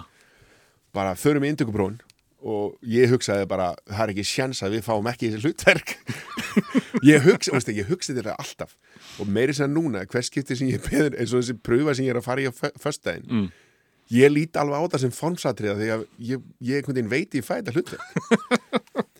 bara 0.95 1.11
förum 1.19 1.43
í 1.45 1.51
inntökuprófin 1.53 1.99
og 2.39 2.77
ég 2.87 3.11
hugsaði 3.11 3.45
bara, 3.51 3.73
það 3.89 4.03
er 4.05 4.11
ekki 4.13 4.23
sjans 4.25 4.61
að 4.63 4.77
við 4.77 4.85
fáum 4.87 5.09
ekki 5.11 5.29
þessi 5.33 5.43
hlutverk. 5.49 5.95
Ég 7.05 7.21
hugsa, 7.23 7.51
veistu, 7.53 7.71
ég 7.77 7.87
hugsa 7.87 8.13
þetta 8.15 8.33
alltaf. 8.41 8.71
Og 9.21 9.27
meiri 9.31 9.53
sem 9.55 9.69
núna, 9.71 10.01
hvers 10.09 10.27
skipti 10.31 10.55
sem 10.57 10.67
ég 10.71 10.81
beður 10.83 11.13
eins 11.19 11.31
og 11.35 11.43
þessi 11.43 11.55
pröfa 11.63 11.93
sem 11.95 12.07
ég 12.07 12.11
er 12.15 12.19
að 12.19 12.25
fara 12.25 12.41
í 12.43 12.47
á 12.49 12.53
fö- 12.55 12.71
föstudaginn 12.81 13.27
Mm. 13.29 13.45
Ég 14.11 14.31
lít 14.33 14.57
alveg 14.57 14.81
á 14.81 14.83
það 14.89 15.03
sem 15.05 15.13
formsatriða 15.13 15.75
því 15.79 15.89
að 15.95 16.05
ég, 16.31 16.45
ég 16.65 16.79
einhvern 16.79 16.97
veginn 16.99 17.11
veit 17.11 17.35
ég 17.37 17.45
fæ 17.45 17.59
þetta 17.59 17.75
hlutverk. 17.75 19.19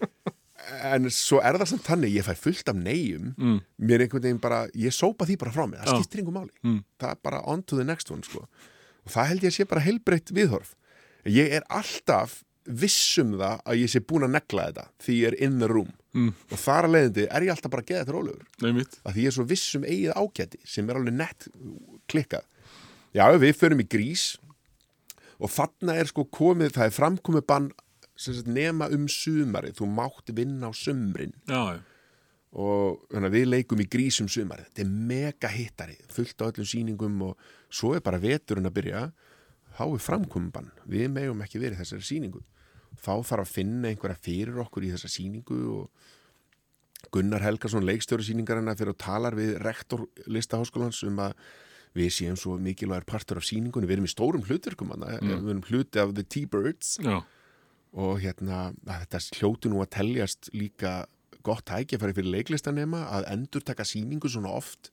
En 0.90 1.08
svo 1.12 1.40
er 1.44 1.58
það 1.60 1.70
samt 1.74 1.86
þannig 1.88 2.14
ég 2.16 2.26
fæ 2.28 2.34
fullt 2.38 2.70
af 2.72 2.78
neyjum. 2.78 3.32
Mm. 3.38 3.58
mér 3.90 4.04
einhvern 4.06 4.24
veginn 4.24 4.42
bara, 4.42 4.60
ég 4.78 4.94
sópa 4.96 5.26
því 5.28 5.38
bara 5.42 5.52
frá 5.56 5.66
mig 5.70 5.80
það 5.82 5.98
skiptir 6.00 6.22
einhver 6.22 6.36
máli, 6.40 6.54
Mm. 6.64 6.84
það 7.02 7.10
er 7.16 7.20
bara 7.24 7.42
on 7.46 7.64
to 7.64 7.76
the 7.76 7.84
next 7.84 8.12
one 8.12 8.22
sko. 8.24 8.46
og 9.06 9.12
það 9.12 9.28
held 9.28 9.42
ég 9.42 9.50
að 9.52 9.58
sé 9.58 9.66
bara 9.68 9.82
heilbreytt 9.82 10.32
viðhorf. 10.32 10.76
Ég 11.26 11.52
er 11.58 11.64
alltaf 11.70 12.44
viss 12.66 13.18
um 13.18 13.32
það 13.34 13.62
að 13.66 13.80
ég 13.82 13.90
sé 13.90 14.00
búin 14.00 14.24
að 14.28 14.36
negla 14.38 14.68
þetta 14.70 14.86
því 15.02 15.14
ég 15.20 15.28
er 15.28 15.38
in 15.44 15.60
the 15.60 15.68
room. 15.68 15.92
Mm. 16.14 16.34
og 16.52 16.58
þar 16.58 16.86
að 16.88 16.94
leiðindi 16.96 17.28
er 17.30 17.42
ég 17.46 17.50
alltaf 17.54 17.70
bara 17.72 17.82
að 17.84 17.90
geða 17.92 18.00
þetta 18.06 18.14
rólegur. 18.16 18.46
Að 19.06 19.14
því 19.14 19.22
ég 19.22 19.28
er 19.28 19.36
svo 19.36 19.44
viss 19.46 19.76
um 19.76 19.84
eigið 19.84 20.14
ágæti 20.18 20.60
sem 20.66 20.90
er 20.90 20.96
alveg 20.98 21.14
nett 21.14 21.48
klikkað. 22.10 22.46
Já, 23.14 23.26
við 23.38 23.54
förum 23.58 23.82
í 23.82 23.88
grís 23.90 24.38
og 25.40 25.54
þarna 25.54 25.96
er 26.00 26.10
sko 26.12 26.26
komið 26.36 26.76
það 26.78 26.90
er 26.90 26.98
framkomið 26.98 27.46
bann 27.50 27.70
sagt, 28.20 28.50
nema 28.52 28.90
um 28.94 29.08
sumarið, 29.12 29.78
þú 29.80 29.88
mátt 29.96 30.34
vinna 30.36 30.70
á 30.70 30.74
sumrin. 30.76 31.34
Já, 31.48 31.78
já, 31.78 31.80
og 32.60 33.04
að 33.14 33.30
við 33.36 33.50
leikum 33.52 33.82
í 33.84 33.88
grís 33.90 34.20
um 34.24 34.30
sumarið. 34.32 34.70
Þetta 34.70 34.86
er 34.86 34.94
mega 35.12 35.52
hittari, 35.54 35.98
fullt 36.10 36.42
á 36.42 36.50
öllum 36.50 36.68
sýningum 36.68 37.20
og 37.28 37.50
svo 37.70 37.94
er 37.96 38.06
bara 38.06 38.22
veturinn 38.22 38.70
að 38.70 38.78
byrja. 38.80 39.04
Þá 39.78 39.84
er 39.86 40.04
framkomið 40.04 40.54
bann 40.56 40.72
við 40.90 41.12
megum 41.14 41.44
ekki 41.46 41.62
verið 41.62 41.84
þessari 41.84 42.08
sýningu. 42.08 42.42
Þá 43.00 43.14
þarf 43.22 43.44
að 43.46 43.54
finna 43.54 43.92
einhverja 43.92 44.18
fyrir 44.20 44.58
okkur 44.64 44.88
í 44.88 44.94
þessa 44.96 45.12
sýningu 45.14 45.60
og 45.78 46.08
Gunnar 47.14 47.46
Helgason, 47.46 47.86
leikstjóri 47.88 48.26
sýningarina 48.28 48.76
fyrir 48.76 48.92
að 48.92 49.04
talar 49.06 49.38
við 49.38 49.54
rektor 49.64 50.04
listaháskólans 50.28 51.00
um 51.08 51.22
að 51.24 51.38
við 51.98 52.12
séum 52.14 52.38
svo 52.38 52.56
mikilvægur 52.62 53.08
partur 53.10 53.40
af 53.42 53.48
sýningunni, 53.48 53.90
við 53.90 53.98
erum 53.98 54.10
í 54.10 54.14
stórum 54.14 54.46
hlutverkum 54.46 54.94
hana, 54.94 55.18
við 55.24 55.52
erum 55.54 55.66
hluti 55.68 56.02
af 56.02 56.14
The 56.18 56.26
T-Birds. 56.26 56.98
Og 57.98 58.20
hérna 58.22 58.70
þetta 58.86 59.22
hljótu 59.40 59.72
nú 59.72 59.82
að 59.82 59.94
teljast 59.98 60.52
líka 60.54 61.08
gott 61.46 61.66
tækjafæri 61.70 62.14
fyrir 62.18 62.34
leiklistanema 62.36 63.06
að 63.16 63.30
endur 63.34 63.66
taka 63.66 63.88
sýningu 63.88 64.30
svona 64.30 64.54
oft. 64.54 64.92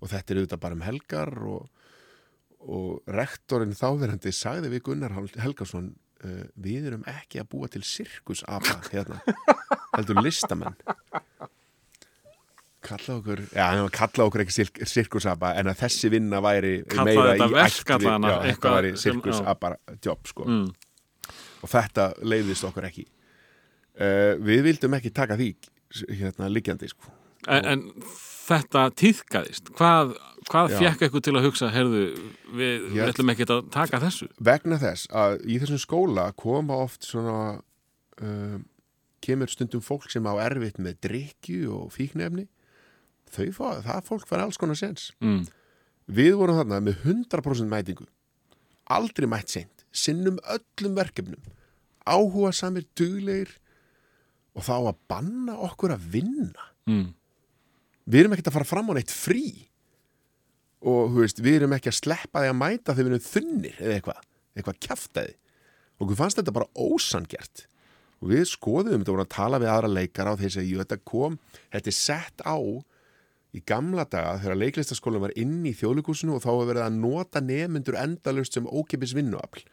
Og 0.00 0.08
þetta 0.08 0.32
er 0.32 0.40
auðvitað 0.40 0.62
bara 0.62 0.78
um 0.78 0.84
helgar 0.86 1.34
og, 1.44 1.66
og 2.64 3.10
rektorinn 3.12 3.76
þáverandi 3.76 4.32
sagði 4.32 4.72
við 4.72 4.86
Gunnar 4.88 5.12
Helgason 5.42 5.90
uh, 6.24 6.46
við 6.56 6.88
erum 6.88 7.04
ekki 7.10 7.42
að 7.42 7.50
búa 7.52 7.68
til 7.68 7.84
sirkusapa 7.84 8.78
hérna, 8.88 9.20
heldur 9.98 10.22
listamenn 10.24 10.78
kalla 12.90 13.16
okkur 13.18 13.42
já, 13.54 13.66
kalla 13.96 14.26
okkur 14.26 14.44
ekki 14.44 14.56
sirk, 14.56 14.80
sirkusapa 14.92 15.54
en 15.60 15.72
að 15.72 15.82
þessi 15.84 16.12
vinna 16.12 16.42
væri 16.44 16.74
Kalla 16.90 17.06
meira 17.08 17.34
í 17.36 17.50
verk 17.54 17.80
ætt 17.80 18.04
við- 18.04 18.10
allavega, 18.10 18.30
já, 18.30 18.38
þetta 18.40 18.52
eitthvað 18.52 18.76
væri 18.78 18.92
sirkusapa 19.04 19.72
jobb 20.06 20.32
sko 20.32 20.48
mm. 20.48 20.66
og 21.60 21.74
þetta 21.74 22.08
leiðist 22.34 22.68
okkur 22.70 22.88
ekki 22.90 23.06
uh, 23.06 24.34
við 24.50 24.66
vildum 24.70 24.98
ekki 24.98 25.14
taka 25.14 25.38
því 25.40 25.52
hérna 26.20 26.50
liggjandi 26.50 26.90
sko. 26.90 27.14
en, 27.48 27.64
en 27.66 27.86
þetta 28.50 28.84
týðkaðist 28.98 29.70
hvað, 29.78 30.14
hvað 30.50 30.74
Já. 30.74 30.78
fekk 30.82 31.04
eitthvað 31.06 31.24
til 31.26 31.36
að 31.36 31.46
hugsa 31.46 31.70
herðu, 31.74 32.04
við, 32.50 32.86
við 32.90 33.04
ætlum 33.06 33.32
ekki 33.34 33.46
að 33.46 33.70
taka 33.74 34.00
þessu 34.02 34.30
vegna 34.50 34.78
þess 34.82 35.10
að 35.14 35.38
í 35.46 35.58
þessum 35.62 35.82
skóla 35.82 36.30
koma 36.38 36.78
oft 36.84 37.06
svona 37.06 37.40
uh, 38.22 38.58
kemur 39.24 39.52
stundum 39.52 39.84
fólk 39.84 40.08
sem 40.12 40.26
á 40.26 40.34
erfitt 40.46 40.80
með 40.82 41.00
drikju 41.06 41.70
og 41.76 41.92
fíknefni 41.94 42.46
fá, 43.30 43.80
það 43.84 44.06
fólk 44.08 44.28
fær 44.28 44.44
alls 44.44 44.58
konar 44.60 44.78
sens 44.78 45.10
mm. 45.22 45.44
við 46.10 46.34
vorum 46.40 46.58
þarna 46.60 46.80
með 46.84 47.04
100% 47.06 47.70
mætingu. 47.70 48.06
Aldrei 48.90 49.28
mætt 49.30 49.54
seint. 49.54 49.84
Sinnum 49.94 50.38
öllum 50.50 50.96
verkefnum. 50.98 51.40
Áhuga 52.06 52.50
samir 52.56 52.88
duglegir. 52.98 53.52
Og 54.58 54.66
þá 54.66 54.74
að 54.78 55.00
banna 55.10 55.56
okkur 55.68 55.94
að 55.94 56.06
vinna. 56.16 56.68
Mm. 56.90 57.12
við 58.10 58.24
erum 58.24 58.32
ekkert 58.34 58.48
að 58.50 58.54
fara 58.56 58.66
fram 58.66 58.88
á 58.90 58.92
neitt 58.96 59.12
frí. 59.14 59.44
Og 60.80 61.12
veist, 61.14 61.38
við 61.44 61.60
erum 61.60 61.76
ekki 61.76 61.92
að 61.92 62.00
sleppa 62.00 62.42
því 62.42 62.50
að 62.50 62.58
mæta 62.58 62.94
þegar 62.96 63.06
við 63.06 63.12
erum 63.12 63.26
þunnir 63.28 63.76
eða 63.78 63.96
eitthvað, 63.98 64.22
eitthvað 64.56 64.80
kjaftaði 64.86 65.36
og 66.00 66.08
við 66.08 66.20
fannst 66.20 66.40
þetta 66.40 66.54
bara 66.56 66.70
ósangjart 66.80 67.66
og 68.20 68.32
við 68.32 68.46
skoðum 68.50 69.00
þetta 69.00 69.12
vorum 69.12 69.26
að 69.26 69.34
tala 69.34 69.60
við 69.60 69.72
aðra 69.72 69.92
leikara 69.92 70.34
og 70.34 70.40
þeir 70.40 70.54
segja, 70.54 70.68
jú, 70.68 70.80
þetta 70.80 70.98
kom 71.08 71.36
þetta 71.72 71.92
er 71.92 71.96
sett 71.96 72.44
á 72.44 72.56
í 73.56 73.62
gamla 73.66 74.06
daga 74.06 74.38
þegar 74.42 74.60
leiklistaskólinn 74.60 75.24
var 75.24 75.34
inn 75.38 75.60
í 75.66 75.74
þjóðleikúsinu 75.74 76.36
og 76.36 76.44
þá 76.44 76.50
var 76.52 76.70
verið 76.70 76.86
að 76.86 76.98
nota 77.02 77.42
nemyndur 77.42 77.98
endalust 77.98 78.56
sem 78.56 78.68
ókipis 78.68 79.14
vinnuafl. 79.16 79.64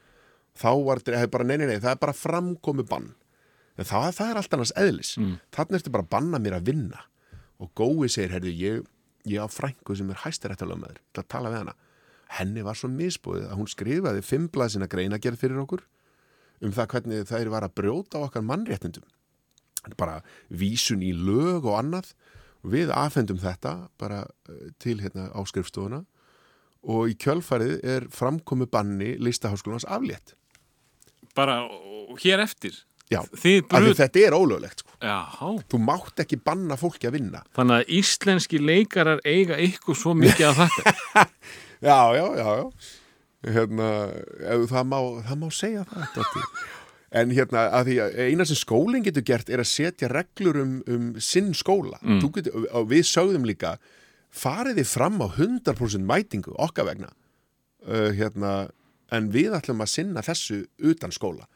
Þá 0.57 0.71
var 0.87 1.03
þetta 1.05 1.29
bara, 1.33 1.45
nei, 1.45 1.57
nei, 1.61 1.67
nei, 1.69 1.79
það 1.83 1.93
er 1.93 2.01
bara 2.01 2.17
framkomu 2.17 2.85
bann 2.89 3.11
en 3.77 3.85
það, 3.85 4.07
það 4.17 4.31
er 4.31 4.39
allt 4.41 4.55
annars 4.57 4.73
eðlis. 4.79 5.11
Mm. 5.21 5.35
þannig 5.53 5.79
ertu 5.79 5.93
bara 5.93 6.05
að 6.05 6.13
banna 6.15 6.39
mér 6.41 6.57
að 6.57 6.71
vinna. 6.71 7.03
Og 7.61 7.69
Gói 7.77 8.07
segir, 8.09 8.33
herðu, 8.33 8.53
ég, 8.57 8.87
ég 9.29 9.41
á 9.41 9.47
frængu 9.49 9.97
sem 9.97 10.09
er 10.13 10.23
hæstaréttalög 10.23 10.81
með 10.81 10.95
þér 10.95 11.03
til 11.03 11.23
að 11.23 11.29
tala 11.33 11.51
við 11.53 11.61
hana. 11.61 11.75
Henni 12.37 12.63
var 12.65 12.77
svo 12.77 12.89
misbúið 12.91 13.45
að 13.47 13.59
hún 13.59 13.69
skrifaði 13.71 14.23
fimm 14.25 14.49
blaðsina 14.51 14.89
greinagerð 14.91 15.39
fyrir 15.41 15.61
okkur 15.61 15.85
um 16.65 16.73
það 16.73 16.89
hvernig 16.93 17.29
þær 17.29 17.51
var 17.53 17.67
að 17.67 17.75
brjóta 17.77 18.21
okkar 18.25 18.45
mannréttindum. 18.45 19.05
Bara 19.95 20.19
vísun 20.49 21.05
í 21.05 21.13
lög 21.15 21.69
og 21.69 21.77
annað 21.79 22.11
við 22.65 22.91
afhendum 22.95 23.39
þetta 23.41 23.75
bara 23.99 24.23
eh, 24.49 24.71
til 24.81 24.97
hérna 25.03 25.29
á 25.33 25.39
skrifstofuna 25.47 26.03
og 26.87 27.11
í 27.11 27.15
kjölfarið 27.19 27.79
er 27.83 28.09
framkomu 28.13 28.67
banni 28.71 29.15
listaháskólans 29.21 29.87
aflétt 29.87 30.35
bara 31.37 31.63
hér 32.23 32.45
eftir 32.45 32.83
Já, 33.07 33.21
af 33.23 33.71
brut 33.71 33.95
þetta 33.95 34.19
er 34.19 34.33
ólöglegt 34.35 34.81
sko. 34.83 34.91
Já, 34.99 35.23
þú 35.71 35.77
mátt 35.79 36.19
ekki 36.19 36.41
banna 36.43 36.75
fólki 36.75 37.07
að 37.07 37.21
vinna 37.21 37.43
þannig 37.55 37.79
að 37.79 37.93
íslenski 38.01 38.59
leikarar 38.59 39.21
eiga 39.23 39.55
ykkur 39.63 39.95
svo 39.95 40.15
mikið 40.17 40.49
að 40.49 40.59
þakka 40.65 41.27
Já, 41.77 42.09
já, 42.17 42.25
já, 42.35 42.47
já. 42.57 42.69
Hérna, 43.53 43.87
það 44.67 44.87
má, 44.89 44.97
það 45.27 45.37
má 45.43 45.47
segja 45.53 45.83
það 45.85 46.07
Doddi. 46.15 46.43
En 47.15 47.31
hérna, 47.31 47.69
að 47.71 47.89
því 47.89 47.95
að 48.03 48.17
eina 48.27 48.45
sem 48.47 48.59
skólinn 48.59 49.05
getur 49.05 49.23
gert 49.27 49.49
er 49.51 49.61
að 49.63 49.69
setja 49.69 50.09
reglur 50.11 50.59
um, 50.59 50.73
um 50.91 51.05
sinn 51.23 51.53
skóla. 51.55 52.01
Mm. 52.03 52.19
getur, 52.35 52.67
við 52.89 53.05
sögðum 53.07 53.47
líka 53.47 53.77
farið 54.33 54.81
þið 54.81 54.89
fram 54.91 55.21
á 55.23 55.27
100% 55.29 56.03
mætingu 56.07 56.55
okkar 56.59 56.89
vegna. 56.89 57.13
Uh, 57.87 58.11
hérna, 58.17 58.67
en 59.15 59.31
við 59.31 59.55
ætlum 59.55 59.85
að 59.85 59.93
sinna 59.93 60.25
þessu 60.25 60.65
utan 60.83 61.15
skóla. 61.15 61.47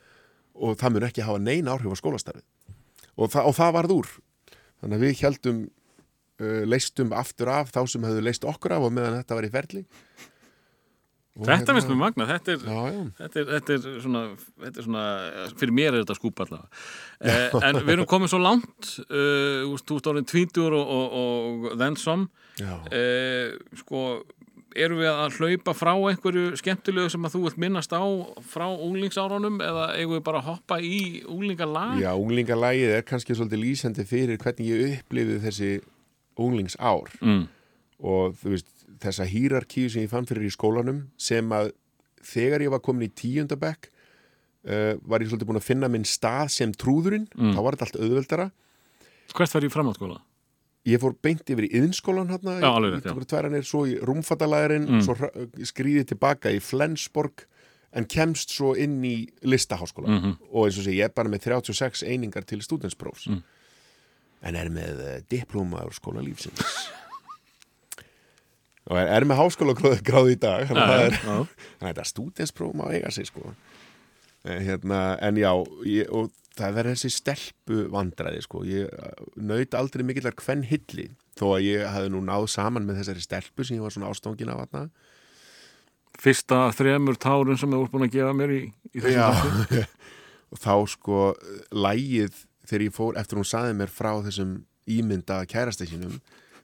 Og 0.55 0.79
það 0.79 0.95
mun 0.95 1.07
ekki 1.09 1.27
hafa 1.27 1.43
neina 1.43 1.75
áhrif 1.75 1.91
á 1.91 1.99
skólastarfið. 1.99 2.47
Og, 3.19 3.27
þa 3.33 3.43
og 3.49 3.55
það 3.57 3.75
varð 3.75 3.95
úr. 3.97 4.11
Þannig 4.81 4.97
að 4.97 5.03
við 5.03 5.23
heldum 5.25 5.61
uh, 5.67 6.63
leistum 6.63 7.11
aftur 7.11 7.51
af 7.51 7.75
þá 7.75 7.83
sem 7.91 8.07
hefðu 8.07 8.23
leist 8.23 8.47
okkur 8.47 8.77
af 8.77 8.87
og 8.87 8.95
meðan 8.95 9.19
þetta 9.19 9.37
var 9.37 9.47
í 9.47 9.51
ferli 9.51 9.83
Þetta 11.41 11.57
hérna- 11.57 11.75
finnst 11.77 11.89
mér 11.91 11.99
magna, 12.01 12.27
þetta 12.29 12.53
er, 12.53 12.65
Já, 12.65 12.81
já, 12.95 13.03
þetta 13.21 13.39
er, 13.41 13.47
þetta 13.55 13.73
er, 13.77 14.01
svona, 14.05 14.21
þetta 14.65 14.77
er 14.81 14.85
svona, 14.87 15.05
fyrir 15.61 15.73
mér 15.79 15.93
er 15.95 16.03
þetta 16.03 16.17
skúpa 16.19 16.45
allavega. 16.45 16.67
Eh, 17.21 17.55
en 17.69 17.75
við 17.85 17.91
erum 17.99 18.07
komið 18.09 18.31
svo 18.33 18.39
langt, 18.41 18.91
uh, 19.07 19.73
ert 19.75 20.07
orðin 20.09 20.25
tvítur 20.25 20.73
og, 20.73 20.93
og, 20.97 21.17
og 21.21 21.77
then 21.77 21.95
some, 22.01 22.29
eh, 22.91 23.51
sko, 23.77 24.23
erum 24.71 25.01
við 25.03 25.09
að 25.11 25.37
hlaupa 25.37 25.73
frá 25.75 25.91
einhverju 25.93 26.55
skemmtilegu 26.57 27.09
sem 27.11 27.25
að 27.27 27.33
þú 27.35 27.41
vilt 27.43 27.57
minnast 27.61 27.91
á 27.91 28.01
frá 28.47 28.65
unglingsárunum 28.71 29.57
eða 29.61 29.89
eigum 29.99 30.15
við 30.15 30.23
bara 30.29 30.39
að 30.41 30.47
hoppa 30.47 30.77
í 30.79 31.21
unglingalag? 31.27 31.97
Já, 32.01 32.13
unglingalægið 32.15 32.93
er 32.95 33.03
kannski 33.09 33.35
svolítið 33.35 33.61
lýsandi 33.65 34.05
fyrir 34.07 34.39
hvernig 34.41 34.69
ég 34.71 35.01
upplifið 35.01 35.41
þessi 35.45 35.71
unglingsár 36.39 37.11
Mm. 37.21 37.47
og 38.01 38.33
þú 38.41 38.53
veist, 38.55 38.71
þessa 39.01 39.25
hýrarkíu 39.27 39.89
sem 39.89 40.03
ég 40.05 40.09
fann 40.11 40.25
fyrir 40.29 40.45
í 40.47 40.53
skólanum 40.53 41.07
sem 41.17 41.49
að 41.49 41.71
þegar 42.23 42.61
ég 42.61 42.69
var 42.73 42.79
komin 42.85 43.07
í 43.09 43.13
tíundabekk 43.17 43.89
uh, 43.89 44.95
var 45.01 45.21
ég 45.23 45.29
svolítið 45.31 45.47
búin 45.49 45.57
að 45.61 45.65
finna 45.69 45.87
minn 45.89 46.03
stað 46.05 46.51
sem 46.53 46.71
trúðurinn, 46.73 47.27
Mm. 47.35 47.55
þá 47.55 47.61
var 47.65 47.75
þetta 47.77 47.87
allt 47.89 48.01
auðveldara 48.01 48.51
Hvert 49.33 49.53
var 49.55 49.61
ég 49.63 49.71
framhaldsskóla? 49.73 50.19
ég 50.85 50.97
fór 51.01 51.13
beint 51.21 51.45
yfir 51.49 51.67
í 51.67 51.71
yðnskólan 51.77 52.29
hérna, 52.33 52.59
Já, 52.59 52.69
alveg 52.73 52.93
rétt, 52.95 53.05
já. 53.05 53.13
í 53.13 53.25
tværanir, 53.29 53.63
svo 53.65 53.85
í 53.85 53.97
rúmfattalæðurinn 54.01 54.87
Mm. 54.89 55.01
svo 55.05 55.13
hrö- 55.15 55.47
skrýði 55.65 56.05
tilbaka 56.09 56.49
í 56.49 56.59
Flensborg 56.61 57.45
en 57.93 58.05
kemst 58.05 58.49
svo 58.49 58.73
inn 58.77 59.01
í 59.03 59.27
listaháskóla 59.43 60.07
Mhm. 60.07 60.37
og 60.51 60.65
eins 60.67 60.77
og 60.79 60.85
sé, 60.85 60.91
ég 60.97 61.03
er 61.05 61.09
bara 61.09 61.29
með 61.29 61.41
36 61.43 62.03
einingar 62.03 62.45
til 62.45 62.59
stúdensprófs 62.61 63.27
Mm. 63.29 63.43
en 64.43 64.55
er 64.55 64.69
með 64.69 64.99
uh, 64.99 65.19
diplóma 65.29 65.85
úr 65.85 65.93
skóla 65.93 66.21
lífsins 66.23 66.57
og 68.91 68.99
er, 68.99 69.07
er 69.15 69.25
með 69.27 69.39
háskóla 69.39 69.75
gráði 69.77 70.35
í 70.35 70.41
dag 70.41 70.67
þannig 70.67 70.83
að 70.83 70.91
það 70.91 71.05
er 71.05 71.17
þannig 71.21 71.55
að 71.79 71.87
þetta 71.87 72.07
stúdenspróf 72.09 72.75
má 72.75 72.85
eiga 72.91 73.11
sig 73.15 73.29
sko. 73.29 73.53
En, 74.41 74.59
hérna, 74.65 75.01
en 75.23 75.39
já 75.39 75.51
ég, 75.87 76.11
og 76.11 76.31
það 76.57 76.77
verður 76.77 76.97
þessi 76.97 77.13
stelpu 77.15 77.85
vandræði 77.93 78.43
sko, 78.43 78.65
ég 78.67 78.91
naut 79.39 79.77
aldrei 79.77 80.03
mikillar 80.07 80.35
hvern 80.41 80.65
hilli 80.67 81.07
þó 81.39 81.45
að 81.55 81.67
ég 81.69 81.87
hefði 81.87 82.11
nú 82.13 82.23
náð 82.27 82.49
saman 82.51 82.87
með 82.87 83.01
þessari 83.01 83.23
stelpu 83.23 83.65
sem 83.65 83.77
ég 83.77 83.85
var 83.85 83.95
svona 83.95 84.11
ástóngin 84.11 84.51
af 84.51 84.65
þarna. 84.65 84.83
Fyrsta 86.21 86.65
þremur 86.75 87.17
tárun 87.21 87.57
sem 87.57 87.71
þú 87.71 87.85
ert 87.85 87.93
búin 87.93 88.09
að 88.09 88.17
gefa 88.17 88.33
mér 88.35 88.51
í, 88.57 88.61
í 88.91 89.03
þessum 89.05 89.61
Já, 89.71 89.85
og 90.51 90.59
þá 90.59 90.73
sko 90.91 91.21
lægið 91.71 92.43
þegar 92.67 92.85
ég 92.89 92.95
fór 92.97 93.17
eftir 93.21 93.39
hún 93.39 93.47
saði 93.47 93.77
mér 93.79 93.93
frá 93.93 94.11
þessum 94.25 94.57
ímynda 94.91 95.39
kærastækinum 95.49 96.19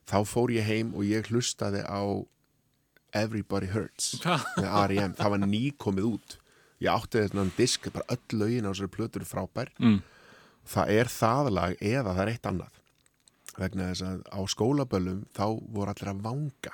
þá 0.07 0.17
fór 0.27 0.53
ég 0.55 0.67
heim 0.67 0.93
og 0.95 1.05
ég 1.07 1.29
hlustaði 1.31 1.83
á 1.83 2.01
Everybody 3.15 3.69
Hurts 3.71 4.17
með 4.23 4.67
R.E.M. 4.67 5.15
það 5.17 5.33
var 5.33 5.43
nýkomið 5.47 6.09
út. 6.11 6.37
Ég 6.83 6.93
átti 6.93 7.23
þetta 7.23 7.39
disk, 7.57 7.87
bara 7.93 8.13
öll 8.13 8.39
lögin 8.39 8.67
á 8.67 8.71
þessari 8.71 8.93
plötur 8.93 9.23
er 9.25 9.29
frábær. 9.29 9.71
Mm. 9.81 10.01
það 10.67 10.91
er 10.93 11.09
það 11.11 11.51
lag 11.55 11.77
eða 11.81 12.13
það 12.13 12.23
er 12.23 12.31
eitt 12.33 12.49
annað. 12.51 12.81
Vegna 13.57 13.89
þess 13.89 14.05
að 14.05 14.19
á 14.29 14.39
skólaböllum 14.53 15.21
þá 15.33 15.45
voru 15.73 15.93
allir 15.93 16.11
að 16.11 16.23
vanga. 16.27 16.73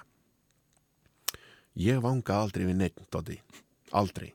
Ég 1.79 2.01
vanga 2.03 2.39
aldrei 2.41 2.65
við 2.67 2.79
neitt, 2.81 2.99
aldrei. 3.93 4.33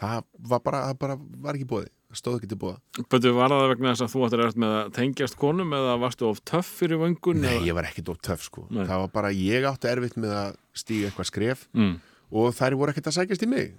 Það 0.00 0.24
var 0.48 0.62
bara, 0.64 0.84
það 0.88 1.00
bara 1.02 1.16
var 1.44 1.58
ekki 1.58 1.68
það 1.68 1.90
stóð 2.18 2.38
ekki 2.40 2.48
til 2.50 2.58
búið 2.58 3.04
Bötu, 3.12 3.30
var 3.36 3.52
það 3.54 3.68
vegna 3.74 3.92
þess 3.94 4.04
að 4.06 4.12
þú 4.14 4.22
ættir 4.26 4.42
eftir 4.46 4.60
með 4.64 4.72
að 4.80 4.88
tengjast 4.96 5.36
konum 5.38 5.74
eða 5.76 5.92
varstu 6.02 6.26
of 6.30 6.40
töff 6.44 6.70
fyrir 6.80 6.98
vöngun? 6.98 7.40
nei, 7.44 7.52
eða? 7.58 7.66
ég 7.68 7.74
var 7.78 7.84
ekki 7.90 8.02
dótt 8.06 8.22
töff 8.26 8.42
sko 8.48 8.66
Nei. 8.70 8.84
það 8.88 9.02
var 9.04 9.12
bara, 9.14 9.30
ég 9.30 9.66
átti 9.70 9.88
erfitt 9.92 10.16
með 10.18 10.32
að 10.34 10.56
stíga 10.74 11.10
eitthvað 11.10 11.30
skref 11.30 11.68
Mm. 11.74 12.00
og 12.32 12.54
þær 12.54 12.76
voru 12.80 12.90
ekkert 12.94 13.10
að 13.12 13.16
sækjast 13.20 13.42
í 13.46 13.50
mig 13.50 13.74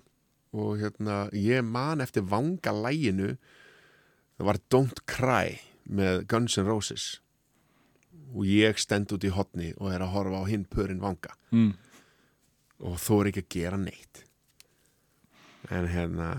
og 0.54 0.78
hérna, 0.80 1.18
ég 1.36 1.64
man 1.64 2.02
eftir 2.04 2.24
vanga 2.28 2.72
læginu 2.76 3.34
það 4.40 4.46
var 4.48 4.58
Don't 4.72 5.04
Cry 5.08 5.60
með 5.90 6.26
Guns 6.28 6.58
N' 6.58 6.68
Roses 6.68 7.20
og 8.32 8.44
ég 8.48 8.78
stend 8.80 9.12
út 9.12 9.24
í 9.28 9.32
hotni 9.32 9.74
og 9.78 9.92
er 9.92 10.00
að 10.06 10.14
horfa 10.16 10.40
á 10.40 10.46
hinn 10.48 10.66
pörin 10.72 11.00
vanga 11.04 11.36
Mm. 11.52 11.74
og 12.80 12.96
þú 12.98 13.22
er 13.22 13.32
ekki 13.32 13.44
að 13.44 13.50
gera 13.60 13.78
neitt 13.78 14.24
en 15.70 15.88
hérna 15.92 16.30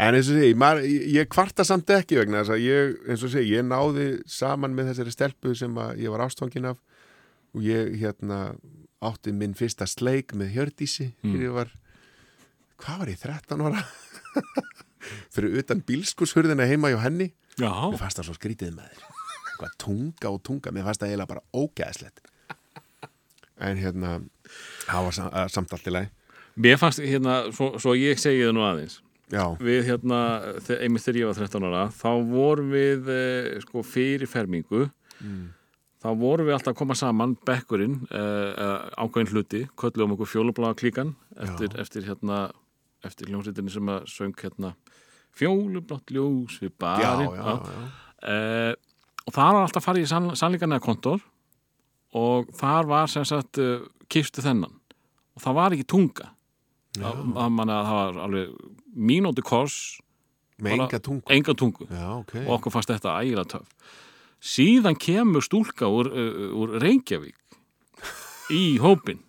en 0.00 0.16
eins 0.16 0.30
og 0.32 0.38
sé, 0.38 0.50
maður, 0.56 0.86
ég, 0.88 1.28
kvarta 1.32 1.64
samt 1.66 1.90
ekki 1.92 2.20
vegna 2.20 2.40
þess 2.40 2.54
að 2.54 2.62
ég, 2.64 2.94
eins 3.10 3.24
og 3.26 3.32
sé, 3.34 3.42
ég 3.44 3.66
náði 3.66 4.06
saman 4.30 4.76
með 4.76 4.92
þessari 4.92 5.14
stelpu 5.14 5.52
sem 5.58 5.76
ég 6.00 6.12
var 6.12 6.24
ástfangin 6.24 6.70
af 6.72 6.80
og 7.50 7.66
ég 7.66 7.96
hérna 8.00 8.40
átti 9.04 9.34
minn 9.36 9.56
fyrsta 9.58 9.88
sleik 9.88 10.32
með 10.38 10.54
Hjördísi 10.56 11.10
þegar 11.20 11.44
ég 11.44 11.56
var 11.56 11.72
hvað 12.80 13.02
var 13.02 13.12
ég, 13.12 13.20
13 13.20 13.64
ára? 13.66 13.84
Fyrir 15.34 15.60
utan 15.60 15.80
bílskurshurðina 15.84 16.66
heima 16.68 16.90
hjá 16.92 17.00
henni. 17.02 17.30
Já, 17.56 17.72
mér 17.72 18.00
fannst 18.00 18.20
það 18.20 18.28
svo 18.28 18.36
skrítið 18.36 18.74
með 18.76 18.92
þér. 18.92 19.06
Eitthvað 19.50 19.76
tunga 19.84 20.32
og 20.32 20.42
tunga, 20.46 20.72
mér 20.76 20.86
fannst 20.86 21.02
það 21.02 21.12
eiginlega 21.12 21.32
bara 21.34 21.44
ógæðslegt 21.56 22.26
en 23.60 23.76
hérna 23.76 24.14
það 24.86 25.06
var 25.06 25.16
sam, 25.16 25.30
samt 25.52 25.72
allt 25.76 25.88
í 25.88 25.92
lagi. 25.92 26.12
Mér 26.60 26.80
fannst 26.80 27.02
hérna, 27.04 27.42
svo, 27.52 27.74
svo 27.80 27.92
ég 27.98 28.20
segi 28.20 28.46
það 28.46 28.56
nú 28.56 28.64
aðeins 28.64 29.00
já, 29.32 29.44
við 29.62 29.88
hérna, 29.88 30.20
einmitt 30.76 31.06
þegar 31.06 31.20
ég 31.20 31.30
var 31.30 31.40
13 31.40 31.68
ára 31.70 31.86
þá 31.94 32.10
vorum 32.30 32.74
við 32.74 33.10
eh, 33.14 33.56
sko 33.64 33.84
fyrir 33.86 34.30
fermingu. 34.30 34.88
Þá 36.00 36.08
vorum 36.16 36.48
við 36.48 36.54
alltaf 36.56 36.72
að 36.72 36.78
koma 36.78 36.96
saman 36.96 37.34
bekkurinn, 37.44 37.98
eh, 38.08 38.50
eh, 38.56 38.84
ákveðin 39.04 39.34
hluti 39.34 39.66
köllum 39.76 40.14
okkur 40.16 40.30
fjólublaða 40.32 40.78
klíkan 40.80 41.14
eftir, 41.36 41.74
eftir 41.76 42.06
hérna 42.08 42.46
eftir 43.06 43.30
hljómsveitinni 43.30 43.72
sem 43.72 43.90
að 43.92 44.06
söng 44.12 44.36
hérna 44.36 44.74
fjólublátt 45.36 46.12
ljós 46.12 46.58
við 46.60 46.72
já, 46.72 46.76
barinn 46.80 47.36
já, 47.36 47.44
já. 47.44 47.84
Eh, 48.30 48.72
og 49.26 49.36
það 49.36 49.54
var 49.54 49.62
alltaf 49.62 49.86
farið 49.86 50.06
í 50.06 50.10
sann, 50.10 50.32
sannleikanlega 50.36 50.84
kontor 50.84 51.22
og 52.16 52.50
þar 52.58 52.88
var 52.90 53.10
sem 53.12 53.24
sagt 53.28 53.60
uh, 53.62 53.84
kistu 54.10 54.42
þennan. 54.42 54.72
Og 55.36 55.42
það 55.44 55.56
var 55.60 55.76
ekki 55.76 55.86
tunga 55.86 56.32
það, 56.98 57.24
það, 57.36 57.50
manna, 57.56 57.80
það 57.86 57.98
var 58.00 58.22
alveg 58.26 58.54
mínúti 59.10 59.44
kors 59.46 59.80
með 60.60 60.76
enga 60.76 61.00
tungu. 61.00 61.24
enga 61.32 61.54
tungu. 61.56 61.86
Já, 61.88 62.06
ok. 62.18 62.34
Og 62.46 62.54
okkur 62.58 62.74
fannst 62.74 62.92
þetta 62.92 63.18
ægilega 63.22 63.52
töf 63.56 63.98
síðan 64.40 64.96
kemur 64.96 65.44
stúlka 65.44 65.88
úr, 65.92 66.08
úr 66.56 66.78
Reykjavík 66.80 67.36
í 68.56 68.78
hópin 68.80 69.20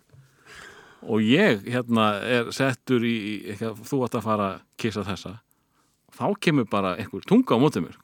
og 1.02 1.22
ég 1.26 1.66
hérna 1.66 2.14
er 2.24 2.52
settur 2.54 3.04
í, 3.04 3.42
eitthvað, 3.52 3.82
þú 3.84 4.00
ætti 4.06 4.20
að 4.20 4.26
fara 4.26 4.46
að 4.52 4.60
kissa 4.78 5.02
þessa. 5.06 5.32
Þá 6.12 6.26
kemur 6.44 6.68
bara 6.70 6.94
einhver 7.00 7.24
tunga 7.26 7.58
á 7.58 7.62
mótið 7.62 7.88
mér. 7.88 7.96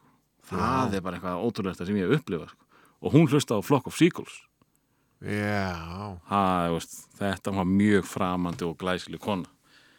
Það 0.49 0.97
er 0.99 1.05
bara 1.05 1.19
eitthvað 1.19 1.45
ótrúlega 1.47 1.87
sem 1.87 1.99
ég 1.99 2.09
hef 2.09 2.21
upplifað 2.21 2.51
sko. 2.53 2.65
og 2.99 3.15
hún 3.15 3.29
hlusta 3.31 3.55
á 3.55 3.63
Flock 3.63 3.87
of 3.87 3.95
Seagulls 3.95 4.43
það, 6.29 6.65
þú 6.69 6.77
veist, 6.77 6.99
þetta 7.19 7.55
var 7.59 7.71
mjög 7.71 8.07
framandi 8.07 8.67
og 8.69 8.77
glæsileg 8.79 9.23
kona. 9.25 9.51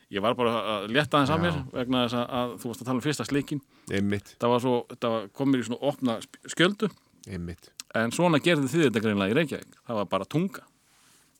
Ég 0.10 0.24
var 0.26 0.34
bara 0.40 0.54
að 0.74 0.88
leta 0.96 1.20
þess 1.22 1.34
að 1.36 1.44
mér 1.44 1.58
vegna 1.76 2.06
þess 2.06 2.18
að, 2.18 2.32
að 2.40 2.54
þú 2.62 2.72
varst 2.72 2.82
að 2.82 2.88
tala 2.88 2.98
um 2.98 3.04
fyrsta 3.06 3.26
sleikin 3.28 3.60
það 4.42 4.54
var 4.56 4.64
svo, 4.64 4.74
það 4.96 5.14
var 5.14 5.28
komið 5.38 5.62
í 5.62 5.68
svona 5.68 5.92
opna 5.92 6.16
skjöldu. 6.50 6.90
Einmitt. 7.30 7.70
En 8.00 8.14
svona 8.16 8.40
gerði 8.42 8.72
þið 8.72 8.88
þetta 8.88 9.04
greinlega 9.06 9.36
í 9.36 9.38
Reykjavík. 9.38 9.78
Það 9.86 10.00
var 10.00 10.10
bara 10.10 10.30
tunga. 10.30 10.66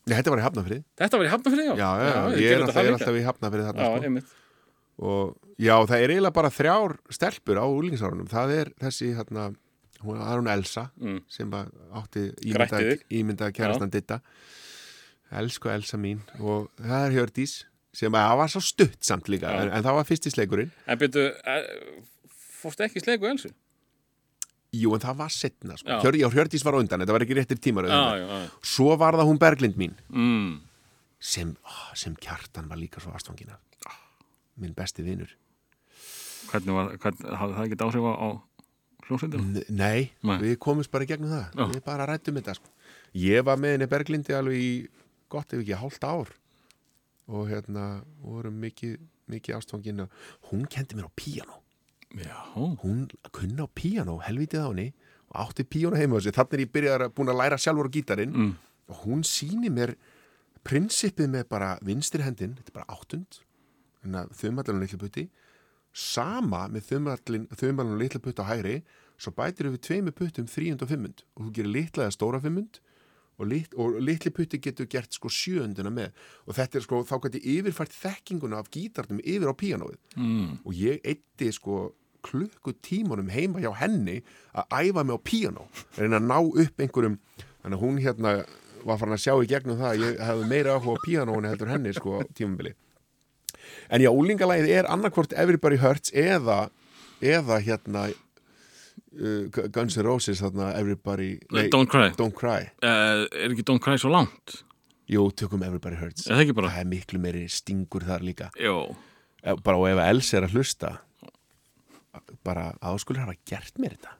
Nei, 0.10 0.16
þetta 0.18 0.34
var 0.34 0.42
í 0.42 0.46
Hafnafrið 0.46 0.84
Þetta 1.00 1.20
var 1.20 1.28
í 1.28 1.32
Hafnafrið, 1.34 1.66
já. 1.68 1.74
já, 1.78 1.90
já, 2.00 2.10
já, 2.10 2.20
þið 2.34 2.44
ég 2.44 2.54
er 2.54 2.64
alltaf, 2.66 2.82
er 2.82 2.96
alltaf 2.96 3.18
í 3.18 3.24
Hafnafrið 3.28 3.68
þarna 3.70 4.22
sko. 4.24 4.38
og 5.10 5.34
já, 5.56 5.74
það 5.90 5.96
er 5.98 6.14
eiginlega 6.14 6.36
bara 6.36 6.52
þrjár 6.54 6.96
stelpur 7.16 7.60
á 7.62 7.66
úlingsárunum 7.68 8.30
það 8.32 8.54
er 8.56 8.72
þessi 8.84 9.12
hérna 9.18 9.50
hún 10.04 10.20
er 10.22 10.38
hún 10.40 10.48
Elsa 10.52 10.90
Mm. 11.00 11.22
sem 11.28 11.50
að 11.52 11.72
átti 12.02 12.28
ímynda, 12.46 12.80
ímynda 13.12 13.52
kærastan 13.52 13.90
ditta 13.92 14.22
elsku 15.32 15.70
Elsa 15.70 15.98
mín 15.98 16.22
og 16.40 16.70
það 16.80 17.06
er 17.08 17.12
Hjördís 17.18 17.64
sem 17.94 18.12
að 18.14 18.28
það 18.30 18.38
var 18.38 18.48
svo 18.54 18.62
stutt 18.62 19.02
samt 19.04 19.28
líka 19.30 19.50
en, 19.62 19.72
en 19.74 19.84
það 19.84 19.98
var 20.00 20.06
fyrsti 20.08 20.32
sleikurinn 20.34 20.72
En 20.88 20.98
byrju, 21.02 21.26
fórstu 22.62 22.84
ekki 22.86 23.02
í 23.02 23.04
sleiku 23.06 23.28
Elsu? 23.30 23.52
jú 24.72 24.92
en 24.94 25.02
það 25.02 25.16
var 25.18 25.32
setna 25.34 25.76
sko. 25.80 25.90
Já. 25.90 25.98
Hjör, 26.04 26.14
já, 26.22 26.28
Hjördís 26.30 26.62
var 26.64 26.76
á 26.78 26.80
undan, 26.80 27.02
þetta 27.02 27.14
var 27.16 27.24
ekki 27.26 27.38
réttir 27.40 27.58
tímar 27.58 27.88
Já, 27.90 28.02
já, 28.22 28.26
já. 28.30 28.50
svo 28.62 28.94
var 29.02 29.18
það 29.18 29.30
hún 29.32 29.40
Berglind 29.42 29.78
mín 29.82 29.96
Mm. 30.14 30.60
sem, 31.20 31.56
ó, 31.66 31.96
sem 31.98 32.16
kjartan 32.16 32.70
var 32.70 32.78
líka 32.78 33.02
svo 33.02 33.12
ástfangina 33.12 33.58
minn 34.58 34.74
besti 34.78 35.04
vinur 35.04 35.30
Hvernig 36.50 36.74
var, 36.74 36.94
hvernig, 36.98 37.26
hafði 37.38 37.56
það 37.58 37.66
ekki 37.66 37.78
áhrif 37.86 38.06
á, 38.10 38.14
á 38.18 38.30
hljómsveitina? 39.10 39.64
Nei, 39.70 40.12
Nei. 40.24 40.38
við 40.44 40.58
komumst 40.64 40.92
bara 40.94 41.06
gegnum 41.10 41.32
það 41.34 41.46
Já. 41.60 41.66
Við 41.74 41.84
bara 41.86 42.06
rættum 42.10 42.38
þetta 42.40 42.56
sko. 42.60 42.70
Ég 43.18 43.44
var 43.48 43.58
með 43.58 43.76
henni 43.76 43.88
Berglindi 43.92 44.36
alveg 44.38 44.62
í 44.62 44.72
gott 45.30 45.54
ef 45.54 45.64
ekki 45.64 45.78
hálft 45.82 46.04
ár 46.06 46.30
og 47.30 47.50
hérna 47.52 48.04
vorum 48.24 48.56
mikið, 48.64 48.96
mikið 49.30 49.58
ástfangin 49.60 50.06
hún 50.50 50.64
kendi 50.70 50.96
mér 50.98 51.10
á 51.10 51.14
píanó 51.14 51.60
Já, 52.18 52.38
hún 52.82 53.04
kunna 53.32 53.66
á 53.66 53.70
píanó, 53.70 54.16
helvitið 54.26 54.64
á 54.66 54.70
henni 54.72 54.88
og 55.30 55.36
átti 55.44 55.66
píanó 55.70 55.98
heima 56.00 56.18
sig 56.26 56.34
þannig 56.34 56.56
er 56.58 56.64
ég 56.66 56.72
byrjar 56.74 57.04
að 57.06 57.14
búin 57.14 57.30
að 57.30 57.38
læra 57.44 57.58
sjálfur 57.62 57.86
á 57.86 57.94
gítarinn 57.94 58.34
Mm. 58.34 58.56
og 58.90 59.04
hún 59.06 59.22
síni 59.22 59.70
mér 59.70 59.94
prinsipið 60.66 61.30
með 61.30 61.44
bara 61.50 61.78
vinstri 61.86 62.24
hendin, 62.26 62.56
þetta 62.58 62.70
er 62.74 62.78
bara 62.80 62.98
áttund 62.98 63.38
þannig 64.02 64.20
að 64.24 64.34
þumallan 64.42 64.82
litlu 64.82 64.98
putti 65.02 65.28
sama 66.00 66.66
með 66.72 66.94
þumallan 67.60 67.98
litlu 68.00 68.22
putti 68.24 68.46
á 68.46 68.50
hægri 68.50 68.80
svo 69.20 69.34
bætir 69.36 69.70
við 69.70 69.82
tveimu 69.88 70.14
puttum 70.16 70.48
þríund 70.48 70.86
og 70.86 70.92
fimmund 70.92 71.26
og 71.36 71.48
þú 71.48 71.56
gerir 71.58 71.76
litla 71.76 72.08
eða 72.08 72.16
stóra 72.16 72.40
fimmund 72.44 72.80
og, 73.40 73.48
lit, 73.48 73.76
og 73.80 74.00
litli 74.04 74.32
putti 74.36 74.60
getur 74.64 74.88
gert 74.92 75.16
sko 75.16 75.32
sjöundina 75.32 75.92
með. 75.94 76.12
Og 76.48 76.58
þetta 76.58 76.80
er 76.80 76.86
sko, 76.86 77.02
þá 77.08 77.16
gæti 77.24 77.44
yfirfært 77.56 77.96
þekkinguna 77.96 78.60
af 78.60 78.72
gítarnum 78.74 79.22
yfir 79.24 79.52
á 79.52 79.56
píanóið. 79.56 80.00
Mm. 80.20 80.58
og 80.66 80.76
ég 80.76 81.00
eitti 81.08 81.52
sko 81.56 81.94
klukkutímanum 82.28 83.30
heima 83.32 83.62
hjá 83.64 83.72
henni 83.80 84.18
að 84.52 84.90
æfa 84.90 85.06
mig 85.08 85.16
á 85.16 85.20
píanó. 85.24 85.70
Reyna 85.96 86.20
að 86.20 86.28
ná 86.28 86.38
upp 86.40 86.84
einhverjum 86.84 87.16
þannig 87.64 87.78
að 87.78 87.84
hún 87.86 88.02
hérna 88.04 88.34
var 88.84 89.00
farin 89.00 89.16
að 89.16 89.24
sjá 89.24 89.34
í 89.40 89.48
gegnum 89.48 89.80
það 89.80 89.90
að 89.94 90.04
ég 90.04 90.22
hefði 90.28 90.50
meira 90.52 90.76
áhuga 90.76 91.00
á 91.00 91.04
píanóinu 91.06 91.52
heldur 91.52 91.72
henni 91.72 91.96
sko 91.96 92.22
tímabili 92.36 92.76
en 93.90 94.04
já, 94.06 94.10
úlingalægið 94.12 94.72
er 94.80 94.90
annarkvort 94.92 95.34
Everybody 95.34 95.80
Hurts 95.82 96.14
eða 96.14 96.70
eða 97.20 97.60
hérna 97.66 98.08
uh, 98.10 99.68
Guns 99.74 99.98
N' 99.98 100.06
Roses 100.08 100.42
þarna 100.44 100.72
Everybody 100.80 101.36
Don't 101.74 101.92
Cry. 101.92 102.10
Don't 102.18 102.36
Cry. 102.38 102.70
Uh, 102.84 103.26
Er 103.34 103.52
ekki 103.54 103.66
Don't 103.68 103.84
Cry 103.84 104.00
svo 104.00 104.14
langt? 104.14 104.64
Jú, 105.10 105.28
tökum 105.34 105.64
Everybody 105.66 105.98
Hurts. 106.00 106.28
Er 106.30 106.38
það 106.38 106.56
bara? 106.58 106.72
Það 106.76 106.86
er 106.86 106.90
miklu 106.94 107.22
meiri 107.22 107.46
stingur 107.50 108.06
þar 108.06 108.26
líka. 108.26 108.50
Jó. 108.62 108.94
Bara 109.64 109.80
og 109.80 109.88
ef 109.90 110.02
Els 110.06 110.34
er 110.38 110.46
að 110.46 110.58
hlusta 110.60 110.98
bara 112.46 112.72
áskulir 112.82 113.24
hafa 113.24 113.38
gert 113.48 113.80
mér 113.80 113.96
þetta? 113.98 114.16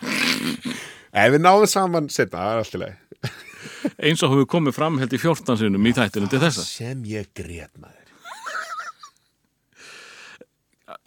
Ef 1.20 1.32
við 1.34 1.42
náðum 1.42 1.68
saman 1.70 2.08
setna, 2.12 2.38
það 2.38 2.50
er 2.52 2.60
alltaf 2.62 2.82
leið 2.84 2.98
Eins 4.00 4.22
og 4.24 4.32
hefur 4.32 4.48
komið 4.48 4.76
fram 4.76 4.98
held 5.00 5.12
í 5.12 5.20
14 5.20 5.58
sinum 5.60 5.88
í 5.88 5.92
þættinu 5.96 6.28
til 6.32 6.40
þessa. 6.40 6.64
Sem 6.64 7.02
ég 7.08 7.28
grét 7.36 7.72
maður 7.80 7.99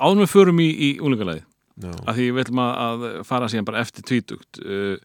Áður 0.01 0.23
við 0.23 0.31
förum 0.31 0.61
í, 0.63 0.69
í 0.73 0.89
úlingalæði 1.03 1.43
að 1.81 2.17
því 2.17 2.25
við 2.29 2.43
ætlum 2.43 2.61
að, 2.63 2.73
að 2.85 3.05
fara 3.27 3.49
síðan 3.49 3.67
bara 3.67 3.81
eftir 3.81 4.05
tvítugt 4.05 4.59
uh, 4.61 4.97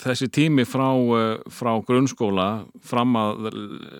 þessi 0.00 0.28
tími 0.32 0.64
frá, 0.68 0.88
uh, 0.96 1.36
frá 1.52 1.74
grunnskóla 1.84 2.48
fram 2.84 3.16
að 3.20 3.50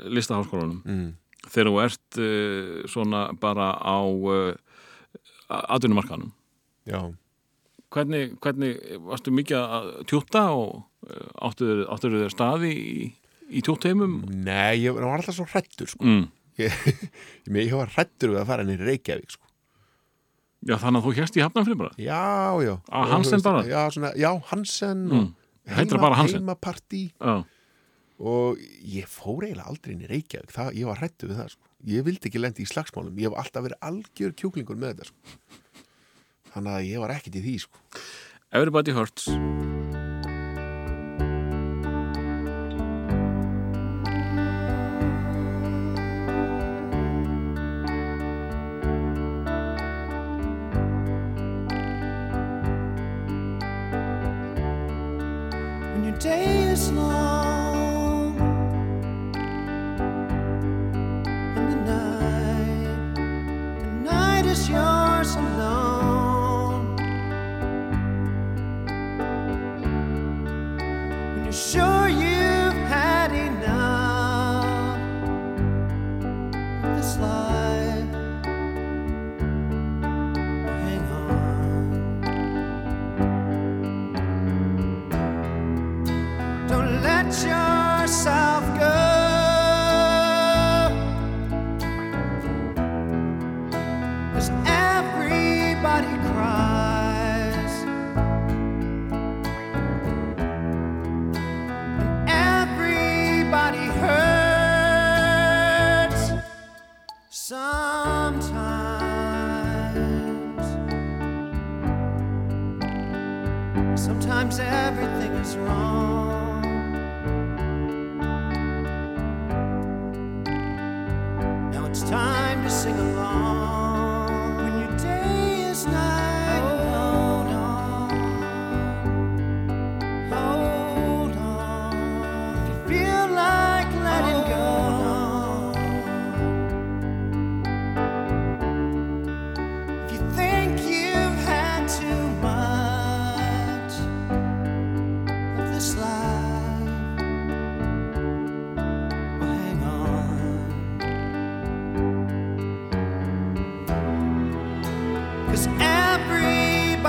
listaháskólanum 0.09 0.81
mm. 0.85 1.11
þegar 1.51 1.71
þú 1.71 1.83
ert 1.85 2.21
uh, 2.23 2.73
svona 2.89 3.27
bara 3.41 3.75
á 3.77 3.99
uh, 4.01 4.57
atvinnumarkanum 5.49 6.33
já, 6.89 7.01
hvernig, 7.93 8.37
hvernig 8.43 8.81
varstu 9.07 9.35
mikið 9.35 9.61
að 9.61 9.91
tjúta 10.11 10.47
og 10.57 10.81
uh, 10.81 11.29
áttur, 11.49 11.85
áttur 11.93 12.19
þér 12.23 12.35
staði 12.35 12.73
í, 12.73 13.09
í 13.53 13.65
tjútteimum? 13.67 14.23
nei, 14.33 14.87
ég 14.87 14.97
var 14.97 15.19
alltaf 15.19 15.37
svo 15.37 15.49
hrættur 15.51 15.93
sko. 15.93 16.07
Mm. 16.09 16.29
ég, 16.63 16.79
ég, 16.89 17.59
ég 17.69 17.77
var 17.77 17.93
hrættur 17.95 18.33
við 18.33 18.43
að 18.43 18.49
fara 18.55 18.67
inn 18.67 18.79
í 18.79 18.81
Reykjavík 18.81 19.37
sko. 19.37 19.46
Já, 20.67 20.77
þannig 20.81 21.03
að 21.03 21.05
þú 21.07 21.13
hérst 21.19 21.37
í 21.37 21.43
hafnafrið 21.45 21.77
bara? 21.83 21.93
já, 22.01 22.23
já 22.65 22.73
Og 22.89 23.11
Hansen 23.13 23.43
bara? 23.45 23.63
já, 23.69 23.83
svona, 23.93 24.13
já, 24.17 24.31
Hansen 24.51 25.05
Mm. 25.11 25.35
Bara 26.01 26.15
Hansen? 26.15 26.41
heimapartí 26.41 27.11
Já, 27.21 27.45
og 28.19 28.57
ég 28.87 29.05
fór 29.11 29.45
eiginlega 29.45 29.67
aldrei 29.69 29.93
inn 29.93 30.05
í 30.07 30.09
Reykjavík 30.09 30.53
það, 30.55 30.73
ég 30.79 30.87
var 30.87 30.97
hrættu 31.03 31.27
við 31.29 31.37
það 31.43 31.51
sko. 31.53 31.63
ég 31.87 32.05
vildi 32.07 32.29
ekki 32.31 32.41
lendi 32.41 32.63
í 32.65 32.71
slagsmálum 32.71 33.19
ég 33.19 33.29
hef 33.29 33.37
alltaf 33.43 33.67
verið 33.67 33.83
algjör 33.83 34.33
kjúklingur 34.41 34.79
með 34.81 34.95
þetta 34.95 35.11
sko. 35.11 35.17
þannig 36.55 36.73
að 36.79 36.87
ég 36.89 36.99
var 37.05 37.11
ekkert 37.19 37.37
í 37.37 37.43
því 37.45 37.57
sko. 37.67 37.79
Everybody 38.53 38.93
Hurts 38.97 39.29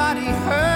everybody 0.09 0.31
hurts. 0.45 0.66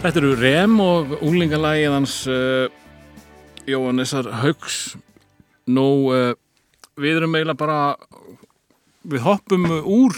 Þetta 0.00 0.16
eru 0.22 0.30
Rem 0.38 0.78
og 0.80 1.10
unglingalagið 1.20 1.92
hans 1.92 2.14
uh, 2.30 2.70
Jóhannesar 3.68 4.30
Haugs 4.40 4.94
Nú, 5.70 5.84
uh, 6.08 6.32
við 7.00 7.18
erum 7.20 7.36
eiginlega 7.36 7.60
bara 7.60 7.80
við 9.10 9.22
hoppum 9.26 9.66
úr 9.68 10.16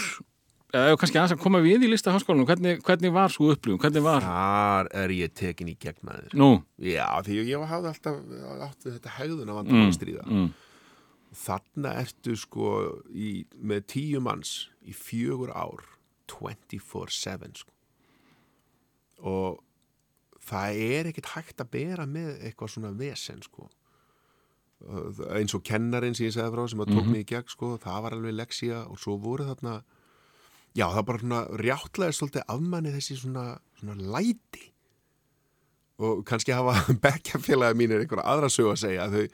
eða 0.73 0.95
kannski 0.97 1.19
aðeins 1.19 1.35
að 1.35 1.41
koma 1.43 1.59
við 1.61 1.83
í 1.85 1.89
lista 1.91 2.13
háskólanum. 2.15 2.47
Hvernig, 2.49 2.79
hvernig 2.87 3.11
var 3.13 3.29
svo 3.29 3.51
upplifum, 3.53 3.77
hvernig 3.83 4.01
var? 4.05 4.23
Þar 4.25 4.89
er 5.03 5.13
ég 5.13 5.33
tekin 5.37 5.69
í 5.69 5.75
gegn 5.77 5.99
maður. 6.07 6.31
Nú, 6.39 6.47
Já, 6.81 7.05
því 7.27 7.37
ég 7.51 7.65
hafði 7.69 7.91
alltaf 7.91 8.17
átt 8.65 8.87
við 8.87 8.95
þetta 8.95 9.13
hegðun 9.19 9.51
að 9.51 9.59
vanda 9.59 9.75
mm, 9.77 9.91
stríða. 9.99 10.23
mm. 10.25 10.47
Þarna 11.43 11.93
ertu 12.01 12.37
sko 12.39 12.71
í, 13.13 13.35
með 13.59 13.85
tíu 13.93 14.23
manns 14.23 14.55
í 14.81 14.95
fjögur 14.97 15.53
ár 15.53 15.85
24-7 16.31 17.61
sko. 17.61 17.69
og 19.21 19.61
það 20.53 20.83
er 20.87 21.09
ekkert 21.09 21.31
hægt 21.33 21.63
að 21.63 21.71
bera 21.73 22.05
með 22.09 22.35
eitthvað 22.47 22.75
svona 22.75 22.93
vesen 22.99 23.41
sko. 23.45 23.67
Eins 25.33 25.55
og 25.55 25.63
kennarinn 25.65 26.15
sem 26.17 26.27
ég 26.27 26.35
segði 26.35 26.53
frá 26.53 26.69
sem 26.69 26.83
að 26.83 26.93
tók 26.93 27.09
mig 27.09 27.23
í 27.23 27.29
gegn 27.33 27.51
sko, 27.51 27.73
það 27.81 28.05
var 28.05 28.15
alveg 28.17 28.35
leksía 28.35 28.83
og 28.91 28.99
svo 28.99 29.15
voru 29.21 29.47
þarna 29.47 29.77
já 30.73 30.87
það 30.89 31.05
bara 31.07 31.21
svona 31.21 31.41
rjáttlega 31.61 32.17
svolítið 32.17 32.45
afmanni 32.55 32.93
þessi 32.95 33.17
svona, 33.21 33.45
svona 33.79 34.13
læti 34.15 34.69
og 36.03 36.23
kannski 36.27 36.55
hafa 36.55 36.75
bekkjafélagi 37.05 37.79
mínir 37.79 38.03
einhverja 38.03 38.25
aðra 38.27 38.49
sög 38.51 38.73
að 38.73 38.81
segja 38.83 39.07
að 39.07 39.17
þau 39.17 39.25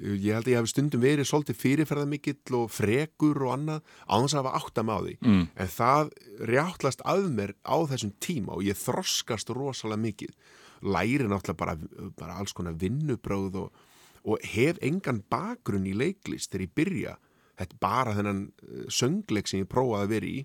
ég 0.00 0.32
held 0.34 0.46
að 0.46 0.52
ég 0.52 0.60
hef 0.60 0.70
stundum 0.70 1.02
verið 1.02 1.28
svolítið 1.28 1.58
fyrirferðamikill 1.60 2.56
og 2.58 2.72
frekur 2.72 3.42
og 3.44 3.52
annað 3.54 3.82
á 4.08 4.14
þess 4.16 4.34
að 4.34 4.40
hafa 4.40 4.60
áttam 4.60 4.92
á 4.92 4.98
því. 4.98 5.14
Mm. 5.20 5.44
en 5.54 5.70
það 5.74 6.10
rjáttlast 6.50 7.04
að 7.04 7.28
mér 7.36 7.54
á 7.64 7.76
þessum 7.92 8.14
tíma 8.20 8.56
og 8.56 8.64
ég 8.64 8.80
þroskast 8.80 9.52
rosalega 9.56 10.04
mikið. 10.06 10.34
Læri 10.80 11.28
náttúrulega 11.28 11.60
bara, 11.60 11.76
bara 12.16 12.38
alls 12.40 12.56
konar 12.56 12.78
vinnubráð 12.80 13.60
og, 13.66 13.84
og 14.24 14.48
hef 14.54 14.80
engan 14.80 15.20
bakgrunn 15.28 15.88
í 15.88 15.94
leiklist 15.96 16.52
þegar 16.52 16.66
ég 16.66 16.74
byrja. 16.80 17.14
Þetta 17.60 17.80
bara 17.84 18.16
þennan 18.16 18.42
eh, 18.64 18.88
söngleik 18.88 19.50
sem 19.50 19.64
ég 19.64 19.70
prófaði 19.70 20.06
að 20.06 20.12
vera 20.14 20.30
í. 20.30 20.42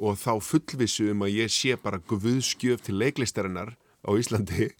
Og 0.00 0.16
þá 0.18 0.32
fullvissu 0.42 1.12
um 1.12 1.22
að 1.22 1.36
ég 1.36 1.52
sé 1.52 1.76
bara 1.78 2.00
guðskjöf 2.02 2.86
til 2.86 2.96
leiklistarinnar 2.98 3.76
á 3.76 4.10
Íslandi 4.16 4.72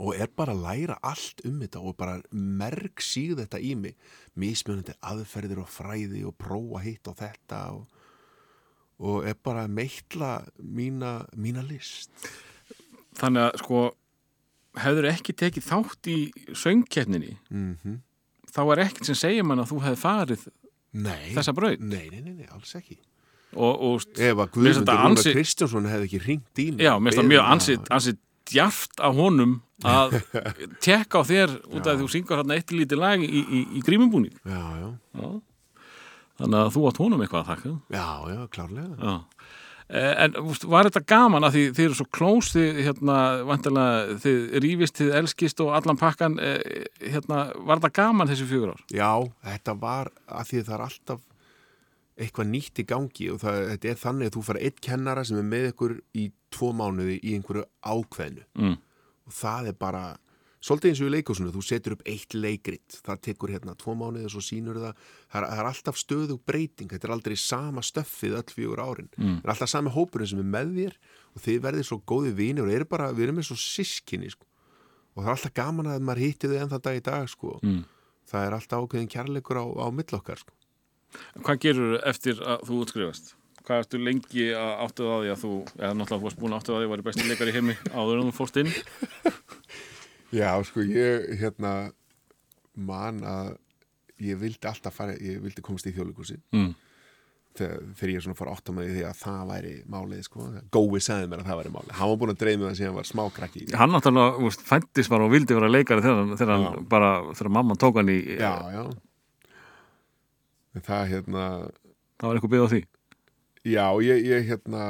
og 0.00 0.14
er 0.16 0.30
bara 0.36 0.54
að 0.54 0.62
læra 0.64 0.96
allt 1.04 1.42
um 1.48 1.58
þetta 1.60 1.80
og 1.82 1.96
bara 2.00 2.18
merg 2.32 3.02
síð 3.04 3.42
þetta 3.42 3.60
í 3.60 3.74
mig. 3.76 3.96
Mismunandi 4.40 4.94
aðferðir 5.04 5.60
og 5.64 5.68
fræði 5.68 6.22
og 6.28 6.36
prófa 6.40 6.80
hitt 6.84 7.08
og 7.12 7.18
þetta 7.18 7.60
og, 7.74 7.82
og 9.02 9.26
er 9.28 9.34
bara 9.42 9.66
að 9.66 9.74
meitla 9.80 10.30
mína, 10.62 11.26
mína 11.36 11.64
list. 11.66 12.10
Þannig 13.20 13.48
að 13.50 13.60
sko 13.60 13.82
hefur 14.82 15.10
ekki 15.10 15.34
tekið 15.36 15.66
þátt 15.68 16.08
í 16.08 16.18
söngkeppninni 16.56 17.36
mm 17.52 18.00
þá 18.52 18.60
er 18.74 18.80
ekkert 18.82 19.08
sem 19.08 19.16
segir 19.16 19.44
mann 19.48 19.62
að 19.62 19.70
þú 19.70 19.78
hefði 19.80 19.98
farið 20.02 20.42
Nei, 20.92 21.30
Þessa 21.32 21.54
braut? 21.56 21.80
Nei, 21.80 22.10
nei, 22.12 22.18
nei, 22.20 22.34
nei, 22.36 22.48
alls 22.52 22.74
ekki. 22.76 22.98
Og, 23.56 23.78
og 23.80 24.02
Ef 24.20 24.36
að 24.42 24.50
Guðmundur 24.52 24.98
ansi- 25.06 25.32
Kristjánsson 25.32 25.86
hefði 25.88 26.08
ekki 26.10 26.20
ringt 26.26 26.60
í 26.60 26.66
mig. 26.74 26.82
Já, 26.84 26.92
mér 27.00 27.14
finnst 27.14 27.20
það 27.22 27.30
mjög 27.30 27.40
um 27.42 27.52
ansið, 27.54 27.86
djaft 28.50 29.00
af 29.00 29.14
honum 29.18 29.58
að 29.86 30.18
tekka 30.84 31.20
á 31.20 31.28
þér 31.28 31.56
út 31.72 31.86
af 31.86 31.96
því 31.96 32.02
þú 32.04 32.10
syngur 32.14 32.40
hérna 32.42 32.58
eitt 32.58 32.70
lítið 32.74 33.00
lag 33.02 33.22
í, 33.24 33.30
í, 33.42 33.62
í 33.78 33.82
grímumbúning 33.86 34.34
Já, 34.46 34.62
já, 34.82 35.32
þannig 36.42 36.58
að 36.62 36.70
þú 36.76 36.84
átt 36.90 37.02
honum 37.02 37.22
eitthvað 37.22 37.42
að 37.44 37.50
þakka. 37.52 37.72
Já, 37.92 38.06
já, 38.32 38.40
klárlega. 38.54 38.94
Já. 38.98 39.14
Eh, 39.92 40.14
En 40.24 40.36
var 40.72 40.88
þetta 40.88 41.02
gaman 41.12 41.44
að 41.44 41.56
því 41.56 41.62
þið 41.76 41.84
eru 41.84 41.96
svo 41.98 42.06
klós 42.16 42.48
þið, 42.54 42.78
hérna, 42.86 43.16
vantilega, 43.46 44.14
þið 44.22 44.38
rífist, 44.64 44.96
þið 45.02 45.10
elskist 45.20 45.60
og 45.60 45.74
allan 45.76 45.98
pakkan, 46.00 46.38
eh, 46.40 46.86
hérna, 47.02 47.42
var 47.66 47.82
þetta 47.82 47.92
gaman 48.00 48.30
þessi 48.30 48.46
fjögur 48.48 48.72
ár? 48.72 48.80
Já, 48.94 49.10
þetta 49.50 49.74
var 49.82 50.10
að 50.32 50.48
því 50.48 50.62
að 50.62 50.66
það 50.70 50.74
er 50.78 50.84
alltaf 50.88 51.20
eitthvað 52.18 52.50
nýtt 52.52 52.78
í 52.82 52.84
gangi 52.86 53.30
og 53.32 53.38
það, 53.40 53.60
þetta 53.72 53.88
er 53.94 54.00
þannig 54.02 54.26
að 54.30 54.34
þú 54.36 54.42
fara 54.48 54.60
eitt 54.68 54.80
kennara 54.84 55.24
sem 55.24 55.38
er 55.40 55.46
með 55.48 55.68
ykkur 55.72 55.94
í 56.20 56.26
tvo 56.52 56.72
mánuði 56.76 57.16
í 57.22 57.36
einhverju 57.38 57.64
ákveðnu 57.82 58.44
Mm. 58.58 58.76
og 59.26 59.32
það 59.32 59.68
er 59.72 59.78
bara 59.80 60.02
svolítið 60.62 60.90
eins 60.92 61.00
og 61.02 61.08
í 61.08 61.12
leikúsinu, 61.16 61.50
þú 61.50 61.62
setur 61.66 61.92
upp 61.96 62.02
eitt 62.06 62.34
leikrit 62.38 63.00
það 63.02 63.20
tekur 63.26 63.50
hérna 63.50 63.74
tvo 63.74 63.94
mánuði 63.98 64.28
og 64.28 64.34
svo 64.36 64.42
sínur 64.44 64.76
það 64.78 64.92
það 65.32 65.40
er, 65.42 65.46
það 65.48 65.58
er 65.62 65.70
alltaf 65.72 65.96
stöðu 65.98 66.36
breyting 66.46 66.92
þetta 66.92 67.08
er 67.08 67.14
aldrei 67.16 67.36
sama 67.36 67.80
stöffið 67.82 68.36
öll 68.38 68.52
fjögur 68.54 68.78
árin 68.84 69.08
Mm. 69.18 69.40
það 69.40 69.44
er 69.48 69.54
alltaf 69.56 69.68
sami 69.72 69.90
hópurinn 69.90 70.28
sem 70.28 70.38
er 70.38 70.50
með 70.52 70.74
þér 70.76 70.94
og 71.34 71.42
þið 71.42 71.60
verðið 71.66 71.88
svo 71.88 71.98
góði 72.06 72.34
vinir 72.36 72.62
og 72.68 72.70
eru 72.76 72.84
bara, 72.84 73.10
við 73.12 73.24
erum 73.26 73.36
með 73.40 73.48
svo 73.50 73.56
sískinni 73.56 74.30
sko. 74.30 74.46
og 75.16 75.24
það 75.24 75.28
er 75.28 75.34
alltaf 75.36 75.54
gaman 75.54 75.86
að 75.86 76.00
maður 76.06 76.22
hitti 76.28 76.48
þau 76.48 76.60
enn 76.62 76.70
það 76.70 76.82
dag 76.82 76.96
í 76.96 77.02
dag 77.02 77.28
sko. 77.28 77.58
Mm. 77.62 77.84
það 78.30 78.46
er 78.46 78.52
alltaf 78.54 78.84
ákveðin 78.86 79.10
kærleikur 79.10 79.56
á, 79.58 79.64
á 79.82 79.86
mill 79.90 80.12
okkar 80.14 80.38
sko. 80.38 80.52
Hvað 81.42 81.60
gerur 81.66 81.96
eftir 82.08 82.40
að 82.42 82.66
þú 82.68 82.80
útskrifast? 82.84 83.32
Hvað 83.62 83.84
ertu 83.84 83.98
lengi 84.02 84.46
að 84.58 84.72
áttuð 84.86 85.10
á 85.12 85.16
því 85.22 85.32
að 85.32 85.42
þú, 85.44 85.50
eða 85.78 85.92
náttúrulega 85.94 86.18
þú 86.18 86.26
varst 86.26 86.40
búin 86.42 86.54
að 86.54 86.62
áttuð 86.62 86.74
á 86.74 86.78
því 86.80 86.86
að 86.88 86.92
væri 86.96 87.04
besti 87.08 87.26
leikar 87.28 87.50
í 87.50 87.56
heimi 87.56 87.76
áður 87.94 88.22
en 88.22 88.30
þú 88.30 88.36
fórst 88.40 88.56
inn? 88.62 88.72
Já, 90.40 90.48
sko, 90.64 90.82
ég 90.88 91.28
hérna 91.42 91.72
man 92.74 93.20
að 93.28 93.52
ég 94.22 94.38
vildi 94.40 94.68
alltaf 94.70 94.94
fara, 94.96 95.14
ég 95.20 95.42
vildi 95.44 95.62
komast 95.64 95.86
í 95.90 95.92
þjóðleikursi 95.94 96.38
Mm. 96.56 96.72
þegar, 97.58 97.82
ég 98.14 98.22
svona 98.24 98.36
fór 98.38 98.48
átt 98.54 98.70
á 98.70 98.72
mig 98.72 98.88
því 98.94 99.02
að 99.04 99.16
það 99.20 99.40
væri 99.52 99.72
málið, 99.92 100.22
sko, 100.24 100.46
Gói 100.72 101.00
sagði 101.04 101.28
mér 101.28 101.42
að 101.42 101.48
það 101.50 101.58
væri 101.60 101.72
málið 101.74 101.96
hann 101.98 102.08
var 102.12 102.20
búin 102.22 102.32
að 102.32 102.38
dreif 102.40 102.58
mig 102.58 102.66
það 102.70 102.76
síðan 102.78 102.90
hann 102.92 102.98
var 103.02 103.08
smákrakki 103.10 103.64
Hann 103.76 103.92
náttúrulega, 103.92 104.36
þú 104.40 104.68
fættist 104.72 105.12
bara 105.12 105.26
og 105.26 105.34
vildi 105.34 105.58
vera 105.58 105.68
leikari 105.68 106.04
þegar, 106.06 106.32
þegar 106.40 106.78
bara, 106.88 107.10
þegar 107.36 107.52
mamma 107.58 107.76
tók 107.82 108.00
hann 108.00 108.08
í, 108.14 108.18
Já, 108.40 108.54
já 108.72 108.82
En 110.72 110.84
það 110.86 111.10
hérna 111.12 111.44
það 112.20 112.28
var 112.28 112.38
eitthvað 112.38 112.54
byggð 112.54 112.64
á 112.66 112.72
því. 112.72 112.82
Já, 113.62 113.86
ég, 114.02 114.24
ég 114.26 114.48
hérna 114.48 114.86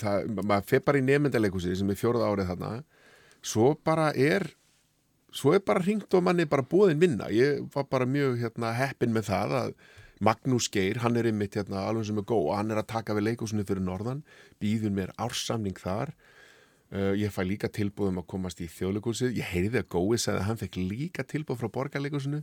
það, 0.00 0.26
maður 0.42 0.68
fer 0.68 0.82
bara 0.86 1.00
í 1.00 1.06
nefndaleikusi 1.06 1.76
sem 1.78 1.92
er 1.92 2.00
fjórða 2.00 2.28
árið 2.32 2.52
þarna. 2.52 2.72
Svo 3.42 3.72
bara 3.84 4.10
er 4.12 4.48
svo 5.32 5.54
er 5.56 5.64
bara 5.64 5.82
hringt 5.82 6.12
og 6.14 6.24
manni 6.26 6.46
bara 6.48 6.66
búðin 6.66 7.00
vinna. 7.00 7.30
Ég 7.32 7.64
var 7.74 7.88
bara 7.90 8.08
mjög 8.08 8.38
hérna 8.42 8.74
heppin 8.76 9.14
með 9.14 9.30
það 9.30 9.56
að 9.62 9.74
Magnús 10.22 10.68
Geir, 10.70 11.00
hann 11.02 11.16
er 11.18 11.26
einmitt 11.26 11.56
hérna, 11.58 11.80
alveg 11.88 12.06
sem 12.06 12.20
er 12.20 12.26
góð 12.28 12.52
og 12.52 12.58
hann 12.60 12.70
er 12.70 12.78
að 12.78 12.92
taka 12.92 13.16
við 13.16 13.26
leikúsinu 13.30 13.64
fyrir 13.66 13.82
norðan, 13.82 14.20
býður 14.62 14.92
mér 14.94 15.10
ársamning 15.18 15.80
þar 15.82 16.12
uh, 16.92 17.12
ég 17.18 17.32
fæ 17.34 17.42
líka 17.48 17.68
tilbúðum 17.72 18.20
að 18.22 18.26
komast 18.32 18.60
í 18.64 18.68
þjóðleikúsið 18.70 19.36
ég 19.40 19.48
heyrði 19.52 19.82
að 19.82 20.18
sagði 20.22 20.38
að 20.42 20.46
hann 20.50 20.60
fekk 20.60 20.76
líka 20.80 21.24
tilbúð 21.28 21.60
frá 21.62 21.68
borgarleikúsinu, 21.78 22.42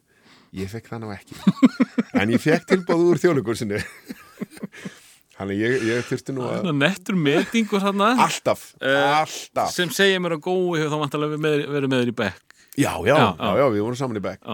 ég 0.58 0.72
fekk 0.74 0.90
það 0.94 1.06
ná 1.06 1.14
ekki. 1.18 1.38
En 2.20 2.34
ég 2.34 2.42
fekk 2.42 2.66
tilbúð 2.74 3.06
úr 3.14 3.22
þjóðleikúsinu 3.22 3.80
hann 5.40 5.54
ég, 5.60 5.76
ég 5.88 6.04
þurfti 6.10 6.34
nú 6.36 6.44
að 6.50 6.72
nettur 6.76 7.16
metingur 7.20 7.84
hann 7.86 8.02
alltaf, 8.10 8.74
Eh, 8.82 9.20
alltaf. 9.22 9.72
sem 9.76 9.90
segja 9.94 10.20
mér 10.20 10.36
að 10.40 10.44
gói 10.50 10.82
hefur 10.82 10.92
þá 10.96 11.00
vantarlega 11.06 11.40
með, 11.40 11.62
verið 11.72 11.94
með 11.94 12.04
þér 12.04 12.12
í 12.12 12.18
bekk. 12.24 12.58
Já, 12.80 12.92
já, 13.08 13.16
Já, 13.16 13.28
já, 13.40 13.50
já. 13.60 13.66
við 13.76 13.82
vorum 13.86 14.00
saman 14.00 14.20
í 14.20 14.24
bekk. 14.26 14.50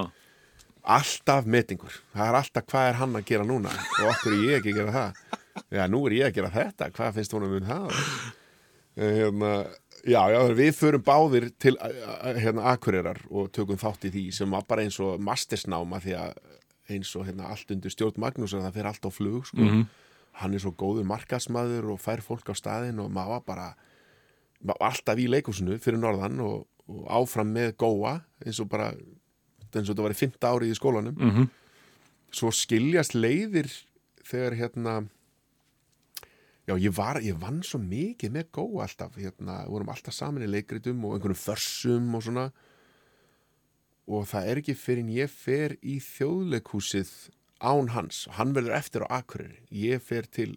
Alltaf 0.85 1.47
metingur. 1.49 1.95
Það 2.13 2.27
er 2.29 2.35
alltaf 2.39 2.65
hvað 2.69 2.87
er 2.91 2.97
hann 2.99 3.17
að 3.17 3.23
gera 3.31 3.45
núna? 3.49 3.71
Og 3.73 4.09
okkur 4.11 4.35
er 4.35 4.43
ég 4.45 4.59
ekki 4.59 4.73
að 4.75 4.79
gera 4.83 4.93
það? 4.93 5.39
Já, 5.73 5.83
nú 5.89 6.01
er 6.05 6.13
ég 6.19 6.27
að 6.29 6.35
gera 6.37 6.51
þetta, 6.53 6.89
hvað 6.93 7.15
finnst 7.17 7.33
honum 7.37 7.55
um 7.57 7.69
það? 7.71 7.87
Eh, 8.95 9.09
hérna, 9.25 9.49
já, 10.05 10.21
já, 10.31 10.39
við 10.57 10.71
förum 10.77 11.03
báðir 11.05 11.49
til 11.59 11.75
hérna, 11.81 12.65
Akureyrar 12.73 13.19
og 13.31 13.51
tökum 13.55 13.77
þátt 13.81 14.05
í 14.09 14.11
því 14.13 14.23
sem 14.37 14.51
var 14.53 14.65
bara 14.69 14.85
eins 14.85 14.99
og 15.03 15.19
mastersnáma 15.23 15.99
því 16.03 16.15
að 16.19 16.33
eins 16.93 17.15
og 17.17 17.25
hérna, 17.25 17.47
allt 17.49 17.71
undir 17.73 17.89
stjórn 17.93 18.19
Magnús 18.21 18.53
það 18.53 18.73
fer 18.77 18.85
allt 18.91 19.05
á 19.07 19.11
flug 19.11 19.45
sko. 19.49 19.61
hann 20.35 20.53
er 20.53 20.59
svo 20.59 20.71
góður 20.75 21.05
markasmaður 21.07 21.93
og 21.93 21.99
fær 22.03 22.21
fólk 22.21 22.49
á 22.51 22.55
staðinn 22.55 22.99
og 22.99 23.09
maður 23.09 23.29
var 23.37 23.43
bara 23.47 23.67
maður 24.61 24.81
alltaf 24.89 25.17
í 25.23 25.27
leikúsinu 25.31 25.77
fyrir 25.79 25.97
norðan 26.01 26.39
og, 26.43 26.65
og 26.91 27.05
áfram 27.07 27.53
með 27.55 27.75
góa 27.79 28.17
eins 28.45 28.59
og 28.59 28.67
bara 28.69 28.89
eins 29.75 29.89
og 29.89 29.95
þetta 29.95 30.03
var 30.05 30.11
í 30.15 30.19
fymta 30.19 30.51
árið 30.51 30.71
í 30.73 30.77
skólanum 30.77 31.15
Mhm. 31.17 31.47
svo 32.35 32.51
skiljast 32.51 33.15
leiðir 33.15 33.71
þegar 34.27 34.53
hérna 34.59 34.93
já 36.65 36.75
ég 36.81 36.95
var, 36.97 37.21
ég 37.23 37.37
vann 37.41 37.61
svo 37.65 37.79
mikið 37.81 38.33
með 38.35 38.49
góa 38.57 38.85
alltaf, 38.87 39.17
hérna, 39.21 39.61
við 39.65 39.75
vorum 39.75 39.93
alltaf 39.93 40.17
saman 40.17 40.45
í 40.45 40.49
leikritum 40.49 41.05
og 41.05 41.17
einhvernum 41.17 41.39
försum 41.39 42.11
og 42.17 42.25
svona. 42.25 42.49
Og 44.05 44.27
það 44.29 44.51
er 44.51 44.61
ekki 44.61 44.77
fyrir 44.77 45.05
en 45.05 45.13
ég 45.15 45.31
fer 45.33 45.77
í 45.81 45.97
þjóðleikhúsið 46.03 47.13
án 47.65 47.89
hans, 47.95 48.25
hann 48.37 48.53
verður 48.53 48.77
eftir 48.77 49.05
á 49.07 49.21
Akureyri, 49.21 49.63
ég 49.73 50.03
fer 50.03 50.27
til 50.29 50.53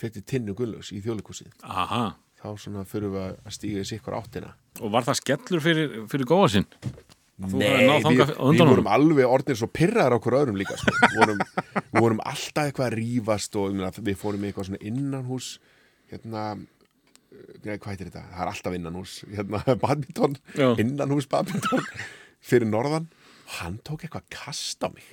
fer 0.00 0.12
til 0.14 0.24
Tinnu 0.24 0.56
Gullus 0.56 0.94
í 0.96 1.00
þjóðleikhúsið. 1.04 1.60
Aha. 1.68 2.16
þá 2.40 2.56
svona 2.56 2.86
fyrir 2.88 3.12
við 3.12 3.24
að 3.26 3.52
stíga 3.52 3.80
þessi 3.82 3.96
ykkur 3.98 4.14
áttina. 4.16 4.54
Og 4.80 4.92
var 4.94 5.04
það 5.04 5.18
skellur 5.18 5.60
fyrir, 5.60 5.96
fyrir 6.08 6.28
góa 6.30 6.46
sinn? 6.48 6.64
Nei, 7.40 7.86
við, 8.04 8.20
við 8.36 8.64
vorum 8.68 8.90
alveg 8.92 9.30
orðnir 9.32 9.56
svo 9.56 9.68
pyrraðar 9.72 10.18
okkur 10.18 10.36
öðrum 10.42 10.58
líka 10.60 10.76
sko. 10.76 10.92
vorum, 11.16 11.40
við 11.76 12.02
vorum 12.04 12.20
alltaf 12.28 12.66
eitthvað 12.68 12.90
að 12.90 12.96
rífast 12.98 13.56
og 13.60 13.78
við 14.04 14.18
fórum 14.20 14.44
í 14.44 14.50
eitthvað 14.50 14.68
svona 14.68 14.82
innanhús 14.90 15.54
hérna 16.10 16.42
nei, 17.64 17.76
hvað 17.78 17.92
heitir 17.94 18.10
þetta? 18.10 18.24
Það 18.34 18.42
er 18.44 18.50
alltaf 18.52 18.76
innanhús 18.76 19.14
hérna, 19.30 19.62
badminton, 19.84 20.36
Já. 20.58 20.68
innanhús 20.82 21.28
badminton 21.30 21.86
fyrir 22.44 22.68
norðan 22.68 23.08
og 23.46 23.56
hann 23.60 23.80
tók 23.86 24.04
eitthvað 24.06 24.28
kast 24.34 24.84
á 24.84 24.88
mig 24.92 25.08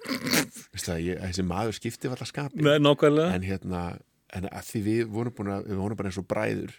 Veistu 0.00 0.86
það, 0.94 1.02
ég, 1.04 1.18
þessi 1.28 1.44
maður 1.44 1.76
skipti 1.76 2.08
alltaf 2.10 2.30
skapi 2.30 2.64
Nei, 2.64 2.78
nákvæmlega. 2.80 3.36
en 3.36 3.44
hérna 3.44 3.82
en 4.36 4.46
að 4.48 4.68
því 4.70 4.80
við 4.86 5.02
vorum 5.12 5.34
búin 5.36 5.52
að 5.56 5.68
við 5.68 5.80
vorum 5.82 5.98
bara 5.98 6.10
eins 6.10 6.20
og 6.20 6.26
bræður 6.30 6.74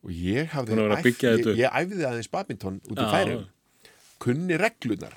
og 0.00 0.12
ég 0.16 0.52
hafði 0.54 0.78
upp. 0.80 1.08
ég, 1.08 1.48
ég 1.60 1.76
æfði 1.82 2.06
aðeins 2.08 2.30
badminton 2.32 2.80
út 2.88 2.98
í 2.98 3.08
færum 3.12 3.42
kunni 4.20 4.58
reglunar 4.60 5.16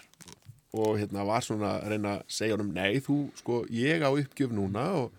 og 0.74 0.96
hérna 0.98 1.26
var 1.28 1.44
svona 1.46 1.76
að 1.78 1.92
reyna 1.94 2.16
að 2.18 2.24
segja 2.34 2.56
honum 2.56 2.72
nei, 2.74 2.98
þú, 3.04 3.18
sko, 3.38 3.60
ég 3.70 4.02
á 4.02 4.10
uppgjöf 4.10 4.54
núna 4.56 4.88
og 5.04 5.12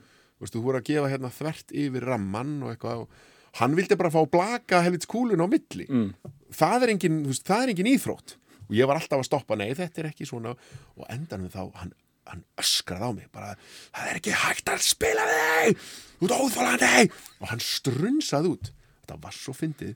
veistu, 0.43 0.59
þú 0.59 0.65
voru 0.67 0.81
að 0.81 0.89
gefa 0.89 1.11
hérna 1.13 1.31
þvert 1.31 1.75
yfir 1.85 2.07
ramman 2.09 2.57
og 2.65 2.73
eitthvað 2.73 3.05
og 3.05 3.21
hann 3.61 3.77
vildi 3.79 3.95
bara 4.01 4.11
fá 4.11 4.23
blaka 4.27 4.81
helvits 4.83 5.07
kúlun 5.07 5.45
á 5.45 5.47
milli. 5.47 5.87
Mm. 5.87 6.09
það, 6.51 6.87
er 6.87 6.93
engin, 6.97 7.21
veist, 7.29 7.45
það 7.47 7.63
er 7.63 7.73
engin 7.75 7.91
íþrótt. 7.93 8.35
Og 8.65 8.75
ég 8.75 8.89
var 8.91 8.99
alltaf 8.99 9.21
að 9.21 9.29
stoppa, 9.29 9.57
nei, 9.61 9.69
þetta 9.79 10.03
er 10.03 10.09
ekki 10.11 10.27
svona. 10.27 10.57
Og 10.99 11.07
endanum 11.13 11.53
þá, 11.53 11.61
hann, 11.79 11.93
hann 12.27 12.43
öskraði 12.59 13.07
á 13.07 13.11
mig, 13.15 13.29
bara, 13.35 13.53
það 13.95 14.11
er 14.11 14.19
ekki 14.19 14.35
hægt 14.43 14.73
að 14.75 14.83
spila 14.89 15.27
við 15.31 15.45
þig, 15.45 15.85
þú 16.19 16.29
ert 16.29 16.37
óþólandi 16.41 16.93
og 17.39 17.51
hann 17.53 17.63
strunsaði 17.63 18.55
út. 18.57 18.73
Þetta 19.05 19.21
var 19.23 19.39
svo 19.39 19.55
fyndið. 19.55 19.95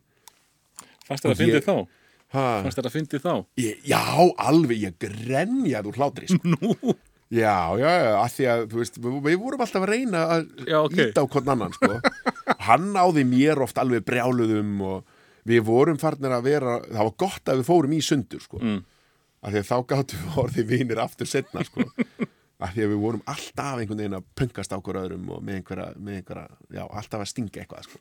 Og 1.09 1.16
að 1.16 1.39
fyndi 1.40 1.56
ég- 1.56 1.66
þá? 1.66 1.77
Fannst 2.33 2.77
þér 2.79 2.89
að 2.91 2.97
fyndi 2.99 3.21
þá? 3.25 3.33
Ég, 3.61 3.85
já, 3.89 4.01
alveg, 4.45 4.83
ég 4.83 4.97
grenjaði 5.01 5.89
úr 5.91 6.01
hlátri 6.01 6.29
sko. 6.29 6.51
Nú? 6.55 6.97
Já, 7.29 7.77
já, 7.77 7.89
að 8.17 8.31
því 8.33 8.45
að, 8.49 8.63
þú 8.73 8.79
veist, 8.81 8.99
við, 9.05 9.35
vorum 9.41 9.63
alltaf 9.65 9.85
að 9.85 9.91
reyna 9.91 10.21
að 10.33 10.47
Já, 10.65 10.79
ok. 10.81 10.95
íta 11.03 11.25
á 11.25 11.27
hvern 11.29 11.51
annan, 11.53 11.75
sko. 11.77 11.99
Hann 12.69 12.87
áði 12.97 13.25
mér 13.29 13.61
oft 13.65 13.81
alveg 13.81 14.07
brjáluðum 14.09 14.79
og 14.89 15.19
við 15.49 15.61
vorum 15.69 16.01
farnir 16.01 16.33
að 16.37 16.47
vera, 16.49 16.79
það 16.89 17.03
var 17.11 17.15
gott 17.25 17.53
að 17.53 17.61
við 17.61 17.69
fórum 17.69 17.97
í 17.97 18.01
sundur, 18.05 18.45
sko. 18.45 18.61
Mm. 18.65 18.81
Að 19.45 19.55
því 19.55 19.61
að 19.63 19.69
þá 19.69 19.77
gáttum 19.93 20.25
við 20.25 20.41
orðið 20.45 20.73
vinir 20.73 21.03
aftur 21.05 21.31
setna, 21.31 21.65
sko. 21.69 21.85
Að 22.59 22.73
því 22.75 22.83
að 22.83 22.91
við 22.91 23.03
vorum 23.05 23.21
alltaf 23.31 23.77
einhvern 23.79 24.01
veginn 24.03 24.17
að 24.19 24.25
pungast 24.35 24.73
á 24.75 24.79
okkur 24.81 24.97
öðrum 24.99 25.29
og 25.31 25.45
með 25.47 25.61
einhverja, 25.61 25.85
með 25.95 26.17
einhverja, 26.17 26.57
já, 26.75 26.81
alltaf 26.89 27.23
að 27.23 27.29
stinga 27.31 27.61
eitthvað, 27.63 27.85
sko. 27.87 28.01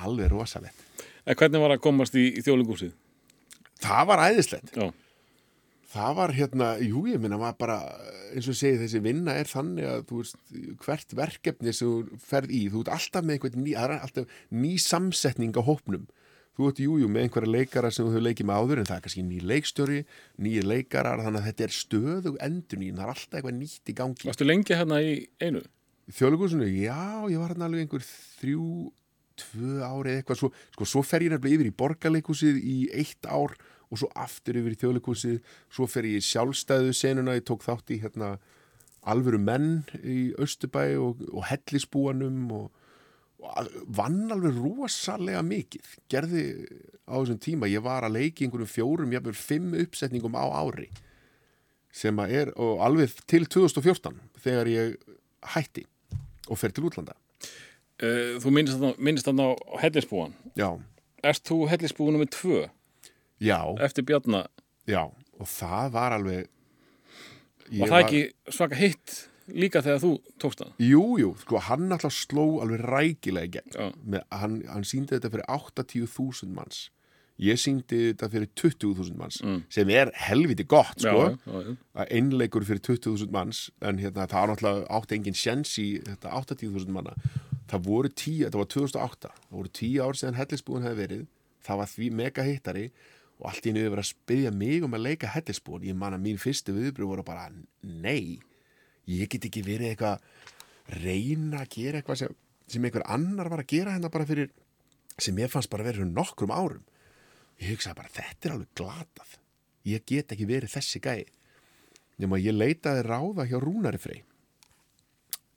Alveg 0.00 0.30
rosalegt. 0.32 0.86
En 1.28 1.36
hvernig 1.36 1.60
var 1.60 1.74
að 1.74 1.82
komast 1.84 2.16
í, 2.16 2.22
í 2.40 2.44
þjóðlingúsið? 2.46 2.94
Það 3.80 4.10
var 4.10 4.24
æðislegt. 4.28 4.74
Já. 4.76 4.90
Það 5.90 6.12
var 6.20 6.32
hérna, 6.36 6.66
jú, 6.78 7.00
ég 7.10 7.18
minna 7.18 7.38
maður 7.40 7.56
bara, 7.64 7.76
eins 8.30 8.46
og 8.46 8.54
segi 8.54 8.78
þessi 8.78 9.00
vinna 9.02 9.34
er 9.40 9.48
þannig 9.50 9.88
að 9.90 10.04
þú 10.06 10.20
veist, 10.20 10.36
hvert 10.84 11.14
verkefni 11.18 11.72
sem 11.74 11.90
þú 11.90 12.20
ferð 12.30 12.52
í, 12.54 12.60
þú 12.70 12.84
ert 12.84 12.92
alltaf 12.94 13.26
með 13.26 13.36
einhvern 13.36 13.64
ný, 13.64 13.72
alltaf 13.74 14.36
ný 14.54 14.76
samsetning 14.78 15.58
á 15.58 15.62
hópnum. 15.66 16.04
Þú 16.54 16.68
ert, 16.68 16.82
jú, 16.84 16.94
jú, 17.00 17.08
með 17.10 17.26
einhverja 17.26 17.54
leikara 17.56 17.90
sem 17.90 18.06
þú 18.06 18.12
hefur 18.12 18.26
leikið 18.28 18.46
með 18.46 18.62
áður, 18.62 18.82
en 18.82 18.88
það 18.90 18.96
er 19.00 19.04
kannski 19.08 19.26
ný 19.26 19.42
leikstjóri, 19.50 19.98
nýjir 20.46 20.70
leikarar, 20.70 21.24
þannig 21.24 21.42
að 21.42 21.50
þetta 21.50 21.66
er 21.66 21.74
stöðug 21.80 22.40
endur 22.46 22.80
nýjum, 22.82 22.96
það 23.00 23.06
er 23.06 23.12
alltaf 23.14 23.38
eitthvað 23.40 23.58
nýtt 23.58 23.90
í 23.90 23.98
gangi. 23.98 24.30
Varstu 24.30 24.46
lengi 24.46 24.78
hérna 24.78 25.02
í 25.02 25.14
einu? 25.42 25.62
Þjóðlegúsinu, 26.20 26.70
já, 26.70 27.02
ég 27.32 27.42
var 27.42 27.54
hérna 27.54 27.66
alveg 27.66 27.86
einhver 27.86 28.06
þrjú, 28.06 28.66
tvö 29.40 29.80
ári 29.82 30.14
eða 30.14 30.22
eitthvað, 30.22 30.40
svo, 30.42 30.50
sko, 30.76 30.88
svo 30.88 31.02
fer 31.06 31.26
ég 31.26 31.34
nefnilega 31.34 31.58
yfir 31.58 31.70
í 31.70 31.76
borgarleikúsið 31.82 32.60
í 32.60 32.78
eitt 33.02 33.28
ár 33.28 33.56
og 33.90 33.98
svo 33.98 34.10
aftur 34.14 34.60
yfir 34.60 34.76
í 34.76 34.80
þjóðleikúsið, 34.80 35.38
svo 35.72 35.86
fer 35.90 36.06
ég 36.08 36.20
í 36.20 36.26
sjálfstæðu 36.28 36.94
senuna, 36.94 37.36
ég 37.38 37.46
tók 37.48 37.64
þátt 37.66 37.90
í 37.90 38.00
hérna 38.04 38.36
alvöru 39.10 39.40
menn 39.40 39.82
í 40.04 40.30
Östubæ 40.40 40.84
og, 41.00 41.24
og 41.32 41.46
hellisbúanum 41.48 42.50
og, 42.54 42.66
og 43.40 43.70
vann 43.98 44.30
alveg 44.30 44.58
rosalega 44.60 45.42
mikið, 45.46 45.94
gerði 46.12 46.44
á 47.08 47.16
þessum 47.18 47.40
tíma, 47.42 47.70
ég 47.70 47.82
var 47.84 48.06
að 48.06 48.18
leiki 48.18 48.46
einhverjum 48.46 48.70
fjórum, 48.70 49.14
jafnvel 49.16 49.38
fimm 49.38 49.72
uppsetningum 49.80 50.36
á 50.38 50.46
ári 50.60 50.90
sem 51.90 52.14
að 52.22 52.36
er, 52.38 52.52
og 52.54 52.84
alveg 52.86 53.16
til 53.26 53.46
2014 53.50 54.20
þegar 54.44 54.70
ég 54.70 55.16
hætti 55.56 55.86
og 56.50 56.58
fer 56.60 56.74
til 56.74 56.86
útlanda 56.86 57.16
Uh, 58.00 58.36
þú 58.40 58.52
minnist 58.54 59.26
þannig 59.28 59.50
á 59.60 59.74
hellisbúan. 59.84 60.36
já, 60.56 60.70
Erst 61.22 61.44
þú 61.44 61.66
hellisbúan 61.68 62.16
nummið 62.16 62.30
tvö 62.32 62.60
já, 63.44 63.60
eftir 63.84 64.06
Bjarna? 64.08 64.46
já 64.88 65.02
og 65.40 65.48
það 65.48 65.90
var 65.96 66.16
alveg 66.16 66.46
ég 67.70 67.82
Var 67.82 67.92
það 67.92 68.04
ekki 68.06 68.22
svaka 68.56 68.78
hitt 68.80 69.18
líka 69.50 69.82
þegar 69.82 70.00
þú 70.00 70.12
tókst 70.40 70.62
það? 70.62 70.72
Jú, 70.86 71.02
jú, 71.20 71.34
sko 71.42 71.60
hann 71.66 71.92
alltaf 71.92 72.14
sló 72.14 72.46
alveg 72.62 72.80
rækilega 72.86 73.46
í 73.46 73.52
gegn. 73.58 73.92
Með, 74.06 74.24
hann, 74.30 74.56
hann 74.70 74.86
síndi 74.86 75.16
þetta 75.16 75.30
fyrir 75.34 75.46
80.000 75.50 76.54
manns 76.56 76.88
ég 77.40 77.56
síndi 77.60 78.10
þetta 78.10 78.28
fyrir 78.32 78.50
20.000 78.60 79.16
manns 79.16 79.38
sem 79.72 79.92
er 79.94 80.10
helviti 80.28 80.66
gott 80.68 81.00
sko 81.00 81.22
já, 81.30 81.36
já, 81.46 81.60
já. 81.70 82.04
einleikur 82.12 82.66
fyrir 82.68 82.82
20.000 82.84 83.32
manns 83.32 83.70
en 83.80 84.00
hérna, 84.02 84.26
það 84.28 84.40
var 84.42 84.52
náttúrulega 84.52 84.98
átt 84.98 85.14
engin 85.16 85.38
sjens 85.40 85.72
í 85.80 85.86
þetta 86.04 86.34
80.000 86.42 86.92
manna 86.92 87.14
það 87.70 87.86
voru 87.86 88.10
10, 88.10 88.44
þetta 88.46 88.60
var 88.60 88.70
2008 88.74 89.32
það 89.36 89.56
voru 89.56 89.72
10 89.80 90.04
ár 90.04 90.18
síðan 90.18 90.38
hellisbúin 90.40 90.86
hefði 90.86 91.00
verið 91.04 91.24
það 91.66 91.80
var 91.80 91.90
því 91.94 92.10
mega 92.20 92.46
hittari 92.46 92.86
og 93.40 93.48
allt 93.50 93.66
í 93.66 93.72
einu 93.72 93.82
hefur 93.82 93.94
verið 93.94 94.04
að 94.04 94.10
spyrja 94.10 94.52
mig 94.54 94.86
um 94.86 94.96
að 94.96 95.04
leika 95.06 95.32
hellisbúin 95.34 95.86
ég 95.88 95.98
man 95.98 96.16
að 96.16 96.24
mín 96.26 96.40
fyrstu 96.40 96.74
viðbröð 96.76 97.12
voru 97.14 97.26
bara 97.26 97.48
nei, 97.82 98.40
ég 99.08 99.30
get 99.32 99.46
ekki 99.48 99.64
verið 99.66 99.92
eitthvað 99.92 100.24
reyna 101.00 101.62
að 101.62 101.74
gera 101.76 102.00
eitthvað 102.00 102.22
sem, 102.24 102.38
sem 102.70 102.86
einhver 102.86 103.06
annar 103.06 103.50
var 103.52 103.62
að 103.62 103.72
gera 103.72 103.94
hérna 103.94 104.10
bara 104.12 104.26
fyrir 104.28 104.50
sem 105.20 105.38
ég 105.38 105.52
fannst 105.52 105.70
bara 105.70 105.86
verið 105.86 106.02
fyrir 106.02 106.14
nokkrum 106.16 106.52
árum. 106.54 106.82
Ég 107.60 107.74
hugsaði 107.74 107.98
bara, 107.98 108.12
þetta 108.14 108.48
er 108.48 108.54
alveg 108.54 108.70
glatað. 108.78 109.34
Ég 109.84 110.04
get 110.08 110.32
ekki 110.32 110.48
verið 110.48 110.72
þessi 110.72 111.00
gæi. 111.04 111.26
Nema 112.20 112.40
ég 112.40 112.56
leitaði 112.56 113.04
ráða 113.04 113.46
hjá 113.48 113.58
Rúnari 113.60 114.00
Frey 114.00 114.24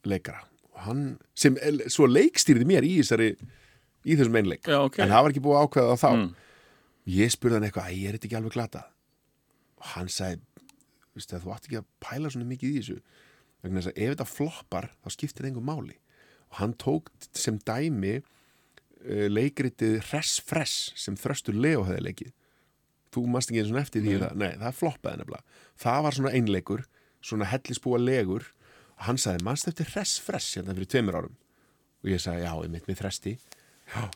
leikara 0.04 0.44
hann, 0.88 1.04
sem 1.38 1.58
svo 1.92 2.08
leikstýrði 2.10 2.68
mér 2.70 2.88
í 2.88 2.96
þessari 3.02 3.34
í 4.04 4.18
þessum 4.20 4.40
einleik. 4.40 4.68
Já, 4.68 4.80
ok. 4.84 5.00
en 5.04 5.12
það 5.12 5.26
var 5.26 5.34
ekki 5.34 5.44
búið 5.44 5.60
að 5.60 5.68
ákveða 5.68 5.94
það 5.94 6.02
þá. 6.04 6.42
Ég 7.14 7.34
spurði 7.34 7.58
hann 7.58 7.68
eitthvað, 7.68 7.92
æ, 7.92 7.96
er 8.08 8.16
þetta 8.18 8.30
ekki 8.30 8.40
alveg 8.40 8.56
glatað? 8.56 8.90
Og 9.82 9.90
hann 9.94 10.12
sagði, 10.12 10.42
þú 11.34 11.54
átt 11.54 11.68
ekki 11.68 11.80
að 11.82 11.90
pæla 12.04 12.32
svona 12.32 12.50
mikið 12.50 12.70
í 12.70 12.80
þessu 12.80 13.00
vegna 13.64 13.80
þess 13.80 13.92
að 13.92 14.00
ef 14.04 14.14
þetta 14.14 14.30
floppar 14.30 14.88
þá 15.04 15.12
skiptir 15.16 15.46
það 15.46 15.52
engum 15.52 15.68
máli. 15.70 15.98
Og 16.52 16.60
hann 16.60 16.76
tók 16.80 17.12
sem 17.38 17.60
dæmi 17.66 18.16
uh, 18.20 19.28
leikritið 19.32 20.00
Hress 20.10 20.40
Fress 20.44 20.92
sem 21.00 21.18
þröstur 21.20 21.58
Leo 21.58 21.86
hefði 21.88 22.08
leikið. 22.10 22.34
Þú 23.14 23.26
mast 23.30 23.52
ekki 23.52 23.62
eins 23.62 23.72
og 23.72 23.80
eftir 23.84 24.04
því 24.04 24.18
það, 24.24 24.36
nei, 24.42 24.52
það 24.60 24.78
floppaði 24.80 25.22
nefnilega. 25.22 25.58
Það 25.84 26.04
var 26.06 26.18
svona 26.18 26.34
einleikur, 26.40 26.86
svona 27.24 27.50
hellisbúa 27.52 28.00
legur 28.02 28.48
hann 28.98 29.18
sagði, 29.18 29.44
mannst 29.44 29.68
eftir 29.68 29.90
Hress 29.94 30.20
Fress 30.24 30.58
hérna 30.58 30.76
fyrir 30.78 30.90
tveimur 30.92 31.20
árum? 31.20 31.36
Og 32.04 32.12
ég 32.12 32.22
sagði, 32.22 32.46
já, 32.46 32.54
ég 32.64 32.72
mitt 32.74 32.88
með 32.88 33.00
þresti. 33.02 33.38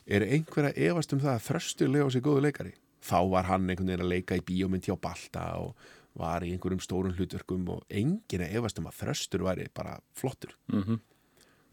Er 0.06 0.24
einhver 0.26 0.70
að 0.70 0.80
efast 0.88 1.12
um 1.14 1.20
það 1.22 1.34
að 1.34 1.44
þröstur 1.46 1.92
Leo 1.92 2.08
sé 2.10 2.22
góðu 2.24 2.44
leikari? 2.46 2.74
Þá 3.04 3.18
var 3.30 3.46
hann 3.48 3.68
einhvern 3.68 3.92
veginn 3.92 4.04
að 4.04 4.12
leika 4.12 4.38
í 4.38 4.44
bíómynd 4.44 4.88
hjá 4.88 4.96
Balta 5.00 5.44
og 5.60 5.76
var 6.18 6.42
í 6.42 6.50
einhverjum 6.54 6.82
stórum 6.82 7.14
hlutverkum 7.14 7.68
og 7.70 7.84
enginn 7.88 8.42
að 8.42 8.56
efast 8.58 8.80
um 8.80 8.88
að 8.90 8.98
þröstur 9.02 9.44
væri 9.46 9.68
bara 9.74 10.00
flottur. 10.18 10.56
Mhm. 10.72 11.00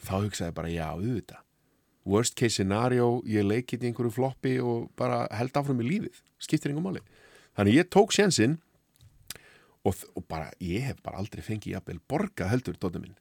þá 0.06 0.15
hugsaði 0.22 0.53
bara, 0.53 0.69
já, 0.69 0.91
auðvitað. 0.91 1.41
Worst 2.06 2.36
case 2.36 2.60
scenario, 2.60 3.23
ég 3.26 3.48
leikit 3.48 3.82
í 3.82 3.88
einhverju 3.90 4.11
floppi 4.14 4.60
og 4.61 4.91
bara 4.95 5.26
held 5.32 5.56
áfram 5.57 5.80
í 5.82 5.88
lífið. 5.88 6.19
Skiptir 6.38 6.69
engum 6.69 6.84
máli. 6.86 7.02
Þannig 7.57 7.73
ég 7.80 7.90
tók 7.90 8.11
sénsinn 8.14 8.60
og, 9.86 10.02
og 10.18 10.26
bara, 10.30 10.49
ég 10.64 10.90
hef 10.90 11.02
bara 11.06 11.22
aldrei 11.22 11.44
fengið 11.45 11.76
jafnvel 11.76 11.99
borga 12.10 12.49
heldur 12.52 12.78
dóttur 12.80 13.03
minn. 13.03 13.18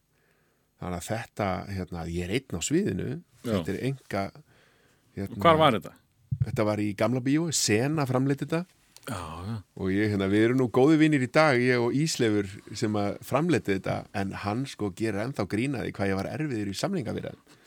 Þannig 0.81 0.99
að 0.99 1.09
þetta, 1.09 1.49
hérna, 1.71 2.05
ég 2.11 2.25
er 2.27 2.33
einn 2.39 2.57
á 2.57 2.61
sviðinu. 2.65 3.09
Já. 3.45 3.51
þetta 3.51 3.73
er 3.75 3.83
enga 3.91 4.23
hérna, 5.15 5.41
Hvar 5.43 5.59
var 5.61 5.77
þetta? 5.77 5.93
þetta 6.45 6.65
var 6.67 6.81
í 6.81 6.87
gamla 6.97 7.21
bíó, 7.23 7.45
Sena 7.53 8.07
framleitt 8.09 8.41
þetta. 8.43 8.65
Já, 9.05 9.21
og 9.77 9.91
ég, 9.93 10.09
hérna, 10.09 10.27
við 10.31 10.47
erum 10.47 10.63
nú 10.63 10.65
góði 10.73 10.97
vinnir 11.03 11.21
í 11.21 11.29
dag 11.29 11.59
ég 11.61 11.77
og 11.81 11.93
Íslefur 11.93 12.49
sem 12.73 12.95
að 12.97 13.19
framleiti 13.25 13.75
þetta. 13.77 13.99
En 14.17 14.33
hann 14.43 14.65
sko 14.69 14.89
gerir 14.97 15.21
ennþá 15.27 15.45
grínaði 15.51 15.93
hvað 15.93 16.11
ég 16.11 16.19
var 16.19 16.31
erfiður 16.33 16.71
í 16.73 16.79
samlingaviraðum 16.81 17.61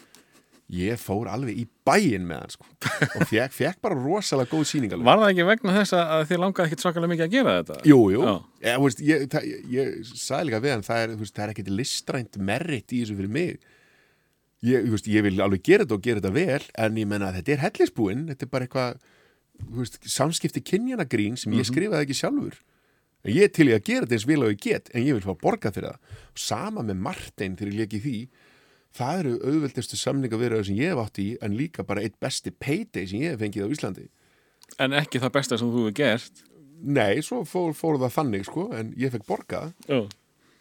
ég 0.68 1.00
fór 1.00 1.30
alveg 1.32 1.56
í 1.62 1.64
bæinn 1.88 2.26
með 2.28 2.42
hann 2.42 2.52
sko. 2.52 2.66
Og 3.08 3.24
fekk, 3.30 3.54
fekk 3.56 3.80
bara 3.84 3.96
rosalega 3.96 4.50
góð 4.52 4.66
sýningalög 4.68 5.06
Var 5.08 5.20
það 5.22 5.32
ekki 5.32 5.46
vegna 5.48 5.74
þess 5.78 5.96
að 5.96 6.24
þið 6.28 6.40
langaði 6.42 6.68
ekkit 6.68 6.84
svakalega 6.84 7.12
mikið 7.14 7.24
að 7.24 7.34
gera 7.36 7.54
þetta? 7.56 7.76
Jú, 7.88 7.98
jú, 8.12 8.24
ég, 8.60 8.80
veist, 8.84 9.02
ég, 9.08 9.24
það, 9.32 9.48
ég, 9.48 9.62
ég 9.72 10.10
sagði 10.12 10.48
líka 10.50 10.62
við 10.66 10.74
hann 10.74 10.86
það 10.88 11.04
er, 11.04 11.14
veist, 11.22 11.34
það 11.36 11.44
er 11.46 11.52
ekkert 11.54 11.70
listrænt 11.78 12.40
merritt 12.50 12.92
í 12.92 13.00
þessu 13.02 13.16
fyrir 13.18 13.32
mig. 13.38 13.70
Veist, 14.68 15.08
ég 15.08 15.24
vil 15.24 15.40
alveg 15.40 15.64
gera 15.64 15.86
þetta 15.86 15.96
og 15.96 16.04
gera 16.04 16.20
þetta 16.20 16.34
vel 16.36 16.68
en 16.84 17.00
ég 17.00 17.08
menna 17.08 17.30
að 17.30 17.38
þetta 17.40 17.54
er 17.54 17.64
hellisbúinn 17.64 18.26
þetta 18.32 18.44
er 18.44 18.52
bara 18.52 18.68
eitthvað 18.68 19.06
samskipti 20.08 20.62
kynjana 20.66 21.06
grín 21.08 21.38
sem 21.40 21.54
ég 21.56 21.66
skrifaði 21.66 22.04
ekki 22.04 22.18
sjálfur. 22.20 22.58
En 23.24 23.32
ég 23.34 23.48
er 23.48 23.54
til 23.54 23.70
í 23.70 23.74
að 23.74 23.86
gera 23.88 24.04
þetta 24.04 24.18
eins 24.18 24.28
vel 24.28 24.44
og 24.44 24.52
ég 24.52 24.60
get 24.62 24.92
en 24.92 25.06
ég 25.06 25.16
vil 25.16 25.24
fá 25.24 25.32
borga 25.40 25.72
fyrir 25.74 25.94
það. 25.94 26.20
Sama 26.38 26.84
með 26.86 27.00
Martein 27.08 27.56
þegar 27.58 27.72
ég 27.72 27.80
leki 27.82 28.02
því 28.04 28.18
það 28.96 29.22
eru 29.22 29.32
auðveldustu 29.42 29.98
samningavirðar 30.00 30.66
sem 30.68 30.78
ég 30.78 30.92
hef 30.92 31.02
átt 31.02 31.20
í 31.22 31.28
en 31.44 31.56
líka 31.58 31.84
bara 31.86 32.04
eitt 32.04 32.16
besti 32.22 32.52
payday 32.54 33.08
sem 33.08 33.24
ég 33.24 33.34
hef 33.34 33.42
fengið 33.42 33.68
á 33.68 33.72
Íslandi. 33.74 34.06
En 34.80 34.96
ekki 34.96 35.20
það 35.22 35.34
besta 35.38 35.58
sem 35.60 35.70
þú 35.72 35.84
hefur 35.84 35.98
gert. 35.98 36.42
Nei, 36.78 37.20
svo 37.26 37.42
fór, 37.48 37.74
fór 37.74 37.98
það 37.98 38.16
þannig 38.16 38.48
sko 38.48 38.68
en 38.78 38.90
ég 39.00 39.12
fekk 39.14 39.28
borgað. 39.28 39.72
Já, 39.90 40.00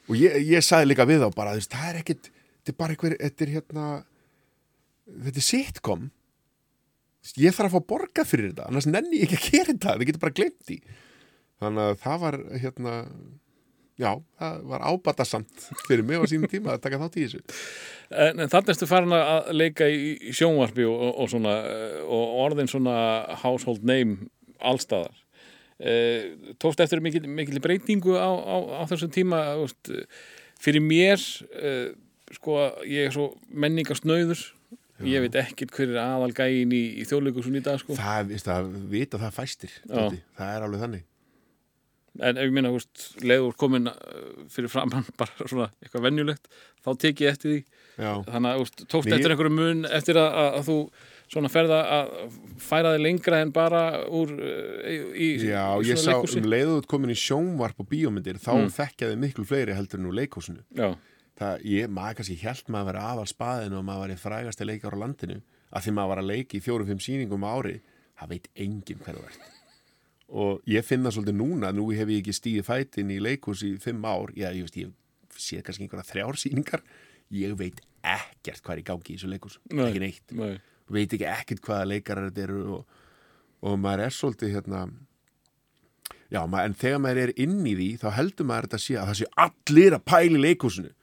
og 0.07 0.13
ég, 0.17 0.37
ég 0.47 0.65
sagði 0.65 0.91
líka 0.91 1.07
við 1.07 1.25
þá 1.25 1.29
bara 1.35 1.55
veist, 1.57 1.73
það 1.73 1.89
er 1.91 1.99
ekkit, 2.01 2.29
þetta 2.61 2.73
er 2.73 2.79
bara 2.79 2.95
einhver 2.95 3.17
þetta 3.21 3.45
er 3.45 3.55
hérna 3.57 3.87
þetta 5.25 5.43
er 5.43 5.47
sitcom. 5.49 6.07
Ég 7.37 7.53
þarf 7.53 7.73
að 7.73 7.75
fá 7.75 7.91
borga 7.91 8.23
fyrir 8.23 8.53
þetta 8.53 8.69
annars 8.69 8.87
nenni 8.87 9.19
ég 9.19 9.27
ekki 9.27 9.37
að 9.37 9.51
gera 9.51 9.73
þetta, 9.73 9.93
það 9.97 10.07
getur 10.07 10.23
bara 10.23 10.37
glemt 10.37 10.71
í 10.71 10.77
þannig 11.61 11.83
að 11.83 11.99
það 12.03 12.23
var 12.23 12.37
hérna 12.61 12.93
já, 13.97 14.11
það 14.39 14.57
var 14.71 14.85
ábatasamt 14.87 15.67
fyrir 15.87 16.05
mig 16.05 16.21
á 16.21 16.25
sínum 16.29 16.49
tíma 16.51 16.75
að 16.75 16.83
taka 16.85 16.99
þátt 17.01 17.17
í 17.17 17.25
þessu. 17.25 17.43
En, 18.13 18.41
en 18.43 18.51
þannig 18.51 18.73
ertu 18.73 18.89
farin 18.89 19.15
að 19.17 19.51
leika 19.57 19.87
í 19.89 20.33
sjónvarpi 20.37 20.85
og, 20.87 21.05
og, 21.11 21.29
svona 21.31 21.55
eh, 21.67 22.01
og 22.05 22.35
orðin 22.45 22.71
svona 22.71 22.97
household 23.43 23.85
name 23.87 24.29
allstaðar 24.63 25.15
eh, 25.79 26.33
Tókst 26.61 26.81
eftir 26.85 27.01
mikil, 27.03 27.25
mikil 27.27 27.61
breytingu 27.63 28.15
á, 28.15 28.29
á, 28.31 28.55
á 28.79 28.83
þessum 28.89 29.11
tíma 29.13 29.41
veist, 29.59 29.91
fyrir 30.61 30.85
mér 30.85 31.19
eh, 31.59 31.89
sko, 32.37 32.61
ég 32.87 33.09
er 33.09 33.17
svo 33.17 33.33
menningasnauður 33.49 34.45
ég 35.05 35.21
veit 35.21 35.35
ekkert 35.37 35.75
hver 35.75 35.91
er 35.91 35.99
aðalgægin 36.01 36.71
í, 36.73 36.83
í 37.01 37.05
þjóðleikursun 37.05 37.59
í 37.59 37.61
dag 37.65 37.77
sko. 37.81 37.97
það, 37.99 38.33
það 38.41 38.71
vita 38.89 39.19
það 39.21 39.35
fæstir 39.35 39.75
það 39.85 40.47
er 40.47 40.65
alveg 40.65 40.83
þannig 40.85 41.05
en 42.21 42.37
ef 42.37 42.47
ég 42.47 42.53
minna, 42.55 42.71
leiður 43.23 43.55
komin 43.59 43.87
eh, 43.91 43.97
fyrir 44.53 44.71
framann 44.71 45.05
bara 45.19 45.47
svona 45.49 45.69
eitthvað 45.83 46.05
venjulegt 46.07 46.47
þá 46.85 46.89
tek 47.03 47.21
ég 47.25 47.33
eftir 47.35 47.51
því. 47.53 47.59
Já, 47.97 48.11
þannig 48.29 48.49
að 48.53 48.59
veist, 48.63 48.81
tókst 48.91 49.09
Mér- 49.09 49.17
eftir 49.17 49.33
einhverju 49.33 49.53
mun 49.57 49.85
eftir 49.89 50.19
að, 50.21 50.27
að, 50.41 50.49
að 50.59 50.67
þú 50.69 50.77
svona 51.27 51.49
ferða 51.51 51.79
að 51.91 52.11
færa 52.63 52.93
þig 52.95 53.01
lengra 53.03 53.39
en 53.43 53.51
bara 53.51 53.81
úr 54.15 54.31
uh, 54.37 54.87
í, 55.17 55.27
já 55.49 55.65
í 55.81 55.89
ég 55.89 55.99
sá 55.99 56.13
leikhúsi. 56.13 56.39
um 56.39 56.47
leiðuð 56.53 56.85
komin 56.87 57.11
í 57.11 57.17
sjónvarp 57.19 57.81
og 57.83 57.89
bíómyndir 57.91 58.39
þá 58.39 58.53
Mm. 58.55 58.69
þekkjaði 58.77 59.17
miklu 59.25 59.43
fleiri 59.49 59.75
heldur 59.75 59.99
það, 61.37 61.65
ég, 61.69 61.89
maður 61.93 62.15
kannski 62.21 62.37
held 62.41 62.71
maður 62.73 62.79
að 62.81 62.87
vera 62.93 63.03
aðal 63.11 63.27
spaðinu 63.33 63.77
og 63.77 63.83
maður 63.89 64.05
var 64.05 64.13
í 64.15 64.21
frægasti 64.23 64.65
leikar 64.65 64.95
á 64.95 65.01
landinu. 65.03 65.41
Að 65.69 65.83
því 65.85 65.91
maður 65.97 66.09
var 66.13 66.21
að 66.23 66.29
leika 66.31 66.57
í 66.57 66.63
fjórum-fimm 66.63 67.01
sýningum 67.03 67.43
á 67.45 67.49
ári 67.59 67.75
það 68.17 68.31
veit 68.31 68.47
enginn 68.55 69.03
hver 69.03 69.19
þú 69.19 69.25
ert 69.27 69.56
og 70.27 70.63
ég 70.67 70.83
finna 70.85 71.11
svolítið 71.13 71.37
núna 71.39 71.71
nú 71.75 71.87
hef 71.95 72.09
ég 72.11 72.21
ekki 72.21 72.35
stíði 72.35 72.63
fætin 72.67 73.11
í 73.15 73.19
leikhús 73.23 73.63
í 73.63 73.75
fimm 73.81 74.03
ár, 74.07 74.33
já, 74.35 74.49
ég 74.51 74.65
veist, 74.67 74.79
ég 74.79 74.91
sé 75.39 75.61
kannski 75.63 75.85
einhverja 75.85 76.07
þrjár 76.09 76.39
sýningar. 76.41 76.83
Ég 77.31 77.53
veit 77.59 77.81
ekkert 78.07 78.63
hvað 78.63 78.73
er 78.75 78.81
í 78.81 78.87
gangi 78.87 79.13
í 79.13 79.17
þessu 79.17 79.29
leikhús 79.31 79.57
Nei. 79.71 79.85
ekki 79.89 80.01
neitt, 80.03 80.33
nei, 80.35 80.53
veit 80.91 81.13
ekki 81.15 81.27
ekkert 81.27 81.63
hvaða 81.65 81.89
leikarar 81.91 82.29
þetta 82.29 82.43
eru 82.45 82.61
og, 82.77 82.99
og 83.67 83.79
maður 83.83 84.05
er 84.05 84.15
svolítið 84.15 84.53
hérna 84.55 84.83
já, 86.31 86.39
maður, 86.47 86.69
en 86.69 86.77
þegar 86.83 87.01
maður 87.03 87.21
er 87.25 87.33
inn 87.43 87.57
í 87.67 87.73
því 87.75 87.89
þá 88.03 88.07
heldur 88.19 88.47
maður 88.47 88.69
þetta 88.69 88.83
sé 88.83 88.95
að 88.99 89.09
það 89.11 89.19
sé 89.21 89.29
allir 89.47 89.97
að 89.97 90.05
pæla 90.11 90.39
í 90.39 90.45
leikhúsinu. 90.45 90.93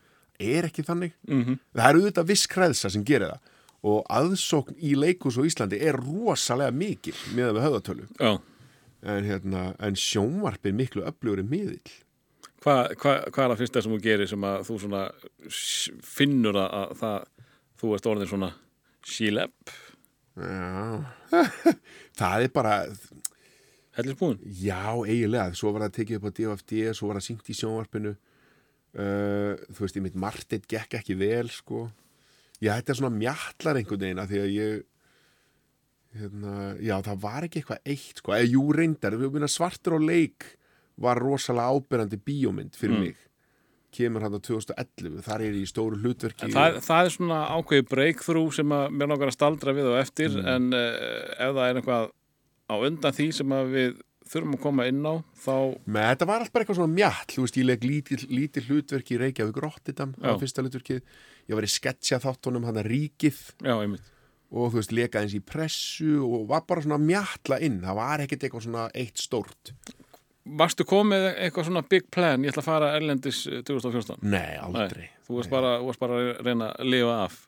Er 0.45 0.67
ekki 0.67 0.83
þannig? 0.83 1.13
Mhm. 1.29 1.59
það 1.73 1.85
er 1.89 1.99
auðvitað 2.01 2.31
viss 2.33 2.49
kreðsa 2.51 2.91
sem 2.91 3.05
gerir 3.07 3.31
það. 3.33 3.53
Og 3.85 4.01
aðsókn 4.09 4.79
í 4.81 4.95
leikhús 4.97 5.37
á 5.37 5.45
Íslandi 5.45 5.77
er 5.77 5.99
rosalega 6.01 6.73
mikil 6.73 7.13
með 7.37 7.53
við 7.53 7.65
höfðatölu. 7.67 8.07
Já 8.17 8.31
en, 9.05 9.27
hérna, 9.27 9.69
en 9.83 9.97
sjónvarp 9.99 10.65
er 10.65 10.75
miklu 10.75 11.05
öflugur 11.07 11.43
en 11.43 11.49
miðill. 11.51 11.95
Hvað 12.65 12.95
hva, 12.97 13.15
hva 13.29 13.43
er 13.43 13.51
það 13.51 13.59
fyrsta 13.61 13.83
sem 13.85 13.93
þú 13.93 13.99
gerir 14.01 14.29
sem 14.29 14.45
að 14.47 14.63
þú 14.65 14.77
svona 14.81 15.01
finnur 16.05 16.57
að, 16.57 16.77
að 16.79 16.95
það, 17.01 17.49
þú 17.81 17.91
ert 17.97 18.09
orðin 18.11 18.31
svona 18.31 18.51
sílepp, 19.05 19.75
já. 20.35 20.71
Það 22.19 22.45
er 22.45 22.51
bara 22.55 22.71
hellisbúin 23.95 24.39
Já, 24.59 24.95
eiginlega, 25.03 25.53
svo 25.55 25.71
var 25.75 25.85
það 25.85 25.93
tekið 25.99 26.17
upp 26.17 26.25
á 26.27 26.35
DFD, 26.39 26.73
svo 26.95 27.09
var 27.09 27.19
það 27.19 27.27
syngt 27.27 27.51
í 27.51 27.55
sjónvarpinu. 27.59 28.15
Uh, 28.95 29.53
þú 29.75 29.83
veist, 29.83 29.97
ég 29.99 30.05
mitt 30.05 30.19
Martit 30.19 30.67
gekk 30.71 30.97
ekki 31.01 31.17
vel, 31.19 31.49
sko. 31.51 31.85
Já, 32.63 32.73
þetta 32.77 32.93
er 32.93 32.99
svona 33.01 33.15
mjallar 33.15 33.79
einhvern 33.79 34.05
veginn 34.05 34.21
að 34.23 34.31
því 34.31 34.41
að 34.41 34.53
ég 34.55 34.83
hérna, 36.19 36.53
já, 36.79 36.95
það 37.05 37.19
var 37.21 37.43
ekki 37.47 37.61
eitthvað 37.61 37.91
eitt, 37.93 38.17
sko, 38.21 38.31
eða 38.37 38.51
jú 38.51 38.63
reyndar 38.75 39.17
svartur 39.51 39.97
og 39.99 40.05
leik 40.07 40.45
var 40.97 41.19
rosalega 41.19 41.75
ábyrrandi 41.75 42.19
bíómynd 42.23 42.75
fyrir 42.75 42.95
Mm. 42.95 42.99
mig 43.09 43.15
kemur 43.95 44.21
hann 44.25 44.35
á 44.35 44.39
2011 44.43 45.21
þar 45.23 45.41
er 45.41 45.53
ég 45.55 45.61
í 45.63 45.67
stóru 45.71 45.95
hlutverki 46.01 46.49
það, 46.51 46.81
það 46.83 47.05
er 47.05 47.13
svona 47.15 47.37
ákveði 47.55 47.85
breakthrough 47.89 48.51
sem 48.51 48.67
að 48.75 48.89
mér 48.91 49.07
langar 49.07 49.31
að 49.31 49.37
staldra 49.37 49.71
við 49.75 49.87
og 49.91 49.99
eftir 50.01 50.29
Mm. 50.35 50.47
en 50.55 50.73
uh, 50.73 51.35
ef 51.39 51.53
það 51.55 51.69
er 51.69 51.79
eitthvað 51.79 52.09
á 52.67 52.75
undan 52.75 53.13
því 53.15 53.27
sem 53.33 53.47
að 53.55 53.71
við 53.71 54.01
þurfum 54.25 54.55
að 54.57 54.61
koma 54.65 54.87
inn 54.89 55.03
á 55.05 55.15
þá, 55.37 55.55
með 55.85 56.07
þetta 56.09 56.25
var 56.25 56.39
allt 56.41 56.51
bara 56.51 56.65
eitthvað 56.65 56.79
svona 56.79 56.95
mjall 56.95 57.29
þú 57.29 57.41
veist, 57.45 57.57
ég 57.61 57.65
leik 57.69 57.83
lítil, 57.85 58.19
lítil 58.33 58.63
hlutverki 58.65 59.15
í 59.15 59.19
Reykjavík 59.21 59.59
Já. 60.17 60.31
var 60.31 60.39
fyrsta 60.41 60.63
hlutverkið 60.65 61.01
ég 61.47 61.55
var 61.55 61.63
í 61.67 61.69
sketsja 61.69 62.19
þáttunum 62.19 62.65
hann 62.65 62.79
að 62.81 62.89
ríkið 62.89 63.37
já, 63.61 63.75
einmitt 63.79 64.01
og 64.51 64.71
þú 64.73 64.79
veist, 64.79 64.93
leka 64.95 65.21
eins 65.23 65.33
í 65.37 65.41
pressu 65.43 66.19
og 66.25 66.45
var 66.51 66.65
bara 66.67 66.83
svona 66.85 66.99
mjalla 67.01 67.59
inn. 67.65 67.79
Það 67.83 67.97
var 67.99 68.23
ekkert 68.25 68.45
eitthvað 68.45 68.67
svona 68.67 68.85
eitt 68.93 69.21
stórt. 69.21 69.73
Varstu 70.45 70.85
komið 70.85 71.31
eitthvað 71.33 71.65
svona 71.71 71.81
big 71.89 72.05
plan, 72.13 72.43
ég 72.45 72.53
ætla 72.53 72.61
að 72.61 72.67
fara 72.69 72.91
Erlendis 72.99 73.45
eh, 73.49 73.63
2014? 73.65 74.21
Nei, 74.29 74.53
aldrei. 74.61 75.07
Þú 75.25 75.39
varst 75.39 75.49
bara, 75.49 75.71
varst 75.81 76.01
bara 76.03 76.19
að 76.21 76.31
reyna 76.45 76.67
að 76.75 76.91
lifa 76.93 77.15
af. 77.23 77.39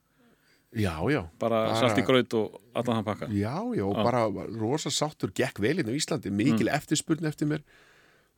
Já, 0.78 0.96
já. 1.14 1.22
Bara, 1.40 1.60
Bara- 1.70 1.76
salt 1.80 2.02
í 2.02 2.06
graut 2.06 2.34
og 2.38 2.58
allan 2.74 3.00
hann 3.00 3.06
pakka. 3.06 3.30
Já, 3.32 3.54
já, 3.78 3.86
og 3.86 3.96
bara 4.02 4.26
rosa 4.58 4.90
sáttur 4.92 5.32
gekk 5.38 5.62
vel 5.64 5.78
inn 5.80 5.90
á 5.90 5.96
Íslandi, 5.96 6.34
mikil 6.34 6.68
eftirspurn 6.74 7.30
eftir 7.30 7.48
mér. 7.54 7.64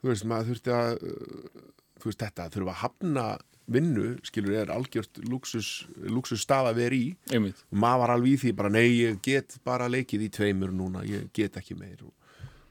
Þú 0.04 0.12
veist, 0.12 0.28
maður 0.30 0.52
þurfti 0.52 0.76
að 0.76 0.92
uh, 1.08 1.64
þú 2.00 2.12
veist, 2.12 2.22
þetta, 2.22 2.50
þurfa 2.54 2.76
að 2.76 2.82
hafna 2.84 3.26
vinnu, 3.72 4.16
skilur, 4.26 4.56
er 4.64 4.72
algjört 4.74 5.20
luxus, 5.30 5.70
luxus 6.10 6.44
stað 6.46 6.72
að 6.72 6.80
vera 6.82 6.98
í. 6.98 7.10
Einmitt, 7.34 7.62
og 7.70 7.82
maður 7.84 8.04
var 8.04 8.14
alveg 8.16 8.34
í 8.34 8.40
því 8.44 8.54
bara, 8.60 8.72
nei, 8.74 8.88
ég 9.04 9.20
get 9.26 9.60
bara 9.68 9.90
leikið 9.92 10.26
í 10.26 10.32
tveimur 10.40 10.74
núna, 10.76 11.04
ég 11.08 11.28
get 11.38 11.58
ekki 11.62 11.78
meir. 11.80 12.00
Og, 12.06 12.14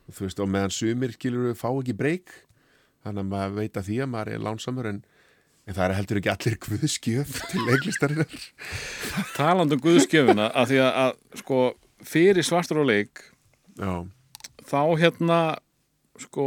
og 0.09 0.17
þú 0.17 0.27
veist, 0.27 0.41
og 0.43 0.51
meðan 0.51 0.75
sumir 0.75 1.15
skilur 1.15 1.55
fá 1.59 1.69
ekki 1.71 1.95
breyk 1.97 2.35
þannig 3.05 3.23
að 3.23 3.31
maður 3.31 3.57
veit 3.61 3.79
að 3.79 3.87
því 3.89 3.97
að 4.03 4.11
maður 4.15 4.33
er 4.35 4.45
lánsamur 4.49 4.91
en, 4.93 5.01
En 5.69 5.75
það 5.77 5.83
er 5.85 5.93
heldur 5.99 6.17
ekki 6.17 6.29
allir 6.31 6.55
guðskjöf 6.65 7.33
til 7.51 7.59
leiklistarinnar. 7.67 8.37
talandi 9.37 9.75
um 9.77 9.81
guðskjöfuna 9.83 10.47
að 10.57 10.71
því 10.71 10.79
að, 10.81 10.95
að 11.03 11.41
sko 11.43 11.57
fyrir 12.09 12.47
svartur 12.47 12.79
og 12.81 12.87
leik 12.89 13.21
Já, 13.77 13.91
þá 14.65 14.79
hérna 14.97 15.37
sko 16.19 16.45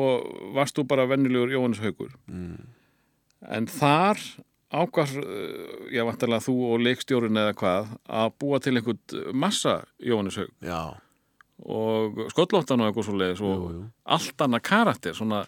varst 0.57 0.74
þú 0.74 0.85
bara 0.91 1.07
vennilegur 1.07 1.55
Jóhannes 1.55 1.79
Haugur 1.85 2.11
Mm. 2.27 2.59
En 3.48 3.66
þar 3.66 4.20
ákvar 4.73 5.10
ég 5.93 6.06
vantarlega 6.09 6.44
þú 6.47 6.55
og 6.73 6.81
leikstjórun 6.86 7.36
eða 7.43 7.55
hvað 7.59 7.90
að 8.09 8.31
búa 8.40 8.60
til 8.64 8.77
einhvern 8.78 9.35
massa 9.36 9.74
Jóhannes 10.01 10.39
Haug 10.40 10.52
já, 10.64 10.81
og 11.62 12.23
skollóttan 12.32 12.81
og 12.81 12.89
eitthvað 12.90 13.09
svo 13.10 13.16
leiðis 13.20 13.43
og 13.44 13.52
Jú, 13.59 13.73
jú. 13.77 13.82
allt 14.16 14.44
annað 14.47 14.62
karakter 14.70 15.14
svona, 15.19 15.43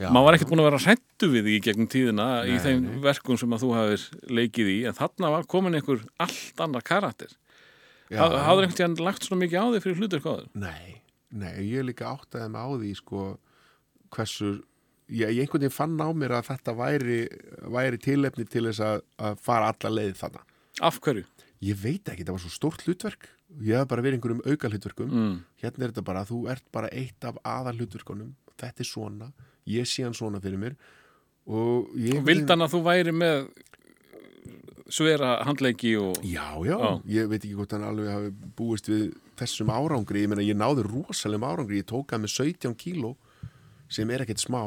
já. 0.00 0.08
maður 0.10 0.26
var 0.26 0.38
ekkert 0.38 0.50
búin 0.50 0.62
að 0.64 0.68
vera 0.70 0.80
hrættu 0.86 1.28
við 1.32 1.46
því 1.46 1.54
í 1.54 1.62
gegnum 1.68 1.90
tíðina 1.92 2.26
í 2.48 2.56
Nei, 2.56 2.62
þeim 2.64 2.80
nei. 2.88 2.96
verkum 3.04 3.38
sem 3.40 3.54
að 3.54 3.62
þú 3.64 3.70
hafðir 3.78 4.08
leikið 4.40 4.72
í 4.74 4.78
en 4.90 4.98
þarna 4.98 5.30
var 5.36 5.46
komin 5.54 5.78
einhver 5.78 6.02
allt 6.18 6.64
annað 6.66 6.88
karakter 6.90 7.36
Já. 8.10 8.18
Haf- 8.24 8.34
hafðir 8.48 8.66
einhvern 8.66 8.80
tíðan 8.80 9.04
lagt 9.06 9.28
svona 9.28 9.44
mikið 9.44 9.62
á 9.62 9.66
því 9.70 9.82
fyrir 9.86 10.00
hlutur 10.02 10.24
hvað 10.26 10.42
Nei, 10.58 10.98
nei, 11.30 11.54
ég 11.70 11.86
líka 11.86 12.10
áttaði 12.16 12.50
mig 12.50 12.66
á 12.66 12.68
því 12.74 12.90
sko 12.98 13.22
hversu 14.10 14.50
ég, 15.10 15.40
einhvern 15.42 15.60
veginn 15.64 15.74
fann 15.74 15.98
á 16.00 16.08
mér 16.14 16.34
að 16.38 16.48
þetta 16.52 16.74
væri, 16.78 17.18
væri 17.74 17.98
tilefni 18.02 18.46
til 18.48 18.64
þess 18.68 18.80
að, 18.86 19.02
að 19.18 19.38
fara 19.42 19.72
alla 19.74 19.92
leið 19.98 20.16
þarna. 20.22 20.42
af 20.80 21.00
hverju? 21.04 21.24
Ég 21.60 21.76
veit 21.76 22.08
ekki, 22.08 22.24
það 22.24 22.36
var 22.38 22.40
svo 22.46 22.50
stórt 22.54 22.82
hlutverk. 22.86 23.26
Ég 23.60 23.76
hef 23.82 23.88
bara 23.90 24.00
verið 24.02 24.16
einhverjum 24.20 24.44
auka 24.46 24.68
hlutverkum 24.70 25.10
Mm. 25.10 25.34
hérna 25.60 25.84
er 25.84 25.90
þetta 25.92 26.04
bara, 26.06 26.22
þú 26.24 26.38
ert 26.48 26.64
bara 26.72 26.88
eitt 26.88 27.24
af 27.28 27.36
aðal 27.44 27.76
hlutverkunum, 27.76 28.30
þetta 28.56 28.80
er 28.80 28.88
svona. 28.88 29.32
Ég 29.66 29.84
sé 29.90 30.02
hann 30.06 30.14
svona 30.16 30.40
fyrir 30.40 30.56
mér. 30.62 30.76
Og 31.46 31.90
ég 31.98 32.22
vildan 32.24 32.62
að 32.64 32.72
þú 32.76 32.80
væri 32.86 33.12
með 33.12 33.48
svera 34.90 35.36
handleiki 35.46 35.92
og 36.00 36.16
Já, 36.26 36.56
já, 36.66 36.76
Já. 36.78 37.02
ég 37.06 37.28
veit 37.30 37.44
ekki 37.44 37.54
hvort 37.58 37.72
hann 37.76 37.84
alveg 37.86 38.08
hafi 38.10 38.30
búist 38.58 38.88
við 38.90 39.12
þessum 39.38 39.70
árangri, 39.70 40.24
ég 40.24 40.28
meina 40.32 40.42
ég 40.42 40.56
náði 40.58 40.82
rosalegum 40.88 41.46
árangri, 41.46 41.78
ég 41.82 41.86
tók 41.86 42.10
að 42.16 42.24
með 42.24 42.34
17 42.34 42.74
kíló 42.80 43.12
sem 43.88 44.10
er 44.10 44.24
ekkert 44.24 44.42
smá 44.42 44.62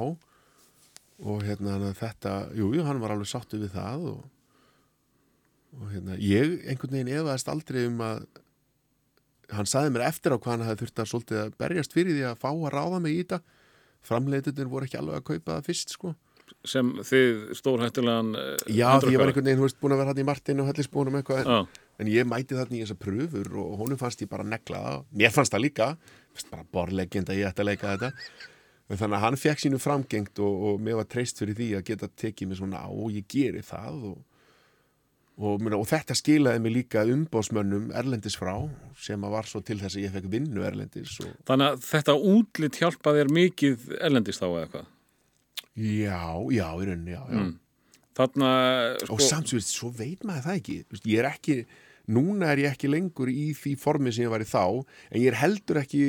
og 1.24 1.44
hérna 1.48 1.94
þetta, 1.96 2.34
jú, 2.58 2.70
jú, 2.76 2.84
hann 2.88 3.02
var 3.02 3.14
alveg 3.16 3.30
sáttu 3.32 3.60
við 3.62 3.76
það 3.78 4.08
og, 4.12 4.24
og 5.80 5.92
hérna, 5.94 6.18
ég 6.20 6.58
einhvern 6.68 6.98
veginn 6.98 7.14
efaðist 7.22 7.52
aldrei 7.52 7.86
um 7.88 8.04
að 8.04 8.26
hann 9.54 9.70
saði 9.70 9.94
mér 9.94 10.08
eftir 10.10 10.36
á 10.36 10.38
hvað 10.38 10.56
hann 10.56 10.68
hafði 10.68 10.84
þurft 10.84 11.02
að 11.04 11.10
svolítið 11.12 11.42
að 11.44 11.56
berjast 11.62 11.96
fyrir 11.96 12.18
því 12.18 12.28
að 12.30 12.44
fá 12.44 12.50
að 12.52 12.70
ráða 12.74 13.00
mig 13.04 13.16
í 13.16 13.24
þetta. 13.24 13.40
Framleitunir 14.04 14.72
voru 14.72 14.88
ekki 14.88 15.00
alveg 15.00 15.20
að 15.20 15.28
kaupa 15.30 15.58
það 15.58 15.68
fyrst 15.70 15.94
sko. 15.96 16.14
Sem 16.68 16.90
þið 17.08 17.54
stórhættulegan 17.56 18.34
eh, 18.40 18.64
Já, 18.76 19.00
því 19.00 19.14
ég 19.14 19.22
var 19.22 19.30
einhvern 19.32 19.48
veginn, 19.48 19.62
þú 19.62 19.68
veist, 19.68 19.78
búin 19.80 19.96
að 19.96 20.02
vera 20.02 20.12
hann 20.12 20.22
í 20.24 20.26
Martin 20.28 20.64
og 20.64 20.68
Hellisbúnum 20.70 21.16
eitthvað 21.20 21.44
en, 21.44 21.70
en 22.04 22.10
ég 22.12 22.28
mæti 22.28 22.58
þarna 22.58 22.78
í 22.78 22.82
þessar 22.84 23.00
pröfur 23.00 23.54
og 23.64 23.78
honum 23.80 24.00
fannst 24.00 24.24
ég 24.24 24.32
bara 24.32 24.48
negla 24.48 24.82
það. 24.84 25.06
Mér 25.22 25.36
fannst 25.36 25.56
það 25.56 25.64
líka, 25.64 25.88
bara 26.52 26.68
borleggind 26.76 27.32
að 27.32 27.40
ég 27.40 27.50
ætti 27.50 27.64
að 27.64 27.70
leika 27.72 27.94
þetta 27.96 28.12
en 28.90 29.00
þannig 29.00 29.18
að 29.18 29.24
hann 29.24 29.40
fekk 29.40 29.64
sínu 29.64 29.80
framgengt 29.82 30.40
og, 30.44 30.68
og 30.68 30.84
mér 30.84 31.00
var 31.00 31.10
treyst 31.10 31.40
fyrir 31.40 31.58
því 31.58 31.70
að 31.78 31.88
geta 31.90 32.10
tekið 32.20 32.50
mig 32.52 32.60
svona 32.60 32.84
á 32.84 32.90
og 32.92 33.16
ég 33.16 33.28
geri 33.32 33.64
það 33.66 34.08
og, 34.12 34.18
og, 35.40 35.68
og 35.80 35.86
þetta 35.90 36.18
skilaði 36.20 36.64
mig 36.66 36.76
líka 36.78 37.06
umbóðsmönnum 37.14 37.92
erlendis 37.96 38.38
frá 38.40 38.54
sem 39.00 39.24
að 39.24 39.36
var 39.38 39.50
svo 39.50 39.64
til 39.66 39.80
þess 39.82 39.98
að 39.98 40.06
ég 40.08 40.16
fekk 40.18 40.30
vinnu 40.34 40.66
erlendis 40.68 41.16
og 41.24 41.32
Þannig 41.50 41.72
að 41.72 41.88
þetta 41.88 42.18
útlit 42.34 42.82
hjálpa 42.82 43.16
þér 43.18 43.34
mikið 43.40 43.88
erlendist 44.02 44.44
þá 44.44 44.50
eða 44.50 44.68
hvað. 44.76 44.92
já, 45.74 46.22
já, 46.54 46.68
í 46.70 46.90
rauninni, 46.90 47.16
já, 47.16 47.24
já. 47.24 47.40
Mm. 47.40 47.54
Þarna, 48.14 48.50
sko, 49.02 49.16
og 49.16 49.24
samt 49.26 49.50
svo, 49.66 49.90
veit 49.98 50.22
maður 50.28 50.52
það 50.52 50.60
ekki 50.60 50.76
ég 51.10 51.24
er 51.24 51.28
ekki, 51.32 51.56
núna 52.14 52.52
er 52.52 52.62
ég 52.62 52.76
ekki 52.76 52.92
lengur 52.92 53.32
í 53.32 53.48
því 53.58 53.74
formi 53.82 54.14
sem 54.14 54.28
ég 54.28 54.34
var 54.34 54.44
í 54.44 54.46
þá 54.46 54.84
en 54.84 55.18
ég 55.18 55.32
er 55.32 55.40
heldur 55.40 55.80
ekki 55.82 56.04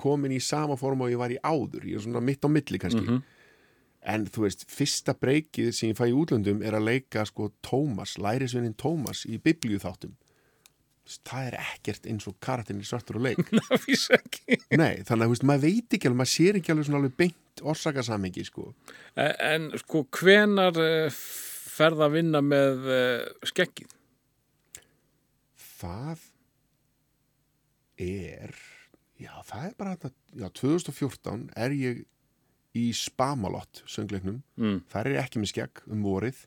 komin 0.00 0.32
í 0.34 0.40
sama 0.42 0.76
form 0.80 1.04
og 1.04 1.12
ég 1.12 1.20
var 1.20 1.32
í 1.34 1.38
áður 1.42 1.86
ég 1.88 1.98
er 1.98 2.04
svona 2.06 2.22
mitt 2.24 2.44
á 2.44 2.48
milli 2.48 2.78
kannski. 2.82 3.04
Mhm. 3.06 3.22
en 4.02 4.24
þú 4.26 4.42
veist, 4.42 4.64
fyrsta 4.66 5.14
breykið 5.14 5.68
sem 5.72 5.92
ég 5.92 5.96
fæ 5.96 6.08
í 6.10 6.14
útlöndum 6.18 6.62
er 6.66 6.74
að 6.74 6.88
leika 6.88 7.22
sko 7.24 7.52
Tómas, 7.62 8.16
lærisvinnin 8.18 8.74
Tómas 8.74 9.22
í 9.30 9.38
biblíuþáttum. 9.38 10.16
Það 11.22 11.46
er 11.46 11.54
ekkert 11.60 12.08
eins 12.10 12.26
og 12.26 12.34
karatinn 12.42 12.80
í 12.82 12.86
svartur 12.86 13.20
og 13.20 13.26
leik. 13.28 13.38
Nei, 14.82 15.02
þannig 15.06 15.24
að 15.24 15.30
veist, 15.32 15.46
maður 15.46 15.62
veit 15.68 15.94
ekki 15.94 16.08
alveg, 16.10 16.18
maður 16.18 16.32
sér 16.32 16.58
ekki 16.58 16.74
alveg 16.74 16.88
svona 16.88 17.00
alveg 17.02 17.16
beint 17.22 17.62
orsakasamingi 17.62 18.44
sko. 18.48 18.68
En, 19.14 19.32
en 19.52 19.70
sko, 19.82 20.02
hvenar 20.18 20.78
uh, 20.82 21.22
ferð 21.76 22.04
að 22.06 22.14
vinna 22.18 22.42
með 22.42 22.86
uh, 22.90 23.46
skeggið? 23.50 23.94
Það 25.82 26.26
er, 28.02 28.54
já 29.22 29.32
það 29.48 29.66
er 29.68 29.74
bara 29.78 29.94
þetta, 29.96 30.10
já 30.42 30.48
2014 30.60 31.44
er 31.56 31.70
ég 31.76 32.02
í 32.74 32.86
Spamalott 32.96 33.82
söngleiknum, 33.86 34.42
Mm. 34.58 34.80
þar 34.92 35.06
er 35.12 35.20
ekki 35.22 35.40
með 35.42 35.50
skegg 35.52 35.82
um 35.92 36.02
vorið 36.06 36.38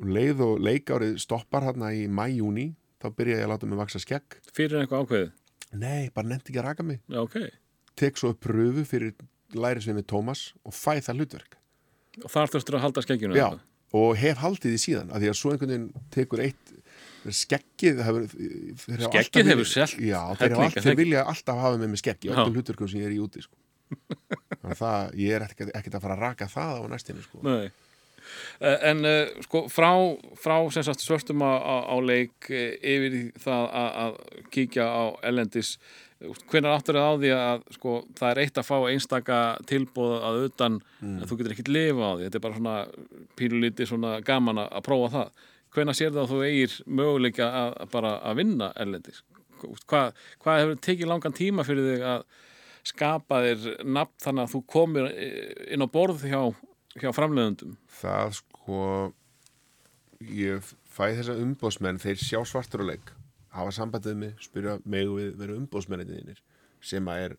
og 0.00 0.06
leið 0.14 0.40
og 0.46 0.60
leikárið 0.62 1.16
stoppar 1.22 1.66
hérna 1.68 1.90
í 1.94 2.06
mæjúni, 2.10 2.72
þá 3.02 3.10
byrja 3.14 3.38
ég 3.40 3.46
að 3.46 3.52
láta 3.52 3.66
mig 3.70 3.78
vaksa 3.78 3.98
skegg. 4.02 4.38
Fyrir 4.54 4.82
eitthvað 4.82 5.04
ákveðið? 5.06 5.32
Nei, 5.78 6.10
bara 6.14 6.28
nefndi 6.30 6.52
ekki 6.52 6.60
að 6.62 6.68
raka 6.68 6.82
mig. 6.86 7.00
Já, 7.10 7.20
ok. 7.22 7.36
Tek 7.98 8.16
svo 8.18 8.30
upp 8.32 8.40
pröfu 8.40 8.84
fyrir 8.88 9.14
lærisvinni 9.54 10.02
Tómas 10.06 10.52
og 10.64 10.72
fæ 10.72 10.98
það 11.02 11.18
hlutverk. 11.22 11.56
Og 12.24 12.30
þar 12.30 12.50
þurftur 12.54 12.78
að 12.78 12.84
halda 12.86 13.02
skeggjunu? 13.04 13.36
Já, 13.38 13.48
og 13.94 14.16
hef 14.18 14.38
haldið 14.42 14.74
því 14.74 14.80
síðan, 14.82 15.10
af 15.14 15.22
því 15.22 15.30
að 15.30 15.38
svo 15.38 15.52
einhvern 15.52 15.72
veginn 15.74 16.08
tekur 16.14 16.42
eitt 16.46 16.72
skeggið 17.36 18.02
hefur, 18.06 18.28
alltaf 18.98 19.50
hefur 19.52 19.68
selt 19.68 19.96
Já, 20.00 20.20
þeir, 20.38 20.54
hafa 20.54 20.64
allt, 20.64 20.76
það 20.78 20.86
þeir 20.88 20.96
vilja 21.02 21.24
alltaf 21.32 21.60
hafa 21.64 21.80
með 21.84 22.00
skeggi 22.02 22.30
Já. 22.30 22.34
öllum 22.36 22.56
hlutverkum 22.58 22.88
sem 22.92 23.00
ég 23.02 23.10
er 23.10 23.16
í 23.16 23.20
úti 23.24 23.42
sko. 23.44 23.56
það, 24.82 25.14
ég 25.18 25.36
er 25.38 25.46
ekkert, 25.48 25.70
ekkert 25.78 25.98
að 25.98 26.02
fara 26.06 26.16
að 26.18 26.24
raka 26.26 26.48
það 26.52 26.74
á 26.76 26.82
næstinni 26.94 27.22
sko. 27.26 27.42
Eh, 27.48 27.70
En 28.90 28.98
uh, 29.08 29.30
sko 29.46 29.62
frá, 29.72 29.88
frá 30.36 30.56
sem 30.74 30.84
sagt 30.84 31.00
svörstum 31.00 31.40
á, 31.40 31.48
á, 31.56 31.96
leik 32.04 32.50
uh, 32.52 32.74
yfir 32.84 33.14
það 33.40 33.62
að, 33.72 33.88
að 34.02 34.18
kíkja 34.52 34.84
á 34.84 35.02
ellendis 35.24 35.78
hvenær 36.50 36.74
áttur 36.74 36.98
það 36.98 37.08
á 37.08 37.14
því 37.22 37.28
að 37.38 37.60
sko, 37.78 37.92
það 38.18 38.30
er 38.34 38.40
eitt 38.42 38.56
að 38.58 38.66
fá 38.68 38.76
einstaka 38.90 39.38
tilbúð 39.70 40.16
að 40.28 40.40
utan 40.50 40.80
Mm. 40.98 41.20
þú 41.30 41.36
getur 41.38 41.52
ekkert 41.54 41.68
lifa 41.70 42.02
á 42.10 42.12
því 42.18 42.24
þetta 42.26 42.38
er 42.40 42.42
bara 42.42 42.56
svona 42.58 42.76
pínulítið 43.38 43.86
svona 43.86 44.08
gaman 44.26 44.58
að 44.64 44.80
prófa 44.82 45.10
það 45.14 45.28
hvenær 45.74 45.98
sér 45.98 46.14
það 46.14 46.22
að 46.22 46.32
þú 46.32 46.42
eigir 46.46 46.76
möguleika 46.86 47.48
að, 47.48 47.72
að 47.82 47.92
bara 47.94 48.14
að 48.24 48.40
vinna 48.42 48.70
ellendis 48.84 49.22
hvað, 49.90 50.14
hvað 50.42 50.62
hefur 50.62 50.82
tekið 50.86 51.10
langan 51.12 51.36
tíma 51.36 51.66
fyrir 51.66 51.92
þig 51.92 52.06
að 52.14 52.26
skapa 52.88 53.42
þér 53.44 53.68
nafn 53.84 54.24
þannig 54.24 54.44
að 54.44 54.52
þú 54.54 54.62
komir 54.74 55.08
eh, 55.10 55.54
inn 55.74 55.84
á 55.84 55.88
borð 55.92 56.24
hjá, 56.28 56.40
hjá 56.96 57.10
framleiðundum 57.16 57.76
það 58.00 58.36
sko 58.40 58.82
ég 60.34 60.70
fæ 60.88 61.04
þessa 61.18 61.38
umbóðsmenn 61.38 62.00
þeir 62.02 62.22
sjá 62.22 62.40
svartur 62.48 62.84
og 62.84 62.92
leik 62.92 63.12
hafa 63.54 63.74
sambandið 63.74 64.16
mig, 64.18 64.38
spyrja 64.42 64.78
mig 64.84 65.08
við 65.10 65.34
vera 65.38 65.56
umbóðsmenninni 65.58 66.20
þínir 66.20 66.42
sem 66.84 67.10
að 67.10 67.24
er 67.26 67.36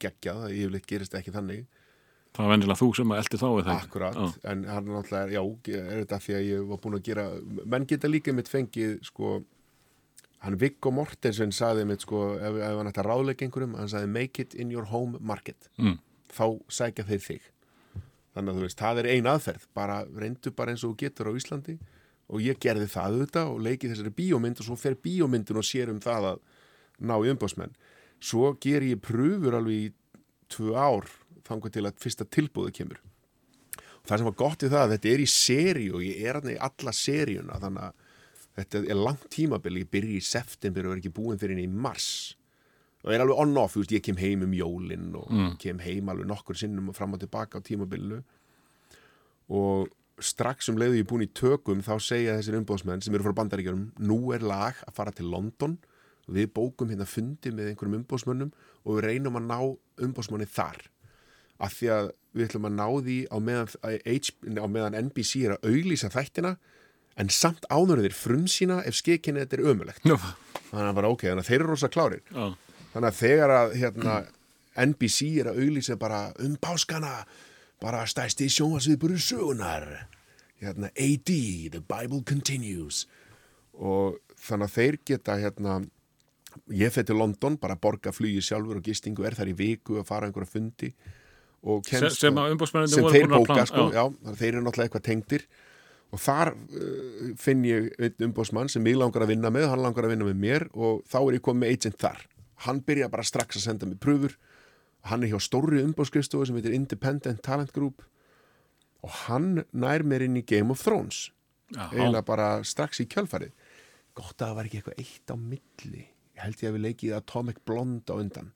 geggjað, 0.00 0.42
það 0.44 0.56
yfirleitt 0.56 0.88
gerist 0.88 1.16
ekki 1.18 1.34
þannig 1.34 1.64
Það 2.30 2.44
var 2.46 2.52
venjulega 2.54 2.78
þú 2.78 2.88
sem 2.96 3.10
að 3.12 3.20
eldi 3.20 3.38
þá 3.40 3.46
við 3.50 3.64
það 3.66 3.78
Já. 4.14 4.26
en 4.52 4.60
hann 4.70 4.84
er 4.86 4.92
náttúrulega, 4.94 5.32
já, 5.34 5.40
er 5.80 6.02
þetta 6.04 6.18
því 6.24 6.34
að 6.38 6.44
ég 6.46 6.68
var 6.70 6.78
búin 6.84 6.94
að 6.98 7.02
gera, 7.08 7.24
menn 7.74 7.86
geta 7.90 8.08
líka 8.10 8.32
mitt 8.36 8.48
fengið, 8.52 8.92
sko, 9.08 9.32
hann 10.44 10.56
Viggo 10.60 10.92
Mortensen 10.94 11.50
saði 11.52 11.84
mitt, 11.90 12.04
sko, 12.06 12.20
ef, 12.38 12.54
ef 12.62 12.76
hann 12.78 12.86
ætti 12.92 13.02
að 13.02 13.08
ráðleika 13.10 13.44
einhverjum, 13.48 13.74
hann 13.80 13.90
saði 13.90 14.08
make 14.14 14.38
it 14.44 14.54
in 14.54 14.70
your 14.70 14.86
home 14.92 15.18
market, 15.20 15.68
Mm. 15.76 15.98
þá 16.30 16.44
sækja 16.70 17.04
þeir 17.10 17.24
þig. 17.26 17.48
Þannig 18.36 18.52
að 18.54 18.56
þú 18.60 18.62
veist, 18.68 18.78
það 18.78 18.98
er 19.02 19.06
ein 19.10 19.26
aðferð, 19.26 19.66
bara 19.74 20.04
reyndu 20.06 20.52
bara 20.54 20.70
eins 20.70 20.84
og 20.86 20.96
getur 20.96 21.26
á 21.26 21.34
Íslandi 21.34 21.78
og 22.30 22.38
ég 22.46 22.60
gerði 22.62 22.86
það 22.86 23.10
auðvitað 23.10 23.48
og 23.50 23.58
leikið 23.66 23.90
þessari 23.90 24.14
bíómynd 24.14 24.60
og 24.62 24.68
svo 24.68 24.76
fer 24.78 24.94
bíómyndin 24.94 25.58
og 25.58 25.66
sér 25.66 25.90
um 25.90 25.98
það 25.98 26.28
að 26.30 26.38
ná 27.02 27.16
í 27.26 27.32
umbásmenn. 27.34 27.74
Svo 28.22 28.52
ger 28.62 28.86
ég 28.86 29.00
pröfur 29.02 29.56
alveg 29.58 29.74
í 29.74 29.92
tvö 30.48 30.76
ár 30.78 31.10
þangar 31.46 31.74
til 31.74 31.86
að 31.86 32.00
fyrsta 32.02 32.26
tilbúðu 32.26 32.74
kemur. 32.80 33.00
Og 34.00 34.08
það 34.08 34.20
sem 34.20 34.28
var 34.30 34.38
gott 34.40 34.64
við 34.64 34.74
það 34.74 34.84
að 34.84 34.94
þetta 34.94 35.12
er 35.12 35.22
í 35.22 35.28
seri 35.30 35.86
og 35.92 36.04
ég 36.04 36.24
er 36.24 36.38
hann 36.38 36.52
í 36.52 36.58
alla 36.68 36.94
seríuna 36.96 37.60
þannig 37.62 37.86
að 37.86 38.08
þetta 38.60 38.82
er 38.82 39.00
langt 39.00 39.30
tímabil 39.32 39.80
ég 39.80 39.90
byrja 39.92 40.18
í 40.18 40.24
september 40.24 40.88
og 40.88 40.96
er 40.96 41.02
ekki 41.02 41.14
búin 41.16 41.40
fyrir 41.40 41.56
henni 41.56 41.68
í 41.68 41.82
mars. 41.86 42.10
Og 43.04 43.14
er 43.14 43.22
alveg 43.24 43.38
on-off, 43.40 43.78
ég 43.80 44.02
kem 44.04 44.18
heim 44.20 44.42
um 44.44 44.52
jólin 44.52 45.14
og 45.16 45.30
kem 45.60 45.78
heim 45.80 46.10
alveg 46.12 46.28
nokkur 46.28 46.58
sinnum 46.58 46.90
og 46.92 46.96
fram 46.96 47.16
og 47.16 47.22
tilbaka 47.22 47.60
á 47.60 47.64
tímabilinu. 47.64 48.20
Og 49.56 49.88
strax 50.20 50.68
um 50.68 50.78
leiðu 50.80 51.00
ég 51.00 51.08
búin 51.08 51.24
í 51.24 51.30
tökum 51.32 51.80
þá 51.84 51.94
segja 52.02 52.36
þessir 52.36 52.58
umbóðsmenn 52.60 53.02
sem 53.04 53.14
eru 53.16 53.24
frá 53.24 53.36
bandaríkjunum 53.40 53.86
nú 54.04 54.18
er 54.36 54.44
lag 54.44 54.78
að 54.86 54.96
fara 54.96 55.14
til 55.16 55.30
London 55.32 55.78
við 56.30 56.50
bókum 56.54 56.90
hérna 56.92 57.08
fundi 57.08 57.52
með 57.54 57.72
einhverjum 57.72 58.02
umbóðsmönnum 58.02 58.50
og 58.84 58.98
við 58.98 59.06
reynum 59.06 59.38
að 59.40 59.48
ná 59.48 59.58
umbóðsmanni 60.06 60.48
þar 60.50 60.82
af 61.60 61.76
því 61.76 61.92
að 61.96 62.10
við 62.36 62.46
ætlum 62.46 62.68
að 62.68 62.76
ná 62.78 62.86
því 63.04 63.16
á 63.26 63.36
meðan, 63.42 63.70
á 64.62 64.66
meðan 64.70 64.98
NBC 65.08 65.46
er 65.46 65.56
að 65.56 65.70
auglýsa 65.70 66.10
þættina 66.12 66.54
en 67.20 67.30
samt 67.34 67.66
ánur 67.72 68.02
þeir 68.04 68.16
frumsýna 68.16 68.80
ef 68.86 68.96
skikinni 69.00 69.42
þetta 69.42 69.58
er 69.58 69.64
ömulegt 69.72 70.06
Já. 70.06 70.16
þannig 70.70 70.90
að 70.92 70.98
bara 71.00 71.12
ok, 71.12 71.24
þannig 71.26 71.44
að 71.44 71.50
þeir 71.50 71.58
eru 71.58 71.72
rosa 71.72 71.90
klárir 71.92 72.22
Já. 72.30 72.44
þannig 72.94 73.08
að 73.10 73.20
þegar 73.20 73.54
að 73.56 73.76
hérna, 73.82 74.16
NBC 74.86 75.30
er 75.42 75.50
að 75.50 75.62
auglýsa 75.64 75.98
bara 76.00 76.20
um 76.44 76.56
páskana 76.62 77.14
bara 77.82 78.04
stæsti 78.08 78.48
sjónvarsviðbúru 78.52 79.18
sögunar 79.20 79.88
hérna, 80.60 80.92
AD, 80.94 81.32
The 81.74 81.82
Bible 81.82 82.22
Continues 82.28 83.06
og 83.74 84.20
þannig 84.40 84.68
að 84.68 84.76
þeir 84.76 85.00
geta 85.10 85.38
hérna, 85.40 85.80
ég 86.72 86.94
til 86.94 87.16
London 87.18 87.56
bara 87.60 87.78
borga 87.80 88.12
flugi 88.14 88.42
sjálfur 88.44 88.78
og 88.78 88.86
gistingu 88.86 89.26
er 89.26 89.36
þar 89.38 89.50
í 89.50 89.56
viku 89.58 89.98
að 90.00 90.08
fara 90.08 90.28
einhverja 90.28 90.54
fundi 90.54 90.94
og 91.60 91.84
sem, 91.84 92.06
sem 92.08 92.38
sem 92.88 93.08
þeir 93.12 93.28
bóka 93.28 93.64
sko, 93.68 93.90
já. 93.92 94.06
já, 94.08 94.34
þeir 94.38 94.54
eru 94.54 94.62
náttúrulega 94.64 94.88
eitthvað 94.88 95.06
tengdir. 95.08 95.46
Og 96.10 96.18
þar 96.18 96.52
uh, 96.56 97.26
finn 97.38 97.64
ég 97.68 97.90
einn 98.00 98.30
umbóðsmann 98.30 98.70
sem 98.72 98.86
ég 98.88 98.98
langar 98.98 99.26
að 99.26 99.34
vinna 99.34 99.52
með 99.54 99.68
hann 99.70 99.82
langar 99.84 100.08
að 100.08 100.14
vinna 100.16 100.26
með 100.26 100.38
mér 100.42 100.66
og 100.72 101.02
þá 101.10 101.18
er 101.20 101.36
ég 101.36 101.44
komið 101.46 101.62
með 101.62 101.74
agent 101.76 101.98
þar. 102.02 102.22
Hann 102.66 102.80
byrja 102.86 103.10
bara 103.12 103.26
strax 103.26 103.60
að 103.60 103.66
senda 103.68 103.88
mig 103.88 104.00
pröfur. 104.02 104.34
Hann 105.08 105.22
er 105.24 105.32
hjá 105.32 105.40
stórri 105.44 105.84
umbóðskristofu 105.84 106.48
sem 106.48 106.58
heitir 106.58 106.74
Independent 106.76 107.44
Talent 107.44 107.70
Group 107.76 108.02
og 109.00 109.12
hann 109.26 109.62
nær 109.72 110.02
mér 110.04 110.26
inn 110.26 110.40
í 110.40 110.44
Game 110.44 110.74
of 110.74 110.82
Thrones. 110.84 111.28
Já. 111.70 111.86
eiginlega 111.94 112.26
bara 112.26 112.48
strax 112.66 112.98
í 112.98 113.06
kjölfarið. 113.06 113.52
Gott 114.18 114.34
að 114.40 114.48
það 114.48 114.56
var 114.56 114.66
ekki 114.66 114.80
eitthvað 114.80 115.02
eitt 115.04 115.30
á 115.30 115.36
milli. 115.38 116.02
Ég 116.34 116.42
held 116.42 116.64
ég 116.64 116.72
að 116.72 116.76
við 116.76 116.84
leikið 116.88 117.14
Atomic 117.20 117.60
Blonde 117.68 118.10
á 118.10 118.18
undan 118.18 118.50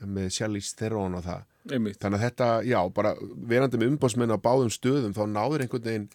með 0.00 0.30
Charlize 0.34 0.74
Theron 0.78 1.14
og 1.18 1.24
það. 1.26 1.42
Einmitt. 1.72 1.98
Þannig 2.02 2.18
að 2.20 2.24
þetta, 2.26 2.48
já, 2.68 2.78
bara 2.92 3.14
verandi 3.48 3.80
með 3.80 3.94
umbóðsmenn 3.94 4.34
á 4.34 4.38
báðum 4.44 4.72
stöðum 4.74 5.14
þá 5.16 5.22
náður 5.32 5.64
einhvern 5.64 5.86
veginn 5.88 6.08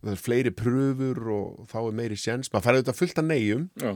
það 0.00 0.12
er 0.14 0.20
fleiri 0.24 0.52
pröfur 0.56 1.20
og 1.34 1.68
þá 1.70 1.78
er 1.82 1.96
meiri 2.00 2.16
sjens 2.20 2.50
maður 2.52 2.66
færði 2.66 2.82
þetta 2.82 2.96
fullt 2.98 3.20
að 3.20 3.30
neyjum. 3.30 3.64
Já. 3.80 3.92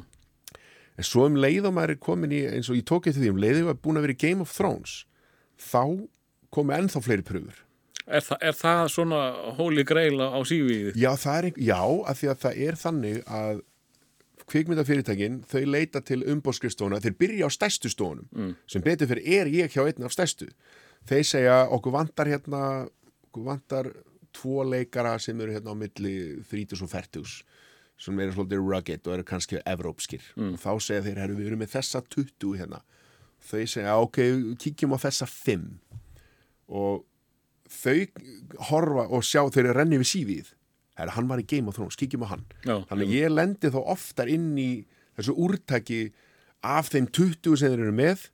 en 0.95 1.09
svo 1.09 1.27
um 1.27 1.37
leið 1.41 1.69
og 1.69 1.75
maður 1.77 1.95
er 1.97 2.01
komin 2.07 2.33
í 2.37 2.41
eins 2.47 2.69
og 2.71 2.79
ég 2.79 2.87
tók 2.89 3.09
eftir 3.11 3.25
því, 3.25 3.31
um 3.35 3.41
leið 3.43 3.61
og 3.63 3.69
maður 3.69 3.77
er 3.77 3.85
búin 3.87 4.01
að 4.01 4.07
vera 4.07 4.17
í 4.17 4.23
Game 4.25 4.45
of 4.45 4.53
Thrones 4.55 4.97
þá 5.59 5.83
komi 6.55 6.77
ennþá 6.77 7.03
fleiri 7.03 7.25
pröfur. 7.27 7.61
Er, 8.05 8.21
þa 8.21 8.37
er 8.45 8.57
það 8.59 8.83
svona 8.93 9.21
hóli 9.57 9.85
greila 9.89 10.29
á 10.37 10.39
sífið? 10.45 10.93
já, 11.01 11.11
það 11.17 11.39
er, 11.41 11.47
já, 11.57 11.81
af 11.81 12.21
því 12.21 12.29
að 12.35 12.43
það 12.45 12.59
er 12.69 12.77
þannig 12.85 13.23
að 13.25 13.63
kvikmyndafyrirtækin 14.51 15.43
þau 15.49 15.63
leita 15.69 16.03
til 16.05 16.23
umbóðskristofuna 16.33 17.01
þeir 17.03 17.17
byrja 17.21 17.49
á 17.49 17.51
stærstu 17.53 17.91
stofunum. 17.93 18.29
Mm. 18.33 18.57
sem 18.69 18.83
betur 18.85 19.09
fyrir 19.11 19.25
er 19.41 19.51
ég 19.53 19.73
hjá 19.73 19.85
einn 19.85 20.05
af 20.05 20.13
stærstu. 20.13 20.49
Þeir 21.09 21.25
segja 21.29 21.57
okkur 21.73 21.95
vantar 21.95 22.29
hérna 22.29 22.63
okkur 23.29 23.47
vantar 23.49 23.91
tvo 24.35 24.65
leikara 24.67 25.19
sem 25.19 25.41
eru 25.41 25.55
hérna 25.55 25.75
á 25.75 25.77
milli 25.79 26.43
30 26.51 26.83
og 26.83 26.91
40 26.91 27.45
sem 28.05 28.21
eru 28.21 28.35
svolítið 28.35 28.63
rugged 28.63 29.07
og 29.07 29.15
eru 29.15 29.25
kannski 29.27 29.61
evrópskir. 29.63 30.23
Og 30.37 30.59
þá 30.61 30.71
segja 30.83 31.05
þeir, 31.07 31.21
herru 31.23 31.39
við 31.39 31.51
erum 31.53 31.63
með 31.63 31.75
þessa 31.77 32.03
20 32.11 32.59
hérna. 32.59 32.83
Þau 33.45 33.65
segja, 33.71 33.97
ok, 34.03 34.21
kíkjum 34.61 34.97
á 34.97 34.99
þessa 35.05 35.29
5 35.31 35.69
og 36.75 37.05
þau 37.71 37.99
horfa 38.71 39.07
og 39.09 39.25
sjá 39.25 39.45
þeir 39.53 39.69
eru 39.69 39.79
renni 39.79 40.01
við. 40.01 40.11
sífið 40.11 40.53
herru, 40.99 41.15
hann 41.17 41.31
var 41.31 41.43
í 41.43 41.47
Game 41.51 41.71
of 41.71 41.79
Thrones, 41.79 41.99
kíkjum 42.01 42.25
á 42.27 42.29
hann. 42.35 42.45
Já. 42.65 42.77
þannig 42.91 43.09
að 43.09 43.17
ég 43.17 43.35
lendi 43.35 43.73
þá 43.75 43.81
oftar 43.95 44.31
inn 44.31 44.53
í 44.61 44.69
þessu 45.19 45.35
úrtaki 45.47 46.01
af 46.65 46.91
þeim 46.93 47.11
20 47.11 47.61
sem 47.61 47.75
þeir 47.75 47.85
eru 47.87 47.95
með 47.97 48.29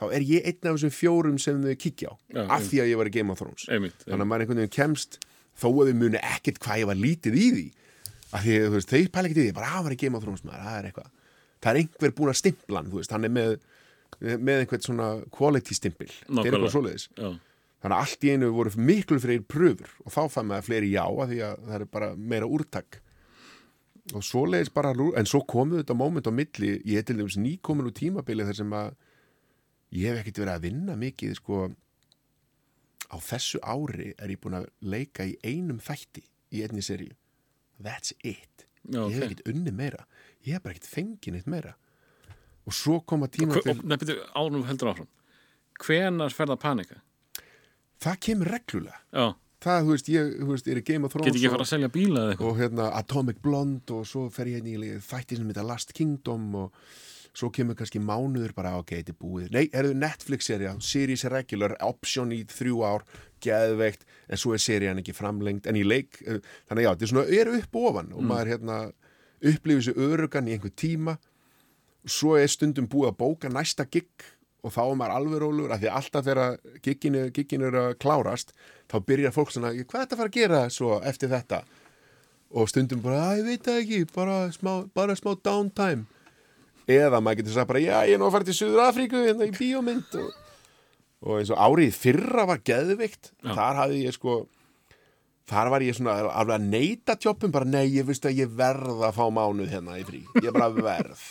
þá 0.00 0.06
er 0.16 0.26
ég 0.26 0.48
einn 0.48 0.68
af 0.70 0.76
þessum 0.78 0.94
fjórum 0.94 1.38
sem 1.42 1.60
þau 1.62 1.74
kíkja 1.78 2.12
á 2.12 2.14
Já, 2.32 2.42
af 2.58 2.66
því 2.68 2.82
að 2.82 2.90
ég 2.92 3.00
var 3.00 3.10
í 3.10 3.14
Game 3.14 3.32
of 3.34 3.42
Thrones. 3.42 3.68
Einmitt, 3.70 4.04
þannig 4.06 4.24
að 4.26 4.30
maður 4.32 4.44
einhvern 4.46 4.62
veginn 4.62 4.76
kemst 4.78 5.18
þó 5.58 5.68
að 5.70 5.92
þau 5.92 5.98
muni 6.00 6.22
ekkert 6.22 6.62
hvað 6.62 6.82
ég 6.82 6.90
var 6.90 6.98
lítið 7.00 7.38
í 7.38 7.46
því. 7.56 7.66
Af 8.32 8.46
því 8.46 8.56
að 8.58 8.78
þeir 8.88 9.10
pæla 9.12 9.28
ekkert 9.28 9.42
í 9.42 9.46
því 9.46 9.56
bara 9.58 9.74
að 9.76 9.86
var 9.86 9.94
í 9.94 10.00
Game 10.00 10.18
of 10.18 10.24
Thrones 10.24 10.44
maður, 10.46 10.64
það 10.66 10.78
er 10.78 10.88
eitthvað. 10.88 11.10
Það 11.62 11.70
er 11.72 11.80
einhver 11.82 12.14
búin 12.16 12.32
að 12.32 12.38
stimpla 12.40 12.80
hann, 12.82 12.92
hann 13.12 13.28
er 13.28 13.34
með 13.36 13.56
með 14.22 14.62
einhvern 14.62 14.84
svona 14.84 15.08
quality 15.34 15.76
stimpil. 15.76 16.10
Það 16.28 16.46
er 16.46 16.56
eitthvað 16.56 16.74
svoleiðis. 16.74 17.06
Já. 17.16 17.30
Þannig 17.82 17.96
að 17.96 18.02
allt 18.02 18.24
í 18.24 18.30
einu 18.32 18.50
voru 18.54 18.70
miklu 18.78 19.18
fyrir 19.20 19.42
pröfur 19.42 19.90
og 20.06 20.12
þá 20.14 20.20
fann 20.30 20.46
maður 20.50 20.68
fleiri 20.68 20.90
já 20.94 21.02
að 21.06 21.32
því 21.32 21.40
að 21.48 21.64
það 21.68 21.74
er 21.80 21.84
bara 21.96 22.10
meira 22.16 22.46
úrtak. 22.46 23.00
Og 24.14 24.22
svoleiðis 24.26 24.72
bara 24.74 24.92
lú- 24.94 25.12
en 25.18 25.26
svo 25.26 25.40
komu 25.46 25.78
þetta 25.82 25.94
moment 25.98 26.26
á 26.26 26.32
milli 26.34 26.72
ég 26.84 26.98
er 26.98 27.02
til 27.06 27.16
dæmis 27.18 27.36
nýkomin 27.38 27.86
úr 27.86 27.94
tímabili 27.94 28.44
þar 28.46 28.56
sem 28.58 28.70
að 28.74 28.94
ég 29.92 30.08
hef 30.10 30.20
ekkert 30.22 30.38
verið 30.42 30.54
að 30.56 30.62
vinna 30.66 30.96
mikið 30.96 31.34
sko. 31.38 31.70
Á 33.12 33.16
þessu 33.20 33.58
ári 33.60 34.14
er 34.18 34.28
ég 34.32 34.40
búin 34.40 34.56
að 34.56 34.68
leika 34.80 35.26
í 35.28 35.34
einum 35.44 35.78
þætti 35.84 36.22
í 36.52 36.62
einni 36.64 36.80
seríu. 36.82 37.12
That's 37.82 38.12
it. 38.24 38.66
Já, 38.88 39.04
ég 39.10 39.14
hef 39.18 39.26
ekkert 39.28 39.48
unni 39.52 39.70
meira. 39.74 40.06
Ég 40.46 40.54
hef 40.56 40.62
bara 40.64 40.74
ekkert 40.74 40.88
fengið 40.90 41.32
neitt 41.36 41.46
meira. 41.50 41.74
Og 42.66 42.72
svo 42.72 43.00
koma 43.04 43.26
Hve- 43.28 43.36
tímabil 43.42 43.70
og- 43.76 43.84
Nei, 43.84 43.96
byrju, 43.96 44.24
ánum 44.34 44.64
heldur 44.64 44.92
áfram. 44.94 45.08
Hvenar 45.82 46.30
fer 46.32 46.46
það 46.46 46.56
að 46.56 46.60
panika? 46.60 47.00
Það 48.02 48.18
kemur 48.26 48.50
reglulega. 48.56 48.98
Já, 49.12 49.26
það, 49.62 49.78
þú 49.86 49.94
veist, 49.94 50.10
ég 50.12 50.32
þú 50.40 50.50
veist, 50.50 50.68
er 50.72 50.80
í 50.80 50.84
Game 50.90 51.06
of 51.06 51.14
Thrones 51.14 51.28
get 51.30 51.38
ekki 51.38 51.48
og- 51.50 51.54
fara 51.56 51.66
að 51.68 51.72
selja 51.72 51.92
bíla 51.94 52.18
eða 52.24 52.34
eitthvað? 52.34 52.50
og 52.50 52.60
hérna 52.62 52.90
Atomic 52.98 53.40
Blonde 53.42 53.96
og 53.96 54.04
svo 54.10 54.26
fer 54.34 54.50
ég 54.50 54.60
hérna 54.62 54.74
í 54.90 55.00
þætti 55.00 55.36
sem 55.38 55.50
heita 55.52 55.66
Last 55.66 55.94
Kingdom 55.94 56.54
og 56.54 56.72
svo 57.32 57.48
kemur 57.48 57.74
kannski 57.78 58.00
mánuður 58.02 58.52
bara 58.54 58.74
þetta 58.84 59.08
er 59.14 59.16
búið, 59.16 59.50
nei, 59.54 59.68
er 59.72 59.86
þau 59.88 59.94
Netflix-serja 59.96 60.74
series 60.84 61.24
regular, 61.32 61.76
option 61.80 62.30
í 62.34 62.42
þrjú 62.44 62.82
ár 62.84 63.04
geðveikt, 63.40 64.04
en 64.28 64.36
svo 64.36 64.52
er 64.52 64.60
serían 64.60 64.98
ekki 65.00 65.14
framlengt, 65.16 65.66
en 65.66 65.78
í 65.80 65.82
leik 65.82 66.20
eh, 66.26 66.42
þannig 66.68 66.82
að 66.82 66.84
já, 66.84 66.90
þetta 66.92 67.06
er 67.06 67.12
svona, 67.12 67.24
er 67.40 67.48
upp 67.56 67.78
og 67.80 67.88
ofan 67.88 68.12
og 68.12 68.22
maður 68.28 68.52
hérna 68.52 68.76
upplifir 69.42 69.80
þessu 69.80 69.94
örugan 69.96 70.46
í 70.50 70.52
einhver 70.54 70.74
tíma. 70.76 71.16
Svo 72.06 72.36
er 72.38 72.46
stundum 72.50 72.86
búið 72.90 73.08
að 73.12 73.16
bóka 73.18 73.48
næsta 73.50 73.86
gig 73.90 74.10
og 74.62 74.70
þá 74.70 74.80
er 74.84 74.98
maður 75.00 75.14
alveg 75.16 75.40
rólugur 75.42 75.74
af 75.74 75.80
því 75.82 75.88
að 75.90 75.96
alltaf 75.98 76.26
þegar 76.26 76.56
gigginu, 76.86 77.22
gigginu 77.34 77.68
er 77.68 77.78
að 77.80 77.94
klárast 78.02 78.52
þá 78.90 78.96
byrjar 79.08 79.34
fólk 79.34 79.50
svona, 79.54 79.72
hvað 79.74 79.82
er 79.82 80.04
þetta 80.04 80.16
að 80.16 80.20
fara 80.22 80.30
að 80.30 80.36
gera 80.38 80.60
svo 80.70 80.98
eftir 81.10 81.32
þetta? 81.32 81.62
Og 82.52 82.68
stundum 82.68 83.00
bara, 83.02 83.22
að 83.32 83.40
ég 83.40 83.48
veit 83.48 83.66
það 83.66 83.80
ekki 83.82 84.00
bara 84.12 84.36
smá, 84.52 84.72
bara 84.94 85.16
smá 85.16 85.32
downtime. 85.40 86.04
Eða 86.90 87.20
maður 87.24 87.40
getur 87.40 87.56
sagt 87.56 87.70
bara, 87.70 87.82
já, 87.82 87.96
ég 88.06 88.16
er 88.16 88.20
nú 88.20 88.28
að 88.28 88.34
fara 88.36 88.48
til 88.48 88.56
Suður 88.58 88.84
Afríku 88.84 89.22
hérna 89.22 89.48
í 89.48 89.54
bíómynd 89.56 90.16
og, 90.20 90.32
og 91.22 91.38
eins 91.38 91.52
og 91.54 91.62
árið 91.62 91.94
fyrra 91.96 92.46
var 92.50 92.62
geðvikt 92.66 93.30
Já. 93.32 93.52
þar 93.54 93.78
hafði 93.84 94.00
ég 94.02 94.16
sko 94.16 94.40
þar 95.52 95.70
var 95.74 95.84
ég 95.86 95.96
svona 95.96 96.16
alveg 96.30 96.56
að 96.56 96.66
neyta 96.70 97.16
tjóppum 97.18 97.52
bara, 97.54 97.68
nei, 97.68 97.86
ég 97.96 98.06
veist 98.08 98.26
að 98.28 98.42
ég 98.42 98.52
verð 98.58 99.02
að 99.08 99.16
fá 99.18 99.24
mánuð 99.32 99.72
hérna 99.72 99.98
í 99.98 100.04
frí, 100.06 100.22
ég 100.42 100.50
bara 100.54 100.70
verð. 100.74 101.22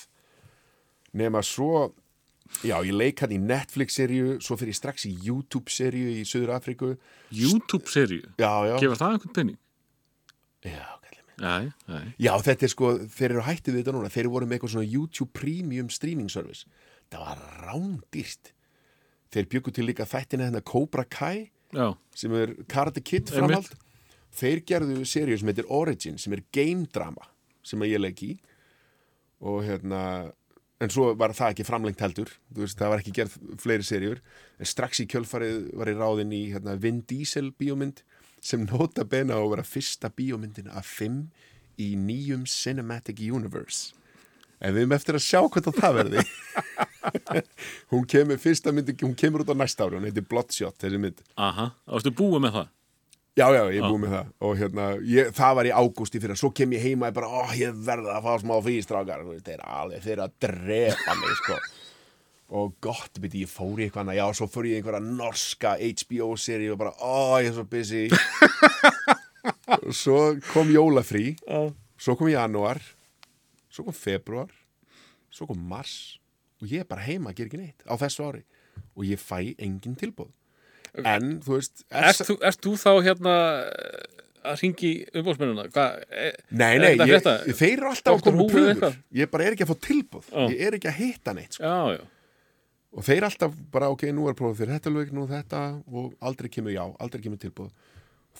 Nema 1.18 1.42
svo 1.44 1.90
já, 2.64 2.76
ég 2.86 2.94
leik 2.94 3.22
hann 3.24 3.34
í 3.36 3.40
Netflix-seríu 3.42 4.38
svo 4.44 4.58
fyrir 4.60 4.74
ég 4.76 4.80
strax 4.80 5.06
í 5.10 5.14
YouTube-seríu 5.26 6.16
í 6.20 6.24
Suður 6.28 6.56
Afríku 6.58 6.94
YouTube-seríu? 7.34 8.34
Já, 8.38 8.54
já, 8.70 8.76
Gefur 8.82 9.00
það 9.00 9.16
einhvern 9.18 9.36
penning? 9.38 9.60
já, 10.66 10.88
kallið 11.02 11.26
mig. 11.26 11.38
Nei, 11.42 11.72
nei 11.90 12.14
Já, 12.22 12.34
þetta 12.46 12.68
er 12.68 12.74
sko, 12.76 12.92
þeir 13.10 13.30
eru 13.32 13.46
hættið 13.48 13.74
við 13.74 13.84
þetta 13.84 13.96
núna. 13.98 14.12
Þeir 14.14 14.32
voru 14.34 14.50
með 14.50 14.60
eitthvað 14.60 14.74
svona 14.76 14.92
YouTube 14.92 15.32
Premium 15.38 15.90
streaming 15.90 16.30
service. 16.30 16.68
Það 17.12 17.26
var 17.30 17.42
rándýrt. 17.66 18.54
Þeir 19.32 19.48
byggu 19.56 19.74
til 19.74 19.88
líka 19.88 20.06
þættina 20.06 20.50
hérna 20.50 20.62
Cobra 20.68 21.06
Kai 21.08 21.50
Já, 21.72 21.94
sem 22.16 22.34
er 22.36 22.54
Karate 22.68 23.02
Kid 23.04 23.32
framhald. 23.32 23.72
Þeir 24.36 24.62
gerðu 24.68 25.04
seríu 25.08 25.38
sem 25.40 25.50
heitir 25.52 25.68
Origin 25.72 26.18
sem 26.20 26.36
er 26.36 26.44
game 26.56 26.86
drama 26.92 27.26
sem 27.64 27.82
að 27.84 27.94
ég 27.94 28.04
leik 28.04 28.24
í. 28.28 28.32
Og 29.42 29.64
hérna 29.66 30.02
en 30.82 30.90
svo 30.90 31.12
var 31.18 31.36
það 31.38 31.54
ekki 31.54 31.68
framlengt 31.68 32.02
heldur. 32.02 32.32
Veist, 32.58 32.80
það 32.80 32.94
var 32.94 33.04
ekki 33.04 33.14
gerð 33.20 33.38
fleiri 33.62 33.86
seríur. 33.86 34.22
En 34.58 34.70
strax 34.70 35.04
í 35.04 35.08
kjölfarið 35.12 35.70
var 35.78 35.92
ég 35.92 36.02
ráðinn 36.02 36.34
í 36.34 36.42
hérna, 36.56 36.78
Vin 36.82 37.04
Diesel 37.10 37.52
bíómynd 37.54 38.02
sem 38.42 38.66
nota 38.66 39.06
bena 39.06 39.38
á 39.38 39.42
að 39.42 39.52
vera 39.54 39.68
fyrsta 39.68 40.10
bíómyndin 40.18 40.72
af 40.74 40.90
fimm 40.90 41.28
í 41.82 41.94
nýjum 42.00 42.48
Cinematic 42.50 43.22
Universe. 43.22 43.94
En 44.62 44.76
við 44.76 44.86
erum 44.86 44.98
eftir 44.98 45.18
að 45.18 45.26
sjá 45.26 45.40
hvernig 45.42 45.78
það 45.78 45.96
verði. 46.00 46.26
Hún 47.94 48.06
kemur 48.10 48.42
fyrsta 48.42 48.74
myndi, 48.74 48.94
hún 49.02 49.16
kemur 49.18 49.42
út 49.42 49.50
á 49.50 49.58
næsta 49.58 49.88
ári. 49.88 49.98
Hún 49.98 50.06
heitir 50.06 50.26
Bloodshot, 50.30 50.78
þessi 50.82 51.00
mynd. 51.02 51.24
Aha, 51.42 51.72
ástu 51.90 52.14
búið 52.14 52.44
með 52.46 52.58
það 52.60 52.70
Já, 53.40 53.46
já, 53.56 53.62
ég 53.72 53.80
er 53.80 53.88
búið 53.88 54.02
með 54.04 54.14
það. 54.16 54.32
Og 54.44 54.58
hérna, 54.60 54.86
ég, 55.08 55.30
það 55.36 55.54
var 55.58 55.70
í 55.70 55.72
ágústi 55.72 56.20
fyrir 56.20 56.40
svo 56.40 56.50
kem 56.56 56.74
ég 56.76 56.84
heima 56.84 57.08
og 57.08 57.12
ég 57.12 57.16
bara, 57.16 57.30
ó, 57.32 57.42
ég 57.56 57.78
verða 57.88 58.18
að 58.18 58.26
fá 58.26 58.34
smá 58.42 58.56
fýstrákar, 58.66 59.24
þeir 59.40 59.54
eru 59.56 59.70
alveg, 59.80 60.04
þeir 60.04 60.14
eru 60.18 60.26
að 60.26 60.36
drepa 60.46 61.16
mig, 61.22 61.36
sko. 61.40 61.60
Og 62.62 62.74
gott 62.84 63.22
byrja, 63.24 63.46
ég 63.46 63.52
fór 63.54 63.80
í 63.80 63.86
eitthvað 63.86 64.04
annað, 64.04 64.20
já, 64.20 64.26
svo 64.36 64.50
fór 64.52 64.68
ég 64.68 64.76
í 64.76 64.82
einhverja 64.82 65.04
norska 65.06 65.76
HBO-seri 65.80 66.68
og 66.74 66.82
bara, 66.82 66.92
ó, 67.00 67.40
ég 67.40 67.54
er 67.54 67.56
svo 67.56 67.68
busy. 67.72 68.04
Og 69.80 69.94
svo 69.96 70.18
kom 70.52 70.74
jólafrí. 70.76 71.30
Svo 72.02 72.18
kom 72.20 72.28
janúar. 72.34 72.84
Svo 73.72 73.88
kom 73.88 73.96
februar 73.96 74.52
svo 75.32 75.48
kom 75.50 75.64
mars. 75.72 76.20
Og 76.62 76.70
ég 76.70 76.84
er 76.84 76.90
bara 76.90 77.06
heima 77.06 77.32
að 77.32 77.40
gera 77.40 77.50
ekki 77.50 77.62
neitt 77.62 77.86
á 77.88 77.94
þessu 77.98 78.28
ári. 78.28 78.44
Og 78.94 79.08
ég 79.08 79.22
fæ 79.22 79.56
engin 79.58 79.98
tilbúð 80.00 80.30
en 81.00 81.38
þú 81.44 81.58
veist 81.58 81.86
Ert 81.88 82.24
þú, 82.28 82.36
ert 82.48 82.66
þú 82.66 82.74
þá 82.80 82.90
hérna 83.06 83.36
eh, 83.68 84.22
að 84.52 84.64
ringi 84.64 84.92
eh, 85.08 86.34
Nei, 86.50 86.72
er 86.76 86.82
nei, 86.82 86.96
þetta 86.98 87.36
ég, 87.48 87.58
þeir 87.58 87.76
eru 87.78 87.92
alltaf 87.92 88.18
að 88.18 88.26
koma 88.26 88.48
pröfur? 88.52 88.98
Ég 89.22 89.32
bara 89.32 89.48
er 89.48 89.56
ekki 89.56 89.68
að 89.68 89.72
fá 89.72 89.86
tilbúð 89.88 90.32
Já. 90.32 90.42
Ég 90.50 90.66
er 90.68 90.78
ekki 90.80 90.92
að 90.92 91.00
hitta 91.00 91.36
neitt 91.38 91.58
sko. 91.58 91.70
Já, 91.70 92.00
já. 92.00 92.04
Og 92.92 93.08
þeir 93.08 93.24
alltaf 93.30 93.56
bara, 93.72 93.88
ok, 93.94 94.10
nú 94.12 94.28
er 94.28 94.36
prófið 94.36 94.66
fyrir 94.66 94.76
þetta 94.76 94.92
lög, 94.92 95.16
nú 95.16 95.24
þetta 95.30 95.64
Og 95.88 96.12
aldrei 96.20 96.52
kemur 96.52 96.76
já, 96.76 96.84
aldrei 97.00 97.24
kemur 97.24 97.40
tilbúð 97.42 97.72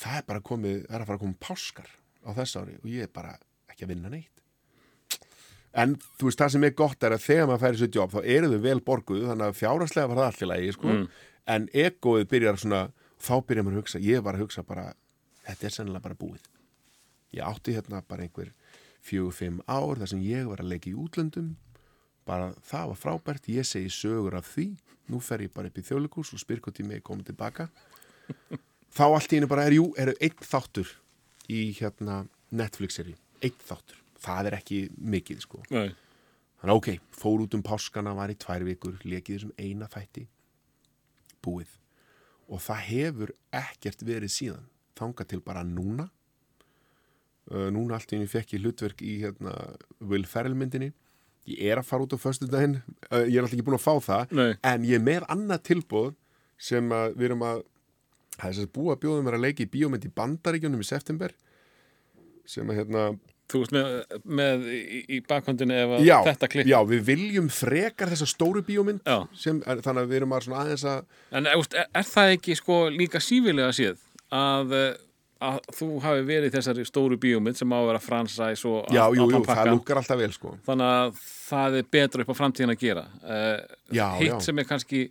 Það 0.02 0.20
er 0.20 0.28
bara 0.28 0.44
komið, 0.52 0.78
það 0.90 0.98
er 0.98 1.06
að 1.06 1.10
fara 1.10 1.20
að 1.20 1.26
koma 1.26 1.42
páskar 1.48 1.90
á 2.28 2.30
þess 2.36 2.60
ári 2.60 2.78
Og 2.82 2.92
ég 2.92 3.08
er 3.08 3.16
bara 3.16 3.38
ekki 3.72 3.88
að 3.88 3.94
vinna 3.96 4.12
neitt 4.12 4.28
En 5.72 5.94
þú 6.20 6.28
veist, 6.28 6.42
það 6.42 6.50
sem 6.52 6.66
er 6.68 6.74
gott 6.76 7.06
er 7.08 7.14
að 7.16 7.22
þegar 7.24 7.46
maður 7.48 7.62
færi 7.64 7.80
sér 7.80 7.94
jobb 7.96 8.16
Þá 8.16 8.22
eru 8.36 8.50
þau 8.52 8.64
vel 8.66 8.80
borguð, 8.84 9.22
þannig 9.30 9.46
að 9.48 9.60
fjárhagslega 9.62 10.10
var 10.12 10.20
það 10.20 10.28
allt 10.28 10.42
í 10.42 10.50
lagi 10.50 10.74
sko. 10.76 10.96
En 11.52 11.68
egoið 11.74 12.28
byrjar 12.32 12.60
svona 12.62 12.82
Þá 13.22 13.34
byrjar 13.46 13.66
maður 13.68 13.76
að 13.76 13.82
hugsa, 13.84 14.00
ég 14.02 14.24
var 14.26 14.38
að 14.38 14.46
hugsa 14.46 14.64
bara 14.66 14.88
Þetta 15.46 15.68
er 15.68 15.74
sennilega 15.76 16.06
bara 16.06 16.18
búið. 16.18 16.46
Ég 17.34 17.46
átti 17.46 17.74
hérna 17.76 18.02
bara 18.08 18.26
einhver 18.26 18.52
fjögur, 19.02 19.34
fimm 19.34 19.62
ár 19.66 19.98
þar 19.98 20.12
sem 20.12 20.22
ég 20.26 20.50
var 20.50 20.62
að 20.62 20.72
leika 20.74 20.90
í 20.92 20.98
útlöndum. 20.98 21.56
Bara 22.30 22.52
það 22.66 22.92
var 22.92 23.00
frábært 23.02 23.50
ég 23.50 23.66
segi 23.66 23.90
sögur 23.94 24.38
af 24.38 24.50
því. 24.54 24.68
Nú 25.10 25.22
fer 25.24 25.42
ég 25.46 25.54
bara 25.54 25.72
upp 25.72 25.80
í 25.82 25.86
þjóðleikús 25.88 26.34
og 26.36 26.44
spyr 26.44 26.62
hvort 26.62 26.82
ég 26.82 26.88
megi 26.88 27.06
komið 27.08 27.32
tilbaka. 27.32 27.68
Þá 28.98 29.04
allt 29.08 29.34
í 29.34 29.40
henni 29.40 29.50
bara 29.50 29.66
er 29.66 29.78
jú, 29.80 29.88
eru 29.98 30.14
einn 30.22 30.46
þáttur 30.46 30.94
í 31.50 31.64
hérna 31.80 32.22
Netflix-seri 32.52 33.16
einn 33.42 33.64
þáttur, 33.66 33.98
það 34.22 34.50
er 34.50 34.58
ekki 34.60 34.80
mikið 35.00 35.44
sko, 35.46 35.62
Nei. 35.74 35.94
þannig 36.62 36.78
ok 36.78 36.90
fór 37.16 37.46
út 37.46 37.56
um 37.58 37.64
páskana, 37.66 38.14
var 38.18 38.34
í 38.34 38.38
tvær 38.40 38.66
vikur 38.68 39.00
lekið 39.08 39.38
þessum 39.38 39.54
eina 39.58 39.90
þætti 39.92 40.28
búið 41.46 41.78
og 42.52 42.60
það 42.60 42.82
hefur 42.90 43.32
ekkert 43.56 44.04
verið 44.04 44.34
síðan. 44.34 44.66
Þangað 45.00 45.30
til 45.32 45.40
bara 45.46 45.64
núna. 45.66 46.10
Uh, 47.52 47.70
núna 47.74 47.98
allt 47.98 48.12
í 48.12 48.18
henni 48.18 48.30
fekk 48.30 48.58
ég 48.58 48.66
hlutverk 48.66 49.04
í 49.04 49.14
hérna, 49.24 49.54
Will 50.04 50.28
Ferrell 50.30 50.58
myndinni. 50.58 50.92
Ég 51.50 51.72
er 51.72 51.80
að 51.82 51.88
fara 51.88 52.06
út 52.06 52.14
á 52.14 52.20
föstudaginn. 52.22 52.82
Uh, 53.08 53.24
ég 53.24 53.40
er 53.40 53.46
alltaf 53.46 53.56
ekki 53.56 53.68
búin 53.70 53.80
að 53.80 53.86
fá 53.86 53.94
það. 54.08 54.36
Nei. 54.38 54.52
en 54.68 54.88
ég 54.88 55.00
er 55.00 55.06
með 55.06 55.28
annað 55.32 55.64
tilbúð 55.72 56.12
sem 56.62 56.92
við 56.92 57.32
erum 57.32 57.48
að 57.48 57.64
það 58.36 58.48
er 58.50 58.56
þess 58.58 58.68
að 58.68 58.76
búa 58.76 58.96
að 58.96 59.02
bjóða 59.06 59.24
mér 59.26 59.38
að 59.38 59.46
leika 59.48 59.64
í 59.64 59.72
bíómynd 59.72 60.06
í 60.06 60.14
bandaríkjunum 60.20 60.84
í 60.84 60.88
september. 60.92 61.34
Sem 62.50 62.70
að 62.70 62.82
hérna 62.82 63.08
Þú 63.52 63.62
veist 63.64 63.74
með, 63.76 63.88
með 64.40 64.66
í, 64.72 65.02
í 65.18 65.20
bakhundinu 65.28 65.76
ef 65.76 65.96
að 65.98 66.06
já, 66.08 66.16
þetta 66.30 66.50
klikk. 66.54 66.70
já, 66.72 66.78
við 66.88 67.06
viljum 67.12 67.50
frekar 67.52 68.12
þessa 68.14 68.30
stóru 68.30 68.64
bíómynd 68.68 69.04
sem, 69.36 69.60
er, 69.68 69.82
þannig 69.84 70.06
að 70.06 70.12
við 70.14 70.22
erum 70.22 70.36
að 70.38 70.50
aðeins 70.62 70.86
að 70.88 71.02
En 71.36 71.50
er, 71.52 71.64
er, 71.76 71.88
er 72.02 72.08
það 72.08 72.36
ekki 72.38 72.58
sko 72.60 72.82
líka 72.94 73.22
sífilega 73.24 73.74
séð 73.76 74.00
að, 74.32 74.76
eh, 74.78 74.92
að 75.42 75.60
þú 75.76 75.90
hafi 76.06 76.26
verið 76.28 76.56
þessari 76.56 76.86
stóru 76.88 77.18
bíómynd 77.22 77.60
sem 77.60 77.72
á 77.74 77.78
að 77.82 77.88
vera 77.92 78.04
fransæs 78.04 78.66
og 78.70 78.92
já, 78.94 79.04
jú, 79.18 79.28
jú, 79.34 79.42
það 79.48 79.72
lukkar 79.74 80.00
alltaf 80.02 80.22
vel 80.22 80.32
sko. 80.36 80.54
Þannig 80.68 80.92
að 80.98 81.24
það 81.52 81.80
er 81.82 81.90
betra 81.98 82.24
upp 82.26 82.32
á 82.32 82.40
framtíðin 82.40 82.76
að 82.76 82.84
gera. 82.86 83.08
Uh, 83.26 83.58
Já, 83.92 84.06
hitt 84.22 84.30
já. 84.32 84.38
sem 84.46 84.62
er 84.62 84.70
kannski 84.70 85.02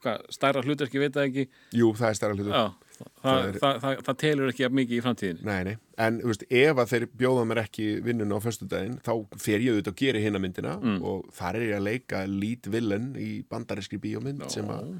hvað, 0.00 0.22
stærra 0.32 0.62
hlutverki, 0.64 0.96
ég 0.96 1.04
veit 1.08 1.18
það 1.18 1.26
ekki. 1.28 1.44
Jú, 1.76 1.90
það 1.98 2.08
er 2.08 2.18
stærra 2.20 2.38
hlutur 2.38 2.54
já, 2.54 2.62
það, 3.00 3.20
það, 3.22 3.44
er- 3.48 3.58
það, 3.62 3.78
það, 3.84 4.00
það 4.06 4.16
telur 4.22 4.50
ekki 4.52 4.68
mikið 4.78 4.96
í 4.96 5.02
framtíðin 5.04 5.40
Nei, 5.48 5.58
nei, 5.68 5.74
en 6.06 6.18
þú 6.22 6.30
veist, 6.32 6.44
ef 6.62 6.80
að 6.82 6.90
þeir 6.92 7.06
bjóða 7.22 7.44
mér 7.50 7.60
ekki 7.64 7.86
vinnun 8.06 8.34
á 8.34 8.38
föstudaginn, 8.44 8.98
þá 9.06 9.12
fer 9.40 9.60
ég 9.64 9.74
auðvitað 9.76 9.92
og 9.94 10.00
geri 10.02 10.22
hinna 10.24 10.42
myndina 10.42 10.74
Mm. 10.80 10.98
og 11.02 11.30
þar 11.36 11.56
er 11.60 11.66
ég 11.68 11.76
að 11.78 11.86
leika 11.88 12.22
lead 12.28 12.68
villain 12.72 13.08
í 13.20 13.30
bandarískri 13.50 13.98
bíómynd 14.02 14.46
sem 14.50 14.68
að, 14.72 14.90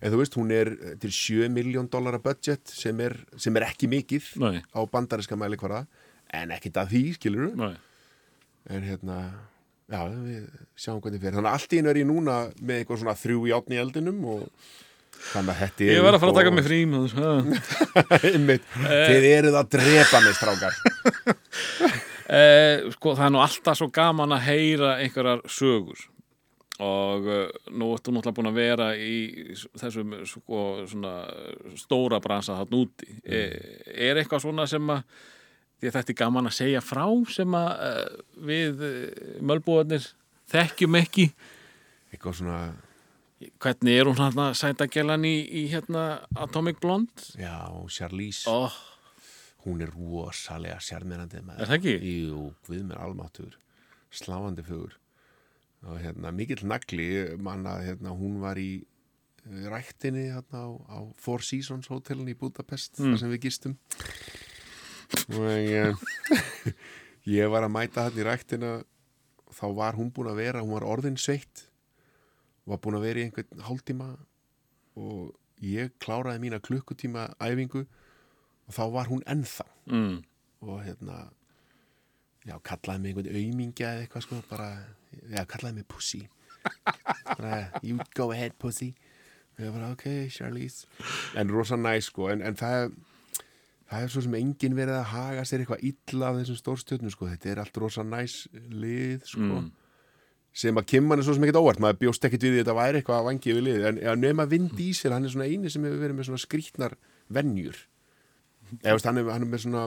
en 0.00 0.12
þú 0.14 0.20
veist, 0.22 0.36
hún 0.38 0.52
er 0.54 0.72
til 1.02 1.10
7 1.10 1.48
miljón 1.50 1.88
dollara 1.90 2.18
budget 2.22 2.68
sem 2.70 3.00
er, 3.00 3.16
sem 3.36 3.56
er 3.56 3.66
ekki 3.70 3.88
mikið 3.90 4.32
Nei. 4.44 4.62
á 4.74 4.80
bandaríska 4.86 5.36
mæli 5.36 5.56
hverða, 5.58 5.86
en 6.32 6.50
ekkit 6.54 6.76
að 6.82 6.92
því, 6.94 7.04
skilur 7.18 7.54
Nei. 7.56 7.74
en 8.68 8.82
hérna, 8.84 9.20
já, 9.88 10.02
við 10.12 10.44
sjáum 10.76 11.00
hvernig 11.00 11.20
fyrir, 11.22 11.38
þannig 11.38 11.48
að 11.48 11.56
allt 11.56 11.72
í 11.72 11.78
einu 11.80 11.88
er 11.94 12.00
ég 12.02 12.08
núna 12.10 12.34
með 12.60 12.82
eitthvað 12.82 13.00
svona 13.02 13.16
þrjú 13.16 13.46
í 13.48 13.80
eldinum 13.80 14.18
og 14.28 14.48
þannig 15.28 15.54
að 15.54 15.62
þetta 15.62 15.84
er 15.84 15.94
ég 15.94 16.04
verð 16.04 16.18
að 16.18 16.22
fara 16.24 16.32
að 16.32 16.38
taka 16.40 16.52
mig 16.56 16.66
frí 16.66 16.78
með 16.88 17.06
þessu 17.06 17.22
Einmitt, 18.32 18.68
þið 18.84 19.26
eruð 19.32 19.58
að 19.60 19.72
drepa 19.76 20.22
mig 20.24 20.38
strákar. 20.38 20.78
Eh, 22.28 22.82
sko, 22.92 23.14
það 23.16 23.24
er 23.24 23.30
nú 23.32 23.38
alltaf 23.40 23.78
svo 23.78 23.86
gaman 23.88 24.34
að 24.36 24.42
heyra 24.50 24.90
einhverjar 25.00 25.38
sögur. 25.48 26.02
Og 26.84 27.24
uh, 27.24 27.54
nú 27.72 27.88
ertu 27.94 28.12
náttúrulega 28.12 28.36
búin 28.36 28.50
að 28.50 28.58
vera 28.58 28.88
í 29.00 29.14
þessum 29.80 30.12
sko, 30.28 30.64
svona, 30.90 31.14
stóra 31.80 32.18
bransa 32.20 32.58
þarna 32.58 32.82
úti. 32.82 33.08
Mm. 33.24 33.56
er 33.96 34.20
eitthvað 34.20 34.44
svona 34.44 34.68
sem 34.68 34.92
að 34.92 35.00
því 35.78 35.88
að 35.88 35.96
þetta 35.96 36.12
er 36.12 36.18
gaman 36.20 36.50
að 36.50 36.56
segja 36.58 36.84
frá 36.84 37.06
sem 37.32 37.56
að 37.62 37.72
við 38.50 38.84
mölbúarnir 39.48 40.12
þekkjum 40.52 41.00
ekki? 41.00 41.30
Eitthvað 42.12 42.38
svona 42.42 42.60
hvernig 43.62 43.94
er 44.00 44.08
hún 44.10 44.18
hérna 44.18 44.48
sætagjalan 44.58 45.24
í, 45.28 45.34
í 45.46 45.64
hérna 45.72 46.04
Atomic 46.36 46.80
Blonde? 46.82 47.26
Já, 47.38 47.54
Charlize, 47.92 48.50
oh, 48.50 48.74
hún 49.66 49.82
er 49.84 49.92
rosalega 49.94 50.78
sjarmerandi 50.82 51.42
með 51.46 51.60
Er 51.62 51.70
það 51.70 51.76
ekki? 51.78 51.94
Jú, 52.28 52.44
við 52.70 52.84
mér 52.90 53.02
almáttur 53.04 53.54
sláandi 54.10 54.64
fögur. 54.66 54.96
Og 55.86 56.00
hérna, 56.02 56.32
mikill 56.34 56.64
nagli 56.66 57.08
manna, 57.38 57.76
hérna, 57.84 58.10
hún 58.18 58.40
var 58.42 58.58
í 58.58 58.80
eh, 59.46 59.68
ræktinni 59.70 60.24
hérna, 60.32 60.64
á, 60.66 60.68
á 60.90 60.98
Four 61.22 61.44
Seasons 61.46 61.86
hótelin 61.92 62.26
í 62.32 62.34
Budapest 62.38 62.98
Mm. 62.98 63.12
þar 63.14 63.20
sem 63.22 63.30
við 63.36 63.44
gistum. 63.46 63.76
Og 65.30 65.46
ég, 65.62 65.94
ég 67.38 67.48
var 67.52 67.62
að 67.68 67.74
mæta 67.76 68.08
hérna 68.08 68.24
í 68.24 68.26
ræktina 68.26 68.72
þá 69.54 69.64
var 69.78 69.94
hún 69.96 70.10
búin 70.12 70.32
að 70.32 70.40
vera 70.42 70.60
hún 70.64 70.74
var 70.74 70.84
orðin 70.88 71.16
sveitt 71.20 71.67
var 72.68 72.80
búin 72.84 72.98
að 72.98 73.06
vera 73.08 73.22
í 73.22 73.26
einhvern 73.28 73.64
hálftíma 73.68 74.08
og 74.98 75.34
ég 75.64 75.94
kláraði 76.02 76.42
mína 76.44 76.60
klukkutíma 76.62 77.30
æfingu 77.40 77.84
og 77.84 78.76
þá 78.76 78.82
var 78.94 79.10
hún 79.10 79.24
ennþá. 79.26 79.66
Mm, 79.90 80.16
og 80.66 80.80
hérna 80.84 81.18
já, 82.46 82.56
kallaði 82.64 83.02
mig 83.02 83.14
einhvern 83.14 83.36
aumingja 83.36 83.92
eða 83.94 84.06
eitthvað 84.06 84.26
sko, 84.26 84.40
bara, 84.50 84.70
já, 85.32 85.44
kallaði 85.48 85.80
mig 85.80 85.88
pussy. 85.88 86.24
Bara, 87.38 87.70
you 87.82 87.96
go 88.18 88.32
ahead 88.34 88.56
pussy. 88.58 88.90
Og 89.56 89.62
ég 89.64 89.72
bara, 89.72 89.92
ok, 89.94 90.04
Charlize. 90.30 90.88
En 91.38 91.48
rosa 91.50 91.78
næs 91.78 92.10
sko, 92.10 92.28
en, 92.32 92.42
en 92.44 92.56
það 92.58 92.90
það 93.88 94.04
er 94.04 94.12
svo 94.12 94.22
sem 94.24 94.36
enginn 94.38 94.76
verið 94.76 94.98
að 94.98 95.10
haga 95.14 95.44
sér 95.48 95.64
eitthvað 95.64 95.84
illa 95.88 96.30
af 96.30 96.40
þessum 96.40 96.58
stórstjörnum 96.60 97.14
sko, 97.14 97.28
þetta 97.30 97.50
er 97.52 97.60
allt 97.62 97.80
rosa 97.80 98.04
næs 98.04 98.36
lið 98.52 99.24
sko. 99.30 99.62
Mm. 99.62 99.70
Sem 100.58 100.80
að 100.80 100.88
Kimman 100.90 101.20
er 101.20 101.26
svo 101.26 101.36
sem 101.36 101.44
ekkert 101.46 101.60
óvart. 101.60 101.80
Maður 101.82 102.00
bjóst 102.02 102.24
ekkert 102.26 102.42
við 102.42 102.56
því 102.56 102.58
að 102.58 102.64
þetta 102.64 102.76
væri 102.78 103.00
eitthvað 103.00 103.20
að 103.20 103.28
vangi 103.28 103.54
við 103.54 103.64
lið 103.68 103.86
en 103.90 104.02
ja, 104.02 104.14
nema 104.18 104.46
Vin 104.50 104.66
Diesel, 104.74 105.14
hann 105.14 105.28
er 105.28 105.34
svona 105.34 105.46
eini 105.46 105.70
sem 105.70 105.86
hefur 105.86 106.02
verið 106.02 106.18
með 106.18 106.28
svona 106.30 106.42
skrítnar 106.42 106.96
venjur. 107.30 107.78
Eða 108.80 108.96
veist, 108.96 109.08
hann, 109.08 109.20
er, 109.20 109.30
hann 109.30 109.46
er 109.46 109.52
með 109.52 109.64
svona 109.64 109.84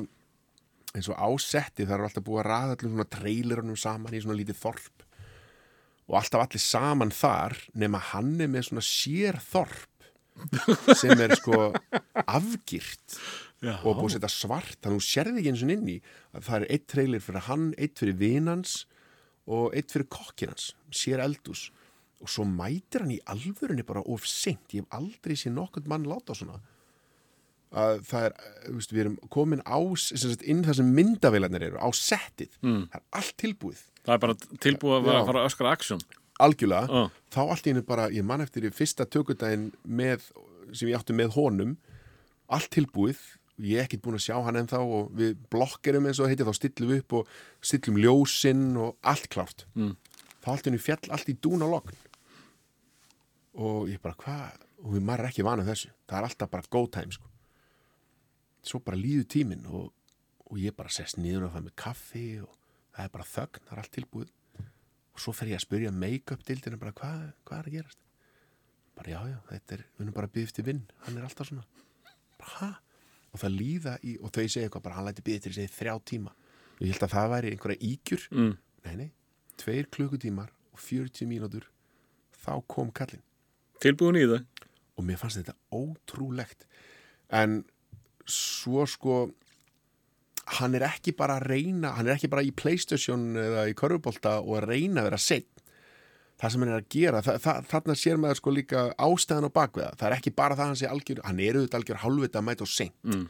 eins 0.95 1.07
og 1.11 1.19
ásetti 1.19 1.85
það 1.85 1.95
er 1.97 2.05
alltaf 2.07 2.25
búið 2.27 2.41
að 2.41 2.47
raða 2.49 2.75
allir 2.75 2.93
svona 2.93 3.07
trailerunum 3.15 3.79
saman 3.79 4.15
í 4.15 4.23
svona 4.23 4.37
lítið 4.39 4.59
þorp. 4.61 5.05
Og 6.11 6.17
alltaf 6.19 6.45
allir 6.45 6.63
saman 6.63 7.13
þar 7.15 7.57
nema 7.83 8.01
hann 8.11 8.33
er 8.39 8.51
með 8.51 8.69
svona 8.69 8.85
sér 8.85 9.39
þorp 9.43 9.87
sem 10.97 11.19
er 11.19 11.35
sko 11.35 11.69
afgirt 12.37 13.19
Já. 13.61 13.75
og 13.83 13.99
búið 13.99 14.07
að 14.07 14.15
setja 14.15 14.31
svart. 14.33 14.79
Þannig 14.79 14.95
að 14.95 15.03
þú 15.03 15.07
sérði 15.09 15.41
ekki 15.41 15.53
eins 15.53 15.65
og 15.67 15.75
inn 15.75 15.91
í 15.91 15.99
að 16.31 16.47
það 16.47 16.57
er 16.57 16.67
eitt 16.75 16.87
trailer 16.95 17.23
fyrir 17.27 17.47
hann, 17.49 17.69
eitt 17.75 18.01
fyrir 18.01 18.19
vinans 18.23 18.77
og 19.47 19.73
eitt 19.75 19.91
fyrir 19.91 20.07
kokkinans 20.11 20.73
sér 20.91 21.21
eldús 21.23 21.69
og 22.21 22.29
svo 22.29 22.43
mætir 22.45 23.01
hann 23.01 23.15
í 23.15 23.19
alvörunni 23.25 23.81
bara 23.85 24.03
of 24.05 24.25
seint. 24.29 24.67
Ég 24.75 24.83
hef 24.83 24.93
aldrei 24.93 25.33
séð 25.35 25.55
nokkund 25.57 25.87
mann 25.89 26.05
láta 26.05 26.35
svona. 26.37 26.59
Að 27.71 28.01
það 28.03 28.25
er, 28.27 28.33
veist, 28.75 28.91
við 28.91 28.99
erum 29.05 29.15
komin 29.31 29.61
á 29.63 29.79
sagt, 29.97 30.43
inn 30.43 30.61
það 30.67 30.75
sem 30.81 30.89
myndavélarnir 30.97 31.63
eru 31.69 31.79
á 31.79 31.87
settið, 31.95 32.49
Mm. 32.61 32.87
það 32.91 32.97
er 32.99 33.05
allt 33.21 33.37
tilbúið. 33.39 33.79
Það 34.05 34.13
er 34.13 34.17
bara 34.19 34.33
tilbúið 34.35 34.97
að 34.99 35.05
vera 35.07 35.21
að 35.21 35.25
fara 35.31 35.39
að 35.41 35.49
öskra 35.49 35.71
aksjón 35.77 36.01
algjörlega, 36.41 36.87
Já. 36.89 37.11
þá 37.31 37.39
allt 37.49 37.65
í 37.67 37.69
henni 37.71 37.85
bara 37.85 38.09
ég 38.09 38.23
man 38.25 38.41
eftir 38.41 38.65
í 38.65 38.71
fyrsta 38.73 39.05
tökudaginn 39.05 39.71
með, 39.87 40.21
sem 40.73 40.89
ég 40.89 40.97
átti 40.99 41.13
með 41.15 41.33
honum 41.37 41.77
allt 42.49 42.69
tilbúið, 42.73 43.17
ég 43.61 43.79
er 43.79 43.85
ekkert 43.85 44.03
búin 44.05 44.17
að 44.17 44.25
sjá 44.25 44.37
hann 44.45 44.59
ennþá 44.61 44.81
og 44.81 45.11
við 45.17 45.35
blokkerum 45.53 46.07
eins 46.09 46.21
og 46.21 46.31
heitir, 46.31 46.47
þá 46.47 46.57
stillum 46.57 46.95
upp 46.97 47.17
og 47.19 47.31
stillum 47.61 47.99
ljósinn 48.01 48.65
og 48.81 48.97
allt 49.01 49.29
klárt. 49.33 49.65
Mm. 49.75 49.95
þá 50.41 50.47
allt 50.55 50.67
henni 50.67 50.81
fjall 50.81 51.11
allt 51.13 51.29
í 51.29 51.37
dún 51.37 51.61
og 51.65 51.75
logn. 51.75 51.97
Og 53.61 53.89
ég 53.91 54.01
bara, 54.01 54.17
hvað 54.17 54.67
og 54.81 54.95
við 54.95 55.09
er 55.13 55.27
ekki 55.27 55.45
vanað 55.45 55.71
þessu, 55.71 55.91
það 56.09 56.17
er 56.17 56.27
alltaf 56.27 56.51
bara 56.51 56.71
go 56.73 56.83
time 56.89 57.13
sko. 57.13 57.27
Svo 58.65 58.81
bara 58.85 58.97
líður 58.97 59.27
tíminn 59.29 59.65
og, 59.69 59.91
og 60.47 60.61
ég 60.61 60.75
bara 60.77 60.93
sest 60.93 61.19
niður 61.21 61.47
og 61.47 61.55
það 61.55 61.67
með 61.67 61.75
kaffi 61.83 62.27
og 62.41 62.53
það 62.95 63.03
er 63.05 63.13
bara 63.15 63.27
þögn, 63.31 63.65
það 63.67 63.75
er 63.75 63.83
allt 63.83 63.95
tilbúið. 63.97 64.31
Og 65.11 65.21
svo 65.21 65.33
fer 65.35 65.51
ég 65.51 65.59
að 65.59 65.65
spyrja 65.65 65.93
make-up 65.93 66.45
dildina 66.47 66.79
bara 66.81 66.95
hvað, 66.97 67.25
hvað 67.45 67.59
er 67.59 67.69
að 67.69 67.77
gerast? 67.77 68.05
Bara 68.97 69.13
já, 69.13 69.19
já, 69.31 69.37
þetta 69.51 69.77
er, 69.77 69.83
við 69.97 70.05
erum 70.05 70.17
bara 70.17 70.31
byggja 70.31 70.49
eftir 70.49 70.67
vinn 70.67 70.81
hann 71.05 71.19
er 71.19 71.27
alltaf 71.27 71.49
svona. 71.49 71.65
Bara, 72.41 72.53
ha? 72.57 72.71
Og 73.31 73.41
það 73.41 73.57
líða 73.57 73.95
í, 74.03 74.17
og 74.19 74.31
þau 74.31 74.45
segja 74.45 74.67
eitthvað 74.67 74.85
bara 74.87 74.97
hann 74.97 75.07
læti 75.07 75.25
byggja 75.25 75.41
eftir 75.41 75.57
sig 75.57 75.71
þrjá 75.71 75.93
tíma. 76.11 76.33
Og 76.77 76.85
ég 76.85 76.93
held 76.93 77.05
að 77.07 77.13
það 77.15 77.33
væri 77.35 77.51
einhverja 77.55 77.85
ígjur. 77.87 78.25
Mm. 78.31 78.55
nei, 78.85 78.95
nei, 78.97 79.09
tveir 79.61 79.89
klukkutímar 79.93 80.49
og 80.73 80.81
40 80.81 81.29
mínútur 81.29 81.67
þá 82.41 82.53
kom 82.67 82.89
kallinn. 82.95 83.23
Tilbúin 83.81 84.19
í 84.19 84.25
það. 84.29 84.47
Og 84.97 85.05
mér 85.07 85.19
fannst 85.21 85.39
þetta 85.39 85.55
ótrúlegt. 85.73 86.65
En 87.31 87.61
svo 88.27 88.85
sko 88.89 89.21
hann 90.57 90.75
er 90.75 90.85
ekki 90.87 91.13
bara 91.17 91.37
að 91.39 91.47
reyna 91.53 91.93
hann 91.95 92.09
er 92.09 92.17
ekki 92.17 92.29
bara 92.31 92.43
í 92.43 92.51
Playstation 92.55 93.31
eða 93.39 93.67
í 93.69 93.75
körfubolta 93.77 94.39
og 94.41 94.57
að 94.59 94.67
reyna 94.73 95.03
að 95.03 95.09
vera 95.11 95.21
seitt 95.21 95.60
það 96.41 96.53
sem 96.53 96.63
hann 96.63 96.71
er 96.71 96.79
að 96.79 96.89
gera 96.95 97.21
þa 97.21 97.35
þa 97.41 97.53
þarna 97.69 97.95
sér 98.01 98.19
maður 98.21 98.39
sko 98.39 98.53
líka 98.55 98.83
ástæðan 98.97 99.49
á 99.49 99.57
bakveða 99.57 99.91
það. 99.97 100.05
Er 100.07 100.15
ekki 100.17 100.33
bara 100.37 100.57
það 100.57 100.63
að 100.63 100.71
hann 100.71 100.79
sé 100.79 100.89
algjör 100.89 101.23
hann 101.27 101.41
er 101.41 101.59
auðvitað 101.59 101.79
algjör 101.79 102.01
halvvita 102.05 102.41
að 102.41 102.47
mæta 102.47 102.65
og 102.65 102.71
seint. 102.71 102.97
Mm. 103.05 103.25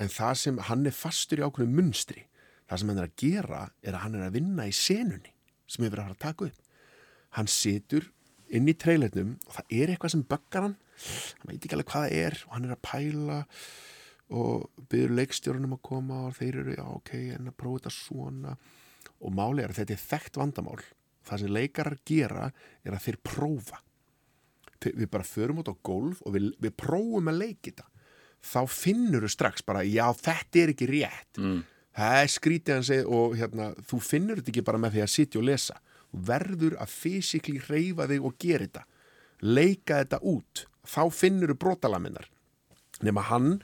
en 0.00 0.08
það 0.08 0.34
sem 0.40 0.58
hann 0.70 0.86
er 0.88 0.96
fastur 0.96 1.42
í 1.42 1.44
ákveðinu 1.44 1.76
munstri. 1.76 2.24
Það 2.70 2.80
sem 2.80 2.90
hann 2.90 3.00
er 3.02 3.08
að 3.10 3.18
gera 3.20 3.60
er 3.82 3.96
að 3.96 4.04
hann 4.06 4.16
er 4.16 4.26
að 4.26 4.36
vinna 4.38 4.66
í 4.66 4.72
senunni 4.74 5.34
sem 5.70 5.84
hefur 5.84 6.00
að 6.00 6.08
fara 6.08 6.16
að 6.16 6.24
taka 6.24 6.48
upp. 6.48 6.62
Hann 7.36 7.50
situr 7.52 8.08
inn 8.50 8.70
í 8.70 8.74
trailernum 8.74 9.36
og 9.46 9.58
það 9.58 9.74
er 9.76 9.92
eitthvað 9.92 10.14
sem 10.16 10.26
böggar 10.26 10.66
hann. 10.66 10.76
Hann 11.40 11.52
veit 11.52 11.60
ekki 11.60 11.76
alveg 11.76 11.92
hvað 11.92 12.06
það 12.06 12.16
er 12.24 12.38
og 12.46 12.54
hann 12.56 12.66
er 12.66 12.74
að 12.74 12.82
pæla 12.88 13.38
og 14.40 14.86
byrður 14.90 15.16
leikstjórunum 15.18 15.76
að 15.76 15.84
koma 15.86 16.22
og 16.28 16.36
þeir 16.38 16.60
eru, 16.62 16.74
já 16.78 16.86
ok, 16.86 17.12
en 17.36 17.50
að 17.50 17.58
prófa 17.60 17.82
þetta 17.82 17.94
svona. 17.94 18.56
Og 19.20 19.34
máli 19.36 19.64
er 19.64 19.72
að 19.72 19.82
þetta 19.82 19.96
er 19.96 20.02
þekkt 20.06 20.40
vandamál 20.40 20.80
það 21.26 21.42
sem 21.42 21.54
leikarar 21.54 21.98
gera 22.06 22.50
er 22.84 22.96
að 22.96 23.06
þeir 23.06 23.20
prófa. 23.26 23.80
Við 24.80 25.08
bara 25.12 25.26
förum 25.28 25.60
út 25.60 25.68
á 25.68 25.76
gólf 25.84 26.22
og 26.24 26.36
við, 26.36 26.52
við 26.60 26.76
prófum 26.80 27.28
að 27.28 27.42
leiki 27.42 27.72
þetta 27.72 27.88
þá 28.40 28.60
finnur 28.72 29.26
þú 29.26 29.30
strax 29.34 29.64
bara, 29.68 29.84
já 29.84 30.06
þetta 30.16 30.62
er 30.62 30.72
ekki 30.72 30.88
rétt. 30.88 31.36
Mm. 31.36 31.60
það 32.00 32.22
er 32.22 32.30
skrítið 32.32 32.74
hann 32.74 32.86
segið 32.88 33.08
og 33.18 33.34
hérna, 33.36 33.70
þú 33.90 33.98
finnur 34.06 34.40
þetta 34.40 34.52
ekki 34.54 34.64
bara 34.64 34.80
með 34.80 34.94
því 34.94 35.02
að 35.04 35.12
sitja 35.14 35.40
og 35.40 35.46
lesa. 35.50 35.76
Þú 36.10 36.20
verður 36.30 36.76
að 36.80 36.94
fysikli 36.94 37.60
reyfa 37.66 38.06
þig 38.10 38.26
og 38.26 38.36
gera 38.40 38.66
þetta. 38.66 38.84
Leika 39.44 40.00
þetta 40.00 40.20
út. 40.32 40.64
Þá 40.88 41.02
finnur 41.12 41.52
þú 41.52 41.58
brotalaminar 41.60 42.30
nema 43.04 43.24
hann 43.28 43.60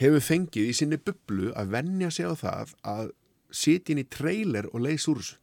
hefur 0.00 0.24
fengið 0.24 0.70
í 0.70 0.76
sinni 0.76 0.98
bublu 1.00 1.52
að 1.56 1.72
venja 1.72 2.10
sig 2.12 2.28
á 2.28 2.34
það 2.36 2.74
að 2.84 3.12
sitja 3.52 3.94
inn 3.94 4.02
í 4.02 4.08
trailer 4.12 4.68
og 4.72 4.82
leysa 4.84 5.12
úr 5.12 5.22
þessu 5.22 5.38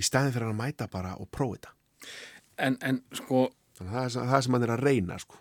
í 0.00 0.06
staðin 0.06 0.34
fyrir 0.36 0.52
að 0.52 0.58
mæta 0.62 0.88
bara 0.92 1.14
og 1.20 1.30
prófa 1.32 1.58
þetta 1.58 1.76
en, 2.66 2.80
en 2.80 3.02
sko 3.16 3.46
þannig 3.78 3.92
að 3.92 4.00
það 4.00 4.24
er 4.24 4.32
það 4.32 4.42
sem 4.46 4.56
hann 4.56 4.66
er 4.66 4.74
að 4.74 4.84
reyna 4.88 5.20
sko. 5.20 5.38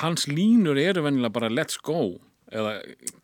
hans 0.00 0.26
línur 0.30 0.80
eru 0.80 1.04
venjulega 1.06 1.36
bara 1.36 1.52
let's 1.52 1.80
go 1.80 2.02
eða 2.50 2.72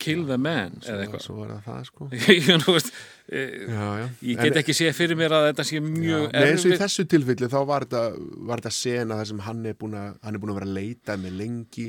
kill 0.03 0.23
the 0.29 0.37
man 0.39 0.77
eða 0.85 1.05
eitthvað 1.05 1.25
svo 1.25 1.47
það 1.49 1.65
það 1.65 1.81
sko 1.89 2.09
ég, 2.15 2.29
eh, 2.47 3.57
já, 3.67 3.87
já. 4.01 4.05
ég 4.29 4.43
get 4.43 4.61
ekki 4.63 4.77
séð 4.77 4.93
fyrir 5.01 5.19
mér 5.19 5.35
að 5.35 5.49
þetta 5.49 5.67
sé 5.67 5.81
mjög 5.83 6.29
Nei, 6.31 6.45
eins 6.45 6.67
og 6.67 6.77
í 6.77 6.79
þessu 6.83 7.07
tilfelli 7.11 7.51
þá 7.51 7.59
var 7.67 7.87
þetta, 7.89 8.05
var 8.51 8.63
þetta 8.63 8.77
sena 8.77 9.19
þar 9.19 9.31
sem 9.33 9.43
hann 9.49 9.65
er 9.67 9.81
búin 9.81 9.99
að, 9.99 10.21
hann 10.23 10.39
er 10.39 10.45
búin 10.45 10.55
að 10.55 10.61
vera 10.61 10.71
að 10.71 10.79
leita 10.79 11.19
með 11.23 11.41
lengi 11.41 11.89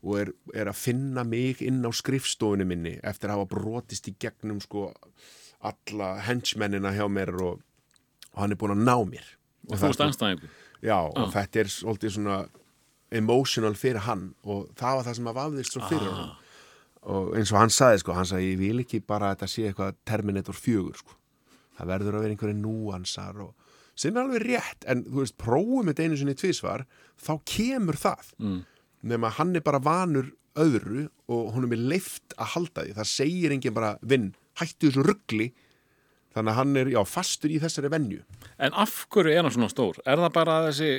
og 0.00 0.14
er, 0.22 0.32
er 0.56 0.70
að 0.72 0.80
finna 0.80 1.26
mig 1.28 1.60
inn 1.64 1.84
á 1.84 1.92
skrifstofunni 1.92 2.64
minni 2.68 2.94
eftir 3.04 3.28
að 3.28 3.42
hafa 3.42 3.50
brotist 3.52 4.08
í 4.08 4.16
gegnum 4.16 4.62
sko 4.64 4.88
alla 5.68 6.14
henchmennina 6.24 6.94
hjá 6.96 7.04
mér 7.12 7.34
og, 7.44 7.60
og 8.34 8.42
hann 8.42 8.54
er 8.54 8.60
búin 8.60 8.74
að 8.76 8.84
ná 8.86 8.96
mér. 9.08 9.28
Og 9.68 9.76
þú 9.76 9.90
veist 9.90 10.04
anstæðingu 10.06 10.50
Já, 10.80 10.96
og 10.96 11.32
þetta 11.34 11.60
er 11.60 11.70
svolítið 11.70 12.14
svona 12.14 12.38
emotional 13.12 13.74
fyrir 13.76 14.04
hann 14.06 14.30
og 14.46 14.70
það 14.78 14.96
var 14.96 15.06
það 15.08 15.16
sem 15.18 15.30
að 15.30 15.38
vafðist 15.40 15.76
svo 15.76 15.82
fyrir 15.90 16.08
honum. 16.08 16.36
Og 17.10 17.30
eins 17.36 17.52
og 17.52 17.60
hann 17.60 17.72
saði 17.72 18.00
sko, 18.02 18.14
hann 18.16 18.28
sagði 18.28 18.52
ég 18.52 18.60
vil 18.60 18.82
ekki 18.84 19.00
bara 19.04 19.30
að 19.30 19.38
þetta 19.38 19.50
sé 19.52 19.66
eitthvað 19.68 19.98
Terminator 20.08 20.56
4 20.56 21.00
sko. 21.00 21.16
það 21.80 21.90
verður 21.94 22.16
að 22.16 22.24
vera 22.24 22.34
einhverju 22.34 22.56
núansar 22.60 23.38
og 23.40 23.76
sem 23.96 24.16
er 24.16 24.22
alveg 24.22 24.42
rétt 24.44 24.84
en 24.88 25.04
þú 25.06 25.22
veist, 25.22 25.36
prófum 25.40 25.88
þetta 25.88 26.04
einu 26.04 26.18
sinni 26.20 26.36
tvisvar 26.36 26.84
þá 27.20 27.32
kemur 27.44 27.96
það. 28.00 28.34
Mm. 28.38 28.60
nema 29.00 29.30
hann 29.32 29.56
er 29.56 29.64
bara 29.64 29.80
vanur 29.80 30.28
öðru 30.60 31.06
og 31.30 31.54
honum 31.54 31.72
er 31.72 31.80
leift 31.92 32.34
að 32.36 32.54
halda 32.54 32.84
því. 32.84 32.94
Það 32.98 33.08
segir 33.08 33.54
enginn 33.54 33.76
bara 33.76 33.94
vinn, 34.02 34.32
hættu 34.60 34.90
þessu 34.90 35.04
ruggli 35.06 35.50
þannig 36.34 36.52
að 36.52 36.58
hann 36.60 36.76
er, 36.80 36.90
já, 36.94 37.00
fastur 37.10 37.50
í 37.50 37.58
þessari 37.62 37.90
venju 37.90 38.20
en 38.58 38.76
af 38.78 38.92
hverju 39.10 39.32
er 39.34 39.42
hann 39.46 39.54
svona 39.54 39.70
stór? 39.72 39.98
er 40.06 40.20
það 40.22 40.32
bara 40.36 40.58
þessi 40.68 40.90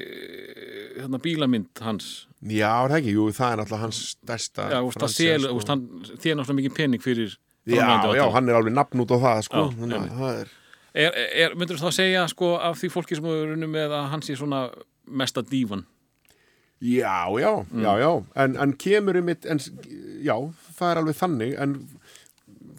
hérna, 0.99 1.21
bílamynd 1.23 1.81
hans 1.85 2.11
Já, 2.41 2.71
er 2.83 2.89
það 2.89 2.97
ekki, 2.97 3.11
jú, 3.13 3.27
það 3.37 3.51
er 3.53 3.59
náttúrulega 3.61 3.83
hans 3.85 3.99
stærsta 4.15 4.63
já, 4.73 4.79
úst, 4.81 4.97
það 5.03 5.11
sel, 5.13 5.43
sko. 5.45 5.53
úst, 5.59 5.69
hann 5.69 5.83
þér 6.17 6.39
náttúrulega 6.39 6.57
mikið 6.61 6.75
pening 6.79 7.03
fyrir 7.05 7.35
Já, 7.69 7.85
já, 8.17 8.23
og 8.25 8.33
hann 8.33 8.49
er 8.49 8.57
alveg 8.57 8.73
nafn 8.73 9.03
út 9.03 9.11
á 9.13 9.17
það, 9.21 9.41
sko 9.45 9.61
Já, 9.67 9.75
Þannig 9.77 9.93
að 9.93 10.01
einmitt. 10.01 10.17
það 10.17 10.41
er 10.41 10.57
Er, 10.91 11.13
er, 11.45 11.53
myndur 11.55 11.77
þú 11.79 11.85
þá 11.87 11.93
segja 11.95 12.23
sko 12.27 12.47
af 12.59 12.79
því 12.81 12.89
fólki 12.91 13.15
sem 13.15 13.27
er 13.31 13.53
unni 13.53 13.67
með 13.71 13.93
að 13.95 14.07
hann 14.11 14.23
sé 14.25 14.33
svona 14.35 14.63
mesta 15.07 15.43
dívan 15.47 15.85
Já, 16.81 17.29
já, 17.37 17.51
Mm. 17.71 17.83
já, 17.85 17.91
já 18.01 18.11
En, 18.35 18.57
en 18.57 18.73
kemur 18.73 19.17
um 19.21 19.25
mitt, 19.29 19.45
en, 19.45 19.59
já, 20.25 20.33
það 20.79 20.91
er 20.91 20.97
alveg 21.03 21.15
þannig 21.19 21.53
En 21.61 21.75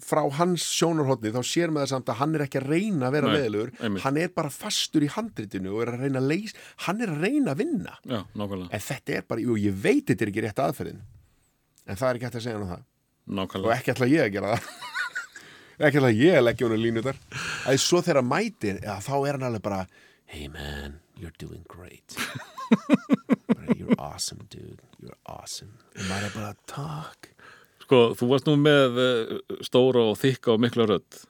frá 0.03 0.21
hans 0.37 0.65
sjónarhóttni 0.77 1.31
þá 1.33 1.39
sér 1.47 1.71
maður 1.73 1.91
samt 1.93 2.11
að 2.11 2.19
hann 2.21 2.35
er 2.37 2.43
ekki 2.45 2.59
að 2.61 2.69
reyna 2.73 3.07
að 3.09 3.15
vera 3.17 3.33
leðilegur. 3.33 3.73
Hann 4.03 4.19
er 4.21 4.31
bara 4.35 4.51
fastur 4.53 5.05
í 5.05 5.09
handritinu 5.13 5.73
og 5.73 5.83
er 5.85 5.93
að 5.95 6.05
reyna 6.05 6.21
að 6.21 6.29
leys 6.33 6.55
Hann 6.85 7.01
er 7.03 7.13
að 7.13 7.25
reyna 7.25 7.53
að 7.55 7.61
vinna. 7.63 7.97
Já, 8.03 8.19
En 8.23 8.83
þetta 8.87 9.17
er 9.17 9.27
bara, 9.27 9.43
jú, 9.43 9.57
ég 9.59 9.77
veit 9.83 10.05
þetta 10.07 10.25
er 10.25 10.33
ekki 10.33 10.45
rétt 10.47 10.63
aðferðin 10.63 11.01
En 11.87 11.99
það 11.99 12.09
er 12.09 12.19
ekki 12.19 12.27
hægt 12.29 12.39
að 12.39 12.45
segja 12.45 12.57
hann 12.59 12.69
það. 12.73 12.83
Og 13.23 13.37
nákvæmlega. 13.39 13.77
ekki 13.77 13.93
ætla 13.93 14.07
ég 14.11 14.25
að 14.27 14.33
gera 14.37 14.53
það. 14.53 14.67
Ekki 15.83 15.99
ætla 15.99 16.11
ég 16.13 16.37
að 16.37 16.43
leggja 16.45 16.67
honum 16.67 16.83
línu 16.83 17.01
þar. 17.03 17.17
Að 17.67 17.79
svo 17.81 17.99
þegar 18.03 18.19
hann 18.21 18.29
mætir 18.29 18.79
ja, 18.83 18.97
þá 19.01 19.13
er 19.17 19.37
hann 19.37 19.47
alveg 19.49 19.63
bara 19.65 19.79
hey 20.33 20.47
man, 20.47 20.99
you're 21.19 21.33
doing 21.41 21.65
great. 21.67 22.15
You're 23.77 23.95
awesome 23.97 24.47
dude. 24.49 24.81
You're 24.99 25.17
awesome. 25.25 25.75
Og 25.95 26.07
maður 26.09 26.25
er 26.27 26.33
bara 26.35 26.53
takk 26.67 27.29
Sko, 27.83 28.01
þú 28.17 28.31
varst 28.31 28.49
nú 28.49 28.57
með 28.61 28.99
uh, 29.03 29.37
stóra 29.65 30.07
og 30.11 30.17
þykka 30.21 30.55
og 30.55 30.63
mikla 30.63 30.89
rödd 30.89 31.23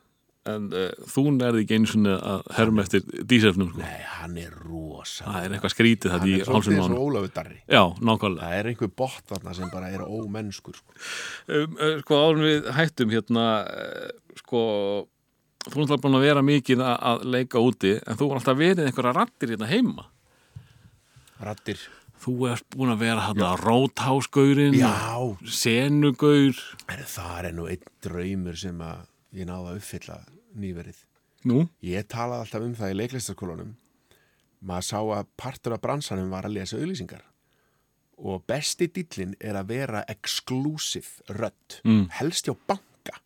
en 0.50 0.66
uh, 0.76 0.90
þú 1.08 1.24
nærði 1.38 1.64
ekki 1.64 1.78
einu 1.78 1.90
sinni 1.90 2.14
að 2.14 2.50
herma 2.58 2.84
eftir 2.84 3.06
dísefnum 3.30 3.70
sko. 3.72 3.80
nei, 3.80 4.02
hann 4.18 4.36
er 4.42 4.52
rosa 4.66 5.28
það 5.30 5.46
er 5.46 5.56
eitthvað 5.56 5.74
skrítið 5.74 6.14
hann 6.14 6.24
þetta 6.26 6.32
í 6.32 6.42
er 6.42 6.50
svolítið 6.50 6.58
hálsum 6.58 6.76
eins 6.76 6.84
og 6.84 6.92
mánu 6.92 7.06
Ólafur 7.06 7.34
Darri. 7.38 7.60
Já, 7.64 7.84
nákvæmlega. 8.10 8.44
Það 8.44 8.58
er 8.58 8.70
einhver 8.72 8.92
bótt 9.02 9.32
þarna 9.32 9.56
sem 9.56 9.72
bara 9.72 9.92
er 9.94 10.04
ómennskur 10.04 10.78
sko. 10.80 11.00
um, 11.48 11.80
uh, 11.80 11.96
Sko, 12.04 12.20
árum 12.28 12.46
við 12.50 12.70
hættum 12.76 13.16
hérna 13.16 13.48
uh, 13.64 14.38
sko 14.44 14.64
þú 15.64 15.78
er 15.78 15.84
alltaf 15.86 16.04
búin 16.04 16.20
að 16.20 16.28
vera 16.28 16.44
mikið 16.44 16.84
að, 16.84 16.96
að 17.14 17.28
leika 17.38 17.64
úti 17.64 17.96
en 18.02 18.20
þú 18.20 18.30
var 18.30 18.42
alltaf 18.42 18.60
verið 18.60 18.88
einhverja 18.90 19.18
rattir 19.22 19.56
hérna 19.56 19.72
heima. 19.72 20.10
Rattir 21.44 21.80
Þú 22.24 22.34
ert 22.54 22.68
búin 22.72 22.94
að 22.94 23.02
vera 23.04 23.24
hérna 23.28 23.50
róthásgaurin 23.60 24.76
já, 24.80 24.92
senugaur 25.52 26.56
en 26.88 27.02
það 27.10 27.48
er 27.50 27.56
nú 27.58 27.66
einn 27.68 27.84
draumur 28.06 28.56
sem 28.60 28.80
að 28.86 29.02
ég 29.36 29.50
náða 29.50 29.74
að 29.74 29.80
uppfylla 29.82 30.18
nýverið. 30.56 31.02
Nú, 31.50 31.66
Ég 31.84 32.06
talaði 32.08 32.46
alltaf 32.46 32.64
um 32.64 32.76
það 32.80 32.94
í 32.94 32.98
leiklistarskólanum. 33.02 33.74
Maður 34.64 34.86
sá 34.88 35.00
að 35.18 35.28
partur 35.36 35.76
af 35.76 35.82
bransanum 35.84 36.30
var 36.32 36.48
að 36.48 36.54
lesa 36.56 36.78
auðlýsingar 36.80 37.26
og 38.24 38.46
besti 38.48 38.88
dillin 38.94 39.34
er 39.44 39.58
að 39.60 39.68
vera 39.74 40.06
exclusive 40.08 41.26
rödd 41.36 41.82
Mm. 41.84 42.08
helst 42.22 42.46
hjá 42.48 42.56
banka. 42.68 43.20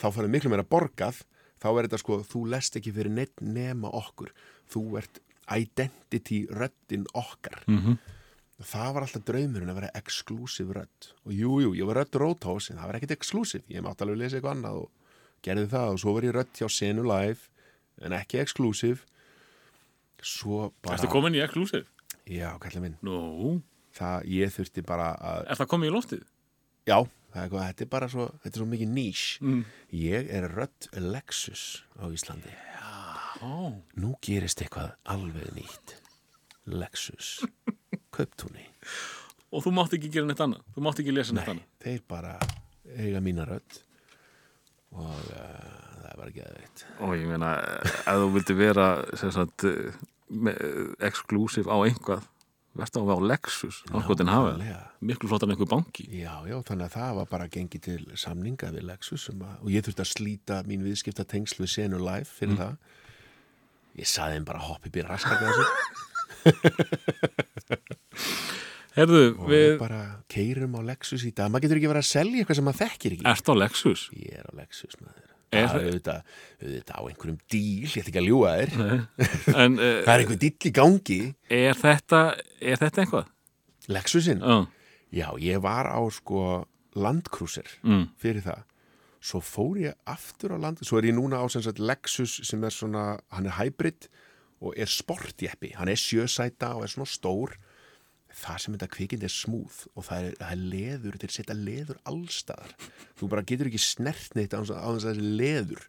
Þá 0.00 0.10
færðu 0.10 0.30
miklu 0.32 0.50
meira 0.50 0.64
borgað. 0.66 1.22
Þá 1.62 1.68
er 1.78 1.86
þetta 1.86 1.98
sko, 2.02 2.18
þú 2.26 2.42
lest 2.50 2.74
ekki 2.76 2.92
fyrir 2.92 3.10
neitt 3.14 3.36
nema 3.40 3.88
okkur, 3.94 4.28
þú 4.68 4.98
ert 4.98 5.20
identity 5.48 6.46
röddin 6.50 7.06
okkar. 7.14 7.62
Mhm. 7.68 7.98
Það 8.64 8.92
var 8.96 9.04
alltaf 9.04 9.24
draumurinn 9.28 9.68
að 9.72 9.78
vera 9.82 9.90
exclusive 9.98 10.72
rödd. 10.78 11.10
Og 11.26 11.32
jú, 11.36 11.56
jú, 11.60 11.72
ég 11.76 11.88
var 11.88 11.98
rödd 12.00 12.16
Róthás 12.22 12.70
en 12.72 12.78
það 12.80 12.86
var 12.90 12.98
ekkit 13.00 13.12
exclusive, 13.18 13.64
ég 13.68 13.84
mátt 13.84 14.00
alveg 14.00 14.16
lesa 14.22 14.38
eitthvað 14.38 14.56
annað 14.56 14.78
og 14.84 14.88
gerði 15.44 15.66
það 15.74 15.90
og 15.92 16.00
svo 16.00 16.14
var 16.16 16.26
ég 16.28 16.34
rödd 16.38 16.56
hjá 16.62 16.68
Senu 16.72 17.04
Live 17.06 17.50
en 18.06 18.16
ekki 18.16 18.40
exclusive. 18.40 19.04
Svo 20.26 20.70
bara 20.82 20.96
ertu 20.96 21.10
komin 21.12 21.36
í 21.36 21.42
exclusive? 21.44 21.84
já, 22.26 22.48
kallið 22.58 22.82
minn, 22.82 22.96
Nú, 23.06 23.60
það, 23.94 24.24
ég 24.32 24.50
þurfti 24.56 24.82
bara 24.88 25.12
að 25.20 25.44
er 25.52 25.60
það 25.60 25.68
komið 25.74 25.90
í 25.90 25.92
loftið? 25.94 26.24
já, 26.88 26.96
er, 27.36 27.50
hvað, 27.52 27.66
þetta 27.68 27.84
er 27.84 27.90
bara 27.92 28.08
svo 28.10 28.24
þetta 28.42 28.54
er 28.56 28.62
svo 28.62 28.66
mikið 28.72 28.90
nýs. 28.96 29.22
Mm. 29.44 29.60
ég 30.00 30.32
er 30.40 30.48
rödd 30.56 30.88
Lexus 30.96 31.84
á 32.00 32.08
Íslandi. 32.10 32.56
Ó, 33.44 33.76
nú 34.00 34.14
gerist 34.24 34.62
eitthvað 34.64 34.94
alveg 35.12 35.52
nýtt. 35.54 35.98
Lexus 36.66 37.44
Kauptúni. 38.16 38.64
Og 39.54 39.62
þú 39.64 39.72
mátt 39.76 39.94
ekki 39.96 40.10
gera 40.12 40.26
neitt 40.28 40.40
annað? 40.42 40.62
Þú 40.74 40.84
mátt 40.86 41.02
ekki 41.02 41.14
lesa 41.14 41.36
neitt 41.36 41.46
Nei, 41.46 41.54
annað? 41.56 41.74
þeir 41.86 42.00
bara 42.10 42.36
eiga 42.96 43.20
mína 43.24 43.44
rödd 43.48 43.80
og 44.96 45.10
uh, 45.10 45.74
það 46.00 46.06
er 46.10 46.16
bara 46.20 46.30
ekki 46.30 46.44
að 46.46 46.54
veit 46.60 46.84
og 47.02 47.12
ég 47.18 47.26
meina, 47.30 47.50
ef 48.06 48.20
þú 48.22 48.28
vildi 48.36 48.56
vera 48.56 48.86
sem 49.20 49.32
sagt, 49.34 49.66
eh, 49.66 49.98
exclusive 51.06 51.68
á 51.68 51.76
einhvað 51.84 52.24
verðst 52.76 52.98
á 52.98 53.02
á 53.08 53.16
Lexus, 53.24 53.78
áskotin 53.96 54.28
hafa? 54.28 54.52
Miklu 55.00 55.30
flottar 55.30 55.48
en 55.48 55.54
einhver 55.54 55.68
banki. 55.70 56.04
Já, 56.12 56.44
já, 56.44 56.56
þannig 56.68 56.90
að 56.90 56.96
það 56.98 57.14
var 57.20 57.28
bara 57.30 57.46
gengið 57.48 57.84
til 57.86 58.02
samninga 58.20 58.68
við 58.74 58.84
Lexus 58.90 59.30
um 59.32 59.46
að, 59.48 59.54
og 59.64 59.70
ég 59.72 59.86
þurfti 59.86 60.04
að 60.04 60.10
slíta 60.10 60.58
mín 60.68 60.84
viðskipta 60.84 61.24
tengsl 61.24 61.62
við 61.64 61.72
Senu 61.72 62.00
Live 62.02 62.28
fyrir 62.28 62.58
það. 62.60 62.74
Ég 63.96 64.10
saði 64.12 64.36
þeim 64.36 64.48
bara 64.50 64.60
hopp 64.66 64.84
upp 64.90 64.98
í 65.00 65.06
raskat 65.06 65.40
þessu 65.40 65.64
Herðu, 68.96 69.22
og 69.36 69.48
við, 69.50 69.74
bara 69.80 70.00
keirum 70.32 70.76
á 70.78 70.80
Lexus 70.88 71.24
í 71.28 71.32
dag. 71.36 71.50
Maður 71.52 71.66
getur 71.66 71.80
ekki 71.80 71.90
verið 71.90 72.04
að 72.04 72.08
selja 72.10 72.40
eitthvað 72.42 72.58
sem 72.60 72.66
maður 72.68 72.80
þekkir 72.86 73.16
ekki. 73.16 73.26
ert 73.28 73.50
á 73.52 73.54
Lexus 73.60 74.04
Ég 74.16 74.38
er 74.40 74.46
á 74.48 74.52
Lexus 74.56 74.96
maður. 75.02 75.22
Er 75.56 75.66
Það 75.68 75.76
er 75.76 75.88
auðvitað, 75.90 76.30
auðvitað 76.62 76.96
á 76.96 77.02
einhverjum 77.06 77.36
díl, 77.52 77.82
ég 77.84 77.92
ætla 78.00 78.10
ekki 78.10 78.20
að 78.22 78.28
ljúga 78.30 78.54
þér. 78.56 78.72
en 79.62 79.76
uh, 79.78 79.90
Það 80.06 80.12
er 80.14 80.22
einhver 80.24 80.40
díl 80.42 80.54
í 80.56 80.72
gangi. 80.80 81.18
er 81.60 81.78
þetta 81.82 82.22
er 82.72 82.80
þetta 82.82 83.04
eitthvað? 83.04 83.28
Lexusin? 83.94 84.40
Já, 84.42 84.56
Já, 85.16 85.28
ég 85.38 85.60
var 85.62 85.86
á 85.92 86.00
sko 86.12 86.40
landkrúsir 86.98 87.68
Mm. 87.86 88.08
fyrir 88.18 88.42
það. 88.48 88.64
Svo 89.26 89.40
fór 89.44 89.76
ég 89.80 89.94
aftur 90.08 90.56
á 90.56 90.58
land, 90.60 90.80
svo 90.86 90.98
er 90.98 91.06
ég 91.12 91.14
núna 91.16 91.38
á 91.38 91.46
sem 91.52 91.62
sagt 91.62 91.78
Lexus 91.78 92.40
sem 92.48 92.64
er 92.66 92.72
svona, 92.74 93.18
hann 93.32 93.46
er 93.46 93.54
hybrid 93.60 94.08
og 94.66 94.76
er 94.78 94.90
sportjeppi. 94.90 95.72
Hann 95.78 95.90
er 95.92 96.00
sjösæta 96.00 96.74
og 96.76 96.86
er 96.86 96.92
svona 96.92 97.08
stór. 97.10 97.56
Það 98.36 98.58
sem 98.60 98.76
þetta 98.76 98.92
kvikind 98.92 99.24
er 99.24 99.32
smúð 99.32 99.78
og 99.94 100.04
það 100.04 100.26
er, 100.26 100.34
það 100.42 100.50
er 100.52 100.62
leður, 100.74 101.14
þetta 101.16 101.28
er 101.28 101.34
setja 101.38 101.56
leður 101.56 102.00
allstaðar. 102.10 102.74
Þú 103.16 103.30
bara 103.32 103.46
getur 103.48 103.70
ekki 103.70 103.80
snert 103.80 104.36
neitt 104.36 104.52
á 104.52 104.60
þess 104.60 104.74
að 104.76 105.00
það 105.06 105.10
er 105.14 105.22
leður 105.40 105.86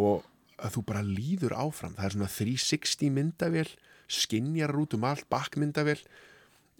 og 0.00 0.26
að 0.60 0.74
þú 0.76 0.86
bara 0.88 1.04
líður 1.04 1.56
áfram. 1.60 1.94
Það 1.98 2.06
er 2.06 2.16
svona 2.16 2.32
360 2.32 3.14
myndavél, 3.18 3.68
skinjar 4.10 4.76
út 4.80 4.96
um 4.96 5.06
allt, 5.10 5.28
bakmyndavél 5.32 6.00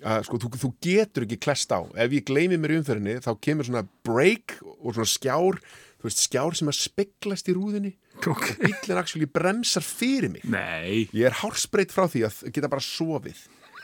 að 0.00 0.24
sko, 0.26 0.40
þú, 0.40 0.50
þú 0.60 0.70
getur 0.84 1.26
ekki 1.26 1.38
klest 1.44 1.72
á 1.72 1.80
ef 1.84 2.14
ég 2.14 2.24
gleymi 2.28 2.58
mér 2.60 2.74
í 2.74 2.80
umferðinni 2.80 3.20
þá 3.24 3.32
kemur 3.44 3.68
svona 3.68 3.84
break 4.06 4.56
og 4.80 4.94
svona 4.94 5.08
skjár 5.10 5.60
þú 6.00 6.08
veist, 6.08 6.22
skjár 6.24 6.56
sem 6.56 6.70
að 6.72 6.78
speglast 6.80 7.50
í 7.50 7.56
rúðinni 7.56 7.92
og 8.28 8.44
bíllinn 8.60 9.00
actually 9.00 9.28
bremsar 9.30 9.84
fyrir 9.84 10.32
mig. 10.32 10.44
Nei. 10.44 11.06
Ég 11.16 11.30
er 11.30 11.38
hálsbreytt 11.40 11.94
frá 11.94 12.06
því 12.10 12.26
að 12.28 12.42
geta 12.54 12.70
bara 12.72 12.84
sofið 12.84 13.40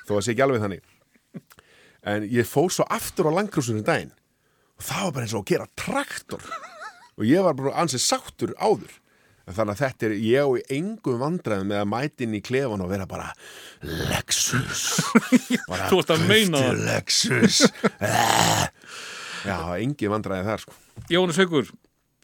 þó 0.07 0.15
að 0.19 0.23
sé 0.27 0.35
ekki 0.35 0.45
alveg 0.47 0.63
þannig. 0.65 0.85
En 2.07 2.29
ég 2.31 2.47
fór 2.47 2.71
svo 2.71 2.87
aftur 2.93 3.31
á 3.33 3.37
langkrúsunum 3.39 3.87
daginn. 3.87 4.13
Og 4.77 4.85
það 4.87 5.03
var 5.07 5.17
bara 5.17 5.27
eins 5.27 5.35
og 5.35 5.43
að 5.43 5.51
gera 5.55 5.69
traktor. 5.81 6.47
Og 7.17 7.27
ég 7.27 7.43
var 7.47 7.57
bara 7.59 7.75
ansið 7.83 8.05
sáttur 8.05 8.53
áður. 8.61 8.93
Þannig 9.47 9.77
að 9.77 9.81
þetta 9.85 10.07
er 10.09 10.13
ég 10.27 10.49
og 10.51 10.71
engum 10.75 11.21
vandræðum 11.23 11.69
með 11.71 11.79
að 11.79 11.91
mæti 11.93 12.27
inn 12.27 12.35
í 12.35 12.41
klefan 12.43 12.83
og 12.83 12.89
vera 12.91 13.05
bara 13.07 13.29
Lexus. 13.87 14.87
Bara 15.69 15.87
Þú 15.91 16.01
ert 16.03 16.13
að 16.17 16.25
meina 16.27 16.63
kauptu 16.65 16.73
það. 16.73 16.81
Lexus. 16.89 17.61
Já, 19.47 19.59
engin 19.79 20.11
vandræði 20.11 20.49
þar 20.49 20.65
sko. 20.65 20.75
Jónas 21.13 21.39
Haukur, 21.39 21.71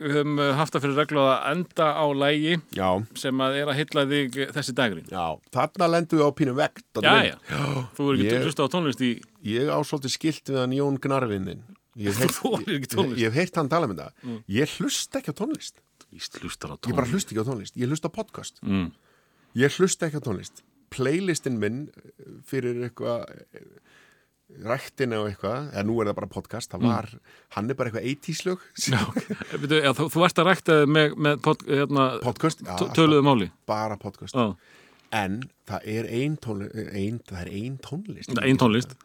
við 0.07 0.17
höfum 0.19 0.41
uh, 0.43 0.49
haft 0.59 0.75
það 0.77 0.85
fyrir 0.87 0.99
reglu 1.03 1.23
að 1.25 1.45
enda 1.53 1.87
á 1.95 2.07
lægi 2.23 2.57
já, 2.77 2.89
sem 3.23 3.45
að 3.45 3.59
er 3.61 3.71
að 3.73 3.79
hylla 3.81 4.05
þig 4.13 4.41
þessi 4.57 4.75
dagurinn. 4.79 5.13
Já, 5.13 5.27
þarna 5.55 5.89
lendum 5.95 6.21
við 6.23 6.27
á 6.27 6.31
pínu 6.41 6.57
vekt 6.59 7.03
Já, 7.03 7.15
já, 7.33 7.63
þú 7.97 8.09
er 8.13 8.25
ekki 8.25 8.43
hlusta 8.47 8.67
á 8.67 8.73
tónlist 8.73 9.05
í 9.07 9.13
ég 9.53 9.71
á 9.73 9.79
svolítið 9.87 10.15
skilt 10.17 10.53
við 10.53 10.61
hann 10.63 10.77
Jón 10.77 10.99
Gnarvinnin 11.03 11.63
ég 11.99 12.17
hef 12.17 12.37
Þú 12.39 12.53
þolir 12.57 12.77
ekki 12.79 12.91
tónlist. 12.95 13.21
ég 13.21 13.31
hef 13.31 13.39
heyrt 13.41 13.59
hann 13.61 13.71
tala 13.73 13.89
um 13.89 13.95
þetta. 13.97 14.37
Ég 14.53 14.77
hlusta 14.79 15.21
ekki 15.21 15.35
á 15.35 15.37
tónlist. 15.43 15.81
Á 15.81 16.05
ég 16.13 16.97
bara 16.97 17.07
tónlist. 17.07 17.13
hlusta 17.13 17.33
ekki 17.33 17.43
á 17.45 17.49
tónlist, 17.49 17.79
ég 17.81 17.91
hlusta 17.93 18.09
á 18.09 18.13
podcast. 18.13 18.61
Mm. 18.65 18.93
ég 19.59 19.79
hlusta 19.79 20.09
ekki 20.09 20.21
á 20.21 20.25
tónlist. 20.25 20.63
Playlistin 20.93 21.57
minn 21.61 21.87
eh, 21.89 22.33
fyrir 22.49 22.83
eitthvað 22.89 23.25
ræktina 24.67 25.21
og 25.23 25.31
eitthvað, 25.31 25.71
eða 25.73 25.85
nú 25.89 25.97
er 26.01 26.11
það 26.11 26.19
bara 26.21 26.31
podcast 26.33 26.75
það 26.75 26.87
var, 26.89 27.09
hann 27.57 27.71
er 27.71 27.79
bara 27.79 27.91
eitthvað 27.91 28.09
80s 28.13 28.45
lög 28.49 28.67
þú, 29.99 30.09
þú 30.13 30.27
ert 30.29 30.43
að 30.43 30.51
rækta 30.51 30.79
með, 30.87 31.17
með 31.27 31.43
pod, 31.47 31.65
hérna, 31.69 32.07
podcast, 32.25 32.65
alltaf 32.67 32.95
töluðu 32.99 33.27
máli. 33.27 33.51
bara 33.69 33.99
podcast. 34.01 34.37
Já, 34.37 34.55
en 35.23 35.41
það 35.69 35.89
er 35.97 36.13
ein 36.21 36.39
tónlist 36.43 36.79
ein, 36.93 37.19
það 37.29 37.43
er 37.43 37.53
ein 37.59 37.81
tónlist. 37.85 38.39
Ein 38.43 38.61
tónlist. 38.61 38.97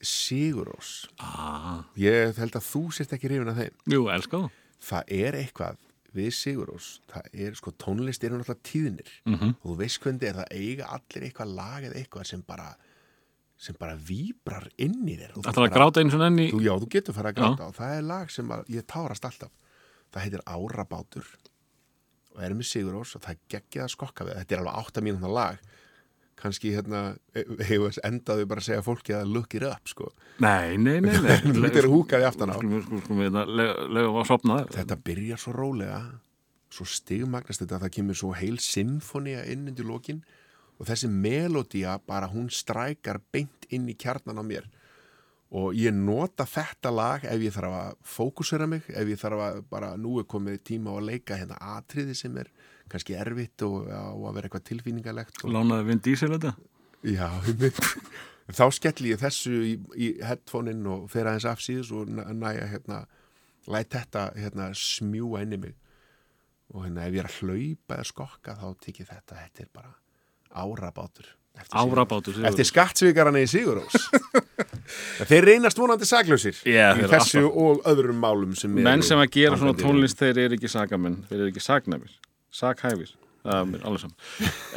Sigurós 0.00 1.10
ah. 1.20 1.82
ég 2.00 2.38
held 2.40 2.54
að 2.56 2.64
þú 2.70 2.86
sért 2.96 3.12
ekki 3.12 3.28
rifin 3.28 3.52
að 3.52 3.64
þeim. 3.66 3.78
Jú, 3.92 4.06
elska 4.14 4.38
þú 4.38 4.48
það 4.80 5.14
er 5.16 5.38
eitthvað 5.40 5.80
við 6.16 6.30
Sigurós, 6.34 6.86
það 7.10 7.40
er 7.44 7.58
sko 7.58 7.72
tónlist 7.78 8.24
eru 8.26 8.40
náttúrulega 8.40 8.66
tíðnir. 8.66 9.10
Mhm. 9.28 9.52
og 9.62 9.66
þú 9.68 9.76
veist 9.78 10.00
hvernig 10.02 10.26
er 10.26 10.38
það 10.40 10.54
eiga 10.56 10.88
allir 10.96 11.26
eitthvað 11.28 11.54
lag 11.54 11.84
eða 11.84 12.00
eitthvað 12.00 12.26
sem 12.26 12.42
bara 12.46 12.72
sem 13.60 13.76
bara 13.76 13.96
víbrar 13.96 14.68
inn 14.80 15.02
í 15.04 15.18
þér. 15.20 15.34
Og 15.36 15.44
Það 15.44 15.58
er 15.58 15.66
að 15.66 15.74
gráta 15.74 16.00
einu 16.00 16.14
svona 16.14 16.30
enn 16.30 16.40
í 16.40 16.48
þú, 16.52 16.62
já, 16.64 16.72
þú 16.80 16.88
getur 16.94 17.16
fara 17.16 17.32
að 17.32 17.40
gráta 17.40 17.68
og 17.68 17.76
það 17.76 17.96
er 17.98 18.06
lag 18.08 18.32
sem 18.32 18.54
að, 18.56 18.62
ég 18.72 18.86
tárast 18.88 19.26
alltaf. 19.28 19.52
Það 20.10 20.24
heitir 20.26 20.44
Árabátur 20.48 21.28
og 22.30 22.40
er 22.46 22.56
með 22.56 22.70
Sigurós 22.70 23.12
og 23.18 23.24
það 23.26 23.44
geggið 23.52 23.84
að 23.84 23.92
skokka 23.92 24.26
við. 24.26 24.40
Þetta 24.40 24.56
er 24.56 24.62
alveg 24.62 24.80
átta 24.80 25.04
mínúna 25.04 25.32
lag. 25.34 25.60
Kannski 26.40 26.72
hérna 26.72 27.02
hefur 27.68 28.00
endaðu 28.08 28.46
bara 28.48 28.62
að 28.62 28.68
segja 28.70 28.84
fólki 28.86 29.12
að 29.12 29.34
look 29.34 29.54
it 29.58 29.66
up 29.68 29.90
sko. 29.92 30.08
Nei, 30.40 30.78
nei, 30.80 30.96
nei, 31.04 31.12
nei. 31.20 31.36
þetta 31.66 31.82
er 31.82 31.90
húkaði 31.92 32.28
aftan 32.30 32.54
á. 32.54 32.56
Að 32.56 34.32
það 34.40 34.72
þetta 34.78 35.00
byrjar 35.04 35.42
svo 35.42 35.52
rólega 35.58 36.00
svo 36.70 36.86
stigmagnast 36.86 37.64
þetta 37.64 37.76
að 37.76 37.84
það 37.84 37.94
kemur 37.98 38.18
svo 38.18 38.30
heil 38.38 38.56
symfónia 38.62 39.42
inn 39.50 39.68
undir 39.68 39.88
lokin 39.88 40.22
og 40.80 40.88
þessi 40.88 41.10
melodía 41.12 41.98
bara 42.08 42.28
hún 42.32 42.48
strækar 42.50 43.20
beint 43.32 43.66
inn 43.70 43.88
í 43.92 43.94
kjarnan 44.00 44.40
á 44.40 44.44
mér. 44.44 44.64
Og 45.50 45.74
ég 45.74 45.90
nota 45.92 46.44
þetta 46.46 46.92
lag 46.94 47.24
ef 47.26 47.40
ég 47.42 47.52
þarf 47.52 47.74
að 47.74 47.94
fókusera 48.06 48.68
mig 48.70 48.84
ef 48.88 49.08
ég 49.10 49.18
þarf 49.18 49.40
að 49.48 49.56
bara 49.72 49.92
nú 49.98 50.20
er 50.22 50.26
komið 50.30 50.60
tíma 50.70 50.94
á 50.94 50.98
að 51.00 51.08
leika 51.10 51.36
hérna 51.40 51.58
atriði 51.76 52.14
sem 52.14 52.36
er 52.38 52.48
kannski 52.90 53.16
erfitt 53.18 53.62
og 53.66 53.88
á 53.90 54.14
að 54.14 54.34
vera 54.36 54.46
eitthvað 54.48 54.68
tilfýningalegt 54.70 55.42
og, 55.44 55.50
Lánaði 55.54 55.88
Vin 55.90 56.02
Diesel 56.06 56.30
þetta? 56.36 56.54
Já, 57.02 57.28
þá 58.50 58.64
skelli 58.74 59.12
ég 59.12 59.20
þessu 59.22 59.52
í, 59.66 59.74
í 59.98 60.08
headphone-in 60.26 60.86
og 60.90 61.06
fer 61.12 61.28
aðeins 61.30 61.46
af 61.50 61.62
síðus 61.64 61.90
og 61.98 62.10
næ- 62.14 62.30
næja 62.34 62.66
hérna 62.72 63.02
læt 63.70 63.90
þetta 63.94 64.24
hérna 64.38 64.70
smjúa 64.74 65.42
inn 65.44 65.54
í 65.58 65.60
mig. 65.66 65.74
Og 66.74 66.84
hérna 66.86 67.06
ef 67.08 67.14
ég 67.18 67.24
er 67.24 67.28
að 67.30 67.38
hlaupa 67.42 67.98
eða 67.98 68.08
skokka 68.10 68.54
þá 68.58 68.66
tekið 68.86 69.10
þetta, 69.14 69.40
þetta 69.44 69.64
er 69.66 69.70
bara 69.74 69.94
árabátur. 70.54 71.28
Eftir 71.60 71.76
Árabátur 71.76 72.32
Sigurður. 72.32 72.48
eftir 72.48 72.64
skattsvíkarana 72.70 73.40
í 73.42 73.48
Sigurós. 73.50 73.96
Þeir 75.28 75.44
reynast 75.44 75.78
vonandi 75.78 76.06
saklausir 76.08 76.54
Já, 76.64 76.92
í 76.94 76.96
þeir 76.96 77.04
eru 77.04 77.10
þessu 77.12 77.42
og 77.50 77.82
öðrum 77.90 78.18
málum 78.22 78.54
sem 78.58 78.72
Menn 78.74 79.00
eru 79.02 79.06
sem 79.06 79.20
að 79.20 79.28
gera 79.34 79.58
svona 79.60 79.74
tónlist 79.78 80.18
þeir 80.22 80.40
eru 80.46 80.56
ekki 80.56 80.70
sakamenn, 80.72 81.18
þeir 81.28 81.42
eru 81.44 81.50
ekki 81.52 81.62
saknæfir 81.64 82.14
sakhæfir, 82.60 83.12
það 83.44 83.74
er 83.76 83.84
alveg 83.86 84.02
saman. 84.06 84.16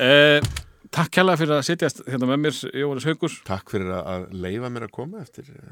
Eh, 0.05 0.51
Takk 0.93 1.09
kærlega 1.15 1.39
fyrir 1.41 1.55
að 1.57 1.63
sitjast 1.65 2.03
hérna 2.05 2.27
með 2.29 2.41
mér, 2.43 2.57
Jóhannes 2.77 3.07
Haukur. 3.09 3.33
Takk 3.47 3.71
fyrir 3.73 3.87
að- 3.95 4.09
að 4.13 4.25
leifa 4.43 4.69
mér 4.69 4.83
að 4.85 4.91
koma 4.93 5.23
eftir 5.23 5.47
eh, 5.49 5.71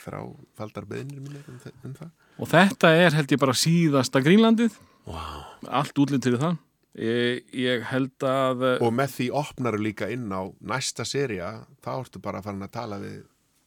þráfaldar 0.00 0.86
beðinir 0.88 1.20
mínir 1.20 1.42
um, 1.50 1.58
þe- 1.60 1.74
um 1.84 1.92
það. 1.98 2.08
Og 2.40 2.48
þetta 2.54 2.92
er 3.02 3.18
held 3.18 3.34
ég 3.36 3.42
bara 3.42 3.52
síðasta 3.52 4.22
Grínlandið. 4.24 4.78
Wow. 5.04 5.42
allt 5.68 5.98
útlýtt 5.98 6.24
fyrir 6.24 6.38
það 6.40 6.56
ég, 6.98 7.42
ég 7.56 7.84
held 7.88 8.26
að 8.28 8.64
eh, 8.68 8.84
og 8.84 8.92
með 8.96 9.14
því 9.16 9.28
opnar 9.42 9.78
líka 9.80 10.08
inn 10.12 10.28
á 10.32 10.42
næsta 10.60 11.06
seria, 11.08 11.52
þá 11.84 11.92
ertu 12.02 12.20
bara 12.24 12.42
farin 12.44 12.64
að 12.66 12.74
tala 12.78 12.98
við 13.02 13.22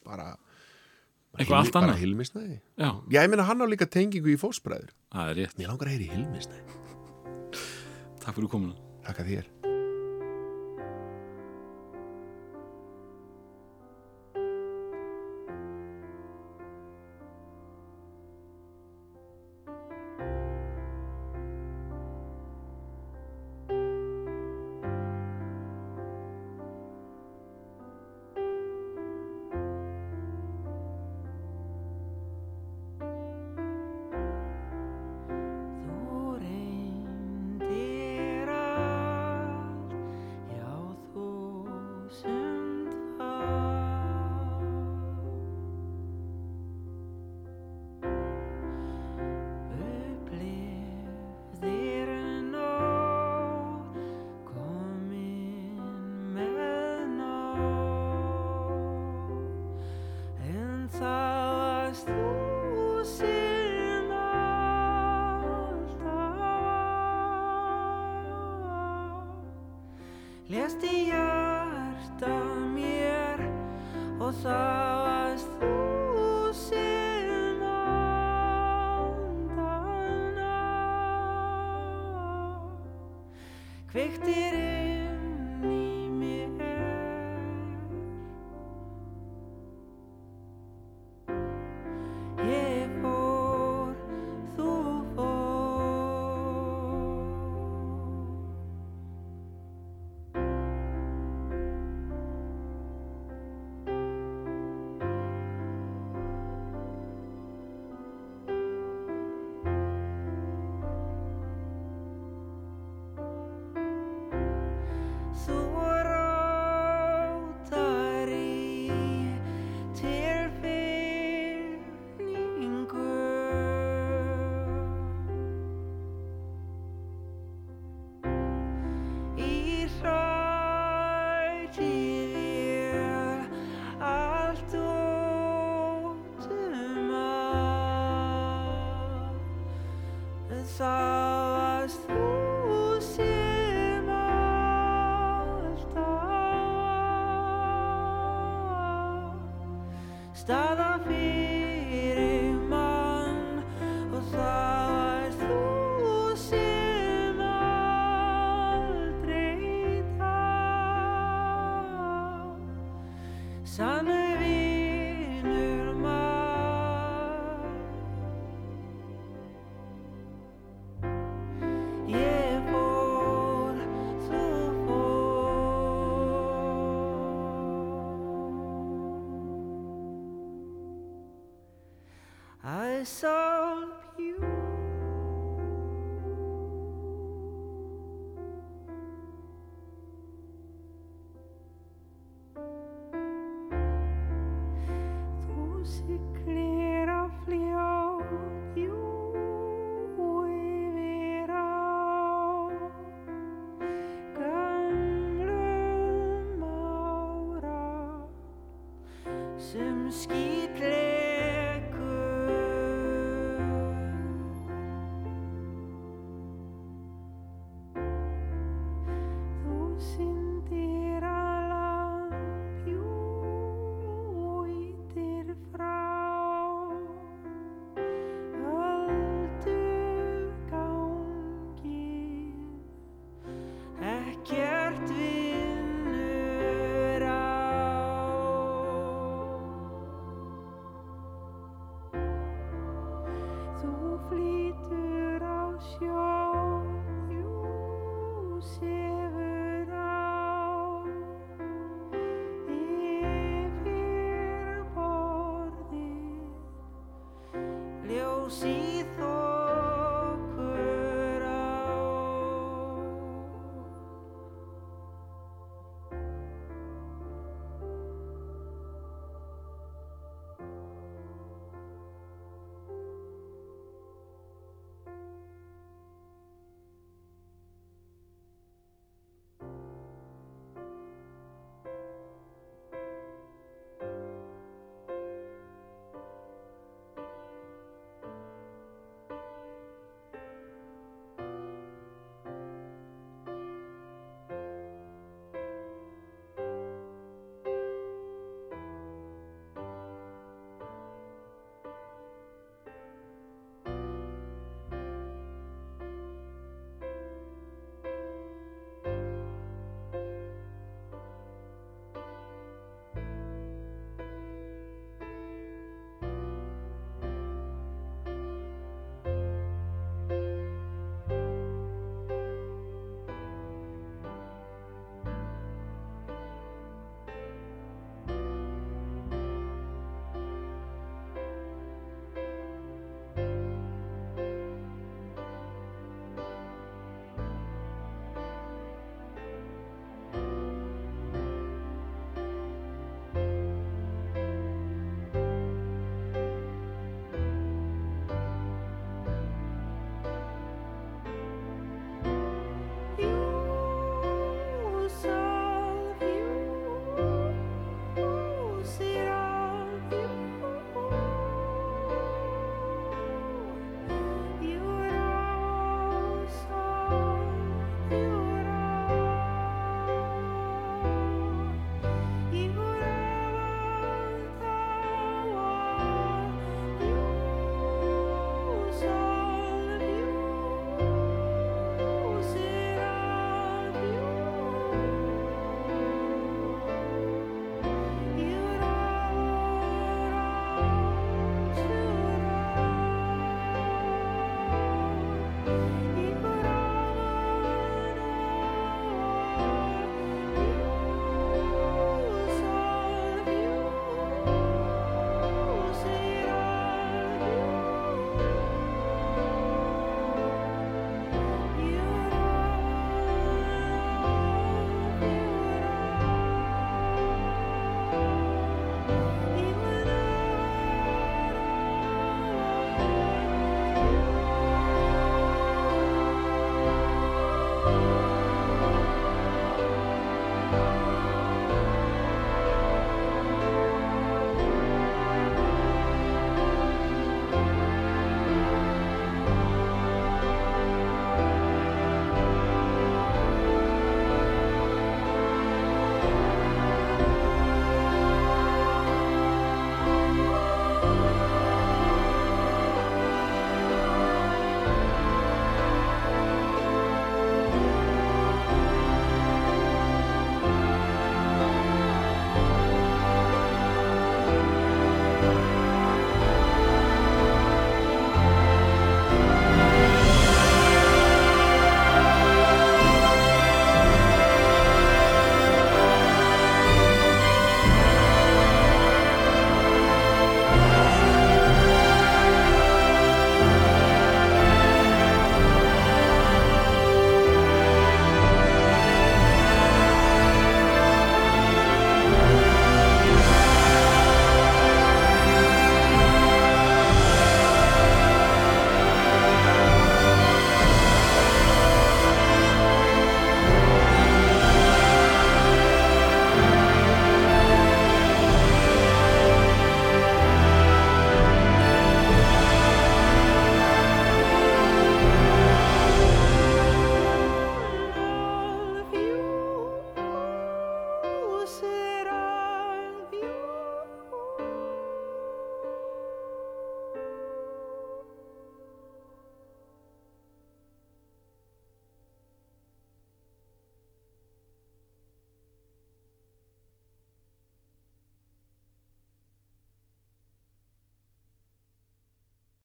bara 0.06 0.34
Eitthvað 1.36 1.58
allt 1.58 1.74
annað. 1.76 1.90
bara 1.90 2.00
hilmisnæði 2.00 2.54
já, 2.56 2.90
já, 3.12 3.18
ég 3.20 3.28
meina 3.32 3.44
hann 3.44 3.60
á 3.60 3.66
líka 3.68 3.88
tengingu 3.90 4.30
í 4.32 4.38
fósbræður 4.40 4.94
það 5.12 5.32
er 5.32 5.38
rétt, 5.42 5.58
mér 5.58 5.72
langar 5.72 5.90
að 5.90 5.96
heyri 5.96 6.10
hilmisnæði 6.14 6.64
takk 8.22 8.34
fyrir 8.40 8.50
komuna. 8.50 8.74
Takk 9.06 9.20
að 9.22 9.28
þér 9.30 9.50